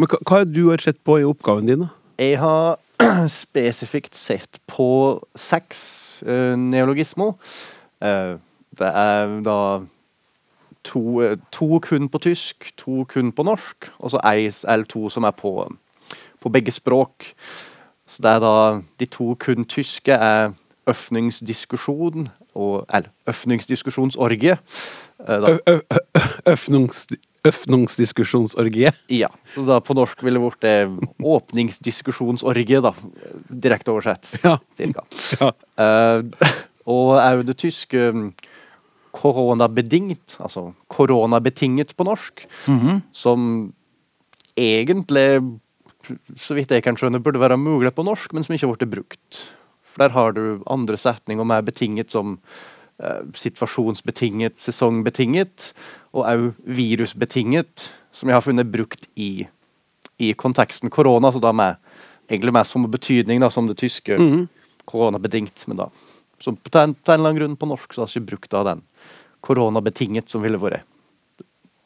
Men 0.00 0.08
hva, 0.08 0.20
hva 0.24 0.40
har 0.40 0.48
du 0.48 0.62
sett 0.80 1.02
på 1.04 1.20
i 1.20 1.28
oppgaven 1.28 1.68
din? 1.68 1.84
da? 1.84 1.92
Jeg 2.16 2.40
har 2.40 2.80
spesifikt 3.44 4.16
sett 4.16 4.62
på 4.70 4.88
seks 5.36 6.24
uh, 6.24 6.56
neologismer. 6.56 7.36
Uh, 8.00 8.40
det 8.76 8.88
er 8.88 9.40
da 9.44 9.60
to, 10.86 11.36
to, 11.52 11.68
kun 11.84 12.08
på 12.08 12.20
tysk, 12.24 12.72
to 12.80 13.04
kun 13.12 13.32
på 13.32 13.44
norsk, 13.44 13.90
og 13.98 14.14
så 14.14 14.20
ei 14.24 14.48
eller 14.48 14.88
to 14.88 15.10
som 15.12 15.28
er 15.28 15.36
på 15.36 15.58
på 16.46 16.54
begge 16.54 16.74
språk. 16.74 17.32
Så 18.06 18.22
det 18.22 18.36
er 18.36 18.42
da 18.44 18.54
De 19.00 19.10
to 19.10 19.34
kun 19.42 19.66
tyske 19.66 20.14
er 20.14 20.54
øfningsdiskusjon 20.86 22.28
og 22.54 22.86
Eller 22.88 23.10
øfningsdiskusjonsorgie. 23.26 24.56
Øfningsdiskusjonsorgie? 27.46 28.92
Ja. 29.10 29.28
Så 29.54 29.64
da 29.66 29.80
på 29.80 29.94
norsk 29.94 30.22
ville 30.24 30.40
det 30.40 30.86
blitt 30.86 31.26
åpningsdiskusjonsorgie, 31.34 32.80
da. 32.80 32.94
Direkte 33.50 33.92
oversett. 33.92 34.38
Ja. 34.44 34.58
Cirka. 34.76 35.04
Ja. 35.40 35.52
Uh, 35.76 36.22
og 36.86 37.16
òg 37.18 37.42
det 37.48 37.56
tyske 37.58 38.12
mm, 38.14 38.30
koronabedingt, 39.16 40.36
altså 40.38 40.70
koronabetinget 40.88 41.96
på 41.96 42.04
norsk, 42.04 42.46
mm 42.68 42.78
-hmm. 42.78 43.00
som 43.12 43.72
egentlig 44.56 45.42
så 46.36 46.56
vidt 46.56 46.72
jeg 46.74 46.84
kan 46.84 46.98
skjønne, 46.98 47.22
burde 47.22 47.42
være 47.42 47.58
mulig 47.60 47.92
på 47.94 48.04
norsk, 48.06 48.32
men 48.32 48.46
som 48.46 48.54
ikke 48.56 48.66
har 48.66 48.76
blitt 48.76 48.94
brukt. 48.94 49.42
For 49.90 50.04
der 50.04 50.14
har 50.16 50.34
du 50.36 50.62
andre 50.70 50.98
setninger 51.00 51.46
mer 51.48 51.64
betinget 51.66 52.14
som 52.14 52.38
eh, 53.02 53.22
situasjonsbetinget, 53.34 54.58
sesongbetinget, 54.60 55.72
og 56.16 56.26
òg 56.26 56.48
virusbetinget, 56.64 57.90
som 58.12 58.30
jeg 58.30 58.38
har 58.38 58.44
funnet 58.44 58.72
brukt 58.72 59.08
i, 59.16 59.46
i 60.18 60.32
konteksten 60.32 60.90
korona, 60.90 61.32
så 61.32 61.42
da 61.42 61.52
med 61.52 61.76
egentlig 62.30 62.54
mer 62.56 62.66
som 62.66 62.86
betydning 62.90 63.40
da, 63.40 63.50
som 63.50 63.66
det 63.66 63.78
tyske 63.78 64.18
mm 64.18 64.32
-hmm. 64.32 64.46
koronabedingt, 64.84 65.68
men 65.68 65.76
da 65.76 65.90
som 66.38 66.56
på 66.56 66.78
en, 66.78 66.94
på 66.94 67.12
en 67.12 67.20
eller 67.20 67.30
annen 67.30 67.40
grunn 67.40 67.56
på 67.56 67.66
norsk 67.66 67.94
så 67.94 68.04
har 68.04 68.12
ikke 68.12 68.30
brukt 68.32 68.54
av 68.54 68.66
den 68.68 68.82
koronabetinget 69.46 70.30
som 70.30 70.44
ville 70.44 70.60
vært 70.60 70.84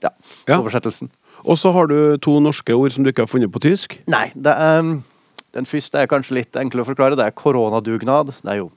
ja, 0.00 0.10
ja. 0.48 0.58
oversettelsen. 0.58 1.10
Og 1.44 1.58
så 1.58 1.72
har 1.72 1.88
du 1.90 2.16
to 2.22 2.38
norske 2.42 2.74
ord 2.74 2.92
som 2.94 3.04
du 3.04 3.10
ikke 3.12 3.24
har 3.24 3.30
funnet 3.30 3.52
på 3.52 3.62
tysk? 3.64 3.98
Nei. 4.10 4.30
er, 4.34 4.90
Den 5.54 5.66
første 5.66 5.98
er 5.98 6.10
kanskje 6.10 6.36
litt 6.40 6.56
enklere 6.56 6.84
å 6.84 6.90
forklare. 6.90 7.18
Det 7.18 7.26
er 7.26 7.36
koronadugnad. 7.36 8.34
Det 8.42 8.52
er 8.52 8.62
jo, 8.62 8.70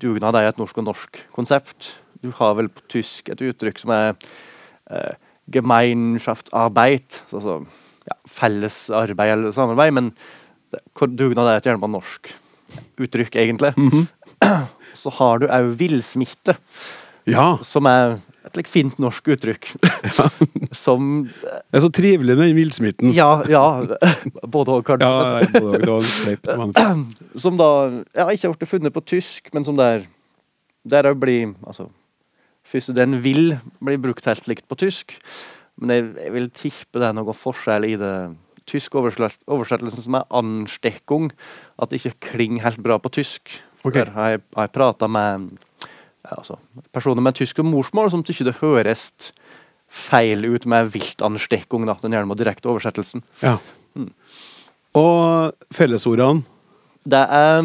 Dugnad 0.00 0.34
er 0.34 0.48
et 0.48 0.60
norsk 0.60 0.78
og 0.80 0.86
norsk 0.88 1.18
konsept. 1.32 1.94
Du 2.24 2.30
har 2.36 2.54
vel 2.56 2.70
på 2.72 2.84
tysk 2.88 3.28
et 3.32 3.40
uttrykk 3.44 3.80
som 3.82 3.92
er 3.92 4.14
eh, 4.90 5.16
Gemeinschaftsarbeid, 5.52 7.22
altså 7.32 7.60
ja, 8.08 8.16
felles 8.28 8.78
arbeid 8.94 9.34
eller 9.34 9.54
samarbeid, 9.56 9.92
men 9.96 10.12
det, 10.70 10.82
dugnad 11.18 11.48
er 11.48 11.58
et 11.58 11.68
gjerne 11.68 11.90
norsk 11.90 12.32
uttrykk, 13.00 13.36
egentlig. 13.36 13.72
Mm 13.76 13.90
-hmm. 13.90 14.66
Så 14.94 15.10
har 15.10 15.38
du 15.38 15.46
òg 15.46 15.74
villsmitte, 15.78 16.56
ja. 17.28 17.58
som 17.66 17.88
er 17.90 18.18
et 18.46 18.56
like, 18.56 18.70
fint 18.70 18.96
norsk 19.02 19.28
uttrykk. 19.34 19.72
Ja. 19.84 20.26
Som 20.84 21.26
Det 21.26 21.76
er 21.76 21.82
så 21.84 21.90
trivelig 21.92 22.36
med 22.38 22.46
den 22.48 22.56
villsmitten. 22.56 23.12
Ja, 23.14 23.42
ja. 23.50 23.64
Både 24.46 24.78
og, 24.78 24.84
kanskje. 24.86 25.06
Ja, 25.06 25.60
både 25.60 25.90
og, 25.90 26.04
slept, 26.06 26.50
som 27.42 27.58
da 27.58 27.70
ja, 28.14 28.28
ikke 28.30 28.48
har 28.48 28.54
blitt 28.54 28.70
funnet 28.70 28.94
på 28.94 29.02
tysk, 29.04 29.50
men 29.54 29.66
som 29.66 29.76
der 29.78 30.06
Der 30.88 31.14
blir 31.14 31.54
Altså 31.66 31.90
den 32.70 33.22
vil 33.24 33.58
bli 33.82 33.96
brukt 33.98 34.26
helt 34.26 34.46
likt 34.46 34.68
på 34.68 34.76
tysk, 34.78 35.16
men 35.80 35.90
jeg, 35.90 36.04
jeg 36.22 36.32
vil 36.32 36.50
tippe 36.54 37.00
det 37.00 37.08
er 37.08 37.16
noen 37.16 37.34
forskjell 37.34 37.84
i 37.88 37.96
det 37.98 38.14
tyske 38.70 38.94
oversettelsen 38.94 40.04
som 40.04 40.14
er 40.14 40.28
anstekung, 40.30 41.32
At 41.82 41.90
det 41.90 41.98
ikke 41.98 42.30
klinger 42.30 42.62
helt 42.62 42.82
bra 42.84 42.98
på 42.98 43.10
tysk. 43.10 43.62
Okay. 43.82 44.04
Der 44.04 44.12
har 44.14 44.28
jeg, 44.30 44.40
har 44.54 44.68
jeg 44.68 44.72
prata 44.76 45.08
med 45.08 45.58
altså, 46.36 46.58
personer 46.94 47.24
med 47.24 47.38
tysk 47.38 47.62
morsmål 47.66 48.10
som 48.12 48.24
syns 48.26 48.44
det 48.46 48.60
høres 48.60 49.04
feil 49.90 50.46
ut 50.46 50.66
med 50.70 50.92
viltansteckung, 50.94 51.86
da, 51.88 51.96
den 52.02 52.14
gjerne 52.14 52.38
direkte 52.38 52.70
oversettelsen. 52.70 53.24
Ja. 53.42 53.56
Mm. 53.98 54.12
Og 54.98 55.66
fellesordene? 55.74 56.44
Det 57.10 57.20
er 57.20 57.60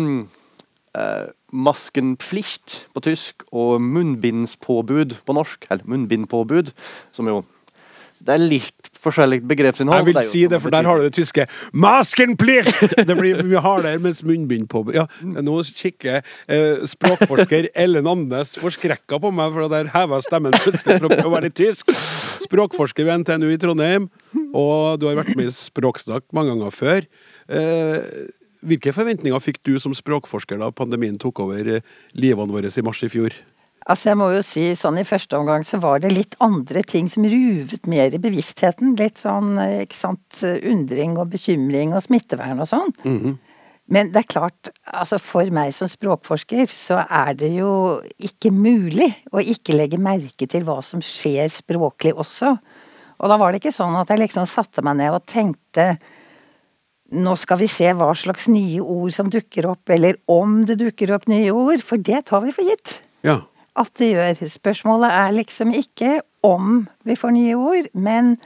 eh, 0.95 1.27
maskenplikt 1.53 2.85
på 2.95 3.03
tysk 3.05 3.45
og 3.51 3.81
munnbindspåbud 3.83 5.17
på 5.25 5.35
norsk. 5.37 5.67
Eller 5.69 5.85
munnbindpåbud, 5.89 6.71
som 7.15 7.29
jo 7.29 7.43
det 8.25 8.33
er 8.33 8.41
litt 8.41 8.89
forskjellig 9.05 9.41
begrepsinnhold. 9.45 10.01
Jeg 10.01 10.07
vil 10.09 10.19
si 10.25 10.43
det, 10.49 10.59
for 10.63 10.73
der 10.73 10.87
har 10.87 10.97
du 10.97 11.05
det 11.05 11.13
tyske 11.13 11.45
'Maskenplicht!' 11.73 12.95
Det 13.09 13.17
blir 13.17 13.43
mye 13.45 13.61
hardere, 13.61 13.99
mens 14.01 14.23
munnbind 14.25 14.67
på 14.71 14.81
Ja, 14.95 15.05
nå 15.21 15.61
kikker 15.63 16.21
eh, 16.49 16.85
språkforsker 16.89 17.69
Ellen 17.75 18.07
Andes 18.09 18.55
forskrekka 18.61 19.19
på 19.21 19.31
meg, 19.31 19.53
for 19.53 19.69
der 19.69 19.91
heva 19.93 20.21
stemmen 20.25 20.55
plutselig 20.57 20.99
for 21.03 21.13
å 21.13 21.33
være 21.35 21.49
litt 21.49 21.59
tysk. 21.59 21.93
Språkforsker 22.45 23.05
ved 23.05 23.25
NTNU 23.25 23.51
i 23.53 23.59
Trondheim, 23.61 24.09
og 24.53 24.99
du 24.99 25.07
har 25.09 25.21
vært 25.21 25.35
med 25.37 25.51
i 25.51 25.53
Språksnakk 25.53 26.25
mange 26.33 26.55
ganger 26.55 26.73
før. 26.73 27.05
Eh, 27.49 28.01
hvilke 28.65 28.93
forventninger 28.95 29.43
fikk 29.43 29.61
du 29.67 29.75
som 29.81 29.93
språkforsker 29.93 30.57
da 30.61 30.71
pandemien 30.73 31.17
tok 31.21 31.43
over 31.45 31.77
eh, 31.77 31.85
livene 32.17 32.53
våre 32.53 32.71
i 32.73 32.85
mars 32.85 33.03
i 33.05 33.11
fjor? 33.11 33.35
Altså 33.85 34.09
jeg 34.09 34.17
må 34.17 34.31
jo 34.33 34.41
si 34.41 34.63
sånn 34.73 34.97
I 34.97 35.05
første 35.05 35.37
omgang 35.37 35.61
så 35.67 35.77
var 35.77 35.99
det 36.01 36.09
litt 36.09 36.33
andre 36.41 36.81
ting 36.81 37.05
som 37.11 37.27
ruvet 37.29 37.85
mer 37.85 38.15
i 38.15 38.21
bevisstheten. 38.21 38.95
Litt 38.97 39.21
sånn 39.21 39.59
ikke 39.83 39.97
sant, 39.97 40.39
undring 40.41 41.19
og 41.21 41.29
bekymring 41.35 41.93
og 41.93 42.01
smittevern 42.07 42.63
og 42.63 42.71
sånn. 42.71 42.95
Mm 43.03 43.19
-hmm. 43.19 43.35
Men 43.85 44.09
det 44.09 44.23
er 44.23 44.31
klart, 44.33 44.69
altså 44.89 45.19
for 45.21 45.45
meg 45.53 45.73
som 45.73 45.87
språkforsker 45.87 46.65
så 46.65 47.03
er 47.05 47.35
det 47.37 47.51
jo 47.53 48.01
ikke 48.17 48.49
mulig 48.49 49.11
å 49.29 49.43
ikke 49.43 49.77
legge 49.77 50.01
merke 50.01 50.47
til 50.49 50.65
hva 50.65 50.79
som 50.81 51.03
skjer 51.05 51.51
språklig 51.53 52.15
også. 52.17 52.55
Og 53.21 53.29
da 53.29 53.37
var 53.37 53.51
det 53.51 53.61
ikke 53.61 53.75
sånn 53.75 53.95
at 53.99 54.09
jeg 54.09 54.23
liksom 54.23 54.49
satte 54.49 54.81
meg 54.85 54.97
ned 54.97 55.13
og 55.13 55.27
tenkte 55.29 55.99
nå 57.13 57.35
skal 57.37 57.59
vi 57.61 57.67
se 57.69 57.91
hva 57.93 58.09
slags 58.17 58.47
nye 58.49 58.81
ord 58.81 59.13
som 59.13 59.29
dukker 59.29 59.67
opp, 59.69 59.89
eller 59.93 60.17
om 60.25 60.63
det 60.65 60.79
dukker 60.81 61.13
opp 61.13 61.27
nye 61.29 61.53
ord, 61.53 61.83
for 61.85 62.01
det 62.01 62.25
tar 62.25 62.41
vi 62.41 62.53
for 62.55 62.65
gitt. 62.65 62.97
Ja. 63.21 63.43
At 63.75 63.91
det 63.99 64.13
gjør. 64.13 64.45
Spørsmålet 64.49 65.11
er 65.11 65.33
liksom 65.35 65.73
ikke 65.75 66.19
om 66.45 66.85
vi 67.03 67.17
får 67.19 67.33
nye 67.35 67.57
ord, 67.57 67.89
men 67.93 68.37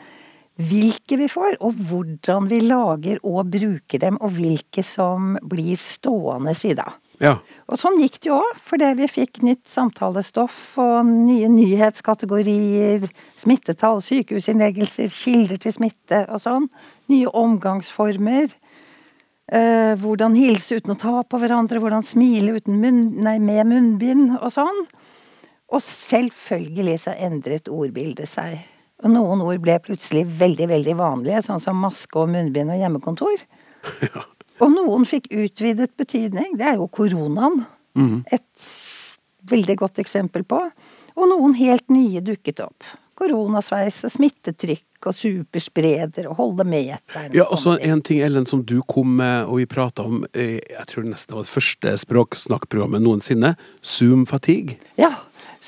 hvilke 0.59 1.15
vi 1.19 1.27
får, 1.31 1.59
og 1.63 1.77
hvordan 1.87 2.49
vi 2.51 2.59
lager 2.65 3.21
og 3.23 3.51
bruker 3.51 4.01
dem, 4.01 4.17
og 4.19 4.33
hvilke 4.35 4.83
som 4.83 5.37
blir 5.47 5.79
stående 5.79 6.55
i 6.67 6.73
da. 6.75 6.89
ja. 7.23 7.37
Og 7.69 7.77
sånn 7.77 7.99
gikk 8.01 8.17
det 8.19 8.31
jo 8.31 8.39
òg, 8.41 8.59
fordi 8.65 8.89
vi 8.97 9.07
fikk 9.11 9.43
nytt 9.45 9.69
samtalestoff 9.69 10.57
og 10.81 11.05
nye 11.05 11.47
nyhetskategorier, 11.53 13.05
smittetall, 13.39 14.01
sykehusinnleggelser, 14.03 15.11
kilder 15.13 15.61
til 15.61 15.75
smitte 15.75 16.23
og 16.25 16.41
sånn. 16.41 16.65
Nye 17.13 17.29
omgangsformer. 17.29 18.49
Eh, 19.49 19.93
hvordan 20.01 20.35
hilse 20.37 20.79
uten 20.79 20.95
å 20.95 20.99
ta 20.99 21.21
på 21.25 21.39
hverandre, 21.41 21.79
hvordan 21.81 22.05
smile 22.05 22.57
munn, 22.67 23.03
nei, 23.21 23.37
med 23.41 23.69
munnbind 23.69 24.35
og 24.39 24.49
sånn. 24.53 24.83
Og 25.69 25.81
selvfølgelig 25.85 26.97
så 27.03 27.13
endret 27.13 27.69
ordbildet 27.69 28.29
seg. 28.29 28.57
Og 29.03 29.13
noen 29.13 29.43
ord 29.45 29.61
ble 29.63 29.77
plutselig 29.83 30.25
veldig, 30.39 30.67
veldig 30.71 30.95
vanlige, 30.99 31.43
sånn 31.45 31.61
som 31.63 31.79
maske 31.79 32.19
og 32.19 32.31
munnbind 32.33 32.73
og 32.73 32.81
hjemmekontor. 32.81 33.45
Og 34.59 34.73
noen 34.73 35.05
fikk 35.07 35.29
utvidet 35.31 35.93
betydning. 35.95 36.57
Det 36.59 36.65
er 36.67 36.79
jo 36.81 36.89
koronaen. 36.91 37.61
Et 38.27 38.65
veldig 39.49 39.75
godt 39.79 40.01
eksempel 40.03 40.43
på. 40.43 40.59
Og 41.15 41.29
noen 41.31 41.55
helt 41.55 41.87
nye 41.91 42.19
dukket 42.23 42.59
opp. 42.65 42.83
Koronasveis 43.19 43.97
og 44.07 44.13
smittetrykk 44.13 45.07
og 45.09 45.15
superspreder 45.15 46.27
og 46.29 46.37
holde 46.39 46.65
meteren. 46.67 47.33
Ja, 47.35 47.49
og 47.51 47.59
så 47.59 47.75
en 47.83 48.03
ting, 48.05 48.21
Ellen, 48.23 48.47
som 48.47 48.61
du 48.63 48.77
kom 48.87 49.17
med, 49.19 49.47
og 49.47 49.59
vi 49.59 49.67
prata 49.67 50.05
om 50.07 50.21
eh, 50.31 50.59
Jeg 50.59 50.85
tror 50.87 51.03
det 51.03 51.13
nesten 51.15 51.35
var 51.35 51.47
det 51.47 51.51
første 51.51 51.95
språksnakkprogrammet 52.03 53.03
noensinne. 53.03 53.55
Zoom 53.83 54.25
fatigue. 54.29 54.79
Ja. 54.99 55.11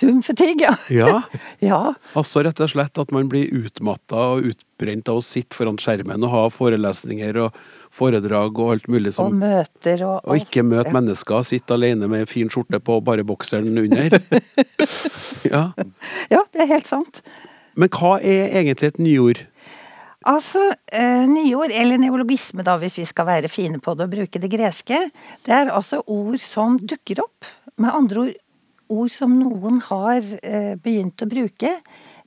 Zoom-fatigue, 0.02 0.72
ja. 0.96 1.22
Ja. 1.62 1.80
Altså 2.18 2.42
rett 2.46 2.60
og 2.66 2.72
slett 2.74 2.98
at 3.02 3.12
man 3.14 3.30
blir 3.32 3.52
utmatta 3.54 4.24
og 4.36 4.48
utbrent 4.52 5.12
av 5.14 5.20
å 5.20 5.24
sitte 5.26 5.54
foran 5.58 5.78
skjermen 5.82 6.24
og 6.26 6.34
ha 6.34 6.42
forelesninger 6.54 7.38
og 7.44 7.60
foredrag 7.94 8.58
og 8.58 8.74
alt 8.76 8.90
mulig 8.90 9.12
Og 9.14 9.18
sånn. 9.20 9.38
møter 9.44 10.02
og 10.08 10.16
alt. 10.18 10.28
Og 10.32 10.42
ikke 10.42 10.64
møte 10.66 10.94
mennesker, 10.96 11.46
sitte 11.46 11.78
alene 11.78 12.10
med 12.12 12.28
fin 12.32 12.50
skjorte 12.52 12.82
på, 12.82 12.98
og 13.00 13.06
bare 13.08 13.26
bokseren 13.28 13.78
under. 13.78 14.18
ja. 15.54 15.64
Ja, 16.34 16.44
det 16.52 16.66
er 16.66 16.72
helt 16.74 16.90
sant. 16.90 17.22
Men 17.78 17.92
hva 17.94 18.18
er 18.20 18.52
egentlig 18.60 18.92
et 18.92 19.00
nyord? 19.02 19.46
Altså, 20.28 20.62
eh, 20.94 21.24
nyord, 21.26 21.72
eller 21.74 21.98
neologisme 21.98 22.62
da, 22.66 22.76
hvis 22.82 23.00
vi 23.00 23.06
skal 23.10 23.26
være 23.26 23.50
fine 23.50 23.80
på 23.82 23.96
det 23.98 24.06
og 24.06 24.12
bruke 24.14 24.42
det 24.44 24.52
greske, 24.54 25.00
det 25.48 25.56
er 25.56 25.72
altså 25.74 26.04
ord 26.06 26.38
som 26.44 26.76
dukker 26.78 27.24
opp. 27.24 27.48
Med 27.82 27.90
andre 27.98 28.26
ord, 28.28 28.36
ord 28.92 29.12
som 29.14 29.34
noen 29.40 29.80
har 29.88 30.20
eh, 30.42 30.76
begynt 30.82 31.24
å 31.24 31.30
bruke, 31.32 31.78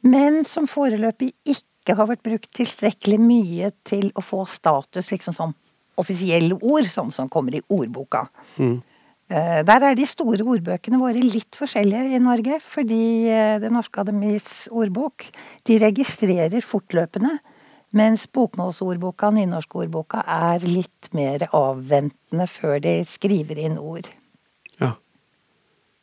men 0.05 0.43
som 0.49 0.69
foreløpig 0.71 1.33
ikke 1.45 1.97
har 1.99 2.09
vært 2.09 2.25
brukt 2.25 2.51
tilstrekkelig 2.57 3.21
mye 3.21 3.71
til 3.87 4.11
å 4.17 4.25
få 4.25 4.45
status 4.49 5.13
liksom 5.13 5.37
som 5.37 5.55
offisielle 6.01 6.57
ord, 6.59 6.89
sånn 6.91 7.13
som 7.15 7.31
kommer 7.31 7.55
i 7.57 7.63
ordboka. 7.73 8.27
Mm. 8.59 8.81
Der 9.65 9.85
er 9.89 9.95
de 9.97 10.05
store 10.05 10.45
ordbøkene 10.45 10.99
våre 11.01 11.17
litt 11.17 11.57
forskjellige 11.57 12.13
i 12.13 12.21
Norge, 12.21 12.59
fordi 12.61 13.31
eh, 13.33 13.57
Det 13.63 13.71
Norske 13.73 14.03
Akademis 14.03 14.67
ordbok 14.69 15.25
de 15.65 15.79
registrerer 15.81 16.65
fortløpende, 16.65 17.39
mens 17.95 18.27
bokmålsordboka, 18.35 19.31
nynorskordboka, 19.33 20.25
er 20.27 20.67
litt 20.67 21.09
mer 21.17 21.47
avventende 21.55 22.47
før 22.51 22.81
de 22.85 22.99
skriver 23.09 23.61
inn 23.65 23.79
ord. 23.79 24.11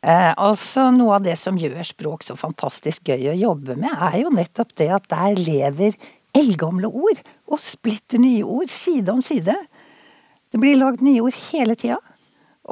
Eh, 0.02 0.32
altså 0.34 0.88
Noe 0.94 1.20
av 1.20 1.26
det 1.26 1.36
som 1.38 1.58
gjør 1.58 1.84
språk 1.86 2.24
så 2.26 2.34
fantastisk 2.38 3.06
gøy 3.12 3.28
å 3.30 3.38
jobbe 3.38 3.76
med, 3.78 3.92
er 3.92 4.22
jo 4.24 4.32
nettopp 4.34 4.74
det 4.80 4.88
at 4.96 5.06
der 5.12 5.38
lever 5.38 5.98
eldgamle 6.34 6.88
ord 6.88 7.20
og 7.46 7.60
splitter 7.62 8.18
nye 8.22 8.42
ord 8.42 8.72
side 8.72 9.12
om 9.12 9.22
side. 9.22 9.54
Det 10.50 10.60
blir 10.60 10.80
lagd 10.80 11.04
nye 11.04 11.22
ord 11.22 11.36
hele 11.52 11.76
tida. 11.78 12.00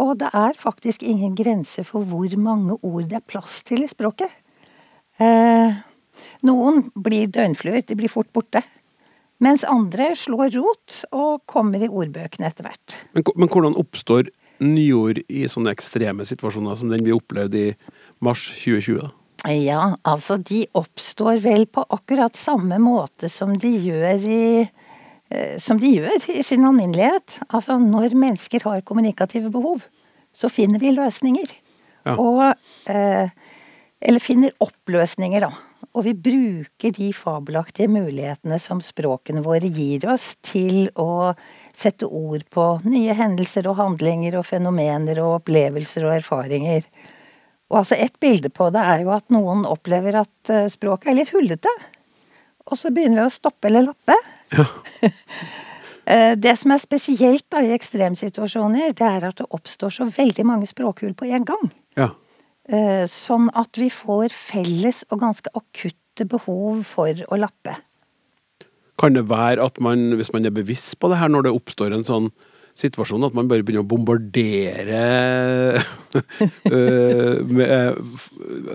Og 0.00 0.16
det 0.20 0.30
er 0.36 0.58
faktisk 0.58 1.02
ingen 1.06 1.34
grense 1.38 1.82
for 1.86 2.06
hvor 2.06 2.34
mange 2.38 2.76
ord 2.82 3.08
det 3.10 3.20
er 3.20 3.26
plass 3.26 3.60
til 3.66 3.84
i 3.84 3.90
språket. 3.90 4.30
Eh, 5.20 5.78
noen 6.46 6.84
blir 6.94 7.30
døgnfluer, 7.30 7.82
de 7.86 7.98
blir 7.98 8.10
fort 8.10 8.30
borte. 8.34 8.62
Mens 9.40 9.64
andre 9.64 10.10
slår 10.18 10.52
rot 10.58 11.00
og 11.16 11.44
kommer 11.48 11.80
i 11.80 11.88
ordbøkene 11.88 12.50
etter 12.50 12.66
hvert. 12.66 12.96
Men, 13.16 13.24
men 13.36 13.50
hvordan 13.52 13.78
oppstår 13.80 14.28
nyord 14.60 15.22
i 15.28 15.46
sånne 15.50 15.72
ekstreme 15.74 16.26
situasjoner 16.28 16.78
som 16.78 16.90
den 16.92 17.04
vi 17.06 17.14
opplevde 17.16 17.64
i 17.70 17.72
mars 18.24 18.46
2020? 18.62 19.00
da? 19.00 19.10
Ja, 19.48 19.94
altså 20.04 20.36
de 20.36 20.66
oppstår 20.76 21.38
vel 21.40 21.64
på 21.72 21.86
akkurat 21.88 22.36
samme 22.36 22.76
måte 22.82 23.30
som 23.32 23.54
de 23.56 23.70
gjør 23.86 24.26
i 24.28 24.42
eh, 24.60 25.56
som 25.62 25.80
de 25.80 25.94
gjør 25.96 26.26
i 26.34 26.44
sin 26.44 26.66
alminnelighet. 26.68 27.38
Altså 27.48 27.78
når 27.80 28.16
mennesker 28.18 28.66
har 28.68 28.84
kommunikative 28.84 29.48
behov, 29.54 29.86
så 30.36 30.52
finner 30.52 30.82
vi 30.82 30.92
løsninger. 30.92 31.56
Ja. 32.04 32.16
Og 32.16 32.44
eh, 32.92 33.32
Eller 34.00 34.22
finner 34.24 34.54
oppløsninger, 34.64 35.44
da. 35.44 35.50
Og 35.90 36.04
vi 36.06 36.12
bruker 36.14 36.92
de 36.94 37.08
fabelaktige 37.14 37.90
mulighetene 37.90 38.60
som 38.62 38.78
språkene 38.84 39.42
våre 39.42 39.66
gir 39.66 40.06
oss 40.12 40.36
til 40.46 40.86
å 40.94 41.32
sette 41.74 42.06
ord 42.06 42.44
på 42.54 42.66
nye 42.86 43.16
hendelser 43.18 43.66
og 43.66 43.80
handlinger 43.80 44.38
og 44.38 44.46
fenomener 44.46 45.18
og 45.22 45.40
opplevelser 45.40 46.06
og 46.06 46.14
erfaringer. 46.20 46.86
Og 47.70 47.82
altså 47.82 47.98
Et 47.98 48.14
bilde 48.22 48.50
på 48.54 48.70
det 48.70 48.82
er 48.82 49.02
jo 49.02 49.10
at 49.14 49.34
noen 49.34 49.66
opplever 49.66 50.22
at 50.22 50.52
eh, 50.52 50.70
språket 50.70 51.10
er 51.10 51.18
litt 51.18 51.34
hullete. 51.34 51.74
Og 52.70 52.78
så 52.78 52.94
begynner 52.94 53.24
vi 53.24 53.26
å 53.26 53.34
stoppe 53.34 53.70
eller 53.70 53.90
lappe. 53.90 54.16
Ja. 54.54 54.68
Det 56.10 56.56
som 56.58 56.72
er 56.74 56.80
spesielt 56.82 57.44
da 57.52 57.60
i 57.62 57.68
ekstremsituasjoner, 57.70 58.96
det 58.98 59.04
er 59.06 59.28
at 59.28 59.36
det 59.38 59.44
oppstår 59.54 59.92
så 59.94 60.08
veldig 60.10 60.42
mange 60.48 60.66
språkhull 60.66 61.12
på 61.14 61.28
en 61.30 61.44
gang. 61.46 61.68
Ja. 61.94 62.08
Eh, 62.70 63.06
Sånn 63.10 63.48
at 63.58 63.78
vi 63.80 63.88
får 63.90 64.34
felles 64.34 65.02
og 65.10 65.24
ganske 65.24 65.50
akutte 65.58 66.26
behov 66.30 66.84
for 66.86 67.24
å 67.26 67.38
lappe. 67.40 67.74
Kan 69.00 69.16
det 69.16 69.26
være 69.30 69.64
at 69.64 69.80
man, 69.82 70.12
hvis 70.18 70.30
man 70.34 70.46
er 70.46 70.54
bevisst 70.54 70.98
på 71.00 71.10
det 71.10 71.18
her, 71.18 71.32
når 71.32 71.48
det 71.48 71.54
oppstår 71.56 71.96
en 71.96 72.06
sånn 72.06 72.30
situasjon, 72.78 73.24
at 73.26 73.34
man 73.36 73.48
bare 73.50 73.64
begynner 73.66 73.82
å 73.82 73.90
bombardere 73.90 75.00
øh, 76.70 77.36
med, 77.56 77.66
øh, 77.66 77.98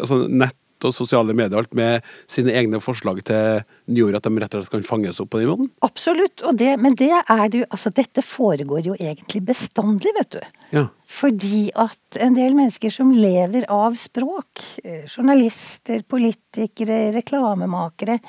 altså 0.01 0.25
nett 0.27 0.57
og 0.83 0.93
sosiale 0.95 1.35
medier 1.37 1.61
alt 1.61 1.75
med 1.77 2.05
sine 2.31 2.53
egne 2.57 2.81
forslag 2.83 3.21
til 3.27 3.63
nyår, 3.91 4.17
at 4.17 4.27
de 4.27 4.41
rett 4.41 4.57
og 4.57 4.65
slett 4.65 4.73
kan 4.73 4.87
fanges 4.87 5.21
opp 5.23 5.31
på 5.33 5.41
den 5.41 5.51
måten? 5.51 5.69
Absolutt. 5.85 6.43
Og 6.45 6.57
det, 6.59 6.73
men 6.81 6.97
det 6.99 7.11
er 7.15 7.45
det 7.51 7.63
jo 7.63 7.69
Altså, 7.75 7.89
dette 7.91 8.21
foregår 8.23 8.85
jo 8.87 8.95
egentlig 8.95 9.41
bestandig, 9.49 10.11
vet 10.15 10.37
du. 10.37 10.59
Ja. 10.75 10.83
Fordi 11.11 11.69
at 11.75 12.19
en 12.23 12.37
del 12.37 12.55
mennesker 12.55 12.93
som 12.93 13.11
lever 13.11 13.65
av 13.71 13.97
språk, 13.99 14.61
eh, 14.83 15.03
journalister, 15.09 16.05
politikere, 16.07 17.09
reklamemakere, 17.15 18.19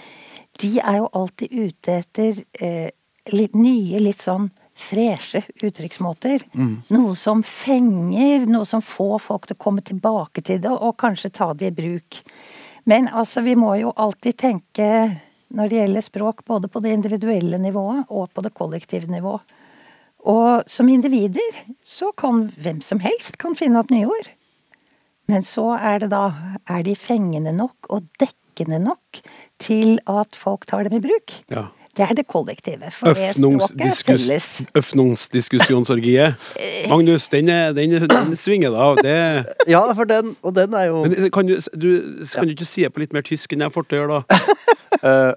de 0.60 0.72
er 0.80 1.00
jo 1.02 1.10
alltid 1.20 1.52
ute 1.52 1.98
etter 2.00 2.42
eh, 2.58 2.90
litt 3.34 3.54
nye, 3.58 4.00
litt 4.02 4.22
sånn 4.24 4.50
freshe 4.76 5.42
uttrykksmåter. 5.64 6.44
Noe 6.92 7.14
som 7.16 7.42
fenger, 7.46 8.46
noe 8.50 8.68
som 8.68 8.84
får 8.84 9.18
folk 9.24 9.48
til 9.48 9.56
å 9.56 9.64
komme 9.64 9.84
tilbake 9.86 10.44
til 10.44 10.60
det, 10.62 10.72
og 10.72 10.98
kanskje 11.00 11.32
ta 11.32 11.52
det 11.56 11.72
i 11.72 11.76
bruk. 11.76 12.20
Men 12.86 13.08
altså, 13.08 13.42
vi 13.42 13.56
må 13.58 13.74
jo 13.80 13.94
alltid 13.96 14.36
tenke 14.38 14.88
når 15.56 15.70
det 15.70 15.78
gjelder 15.78 16.04
språk, 16.04 16.44
både 16.46 16.68
på 16.68 16.82
det 16.82 16.92
individuelle 16.94 17.58
nivået 17.62 18.10
og 18.10 18.28
på 18.34 18.42
det 18.44 18.52
kollektive 18.54 19.08
nivået. 19.10 19.42
Og 20.26 20.66
som 20.70 20.88
individer 20.90 21.60
så 21.86 22.10
kan 22.18 22.48
hvem 22.58 22.80
som 22.82 22.98
helst 23.02 23.38
kan 23.38 23.54
finne 23.58 23.78
opp 23.78 23.92
nye 23.94 24.08
ord. 24.10 24.30
Men 25.30 25.46
så 25.46 25.72
er 25.78 26.02
det 26.02 26.10
da 26.12 26.28
Er 26.70 26.82
de 26.86 26.94
fengende 26.98 27.52
nok 27.54 27.88
og 27.90 28.06
dekkende 28.18 28.78
nok 28.82 29.20
til 29.62 29.98
at 30.06 30.34
folk 30.38 30.66
tar 30.66 30.86
dem 30.86 30.98
i 30.98 31.02
bruk? 31.08 31.40
ja. 31.50 31.68
Det 31.96 32.04
er 32.04 32.14
det 32.14 32.26
kollektive. 32.28 32.90
For. 32.92 33.14
Øfnungsdiskusjonsorgiet. 34.76 36.34
Magnus, 36.92 37.28
den, 37.28 37.48
er, 37.48 37.72
den, 37.72 37.92
er- 37.92 38.06
den 38.06 38.36
svinger 38.36 38.70
da 38.70 38.76
av. 38.90 38.96
Det 39.02 39.16
Ja, 39.68 39.80
for 39.92 40.04
den, 40.04 40.36
og 40.42 40.54
den 40.54 40.74
er 40.74 40.84
jo 40.90 41.04
Men 41.04 41.30
kan 41.32 41.46
du, 41.46 41.56
du, 41.72 41.88
kan 42.34 42.44
du 42.44 42.50
ikke 42.52 42.68
si 42.68 42.84
det 42.84 42.92
på 42.92 43.00
litt 43.00 43.16
mer 43.16 43.24
tysk 43.26 43.52
enn 43.52 43.64
jeg 43.64 43.72
får 43.72 43.88
til 43.88 43.98
å 43.98 44.02
gjøre, 44.02 44.20
da? 44.20 44.40
eh, 45.08 45.32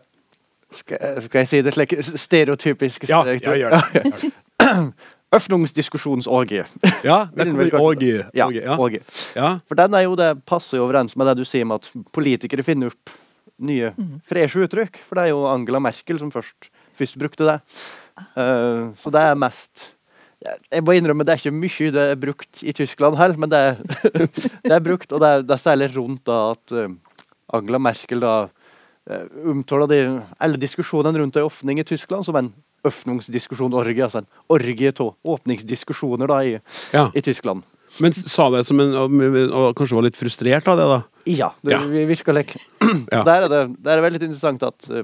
skal, 0.76 1.22
skal 1.26 1.40
jeg 1.46 1.48
si 1.54 1.62
det 1.66 1.74
slik 1.78 1.96
stereotypisk? 2.04 3.08
Ja, 3.10 3.24
ja, 3.26 3.56
gjør 3.56 3.78
det. 3.78 3.82
Gjør 3.96 4.12
det. 4.20 4.34
Øfnungsdiskusjonsorgie. 5.36 6.64
Ja, 7.06 7.28
det 7.36 7.46
kommer 7.46 7.76
orgie. 7.78 8.24
Ja, 8.34 8.48
orgie, 8.48 8.64
ja. 8.66 9.10
ja. 9.36 9.50
For 9.70 9.78
den 9.78 9.94
er 9.94 10.08
jo 10.08 10.16
det 10.18 10.32
passer 10.50 10.80
jo 10.80 10.88
overens 10.88 11.14
med 11.16 11.30
det 11.30 11.36
du 11.38 11.46
sier 11.46 11.68
med 11.70 11.84
at 11.84 12.08
politikere 12.16 12.66
finner 12.66 12.90
opp 12.90 13.14
nye, 13.60 13.92
freshe 14.28 14.62
uttrykk. 14.66 14.98
For 15.06 15.16
det 15.20 15.24
er 15.28 15.34
jo 15.34 15.46
Angela 15.50 15.80
Merkel 15.84 16.20
som 16.22 16.32
først, 16.32 16.70
først 16.98 17.18
brukte 17.22 17.46
det. 17.48 17.58
Uh, 18.36 18.92
så 19.00 19.12
det 19.12 19.22
er 19.24 19.36
mest 19.40 19.94
jeg- 20.72 20.84
må 20.84 20.94
innrømme 20.96 21.24
det 21.28 21.34
er 21.34 21.40
ikke 21.40 21.56
mye 21.56 21.92
det 21.92 22.04
er 22.12 22.16
brukt 22.20 22.62
i 22.64 22.72
Tyskland 22.76 23.18
heller, 23.20 23.38
men 23.38 23.50
det 23.52 23.60
er, 23.60 23.76
det 24.68 24.72
er 24.72 24.80
brukt. 24.84 25.12
Og 25.12 25.20
det 25.20 25.28
er, 25.28 25.42
det 25.44 25.52
er 25.56 25.64
særlig 25.64 25.90
rundt 25.96 26.24
da 26.28 26.52
at 26.54 26.72
uh, 26.76 26.88
Angela 27.54 27.80
Merkel 27.80 28.20
da 28.24 28.34
eh, 29.10 29.26
omtaler 29.50 29.88
de, 29.90 30.00
alle 30.40 30.60
diskusjonene 30.62 31.18
rundt 31.20 31.36
ei 31.40 31.44
åpning 31.48 31.80
i 31.82 31.84
Tyskland 31.88 32.24
som 32.28 32.36
en 32.40 32.52
åpningsdiskusjon-orgie. 32.86 34.04
Altså 34.06 34.22
en 34.22 34.30
orgie 34.54 34.92
av 34.94 35.16
åpningsdiskusjoner 35.36 36.30
da 36.30 36.40
i, 36.46 36.60
Ja. 36.94 37.10
i 37.16 37.22
Tyskland. 37.22 37.64
Men 38.00 38.14
sa 38.14 38.50
det 38.54 38.66
som 38.68 38.80
en 38.80 38.94
Og 38.94 39.10
og 39.50 39.76
kanskje 39.76 39.96
var 39.98 40.04
litt 40.06 40.16
frustrert 40.20 40.68
av 40.70 40.78
det, 40.78 40.86
da? 40.88 41.00
Ja, 41.28 41.52
det 41.66 41.74
Ja. 41.76 41.80
virker 42.08 42.34
lek. 42.34 42.56
Ja. 43.12 43.24
Der, 43.24 43.42
er 43.46 43.50
det, 43.50 43.62
der 43.84 43.98
er 43.98 44.02
veldig 44.06 44.22
interessant 44.22 44.64
at 44.64 44.90
eh, 44.90 45.04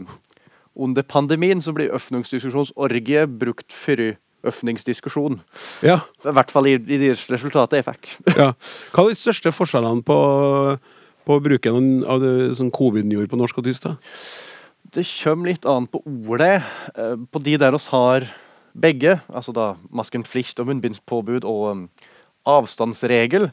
under 0.75 1.03
pandemien 1.03 1.61
så 1.61 1.73
blir 1.73 1.91
øfningsdiskusjonsorgie 1.95 3.25
brukt 3.27 3.71
for 3.73 4.15
øfningsdiskusjon. 4.45 5.39
Ja. 5.85 5.99
I 6.25 6.33
hvert 6.37 6.51
fall 6.53 6.67
i, 6.69 6.75
i 6.77 6.97
de 7.01 7.11
resultatene 7.15 7.81
jeg 7.81 7.87
fikk. 7.87 8.09
ja. 8.41 8.51
Hva 8.93 9.05
er 9.07 9.13
de 9.15 9.19
største 9.19 9.51
forskjellene 9.55 10.03
på, 10.05 10.17
på 11.25 11.37
bruken 11.41 12.03
av 12.05 12.21
det 12.21 12.55
som 12.59 12.69
covid 12.73 13.09
gjorde 13.09 13.31
på 13.33 13.39
norsk 13.41 13.57
og 13.61 13.65
tysk? 13.69 13.87
da? 13.89 13.95
Det 14.95 15.03
kommer 15.23 15.49
litt 15.51 15.65
an 15.67 15.87
på 15.91 15.99
ordet. 16.05 16.61
eh, 16.95 17.15
På 17.31 17.41
de 17.43 17.57
der 17.57 17.73
oss 17.75 17.89
har 17.91 18.27
begge, 18.75 19.17
altså 19.33 19.53
da 19.55 19.75
maskenplikt 19.89 20.59
og 20.59 20.67
munnbindspåbud 20.69 21.45
og 21.47 21.63
um, 21.71 21.83
avstandsregel, 22.45 23.47
eh, 23.49 23.51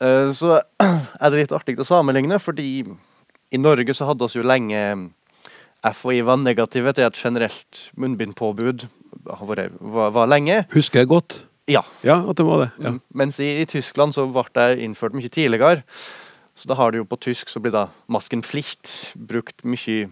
så 0.00 0.60
er 1.22 1.30
det 1.30 1.42
litt 1.42 1.54
artig 1.56 1.78
å 1.80 1.86
sammenligne, 1.86 2.38
fordi 2.40 2.84
i 3.50 3.60
Norge 3.60 3.94
så 3.96 4.08
hadde 4.08 4.24
oss 4.24 4.36
jo 4.38 4.46
lenge 4.46 4.80
um, 4.94 5.08
FHI 5.84 6.20
var 6.28 6.40
negative 6.40 6.92
til 6.96 7.06
et 7.08 7.18
generelt 7.18 7.86
munnbindpåbud 8.00 8.86
var, 9.24 10.10
var 10.14 10.28
lenge. 10.30 10.64
Husker 10.74 11.02
jeg 11.02 11.10
godt. 11.10 11.44
Ja. 11.70 11.82
Ja, 12.02 12.20
at 12.28 12.36
det 12.36 12.46
var 12.46 12.64
det. 12.64 12.70
Ja. 12.82 12.94
Mm. 12.94 13.00
Mens 13.14 13.40
i, 13.40 13.50
i 13.62 13.68
Tyskland 13.68 14.14
så 14.16 14.26
ble 14.30 14.44
det 14.56 14.82
innført 14.84 15.16
mye 15.16 15.30
tidligere. 15.32 15.84
Så 16.58 16.68
da 16.68 16.76
har 16.76 16.92
du 16.92 17.00
jo 17.00 17.08
på 17.08 17.18
tysk 17.20 17.48
så 17.48 17.62
blir 17.62 17.72
da 17.72 17.88
masken 18.10 18.42
flicht 18.44 19.14
brukt 19.14 19.64
mye 19.64 20.10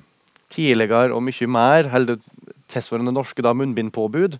tidligere 0.54 1.12
og 1.12 1.24
mye 1.26 1.50
mer. 1.50 1.90
Eller 1.92 2.20
tilsvarende 2.72 3.12
norske 3.14 3.44
da 3.44 3.54
munnbindpåbud. 3.56 4.38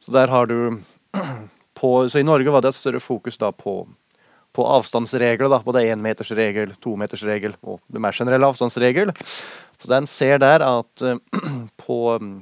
Så 0.00 0.14
der 0.14 0.32
har 0.32 0.48
du 0.48 0.80
på, 1.78 2.08
Så 2.08 2.20
i 2.20 2.26
Norge 2.26 2.52
var 2.52 2.62
det 2.62 2.72
et 2.72 2.80
større 2.80 3.00
fokus 3.00 3.36
da 3.36 3.50
på, 3.50 3.82
på 4.54 4.64
avstandsregler. 4.70 5.50
da, 5.50 5.58
Både 5.64 5.82
énmetersregel, 5.90 6.76
tometersregel 6.82 7.56
og 7.62 7.80
det 7.90 8.02
mer 8.02 8.14
generelle 8.16 8.46
avstandsregel. 8.52 9.12
Så 9.74 9.90
det 9.90 9.96
en 9.98 10.06
ser 10.10 10.38
der, 10.38 10.62
er 10.62 10.80
at 10.84 11.02
eh, 11.02 11.18
på, 11.84 11.98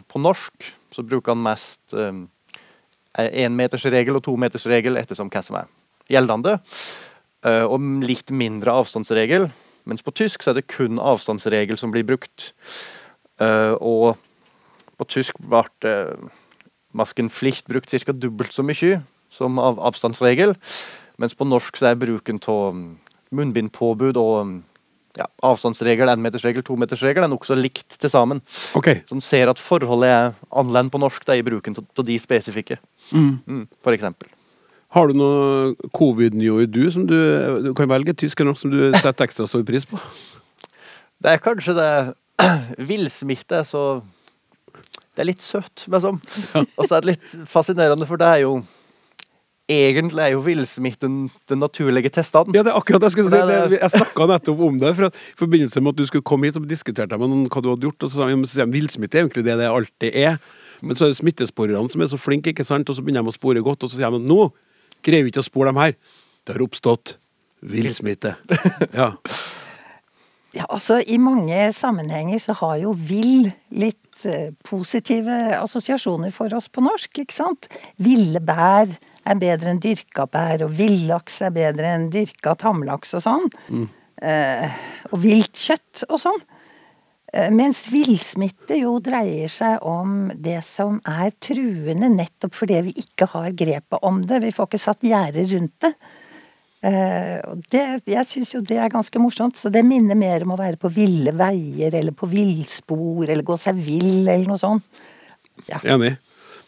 på 0.08 0.22
norsk 0.22 0.72
så 0.92 1.04
bruker 1.08 1.32
en 1.32 1.44
mest 1.46 1.96
eh, 1.96 2.22
énmetersregel 3.46 4.18
og 4.18 4.24
tometersregel 4.26 5.00
ettersom 5.00 5.32
hva 5.32 5.42
som 5.44 5.56
er 5.62 5.70
gjeldende. 6.12 6.58
eh, 7.44 7.64
Og 7.64 7.80
litt 8.04 8.30
mindre 8.30 8.76
avstandsregel. 8.82 9.50
Mens 9.88 10.04
på 10.04 10.14
tysk 10.14 10.44
så 10.44 10.52
er 10.52 10.60
det 10.60 10.68
kun 10.70 11.00
avstandsregel 11.02 11.80
som 11.80 11.90
blir 11.94 12.04
brukt. 12.06 12.52
Eh, 13.40 13.72
Og 13.80 14.16
på 15.00 15.08
tysk 15.08 15.40
ble 15.40 15.96
masken 16.92 17.30
flicht 17.32 17.66
brukt 17.66 17.88
ca. 17.88 18.12
dobbelt 18.12 18.52
så 18.52 18.62
mye 18.62 19.00
som 19.32 19.58
av 19.58 19.80
avstandsregel. 19.80 20.52
Mens 21.22 21.38
på 21.38 21.46
norsk 21.46 21.78
så 21.78 21.92
er 21.92 22.00
bruken 22.00 22.40
av 22.50 22.76
munnbindpåbud 23.32 24.18
og 24.20 24.58
ja, 25.18 25.26
avstandsregel, 25.44 26.10
énmetersregel, 26.10 26.64
tometersregel 26.66 27.26
er 27.26 27.30
nokså 27.30 27.56
likt 27.58 27.98
til 28.00 28.10
sammen. 28.10 28.40
Okay. 28.78 29.02
Så 29.06 29.16
en 29.16 29.24
ser 29.24 29.50
at 29.52 29.60
forholdet 29.60 30.10
er 30.10 30.30
annerledes 30.48 30.92
på 30.94 31.00
norsk 31.02 31.26
da, 31.28 31.36
i 31.36 31.44
bruken 31.46 31.76
av 31.78 32.06
de 32.08 32.16
spesifikke. 32.20 32.80
Mm, 33.12 33.66
for 33.84 33.94
eksempel. 33.94 34.32
Har 34.92 35.08
du 35.08 35.16
noe 35.16 35.90
covid-nyord 35.96 36.68
du 36.68 36.82
som 36.92 37.06
du 37.08 37.16
Du 37.64 37.70
kan 37.72 37.88
velge 37.88 38.12
tysk 38.12 38.40
eller 38.40 38.52
noe 38.52 38.60
som 38.60 38.72
du 38.72 38.90
setter 38.98 39.24
ekstra 39.24 39.46
stor 39.48 39.62
pris 39.64 39.86
på? 39.88 40.00
Det 41.22 41.32
er 41.32 41.40
kanskje 41.40 41.76
det 41.78 41.92
Villsmitte 42.90 43.62
er 43.62 43.64
så 43.68 44.02
Det 45.14 45.22
er 45.24 45.30
litt 45.30 45.44
søtt, 45.44 45.86
liksom. 45.92 46.20
Og 46.78 46.86
så 46.88 46.96
er 46.96 47.04
det 47.04 47.14
litt 47.14 47.34
fascinerende, 47.48 48.08
for 48.08 48.20
det 48.20 48.28
er 48.28 48.44
jo 48.44 48.58
Egentlig 49.70 50.24
er 50.24 50.32
jo 50.34 50.40
villsmitten 50.42 51.18
den 51.48 51.60
naturlige 51.62 52.10
testen. 52.10 52.50
Ja, 52.56 52.64
det 52.66 52.72
er 52.72 52.78
akkurat 52.80 53.04
det 53.04 53.12
jeg 53.12 53.14
skulle 53.14 53.30
si. 53.30 53.38
Det 53.38 53.60
Det, 53.70 53.78
jeg 53.78 53.94
snakka 53.94 54.26
nettopp 54.26 54.64
om 54.66 54.80
det. 54.80 54.90
For 54.98 55.06
at, 55.06 55.14
I 55.14 55.38
forbindelse 55.38 55.80
med 55.80 55.94
at 55.94 56.00
du 56.00 56.06
skulle 56.06 56.26
komme 56.26 56.46
hit, 56.48 56.58
så 56.58 56.64
diskuterte 56.66 57.14
jeg 57.14 57.22
med 57.22 57.30
noen 57.30 57.46
hva 57.46 57.62
du 57.62 57.70
hadde 57.70 57.86
gjort. 57.86 58.02
Og 58.02 58.10
så 58.10 58.22
sa 58.22 58.28
jeg, 58.28 58.72
villsmitte 58.74 59.18
er 59.18 59.24
egentlig 59.24 59.46
det 59.46 59.56
det 59.60 59.70
alltid 59.70 60.18
er. 60.18 60.42
Men 60.82 60.98
så 60.98 61.06
er 61.06 61.14
det 61.14 61.20
smittesporerne 61.20 61.88
som 61.88 62.02
er 62.02 62.10
så 62.10 62.18
flinke, 62.18 62.50
ikke 62.50 62.66
sant? 62.66 62.90
og 62.90 62.98
så 62.98 63.04
begynner 63.06 63.22
de 63.22 63.30
å 63.30 63.38
spore 63.38 63.62
godt. 63.62 63.86
Og 63.86 63.92
så 63.92 64.00
sier 64.00 64.10
de 64.10 64.18
nå 64.18 64.50
greier 65.02 65.22
vi 65.22 65.30
ikke 65.30 65.44
å 65.44 65.46
spore 65.46 65.70
dem 65.70 65.78
her. 65.78 65.94
Det 66.42 66.56
har 66.56 66.66
oppstått 66.66 67.16
villsmitte. 67.62 68.36
Ja. 68.92 69.12
Ja, 70.52 70.66
altså 70.68 70.98
I 71.08 71.16
mange 71.16 71.56
sammenhenger 71.72 72.40
så 72.42 72.52
har 72.58 72.74
jo 72.82 72.90
vill 72.92 73.46
litt 73.72 74.26
eh, 74.28 74.50
positive 74.68 75.38
assosiasjoner 75.56 76.28
for 76.34 76.52
oss 76.52 76.68
på 76.68 76.84
norsk, 76.84 77.22
ikke 77.22 77.32
sant? 77.32 77.70
Ville 77.96 78.42
bær 78.44 78.92
er 79.24 79.38
bedre 79.38 79.72
enn 79.72 79.82
dyrka 79.82 80.26
bær, 80.30 80.64
og 80.66 80.72
villaks 80.78 81.40
er 81.46 81.54
bedre 81.54 81.94
enn 81.96 82.08
dyrka 82.12 82.56
tamlaks 82.58 83.14
og 83.18 83.24
sånn. 83.26 83.46
Eh, 84.22 84.82
og 85.10 85.22
viltkjøtt 85.22 86.04
og 86.08 86.18
sånn. 86.22 86.42
Eh, 87.32 87.48
mens 87.50 87.86
villsmitte 87.88 88.76
jo 88.76 88.98
dreier 89.00 89.48
seg 89.48 89.82
om 89.88 90.30
det 90.36 90.58
som 90.66 90.98
er 91.08 91.32
truende 91.40 92.10
nettopp 92.12 92.54
fordi 92.58 92.82
vi 92.88 92.92
ikke 93.04 93.30
har 93.32 93.54
grepet 93.56 94.04
om 94.04 94.20
det. 94.26 94.42
Vi 94.44 94.52
får 94.52 94.68
ikke 94.68 94.82
satt 94.82 95.06
gjerder 95.08 95.48
rundt 95.54 95.86
det. 95.86 95.94
Eh, 96.82 97.38
og 97.46 97.62
det, 97.70 97.84
jeg 98.10 98.26
syns 98.26 98.52
jo 98.56 98.60
det 98.66 98.76
er 98.82 98.90
ganske 98.90 99.22
morsomt, 99.22 99.56
så 99.56 99.70
det 99.70 99.84
minner 99.86 100.18
mer 100.18 100.42
om 100.42 100.56
å 100.56 100.58
være 100.58 100.80
på 100.82 100.90
ville 100.92 101.32
veier 101.38 101.94
eller 101.94 102.12
på 102.12 102.26
villspor 102.26 103.30
eller 103.30 103.46
gå 103.46 103.56
seg 103.56 103.78
vill 103.78 104.26
eller 104.26 104.48
noe 104.50 104.60
sånt. 104.60 105.02
Enig. 105.86 106.16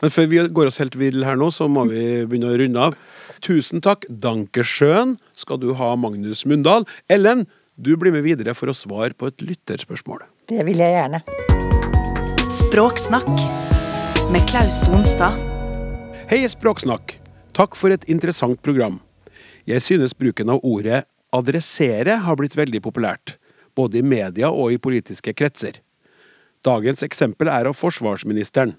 Men 0.04 0.12
før 0.12 0.26
vi 0.28 0.40
går 0.52 0.68
oss 0.68 0.76
helt 0.82 0.98
vill 1.00 1.22
her 1.24 1.38
nå, 1.40 1.46
så 1.48 1.64
må 1.64 1.86
vi 1.88 2.02
begynne 2.28 2.50
å 2.52 2.56
runde 2.60 2.80
av. 2.90 2.96
Tusen 3.40 3.80
takk. 3.80 4.02
Dankersjøen 4.12 5.14
skal 5.32 5.62
du 5.62 5.70
ha, 5.78 5.94
Magnus 5.96 6.42
Mundal. 6.44 6.84
Ellen, 7.08 7.46
du 7.80 7.94
blir 7.96 8.12
med 8.12 8.26
videre 8.26 8.52
for 8.52 8.68
å 8.68 8.76
svare 8.76 9.16
på 9.16 9.32
et 9.32 9.40
lytterspørsmål. 9.40 10.26
Det 10.52 10.60
vil 10.68 10.84
jeg 10.84 10.92
gjerne. 10.92 11.22
Språksnakk 12.52 13.32
med 14.28 14.44
Klaus 14.52 14.84
Sonstad. 14.84 15.40
Hei, 16.28 16.44
Språksnakk. 16.52 17.16
Takk 17.56 17.80
for 17.80 17.96
et 17.96 18.04
interessant 18.04 18.60
program. 18.60 19.00
Jeg 19.64 19.80
synes 19.88 20.12
bruken 20.12 20.52
av 20.52 20.60
ordet 20.68 21.06
adressere 21.32 22.20
har 22.28 22.36
blitt 22.36 22.60
veldig 22.60 22.84
populært, 22.84 23.38
både 23.72 24.04
i 24.04 24.04
media 24.04 24.52
og 24.52 24.76
i 24.76 24.82
politiske 24.84 25.32
kretser. 25.32 25.80
Dagens 26.60 27.00
eksempel 27.08 27.48
er 27.48 27.72
av 27.72 27.80
forsvarsministeren. 27.80 28.76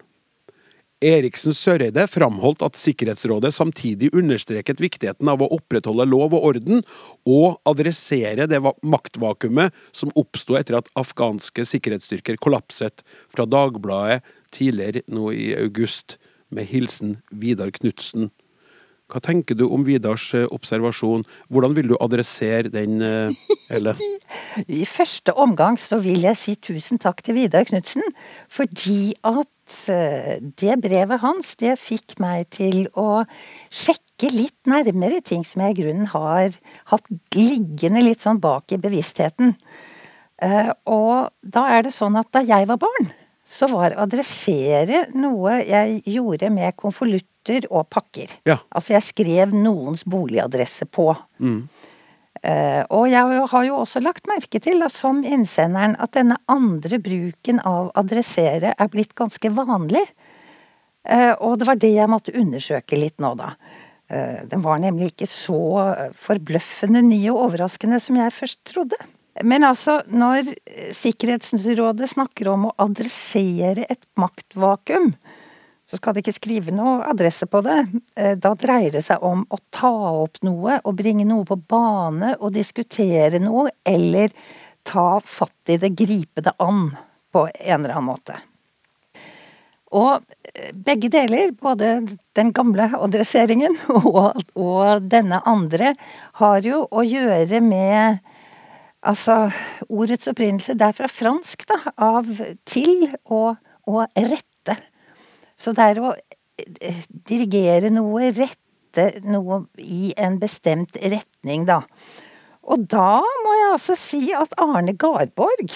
Eriksen 1.06 1.54
Søreide 1.54 2.08
framholdt 2.10 2.64
at 2.66 2.78
Sikkerhetsrådet 2.80 3.52
samtidig 3.54 4.10
understreket 4.16 4.82
viktigheten 4.82 5.30
av 5.30 5.44
å 5.44 5.50
opprettholde 5.54 6.08
lov 6.10 6.34
og 6.34 6.48
orden 6.50 6.82
og 7.30 7.60
adressere 7.70 8.48
det 8.50 8.62
maktvakuumet 8.64 9.76
som 9.94 10.14
oppsto 10.18 10.58
etter 10.58 10.80
at 10.80 10.90
afghanske 10.98 11.68
sikkerhetsstyrker 11.70 12.40
kollapset, 12.42 13.04
fra 13.30 13.46
Dagbladet 13.46 14.24
tidligere 14.56 15.06
nå 15.12 15.30
i 15.36 15.52
august, 15.60 16.18
med 16.50 16.70
hilsen 16.70 17.18
Vidar 17.34 17.72
Knutsen. 17.76 18.30
Hva 19.06 19.22
tenker 19.22 19.54
du 19.58 19.68
om 19.70 19.84
Vidars 19.86 20.32
eh, 20.34 20.48
observasjon? 20.54 21.26
Hvordan 21.54 21.76
vil 21.78 21.92
du 21.92 21.96
adressere 22.02 22.72
den, 22.74 22.98
eh, 23.06 23.76
Ellen? 23.76 24.00
I 24.80 24.82
første 24.90 25.36
omgang 25.38 25.78
så 25.82 26.00
vil 26.02 26.26
jeg 26.26 26.40
si 26.42 26.56
tusen 26.58 27.02
takk 27.02 27.22
til 27.26 27.38
Vidar 27.38 27.68
Knutsen, 27.70 28.02
fordi 28.50 29.14
at 29.22 29.76
eh, 29.94 30.40
det 30.42 30.80
brevet 30.82 31.22
hans, 31.22 31.54
det 31.62 31.76
fikk 31.82 32.18
meg 32.24 32.50
til 32.58 32.88
å 32.98 33.28
sjekke 33.70 34.32
litt 34.34 34.58
nærmere 34.66 35.22
ting 35.22 35.46
som 35.46 35.62
jeg 35.62 35.76
i 35.76 35.80
grunnen 35.84 36.10
har 36.10 36.58
hatt 36.90 37.14
liggende 37.38 38.02
litt 38.08 38.26
sånn 38.26 38.42
bak 38.42 38.74
i 38.74 38.82
bevisstheten. 38.82 39.54
Og 40.92 41.30
da 41.48 41.62
er 41.72 41.86
det 41.86 41.94
sånn 41.96 42.18
at 42.20 42.28
da 42.36 42.42
jeg 42.44 42.68
var 42.68 42.80
barn, 42.82 43.08
så 43.48 43.70
var 43.72 43.96
adressere 44.02 45.06
noe 45.16 45.62
jeg 45.62 46.02
gjorde 46.18 46.50
med 46.52 46.76
konvolutter 47.46 47.68
og 47.72 47.90
pakker. 47.90 48.30
Ja. 48.46 48.60
Altså 48.74 48.94
jeg 48.96 49.04
skrev 49.04 49.54
noens 49.54 50.04
boligadresse 50.06 50.86
på. 50.86 51.16
Eh, 52.44 52.84
og 52.90 53.10
jeg 53.10 53.48
har 53.50 53.66
jo 53.66 53.80
også 53.82 54.02
lagt 54.02 54.28
merke 54.28 54.60
til, 54.60 54.80
da, 54.80 54.90
som 54.90 55.24
innsenderen, 55.24 55.96
at 56.00 56.14
denne 56.14 56.38
andre 56.48 57.00
bruken 57.00 57.60
av 57.64 57.92
adressere 57.96 58.76
er 58.78 58.88
blitt 58.90 59.16
ganske 59.16 59.50
vanlig. 59.50 60.06
Uh, 61.06 61.38
og 61.38 61.60
det 61.60 61.68
var 61.68 61.78
det 61.78 61.92
jeg 61.94 62.10
måtte 62.10 62.34
undersøke 62.34 62.98
litt 62.98 63.20
nå, 63.22 63.36
da. 63.38 63.52
Uh, 64.10 64.42
den 64.50 64.64
var 64.64 64.80
nemlig 64.82 65.12
ikke 65.12 65.28
så 65.30 65.60
forbløffende 66.18 67.04
ny 67.06 67.20
og 67.30 67.44
overraskende 67.44 68.00
som 68.02 68.18
jeg 68.18 68.34
først 68.34 68.64
trodde. 68.66 68.98
Men 69.46 69.68
altså, 69.68 70.00
når 70.10 70.50
Sikkerhetsrådet 70.98 72.10
snakker 72.10 72.50
om 72.50 72.66
å 72.70 72.76
adressere 72.82 73.86
et 73.86 74.02
maktvakuum, 74.18 75.12
så 75.86 76.00
skal 76.00 76.16
de 76.16 76.24
ikke 76.24 76.36
skrive 76.36 76.74
noe 76.74 77.06
adresse 77.06 77.46
på 77.50 77.62
det. 77.66 77.78
Eh, 78.18 78.34
Da 78.42 78.54
dreier 78.58 78.96
det 78.98 79.04
seg 79.06 79.24
om 79.24 79.46
å 79.50 79.60
ta 79.74 79.92
opp 80.24 80.42
noe 80.46 80.80
og 80.84 80.98
bringe 80.98 81.28
noe 81.28 81.46
på 81.46 81.58
bane 81.58 82.36
og 82.40 82.56
diskutere 82.56 83.42
noe, 83.42 83.70
eller 83.86 84.34
ta 84.86 85.20
fatt 85.22 85.74
i 85.74 85.78
det, 85.82 85.94
gripe 85.98 86.42
det 86.46 86.54
an 86.62 86.90
på 87.34 87.48
en 87.48 87.80
eller 87.80 87.98
annen 87.98 88.10
måte. 88.10 88.38
Og 89.96 90.18
eh, 90.54 90.72
begge 90.74 91.12
deler, 91.14 91.54
både 91.54 92.00
den 92.36 92.52
gamle 92.56 92.90
adresseringen 92.98 93.78
og, 93.94 94.42
og 94.58 95.06
denne 95.12 95.42
andre, 95.46 95.94
har 96.42 96.66
jo 96.66 96.86
å 96.90 97.06
gjøre 97.06 97.62
med 97.66 98.24
Altså, 99.06 99.52
ordets 99.86 100.26
opprinnelse 100.32 100.74
det 100.74 100.88
er 100.88 100.96
fra 100.98 101.06
fransk, 101.06 101.68
da, 101.70 101.76
av 102.02 102.26
til 102.66 103.04
og, 103.30 103.60
og 103.86 104.08
rette. 104.18 104.55
Så 105.58 105.74
det 105.76 105.90
er 105.92 106.02
å 106.04 106.14
eh, 106.16 107.04
dirigere 107.28 107.92
noe, 107.94 108.32
rette 108.36 109.10
noe 109.28 109.64
i 109.82 110.14
en 110.20 110.40
bestemt 110.42 110.98
retning, 111.02 111.66
da. 111.68 111.84
Og 112.66 112.88
da 112.90 113.20
må 113.22 113.54
jeg 113.60 113.70
altså 113.76 113.98
si 114.00 114.24
at 114.36 114.56
Arne 114.62 114.96
Garborg, 114.98 115.70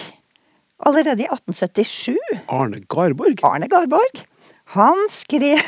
allerede 0.80 1.26
i 1.26 1.30
1877 1.30 2.16
Arne 2.48 2.82
Garborg? 2.90 3.44
Arne 3.46 3.70
Garborg. 3.70 4.24
Han 4.76 5.08
skrev, 5.10 5.62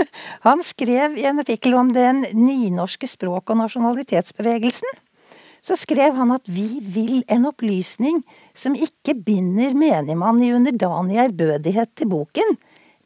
han 0.46 0.62
skrev 0.62 1.16
i 1.18 1.26
en 1.26 1.42
artikkel 1.42 1.74
om 1.78 1.90
den 1.94 2.22
nynorske 2.38 3.08
språk- 3.10 3.50
og 3.50 3.58
nasjonalitetsbevegelsen. 3.64 5.00
Så 5.64 5.78
skrev 5.80 6.14
han 6.14 6.30
at 6.34 6.46
vi 6.50 6.78
vil 6.78 7.22
en 7.32 7.48
opplysning 7.48 8.20
som 8.54 8.76
ikke 8.76 9.16
binder 9.26 9.74
menigmann 9.74 10.42
i 10.44 10.52
underdanig 10.54 11.18
ærbødighet 11.24 11.94
til 11.96 12.10
boken, 12.12 12.56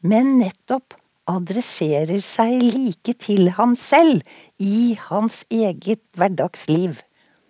men 0.01 0.37
nettopp 0.39 0.95
adresserer 1.29 2.21
seg 2.25 2.63
like 2.63 3.13
til 3.21 3.51
ham 3.57 3.75
selv 3.77 4.23
i 4.57 4.97
hans 5.09 5.43
eget 5.53 6.01
hverdagsliv. 6.17 7.01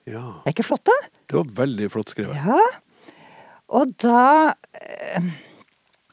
Ja. 0.09 0.41
Er 0.43 0.53
ikke 0.53 0.67
flott, 0.67 0.83
da? 0.89 0.95
Det 1.29 1.37
var 1.37 1.53
veldig 1.63 1.91
flott 1.93 2.11
skrevet. 2.11 2.35
Ja. 2.35 2.59
Og 3.69 3.93
da 4.01 4.55
eh, 4.73 5.29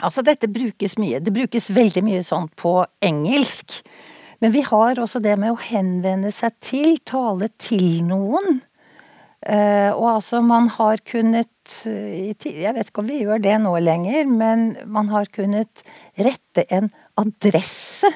Altså, 0.05 0.21
dette 0.21 0.45
brukes 0.53 0.99
mye. 1.01 1.23
Det 1.25 1.33
brukes 1.33 1.71
veldig 1.73 2.03
mye 2.05 2.21
sånn 2.21 2.51
på 2.61 2.83
engelsk. 3.01 3.79
Men 4.45 4.53
vi 4.53 4.61
har 4.67 5.01
også 5.01 5.23
det 5.25 5.39
med 5.41 5.55
å 5.55 5.63
henvende 5.71 6.29
seg 6.37 6.53
til, 6.61 6.99
tale 7.09 7.49
til 7.57 8.03
noen. 8.05 8.61
Eh, 9.47 9.93
og 9.95 10.09
altså, 10.17 10.41
man 10.43 10.67
har 10.75 10.99
kunnet 11.07 11.75
eh, 11.87 12.33
Jeg 12.35 12.75
vet 12.75 12.89
ikke 12.91 13.03
om 13.05 13.07
vi 13.11 13.21
gjør 13.23 13.39
det 13.45 13.53
nå 13.63 13.77
lenger, 13.79 14.27
men 14.27 14.73
man 14.91 15.07
har 15.13 15.29
kunnet 15.31 15.85
rette 16.19 16.65
en 16.75 16.89
adresse 17.21 18.11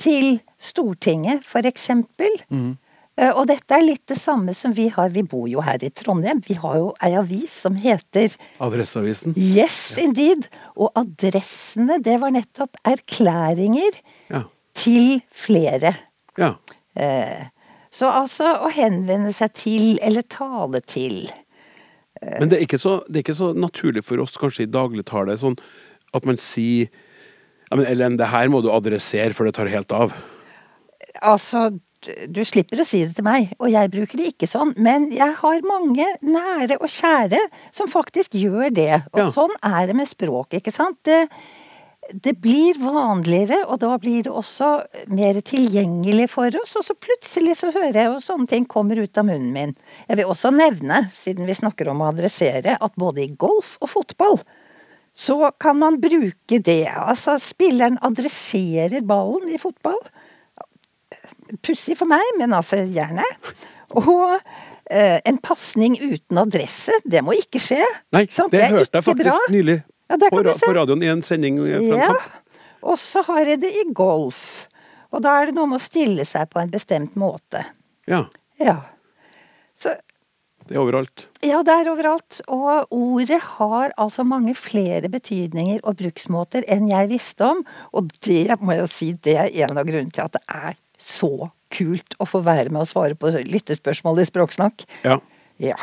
til 0.00 0.38
Stortinget, 0.60 1.44
for 1.44 1.60
eksempel. 1.68 2.32
Eh, 2.50 3.28
Og 3.36 3.42
dette 3.50 3.76
er 3.76 3.84
litt 3.84 4.06
det 4.08 4.16
samme 4.16 4.54
som 4.56 4.72
vi 4.72 4.88
har. 4.88 5.12
Vi 5.12 5.20
bor 5.28 5.44
jo 5.52 5.60
her 5.64 5.76
i 5.84 5.90
Trondheim. 5.92 6.40
Vi 6.48 6.56
har 6.62 6.78
jo 6.80 6.94
ei 7.04 7.12
avis 7.20 7.52
som 7.66 7.76
heter 7.76 8.32
Adresseavisen. 8.64 9.36
Yes, 9.36 9.98
indeed. 10.00 10.48
Og 10.80 10.88
adressene, 10.96 12.00
det 12.00 12.16
var 12.24 12.32
nettopp 12.32 12.80
erklæringer 12.88 14.00
Ja. 14.32 14.44
til 14.74 15.20
flere. 15.30 15.96
ja. 16.38 16.54
Eh, 16.96 17.44
Så 18.00 18.08
altså 18.08 18.54
å 18.64 18.70
henvende 18.72 19.32
seg 19.36 19.52
til, 19.58 19.86
eller 20.00 20.24
tale 20.24 20.80
til. 20.88 21.26
Men 22.20 22.48
det 22.48 22.58
er, 22.58 22.64
ikke 22.64 22.80
så, 22.80 22.98
det 23.08 23.20
er 23.20 23.24
ikke 23.26 23.36
så 23.38 23.52
naturlig 23.56 24.02
for 24.04 24.20
oss 24.24 24.36
kanskje 24.40 24.66
i 24.66 24.72
dagligtale 24.72 25.36
sånn 25.40 25.56
at 26.16 26.26
man 26.28 26.40
sier 26.40 26.88
ja, 27.70 27.76
men 27.78 27.86
Ellen, 27.86 28.16
det 28.18 28.26
her 28.32 28.48
må 28.50 28.64
du 28.64 28.70
adressere, 28.74 29.30
før 29.36 29.46
det 29.46 29.54
tar 29.54 29.68
helt 29.70 29.92
av. 29.94 30.14
Altså, 31.22 31.68
du 32.26 32.40
slipper 32.48 32.82
å 32.82 32.86
si 32.88 33.04
det 33.04 33.14
til 33.14 33.26
meg, 33.26 33.52
og 33.60 33.70
jeg 33.70 33.92
bruker 33.92 34.18
det 34.18 34.32
ikke 34.32 34.48
sånn, 34.50 34.72
men 34.82 35.06
jeg 35.14 35.36
har 35.38 35.62
mange 35.68 36.08
nære 36.24 36.80
og 36.80 36.90
kjære 36.90 37.38
som 37.76 37.90
faktisk 37.92 38.34
gjør 38.40 38.74
det. 38.74 39.04
Og 39.12 39.22
Ja. 39.22 39.28
sånn 39.36 39.54
er 39.62 39.86
det 39.86 39.96
med 40.00 40.10
språk, 40.10 40.58
ikke 40.58 40.74
sant? 40.74 40.98
Det, 41.06 41.28
det 42.12 42.32
blir 42.42 42.78
vanligere, 42.82 43.60
og 43.70 43.80
da 43.82 43.94
blir 44.00 44.24
det 44.26 44.32
også 44.34 44.70
mer 45.12 45.38
tilgjengelig 45.46 46.30
for 46.32 46.54
oss, 46.60 46.74
og 46.78 46.86
så 46.86 46.96
plutselig 46.98 47.56
så 47.60 47.70
hører 47.74 47.96
jeg 47.96 48.08
jo 48.08 48.22
sånne 48.24 48.50
ting 48.50 48.66
kommer 48.70 48.98
ut 49.00 49.20
av 49.20 49.28
munnen 49.28 49.52
min. 49.54 49.74
Jeg 50.08 50.20
vil 50.20 50.32
også 50.32 50.52
nevne, 50.54 51.04
siden 51.14 51.48
vi 51.48 51.58
snakker 51.58 51.92
om 51.92 52.02
å 52.02 52.10
adressere, 52.10 52.76
at 52.80 52.98
både 53.00 53.24
i 53.24 53.30
golf 53.38 53.76
og 53.80 53.92
fotball 53.92 54.40
så 55.16 55.50
kan 55.58 55.78
man 55.78 55.98
bruke 56.00 56.60
det. 56.62 56.86
Altså, 56.94 57.34
spilleren 57.42 57.98
adresserer 58.06 59.02
ballen 59.02 59.50
i 59.50 59.58
fotball. 59.60 59.98
Pussig 61.66 61.96
for 61.98 62.10
meg, 62.10 62.22
men 62.38 62.54
altså 62.54 62.78
gjerne. 62.86 63.26
Og 63.98 64.36
eh, 64.86 65.18
en 65.26 65.40
pasning 65.42 65.98
uten 65.98 66.38
adresse, 66.40 66.94
det 67.04 67.24
må 67.26 67.34
ikke 67.38 67.62
skje. 67.62 67.82
Nei, 68.14 68.28
det 68.30 68.62
er 68.62 68.76
hørte 68.78 69.00
jeg 69.00 69.08
faktisk 69.10 69.26
bra. 69.26 69.38
nylig 69.50 69.80
Ja, 70.10 70.16
der 70.18 70.30
på, 70.34 70.42
du 70.44 70.52
se. 70.52 70.66
på 70.66 70.74
radioen 70.76 71.02
i 71.06 71.10
en 71.12 71.22
sending 71.22 71.58
fra 71.62 71.78
en 71.78 71.88
Ja. 71.94 72.06
kamp. 72.10 72.20
Og 72.82 72.98
så 72.98 73.22
har 73.26 73.44
jeg 73.46 73.60
det 73.62 73.70
i 73.76 73.84
golf. 73.94 74.66
Og 75.12 75.22
da 75.22 75.36
er 75.40 75.46
det 75.50 75.54
noe 75.56 75.66
med 75.70 75.80
å 75.80 75.82
stille 75.84 76.24
seg 76.26 76.48
på 76.50 76.60
en 76.62 76.70
bestemt 76.70 77.14
måte. 77.18 77.64
Ja, 78.08 78.26
Ja. 78.60 78.76
Så 79.78 79.94
det 80.68 80.76
er 80.76 80.80
overalt. 80.82 81.26
Ja, 81.42 81.62
det 81.66 81.72
er 81.72 81.88
overalt. 81.90 82.40
Og 82.48 82.86
ordet 82.92 83.40
har 83.56 83.92
altså 83.98 84.24
mange 84.26 84.52
flere 84.54 85.08
betydninger 85.08 85.80
og 85.84 85.96
bruksmåter 85.96 86.64
enn 86.68 86.88
jeg 86.90 87.08
visste 87.08 87.40
om. 87.48 87.64
Og 87.96 88.10
det 88.20 88.58
må 88.60 88.74
jeg 88.76 88.80
jo 88.84 88.90
si, 88.92 89.12
det 89.24 89.36
er 89.40 89.48
en 89.70 89.78
av 89.78 89.86
grunnene 89.88 90.12
til 90.12 90.22
at 90.26 90.32
det 90.36 90.42
er 90.52 90.76
så 91.00 91.50
kult 91.72 92.14
å 92.20 92.26
få 92.28 92.42
være 92.44 92.70
med 92.70 92.82
og 92.82 92.90
svare 92.90 93.16
på 93.16 93.32
lyttespørsmål 93.46 94.20
i 94.20 94.28
Språksnakk. 94.28 94.84
Ja. 95.04 95.18
Ja. 95.60 95.76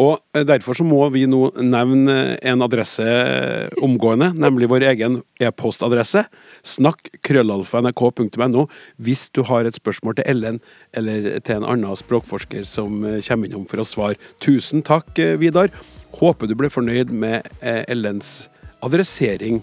Og 0.00 0.16
eh, 0.32 0.44
derfor 0.48 0.78
så 0.78 0.86
må 0.88 1.02
vi 1.12 1.26
nå 1.28 1.50
nevne 1.60 2.38
en 2.40 2.64
adresse 2.64 3.04
eh, 3.04 3.68
omgående, 3.84 4.30
nemlig 4.32 4.70
vår 4.72 4.86
egen 4.94 5.18
e-postadresse. 5.44 6.24
Snakk 6.64 7.10
krøllalfa.nrk.no 7.28 8.64
hvis 9.04 9.26
du 9.36 9.42
har 9.50 9.68
et 9.68 9.76
spørsmål 9.76 10.16
til 10.18 10.30
Ellen 10.32 10.62
eller 10.96 11.42
til 11.44 11.58
en 11.58 11.68
annen 11.68 12.00
språkforsker 12.00 12.64
som 12.68 13.04
eh, 13.04 13.20
kommer 13.28 13.50
innom 13.50 13.68
for 13.68 13.84
å 13.84 13.88
svare. 13.88 14.16
Tusen 14.40 14.80
takk, 14.86 15.12
Vidar. 15.42 15.74
Håper 16.16 16.48
du 16.48 16.56
ble 16.56 16.72
fornøyd 16.72 17.12
med 17.12 17.44
Ellens 17.60 18.48
adressering 18.80 19.60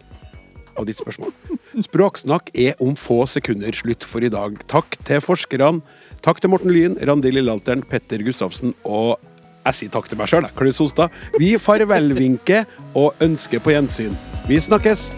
av 0.78 0.86
ditt 0.86 1.00
spørsmål. 1.00 1.34
Språksnakk 1.82 2.52
er 2.54 2.78
om 2.84 2.94
få 3.00 3.24
sekunder 3.30 3.74
slutt 3.74 4.06
for 4.06 4.22
i 4.22 4.30
dag. 4.30 4.60
Takk 4.70 5.00
til 5.08 5.24
forskerne. 5.26 5.80
Takk 6.26 6.42
til 6.42 6.54
Morten 6.54 6.74
Lyn, 6.74 7.00
Randi 7.06 7.34
Lillealteren, 7.34 7.84
Petter 7.86 8.22
Gustavsen 8.26 8.76
og 8.84 9.18
jeg 9.66 9.78
sier 9.80 9.94
takk 9.94 10.10
til 10.10 10.20
meg 10.20 10.30
sjøl, 10.30 10.48
Klaus 10.58 10.80
Sonstad. 10.80 11.14
Vi 11.42 11.56
farvelvinker 11.62 12.66
og 12.98 13.16
ønsker 13.24 13.64
på 13.64 13.74
gjensyn. 13.74 14.16
Vi 14.50 14.60
snakkes! 14.62 15.10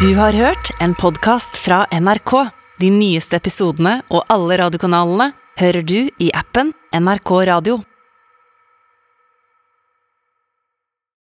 Du 0.00 0.10
har 0.18 0.34
hørt 0.34 0.72
en 0.82 0.96
podkast 0.98 1.56
fra 1.60 1.84
NRK. 1.92 2.32
De 2.82 2.90
nyeste 2.90 3.38
episodene 3.38 4.00
og 4.10 4.24
alle 4.32 4.58
radiokanalene 4.58 5.30
hører 5.60 5.86
du 5.86 5.98
i 6.18 6.32
appen 6.34 6.74
NRK 6.90 7.30
Radio. 7.52 7.78